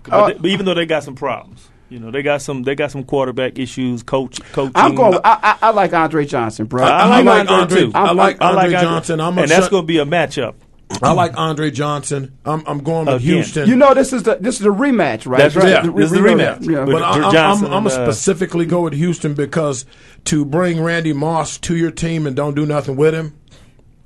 But 0.03 0.13
Uh, 0.13 0.27
they- 0.27 0.33
but 0.35 0.45
even 0.51 0.65
though 0.67 0.73
they 0.75 0.85
got 0.85 1.03
some 1.03 1.15
problems, 1.15 1.67
you 1.89 1.99
know, 1.99 2.11
they 2.11 2.21
got 2.21 2.43
some 2.43 2.61
they 2.61 2.75
got 2.75 2.91
some 2.91 3.03
quarterback 3.03 3.57
issues, 3.57 4.03
coach 4.03 4.39
coaching. 4.51 4.73
I'm 4.75 4.93
going. 4.93 5.15
I, 5.23 5.55
I, 5.61 5.67
I 5.67 5.71
like 5.71 5.93
Andre 5.93 6.25
Johnson, 6.25 6.67
bro. 6.67 6.83
I, 6.83 6.89
I 6.89 7.17
I'm 7.19 7.25
like 7.25 7.45
not- 7.47 7.61
Andre 7.61 7.81
too. 7.81 7.91
I'm- 7.95 8.07
I 8.07 8.11
like 8.11 8.37
Andre 8.41 8.71
Johnson. 8.71 9.19
I'm 9.19 9.37
a 9.37 9.41
and 9.41 9.49
that's 9.49 9.63
shut- 9.63 9.71
going 9.71 9.83
to 9.83 9.87
be 9.87 9.97
a 9.97 10.05
matchup. 10.05 10.53
I 11.01 11.11
like 11.13 11.37
Andre 11.37 11.71
Johnson. 11.71 12.37
I'm, 12.45 12.63
I'm 12.67 12.79
going 12.83 13.05
with 13.07 13.15
Again. 13.21 13.35
Houston. 13.35 13.69
You 13.69 13.75
know, 13.75 13.93
this 13.93 14.13
is 14.13 14.23
the 14.23 14.35
this 14.35 14.55
is 14.55 14.61
the 14.61 14.69
rematch, 14.73 15.25
right? 15.27 15.37
That's 15.39 15.55
right. 15.55 15.69
Yeah. 15.69 15.81
This 15.91 16.05
is 16.05 16.11
the 16.11 16.17
rematch. 16.19 16.59
that. 16.59 16.71
Yeah. 16.71 16.83
With 16.85 16.93
But 16.93 17.03
I, 17.03 17.31
Johnson 17.31 17.67
I'm, 17.67 17.73
I'm, 17.73 17.77
I'm 17.79 17.85
and, 17.85 17.89
gonna 17.95 18.03
uh, 18.03 18.11
specifically 18.11 18.65
go 18.65 18.81
with 18.81 18.93
Houston 18.93 19.33
because 19.33 19.85
to 20.25 20.45
bring 20.45 20.81
Randy 20.83 21.13
Moss 21.13 21.57
to 21.59 21.75
your 21.75 21.91
team 21.91 22.27
and 22.27 22.35
don't 22.35 22.55
do 22.55 22.65
nothing 22.65 22.95
with 22.95 23.13
him. 23.13 23.37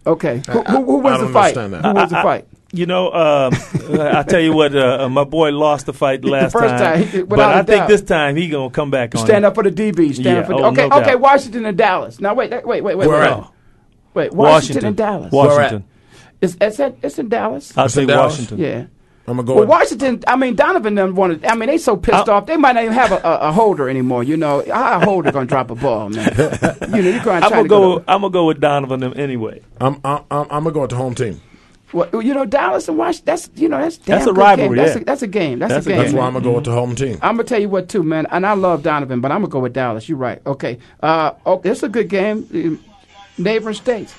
Okay, 0.08 0.42
who, 0.48 0.64
I- 0.64 0.72
who, 0.72 0.84
who 0.86 1.00
I 1.00 1.04
wins 1.04 1.18
don't 1.18 1.28
the 1.28 1.34
fight? 1.34 1.58
understand 1.58 1.74
that. 1.74 1.86
Who 1.86 1.94
wins 1.96 2.10
the 2.12 2.18
I- 2.18 2.20
I- 2.20 2.24
fight? 2.24 2.48
You 2.72 2.86
know, 2.88 3.08
um, 3.14 3.54
I 4.02 4.24
tell 4.28 4.42
you 4.42 4.52
what, 4.54 4.76
uh, 4.76 5.04
uh, 5.06 5.10
my 5.10 5.24
boy 5.24 5.52
lost 5.52 5.86
the 5.86 5.94
fight 5.94 6.22
The 6.24 6.28
last 6.30 6.52
first 6.52 6.76
time, 6.76 7.04
he- 7.04 7.20
but 7.22 7.30
without 7.30 7.52
a 7.52 7.56
I 7.60 7.64
think 7.64 7.78
doubt. 7.82 7.88
this 7.90 8.02
time 8.02 8.36
he 8.36 8.50
gonna 8.50 8.70
come 8.70 8.92
back 8.92 9.16
on. 9.16 9.26
Stand 9.26 9.46
it. 9.46 9.48
up 9.48 9.56
for 9.56 9.64
the 9.64 9.72
DB. 9.72 10.14
Stand 10.14 10.26
Yeah, 10.26 10.40
up 10.40 10.46
for 10.48 10.54
the, 10.58 10.60
oh, 10.64 10.66
okay. 10.72 10.88
no 10.90 10.98
okay, 10.98 11.12
doubt. 11.12 11.20
Washington 11.22 11.66
and 11.66 11.78
Dallas. 11.78 12.20
Now 12.20 12.34
wait, 12.34 12.52
wait, 12.52 12.66
wait, 12.66 12.82
wait, 12.84 12.98
wait. 12.98 13.08
Where 13.08 13.20
wait. 13.22 13.30
at? 13.30 13.52
Wait, 14.14 14.34
Washington, 14.34 14.36
Washington. 14.36 14.86
and 14.88 14.98
Dallas. 14.98 15.32
Washington. 15.32 15.84
It's 16.42 16.58
it's, 16.62 16.80
at, 16.80 16.98
it's 17.02 17.18
in 17.20 17.30
Dallas. 17.30 17.78
I'll 17.78 17.90
say 17.90 18.06
Dallas? 18.06 18.34
Washington. 18.34 18.58
yeah. 18.60 18.86
I'm 19.28 19.38
gonna 19.38 19.48
go. 19.48 19.54
Well, 19.54 19.62
with, 19.62 19.70
Washington. 19.70 20.24
I 20.28 20.36
mean, 20.36 20.56
Donovan 20.56 20.94
them 20.94 21.16
wanted. 21.16 21.46
I 21.46 21.56
mean, 21.56 21.68
they 21.68 21.80
so 21.80 21.98
pissed 21.98 22.30
off. 22.30 22.46
They 22.46 22.58
might 22.58 22.74
not 22.74 22.84
even 22.84 22.94
have 22.94 23.12
a, 23.12 23.16
a, 23.18 23.38
a 23.50 23.52
holder 23.52 23.90
anymore. 23.90 24.24
You 24.24 24.38
know, 24.38 24.64
how 24.72 25.02
a 25.02 25.06
holder 25.06 25.32
gonna 25.32 25.48
drop 25.48 25.72
a 25.72 25.76
ball, 25.76 26.10
man? 26.10 26.32
you 26.94 27.02
know, 27.02 27.10
you 27.10 27.24
going 27.24 27.44
I'm 27.44 27.50
to 27.50 27.56
gonna 27.56 27.68
go. 27.68 27.98
go. 27.98 28.04
I'm 28.08 28.22
gonna 28.22 28.30
go 28.30 28.46
with 28.46 28.60
Donovan 28.60 29.00
them 29.00 29.14
anyway. 29.16 29.62
I'm, 29.82 30.00
I'm, 30.04 30.24
I'm, 30.30 30.42
I'm 30.44 30.48
gonna 30.64 30.72
go 30.72 30.82
with 30.82 30.92
the 30.92 30.96
home 30.98 31.16
team. 31.16 31.42
Well, 31.92 32.22
you 32.22 32.34
know, 32.34 32.46
Dallas 32.46 32.88
and 32.88 32.98
Washington. 33.00 33.26
That's 33.26 33.50
you 33.56 33.68
know, 33.68 33.80
that's 33.80 33.98
That's 33.98 34.28
a 34.28 34.34
rivalry, 34.34 34.78
Game. 34.78 34.86
That's, 34.86 34.96
yeah. 34.96 35.02
a, 35.02 35.06
that's 35.06 35.22
a 35.24 35.28
game. 35.28 35.60
That's, 35.60 35.74
That's 35.74 35.88
a 35.88 35.90
a 35.90 35.94
game. 35.94 36.02
That's 36.04 36.14
why. 36.14 36.28
I'm 36.28 36.34
gonna 36.34 36.46
go 36.46 36.54
with 36.54 36.66
the 36.66 36.72
home 36.72 36.96
team. 36.96 37.18
I'm 37.24 37.36
gonna 37.36 37.48
tell 37.48 37.60
you 37.60 37.70
what 37.70 37.90
too, 37.90 38.04
man. 38.04 38.28
And 38.30 38.46
I 38.46 38.54
love 38.54 38.84
Donovan, 38.84 39.22
but 39.22 39.32
I'm 39.32 39.40
gonna 39.42 39.52
go 39.52 39.60
with 39.60 39.74
Dallas. 39.74 40.08
You're 40.08 40.20
right. 40.20 40.40
Okay. 40.46 40.78
Uh, 41.02 41.32
oh, 41.48 41.62
it's 41.64 41.82
a 41.82 41.90
good 41.90 42.10
game. 42.10 42.84
Neighboring 43.40 43.76
states. 43.76 44.14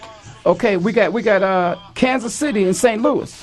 Okay, 0.47 0.77
we 0.77 0.93
got 0.93 1.13
we 1.13 1.23
got 1.23 1.43
uh, 1.43 1.77
Kansas 1.95 2.35
City 2.35 2.65
and 2.65 2.75
St. 2.77 3.03
Louis. 3.03 3.43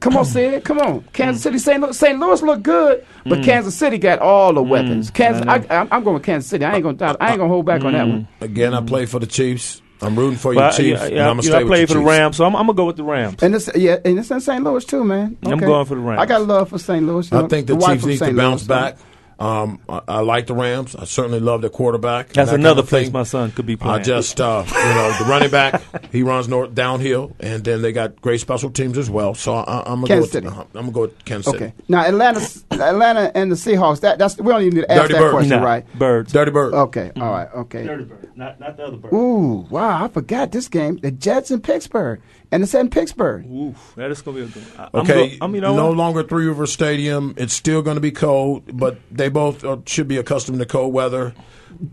Come 0.00 0.16
on, 0.16 0.24
Sid. 0.24 0.64
Come 0.64 0.78
on, 0.80 1.02
Kansas 1.12 1.42
City, 1.42 1.58
St. 1.58 1.80
Louis. 1.80 1.96
St. 1.96 2.18
Louis 2.18 2.42
look 2.42 2.62
good, 2.62 3.06
but 3.24 3.38
Mm. 3.38 3.44
Kansas 3.44 3.74
City 3.76 3.96
got 3.98 4.18
all 4.18 4.52
the 4.52 4.62
weapons. 4.62 5.10
Kansas, 5.10 5.46
I 5.46 5.54
I, 5.54 5.58
know. 5.58 5.66
I, 5.70 5.96
I'm 5.96 6.02
going 6.04 6.14
with 6.14 6.24
Kansas 6.24 6.50
City. 6.50 6.64
I 6.64 6.74
ain't 6.74 6.82
gonna 6.82 7.16
I 7.20 7.30
ain't 7.30 7.38
gonna 7.38 7.48
hold 7.48 7.64
back 7.64 7.84
on 7.84 7.92
that 7.92 8.06
one. 8.08 8.26
Again, 8.40 8.74
I 8.74 8.80
play 8.82 9.06
for 9.06 9.20
the 9.20 9.26
Chiefs. 9.26 9.80
I'm 10.00 10.16
rooting 10.18 10.38
for 10.38 10.52
you, 10.52 10.58
But 10.60 10.74
I, 10.74 10.76
Chiefs. 10.76 11.00
yeah, 11.00 11.06
and 11.06 11.14
yeah, 11.16 11.28
I'm 11.30 11.36
gonna 11.36 11.42
you 11.42 11.50
know, 11.50 11.56
stay 11.58 11.64
I 11.64 11.68
play 11.68 11.80
with 11.82 11.88
for 11.90 11.94
the 11.94 12.00
the 12.00 12.06
Chiefs. 12.06 12.18
Rams, 12.18 12.36
so 12.36 12.44
I'm, 12.44 12.56
I'm 12.56 12.62
gonna 12.66 12.74
go 12.76 12.84
with 12.86 12.96
the 12.96 13.04
Rams. 13.04 13.42
And 13.42 13.54
it's 13.54 13.70
yeah, 13.76 13.98
and 14.04 14.18
it's 14.18 14.30
in 14.30 14.40
St. 14.40 14.62
Louis 14.64 14.84
too, 14.84 15.04
man. 15.04 15.36
I'm 15.44 15.58
going 15.58 15.86
for 15.86 15.94
the 15.94 16.00
Rams. 16.00 16.20
I 16.20 16.26
got 16.26 16.42
love 16.46 16.68
for 16.70 16.78
St. 16.78 17.06
Louis. 17.06 17.30
you 17.30 17.38
I 17.38 17.46
think 17.48 17.66
the, 17.68 17.76
wife 17.76 17.94
Chiefs 18.00 18.06
need 18.06 18.18
St. 18.18 18.30
to 18.30 18.36
Louis, 18.36 18.42
bounce 18.50 18.62
so- 18.62 18.68
back. 18.68 18.96
Um, 19.38 19.78
I, 19.88 20.00
I 20.08 20.20
like 20.20 20.48
the 20.48 20.54
Rams. 20.54 20.96
I 20.96 21.04
certainly 21.04 21.38
love 21.38 21.60
their 21.60 21.70
quarterback. 21.70 22.28
That's 22.28 22.50
that 22.50 22.56
kind 22.56 22.62
another 22.62 22.82
of 22.82 22.88
place 22.88 23.04
thing. 23.06 23.12
my 23.12 23.22
son 23.22 23.52
could 23.52 23.66
be 23.66 23.76
playing. 23.76 24.00
I 24.00 24.02
just, 24.02 24.40
uh, 24.40 24.64
you 24.66 24.72
know, 24.74 25.14
the 25.18 25.24
running 25.26 25.50
back, 25.50 25.80
he 26.12 26.22
runs 26.24 26.48
north 26.48 26.74
downhill, 26.74 27.36
and 27.38 27.62
then 27.62 27.80
they 27.82 27.92
got 27.92 28.20
great 28.20 28.40
special 28.40 28.70
teams 28.70 28.98
as 28.98 29.08
well. 29.08 29.34
So 29.34 29.54
I, 29.54 29.80
I'm 29.86 30.00
gonna 30.02 30.20
go. 30.20 30.26
City. 30.26 30.46
With, 30.48 30.56
uh, 30.56 30.62
I'm 30.74 30.80
gonna 30.86 30.90
go 30.92 31.00
with 31.02 31.24
Kansas 31.24 31.52
City. 31.52 31.66
Okay. 31.66 31.74
Now 31.88 32.04
Atlanta, 32.04 32.40
Atlanta 32.72 33.30
and 33.36 33.52
the 33.52 33.56
Seahawks. 33.56 34.00
That 34.00 34.18
that's 34.18 34.36
we 34.38 34.48
don't 34.50 34.62
even 34.62 34.74
need 34.74 34.80
to 34.82 34.90
ask 34.92 35.02
Dirty 35.02 35.14
that 35.14 35.20
Bird. 35.20 35.30
question, 35.30 35.60
Nah, 35.60 35.64
right? 35.64 35.94
Birds. 35.98 36.32
Dirty 36.32 36.50
Bird. 36.50 36.74
Okay. 36.74 37.12
All 37.16 37.30
right. 37.30 37.48
Okay. 37.54 37.84
Dirty 37.84 38.04
Bird, 38.04 38.36
not 38.36 38.58
not 38.58 38.76
the 38.76 38.84
other 38.86 38.96
bird. 38.96 39.12
Ooh, 39.12 39.66
wow! 39.70 40.04
I 40.04 40.08
forgot 40.08 40.50
this 40.50 40.66
game. 40.68 40.96
The 40.96 41.10
Jets 41.12 41.50
and 41.52 41.62
Pittsburgh, 41.62 42.20
and 42.50 42.62
it's 42.62 42.74
in 42.74 42.88
Pittsburgh. 42.90 43.46
Oof, 43.50 43.92
that 43.96 44.10
is 44.10 44.22
gonna 44.22 44.36
be 44.38 44.42
a 44.44 44.46
good. 44.46 44.62
One. 44.62 44.78
I- 44.78 44.98
I'm 44.98 45.00
Okay, 45.02 45.36
go, 45.38 45.44
I 45.44 45.46
mean, 45.48 45.54
you 45.56 45.60
know 45.62 45.76
no 45.76 45.86
what? 45.88 45.96
longer 45.96 46.22
Three 46.22 46.46
River 46.46 46.66
Stadium. 46.66 47.34
It's 47.36 47.52
still 47.54 47.82
going 47.82 47.96
to 47.96 48.00
be 48.00 48.10
cold, 48.10 48.64
but 48.72 48.98
they 49.10 49.28
both 49.28 49.64
uh, 49.64 49.78
should 49.86 50.08
be 50.08 50.16
accustomed 50.16 50.58
to 50.60 50.66
cold 50.66 50.92
weather. 50.94 51.34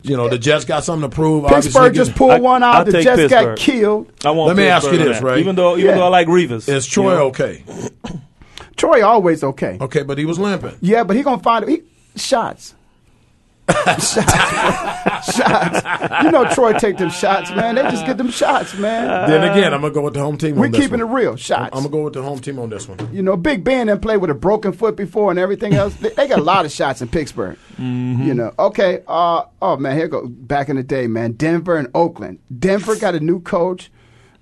You 0.01 0.17
know, 0.17 0.29
the 0.29 0.39
Jets 0.39 0.65
got 0.65 0.83
something 0.83 1.09
to 1.09 1.13
prove. 1.15 1.43
Pittsburgh 1.47 1.75
Obviously, 1.75 1.91
just 1.95 2.11
get- 2.11 2.17
pulled 2.17 2.31
I- 2.31 2.39
one 2.39 2.63
out. 2.63 2.75
I'll 2.75 2.85
the 2.85 2.91
Jets 3.03 3.21
Pittsburgh. 3.21 3.29
got 3.29 3.57
killed. 3.57 4.11
I 4.25 4.31
want 4.31 4.47
Let 4.47 4.57
me 4.57 4.65
ask 4.67 4.85
you 4.91 4.97
this, 4.97 5.17
in 5.19 5.23
that. 5.23 5.23
Ray. 5.23 5.39
Even 5.39 5.55
though 5.55 5.73
even 5.77 5.89
Yeah. 5.91 5.95
though 5.95 6.05
I 6.05 6.09
like 6.09 6.27
Revis, 6.27 6.67
Is 6.69 6.87
you 6.87 7.03
Troy 7.03 7.15
know? 7.15 7.25
okay? 7.27 7.63
Troy 8.77 9.05
always 9.05 9.43
okay. 9.43 9.77
Okay, 9.79 10.03
but 10.03 10.17
he 10.17 10.25
was 10.25 10.37
limping. 10.39 10.75
Yeah, 10.81 11.03
but 11.03 11.15
he 11.15 11.23
gonna 11.23 11.41
find 11.41 11.67
he, 11.67 11.81
shots. 12.15 12.75
Shots, 13.69 14.13
shots. 15.35 16.23
You 16.23 16.31
know 16.31 16.45
Troy 16.53 16.73
take 16.73 16.97
them 16.97 17.09
shots, 17.09 17.49
man. 17.51 17.75
They 17.75 17.81
just 17.83 18.05
get 18.05 18.17
them 18.17 18.29
shots, 18.29 18.75
man. 18.77 19.29
then 19.29 19.43
again, 19.43 19.73
I'm 19.73 19.81
gonna 19.81 19.93
go 19.93 20.01
with 20.01 20.13
the 20.13 20.19
home 20.21 20.37
team. 20.37 20.55
we 20.55 20.67
on 20.67 20.71
this 20.71 20.81
keeping 20.81 20.99
one. 21.01 21.09
it 21.09 21.13
real. 21.13 21.35
Shots. 21.35 21.69
I'm 21.73 21.79
gonna 21.83 21.89
go 21.89 22.03
with 22.03 22.13
the 22.13 22.21
home 22.21 22.39
team 22.39 22.59
on 22.59 22.69
this 22.69 22.87
one. 22.87 22.97
You 23.13 23.21
know, 23.21 23.35
Big 23.37 23.63
Ben 23.63 23.89
and 23.89 24.01
played 24.01 24.17
with 24.17 24.29
a 24.29 24.33
broken 24.35 24.71
foot 24.71 24.95
before 24.95 25.31
and 25.31 25.39
everything 25.39 25.73
else. 25.73 25.93
They, 25.95 26.09
they 26.09 26.27
got 26.27 26.39
a 26.39 26.43
lot 26.43 26.65
of 26.65 26.71
shots 26.71 27.01
in 27.01 27.07
Pittsburgh. 27.07 27.57
You 27.77 28.33
know, 28.33 28.53
okay. 28.57 29.03
Uh, 29.07 29.43
oh 29.61 29.77
man, 29.77 29.97
here 29.97 30.07
go 30.07 30.27
back 30.27 30.69
in 30.69 30.75
the 30.77 30.83
day, 30.83 31.07
man. 31.07 31.33
Denver 31.33 31.77
and 31.77 31.87
Oakland. 31.93 32.39
Denver 32.57 32.95
got 32.95 33.15
a 33.15 33.19
new 33.19 33.41
coach. 33.41 33.91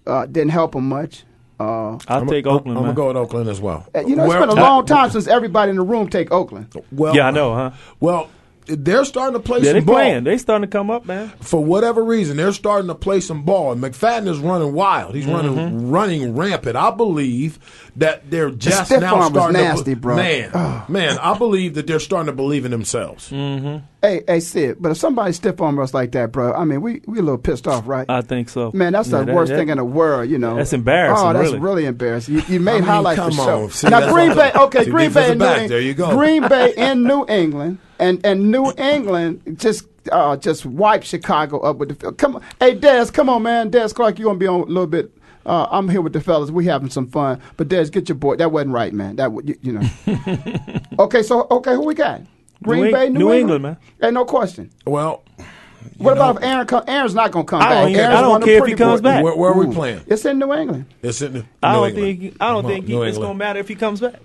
Uh, 0.05 0.26
didn't 0.26 0.51
help 0.51 0.74
them 0.74 0.89
much. 0.89 1.24
Uh, 1.59 1.97
I'll 2.09 2.26
take 2.26 2.45
Oakland. 2.45 2.78
I'm 2.78 2.84
man. 2.84 2.93
gonna 2.93 2.93
go 2.93 3.07
with 3.07 3.17
Oakland 3.17 3.49
as 3.49 3.61
well. 3.61 3.88
you 3.95 4.15
know, 4.17 4.26
it's 4.26 4.30
Where- 4.30 4.39
been 4.41 4.49
a 4.49 4.61
long 4.61 4.86
time 4.86 5.09
since 5.11 5.28
everybody 5.28 5.69
in 5.69 5.78
the 5.78 5.84
room 5.84 6.09
take 6.09 6.30
Oakland. 6.32 6.76
Well, 6.91 7.15
Yeah, 7.15 7.28
I 7.28 7.32
know, 7.32 7.53
huh? 7.55 7.71
Well, 8.01 8.30
they're 8.66 9.05
starting 9.05 9.34
to 9.34 9.39
play 9.39 9.59
Yeah, 9.59 9.66
some 9.66 9.74
they 9.74 9.80
ball. 9.82 9.95
playing. 9.95 10.24
They 10.24 10.38
starting 10.38 10.70
to 10.70 10.72
come 10.78 10.89
up, 10.89 11.05
man. 11.05 11.30
For 11.41 11.64
whatever 11.64 12.03
reason, 12.03 12.38
they're 12.38 12.51
starting 12.53 12.88
to 12.88 12.95
play 12.95 13.20
some 13.20 13.43
ball. 13.43 13.72
And 13.72 13.82
McFadden 13.84 14.28
is 14.28 14.39
running 14.39 14.74
wild. 14.74 15.16
He's 15.16 15.26
Mm-hmm. 15.26 15.34
running 15.34 15.91
running 15.91 16.36
rampant. 16.36 16.76
I 16.76 16.91
believe 16.91 17.59
that 17.97 18.30
they're 18.30 18.49
just 18.51 18.86
stiff 18.88 19.01
now 19.01 19.16
arm 19.16 19.34
was 19.34 19.43
starting 19.43 19.61
nasty, 19.61 19.93
to 19.95 19.99
bro. 19.99 20.16
man, 20.16 20.51
man. 20.88 21.18
I 21.20 21.38
believe 21.38 21.76
that 21.76 21.88
they're 21.88 21.99
starting 21.99 22.28
to 22.28 22.34
believe 22.36 22.66
in 22.66 22.72
themselves. 22.72 23.30
Mm-hmm. 23.30 23.86
Hey, 24.01 24.22
hey, 24.28 24.39
Sid, 24.41 24.78
but 24.82 24.91
if 24.91 24.97
somebody 24.97 25.32
stiff 25.32 25.61
arm 25.61 25.80
us 25.80 25.93
like 25.93 26.11
that, 26.11 26.32
bro, 26.34 26.51
I 26.53 26.66
mean, 26.66 26.82
we 26.82 27.01
we 27.05 27.20
a 27.20 27.22
little 27.22 27.38
pissed 27.38 27.68
off, 27.68 27.88
right? 27.88 28.05
I 28.09 28.22
think 28.22 28.49
so. 28.49 28.72
Man, 28.74 28.91
that's 28.93 29.09
Yeah, 29.09 29.20
the 29.20 29.26
that- 29.26 29.36
worst 29.36 29.49
that- 29.51 29.57
thing 29.57 29.70
in 29.70 29.78
the 29.78 29.86
world, 29.86 30.30
you 30.30 30.38
know. 30.38 30.55
That's 30.57 30.74
embarrassing, 30.74 31.26
Oh, 31.28 31.32
that's 31.34 31.45
really. 31.47 31.59
really, 31.59 31.86
embarrassing. 31.86 32.36
You, 32.36 32.41
you 32.49 32.59
made 32.59 32.72
I 32.72 32.80
mean, 32.80 32.84
highlights 32.84 33.20
come 33.20 33.32
for 33.32 33.38
show. 33.43 33.68
See, 33.70 33.88
now, 33.89 34.11
Green 34.11 34.36
Bay, 34.36 34.51
okay, 34.53 34.84
See, 34.84 34.89
Green 34.91 35.14
Bay, 35.14 35.32
in 35.32 35.38
New 35.38 35.45
back, 35.45 35.70
there 35.70 35.80
you 35.80 35.93
go. 35.93 36.09
Green 36.18 36.45
Bay 36.49 36.74
in 36.76 37.03
New 37.03 37.26
England, 37.30 37.78
and 38.04 38.26
and 38.26 38.51
New 38.51 38.72
England 38.78 39.41
just 39.60 39.88
uh, 40.12 40.36
just 40.38 40.66
wipe 40.66 41.04
Chicago 41.04 41.60
up 41.62 41.78
with 41.78 41.89
the 41.89 41.95
field. 41.95 42.18
Come 42.18 42.36
on, 42.36 42.41
hey 42.60 42.76
Des, 42.76 43.08
come 43.12 43.30
on, 43.30 43.41
man, 43.43 43.70
Des 43.70 43.89
Clark, 43.89 44.20
you 44.20 44.26
gonna 44.26 44.38
be 44.38 44.47
on 44.47 44.62
a 44.62 44.66
little 44.66 44.88
bit. 44.88 45.12
Uh, 45.45 45.68
I'm 45.72 45.89
here 45.89 46.01
with 46.01 46.14
the 46.14 46.22
fellas. 46.22 46.51
We 46.51 46.66
having 46.66 46.89
some 46.89 47.08
fun, 47.08 47.41
but 47.58 47.68
Des, 47.68 47.86
get 47.89 48.08
your 48.10 48.16
boy. 48.18 48.36
That 48.38 48.51
wasn't 48.51 48.72
right, 48.72 48.93
man. 48.93 49.16
That 49.18 49.32
you, 49.45 49.58
you 49.62 49.72
know. 49.74 49.89
okay, 50.99 51.24
so 51.24 51.47
okay, 51.51 51.74
who 51.74 51.86
we 51.86 51.95
got? 51.95 52.22
Green 52.64 52.86
New 52.86 52.91
Bay, 52.91 53.10
New, 53.10 53.20
New 53.20 53.32
England? 53.34 53.39
England, 53.39 53.64
man. 53.64 53.78
Hey, 53.99 54.12
no 54.12 54.24
question. 54.24 54.70
Well, 54.86 55.22
What 55.97 56.14
about 56.14 56.38
if 56.38 56.43
Aaron? 56.43 56.66
Come, 56.68 56.84
Aaron's 56.88 57.14
not 57.14 57.32
gonna 57.32 57.43
come 57.43 57.62
I 57.62 57.66
back. 57.70 57.84
don't 57.84 57.93
care- 57.93 58.01
Aaron's 58.04 58.18
I 58.18 58.22
don't 58.22 58.30
one 58.32 58.41
of 58.41 58.47
them 58.47 58.56
care 58.56 58.64
if 58.64 58.70
he 58.70 58.76
comes 58.76 59.01
boys. 59.01 59.01
back. 59.01 59.24
Where, 59.24 59.36
where 59.36 59.51
are 59.51 59.58
we 59.58 59.66
Ooh. 59.68 59.74
playing? 59.74 60.01
It's 60.08 60.24
in 60.24 60.39
New 60.39 60.54
England. 60.54 60.86
It's 61.01 61.22
in 61.22 61.34
New 61.34 61.43
I 61.62 61.74
don't 61.74 61.89
England. 61.89 62.20
think 62.22 62.38
I 62.39 62.47
don't 62.51 62.62
Come 62.64 62.72
think 62.72 62.86
on, 62.86 62.91
New 62.91 63.04
it's 63.04 63.18
gonna 63.18 63.34
matter 63.36 63.60
if 63.60 63.68
he 63.68 63.76
comes 63.76 63.99
back. 63.99 64.16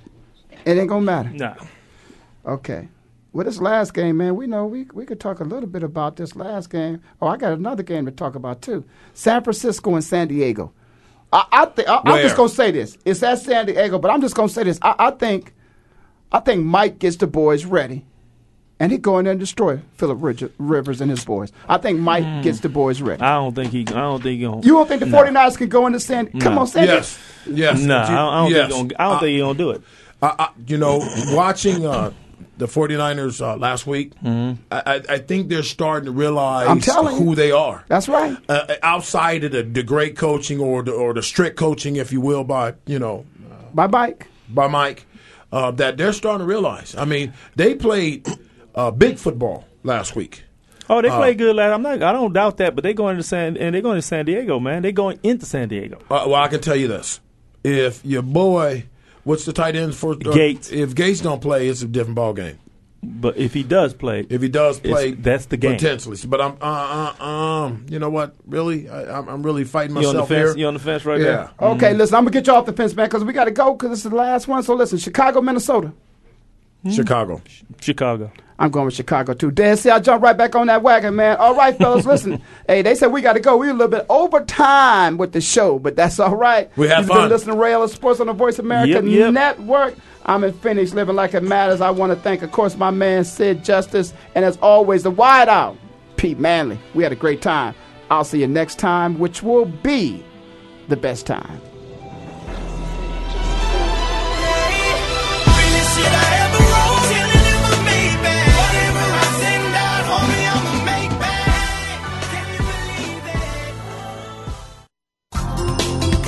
It 0.64 0.78
ain't 0.78 0.88
gonna 0.88 1.00
matter. 1.04 1.30
Nah. 1.30 1.54
Okay. 2.46 2.86
Well, 3.38 3.44
this 3.44 3.60
last 3.60 3.94
game, 3.94 4.16
man, 4.16 4.34
we 4.34 4.48
know 4.48 4.66
we 4.66 4.86
we 4.92 5.06
could 5.06 5.20
talk 5.20 5.38
a 5.38 5.44
little 5.44 5.68
bit 5.68 5.84
about 5.84 6.16
this 6.16 6.34
last 6.34 6.70
game. 6.70 7.00
Oh, 7.22 7.28
I 7.28 7.36
got 7.36 7.52
another 7.52 7.84
game 7.84 8.04
to 8.06 8.10
talk 8.10 8.34
about 8.34 8.62
too. 8.62 8.84
San 9.14 9.44
Francisco 9.44 9.94
and 9.94 10.02
San 10.02 10.26
Diego. 10.26 10.72
I, 11.32 11.44
I 11.52 11.64
think 11.66 11.88
I'm 11.88 12.20
just 12.20 12.34
gonna 12.36 12.48
say 12.48 12.72
this. 12.72 12.98
It's 13.04 13.22
at 13.22 13.38
San 13.38 13.66
Diego, 13.66 14.00
but 14.00 14.10
I'm 14.10 14.20
just 14.20 14.34
gonna 14.34 14.48
say 14.48 14.64
this. 14.64 14.80
I, 14.82 14.96
I 14.98 15.10
think, 15.12 15.54
I 16.32 16.40
think 16.40 16.64
Mike 16.64 16.98
gets 16.98 17.14
the 17.14 17.28
boys 17.28 17.64
ready, 17.64 18.04
and 18.80 18.90
he 18.90 18.98
go 18.98 19.18
in 19.18 19.24
there 19.26 19.30
and 19.30 19.38
destroy 19.38 19.80
Philip 19.94 20.18
Ridge- 20.20 20.50
Rivers 20.58 21.00
and 21.00 21.08
his 21.08 21.24
boys. 21.24 21.52
I 21.68 21.78
think 21.78 22.00
Mike 22.00 22.42
gets 22.42 22.58
the 22.58 22.68
boys 22.68 23.00
ready. 23.00 23.22
I 23.22 23.36
don't 23.36 23.54
think 23.54 23.70
he. 23.70 23.82
I 23.82 24.00
don't 24.00 24.20
think 24.20 24.40
he 24.40 24.46
gonna. 24.46 24.62
You 24.62 24.72
don't 24.72 24.88
think 24.88 24.98
the 24.98 25.06
Nah. 25.06 25.22
49ers 25.22 25.56
can 25.58 25.68
go 25.68 25.86
into 25.86 26.00
San? 26.00 26.26
Come 26.40 26.58
on, 26.58 26.66
San 26.66 26.86
Diego. 26.88 26.96
Yes, 26.96 27.20
yes. 27.46 27.80
Nah, 27.82 28.02
I 28.02 28.06
don't, 28.08 28.16
I 28.16 28.42
don't 28.42 28.50
yes. 28.50 28.72
think 28.72 28.72
he 28.72 28.88
gonna, 28.88 28.94
I 28.98 29.04
don't 29.10 29.16
Uh, 29.16 29.20
think 29.20 29.30
he 29.30 29.38
gonna 29.38 29.54
do 29.58 29.70
it. 29.70 29.82
I, 30.22 30.26
I, 30.26 30.48
you 30.66 30.76
know, 30.78 31.00
watching 31.36 31.86
uh, 31.86 32.10
the 32.58 32.66
49ers 32.66 33.40
uh, 33.40 33.56
last 33.56 33.86
week, 33.86 34.12
Mm-hmm. 34.22 34.62
I, 34.70 34.82
I 34.86 35.14
I 35.14 35.18
think 35.18 35.48
they're 35.48 35.62
starting 35.62 36.06
to 36.06 36.12
realize 36.12 36.68
I'm 36.68 36.80
telling 36.80 37.16
you. 37.16 37.24
who 37.24 37.34
they 37.34 37.50
are. 37.52 37.84
That's 37.88 38.08
right. 38.08 38.36
Uh, 38.48 38.74
outside 38.82 39.44
of 39.44 39.52
the, 39.52 39.62
the 39.62 39.82
great 39.82 40.16
coaching 40.16 40.60
or 40.60 40.82
the, 40.82 40.92
or 40.92 41.14
the 41.14 41.22
strict 41.22 41.56
coaching, 41.56 41.96
if 41.96 42.12
you 42.12 42.20
will, 42.20 42.44
by 42.44 42.74
you 42.86 42.98
know 42.98 43.24
Bye, 43.74 43.86
Mike. 43.86 44.26
by 44.48 44.66
Mike, 44.66 45.06
uh, 45.52 45.70
that 45.72 45.96
they're 45.96 46.12
starting 46.12 46.40
to 46.46 46.50
realize. 46.50 46.94
I 46.96 47.04
mean, 47.04 47.32
they 47.56 47.74
played 47.74 48.26
uh, 48.74 48.90
big 48.90 49.18
football 49.18 49.64
last 49.82 50.16
week. 50.16 50.44
Oh, 50.90 51.02
they 51.02 51.08
Uh, 51.08 51.32
good 51.34 51.54
last. 51.54 51.74
I'm 51.74 51.82
not. 51.82 52.02
I 52.02 52.12
don't 52.12 52.32
doubt 52.32 52.56
that. 52.58 52.74
But 52.74 52.82
they 52.82 52.94
going 52.94 53.18
to 53.18 53.22
San 53.22 53.56
and 53.58 53.74
they're 53.74 53.82
going 53.82 53.96
to 53.98 54.02
San 54.02 54.24
Diego, 54.24 54.58
man. 54.58 54.82
They're 54.82 54.90
going 54.92 55.18
into 55.22 55.44
San 55.46 55.68
Diego. 55.68 55.98
Uh, 56.10 56.24
well, 56.26 56.34
I 56.36 56.48
can 56.48 56.60
tell 56.60 56.76
you 56.76 56.88
this: 56.88 57.20
if 57.62 58.02
your 58.04 58.22
boy, 58.22 58.86
what's 59.28 59.44
the 59.44 59.52
tight 59.52 59.76
end 59.76 59.94
for 59.94 60.12
uh, 60.12 60.16
Gates. 60.16 60.72
If 60.72 60.94
Gates 60.94 61.20
don't 61.20 61.40
play, 61.40 61.68
it's 61.68 61.82
a 61.82 61.86
different 61.86 62.16
ball 62.16 62.32
game. 62.32 62.58
But 63.00 63.36
if 63.36 63.54
he 63.54 63.62
does 63.62 63.94
play, 63.94 64.26
If 64.28 64.42
he 64.42 64.48
does 64.48 64.80
play, 64.80 65.12
that's 65.12 65.46
the 65.46 65.56
game. 65.56 65.74
potentially. 65.74 66.18
But 66.26 66.40
I'm, 66.40 66.56
uh, 66.60 67.14
uh, 67.20 67.24
um, 67.24 67.86
you 67.88 68.00
know 68.00 68.10
what? 68.10 68.34
Really, 68.44 68.88
I, 68.88 69.18
I'm, 69.18 69.28
I'm 69.28 69.42
really 69.44 69.62
fighting 69.62 69.94
you 69.96 70.08
on 70.08 70.14
the 70.14 70.22
myself 70.22 70.28
fence. 70.28 70.50
here. 70.50 70.58
You 70.58 70.66
on 70.66 70.74
the 70.74 70.80
fence 70.80 71.04
right 71.04 71.20
yeah. 71.20 71.26
there. 71.26 71.50
Okay, 71.60 71.94
listen, 71.94 72.16
I'm 72.16 72.24
gonna 72.24 72.32
get 72.32 72.48
you 72.48 72.54
off 72.54 72.66
the 72.66 72.72
fence, 72.72 72.94
man, 72.96 73.06
because 73.06 73.22
we 73.22 73.32
got 73.32 73.44
to 73.44 73.52
go 73.52 73.74
because 73.74 73.90
this 73.90 74.04
is 74.04 74.10
the 74.10 74.16
last 74.16 74.48
one. 74.48 74.64
So 74.64 74.74
listen, 74.74 74.98
Chicago, 74.98 75.40
Minnesota. 75.40 75.92
Hmm? 76.82 76.90
Chicago. 76.90 77.42
Chicago. 77.80 78.30
I'm 78.60 78.70
going 78.72 78.86
with 78.86 78.94
Chicago 78.94 79.34
too. 79.34 79.52
Dan, 79.52 79.76
see, 79.76 79.88
I 79.88 80.00
jumped 80.00 80.22
right 80.24 80.36
back 80.36 80.56
on 80.56 80.66
that 80.66 80.82
wagon, 80.82 81.14
man. 81.14 81.36
All 81.36 81.54
right, 81.54 81.76
fellas, 81.78 82.04
listen. 82.04 82.42
Hey, 82.66 82.82
they 82.82 82.94
said 82.96 83.08
we 83.12 83.22
got 83.22 83.34
to 83.34 83.40
go. 83.40 83.56
We 83.56 83.68
a 83.70 83.72
little 83.72 83.88
bit 83.88 84.04
over 84.10 84.40
time 84.44 85.16
with 85.16 85.32
the 85.32 85.40
show, 85.40 85.78
but 85.78 85.94
that's 85.96 86.18
all 86.20 86.34
right. 86.36 86.70
We 86.76 86.88
have 86.88 86.98
You've 87.00 87.08
fun. 87.08 87.20
been 87.22 87.30
listening 87.30 87.54
to 87.54 87.60
Rail 87.62 87.82
of 87.84 87.90
Sports 87.90 88.20
on 88.20 88.26
the 88.26 88.32
Voice 88.32 88.58
America 88.58 88.94
Yep, 88.94 89.04
yep. 89.04 89.32
Network. 89.32 89.94
I'm 90.26 90.42
in 90.44 90.52
Phoenix, 90.52 90.92
living 90.92 91.14
like 91.16 91.32
it 91.34 91.42
matters. 91.42 91.80
I 91.80 91.90
want 91.90 92.12
to 92.12 92.16
thank, 92.16 92.42
of 92.42 92.50
course, 92.52 92.76
my 92.76 92.90
man 92.90 93.24
Sid 93.24 93.64
Justice, 93.64 94.12
and 94.34 94.44
as 94.44 94.58
always, 94.58 95.04
the 95.04 95.10
Wide 95.10 95.48
Out, 95.48 95.76
Pete 96.16 96.38
Mandley. 96.38 96.78
We 96.94 97.02
had 97.04 97.12
a 97.12 97.16
great 97.16 97.40
time. 97.40 97.74
I'll 98.10 98.24
see 98.24 98.40
you 98.40 98.46
next 98.48 98.78
time, 98.78 99.18
which 99.18 99.42
will 99.42 99.64
be 99.66 100.22
the 100.88 100.96
best 100.96 101.26
time. 101.26 101.60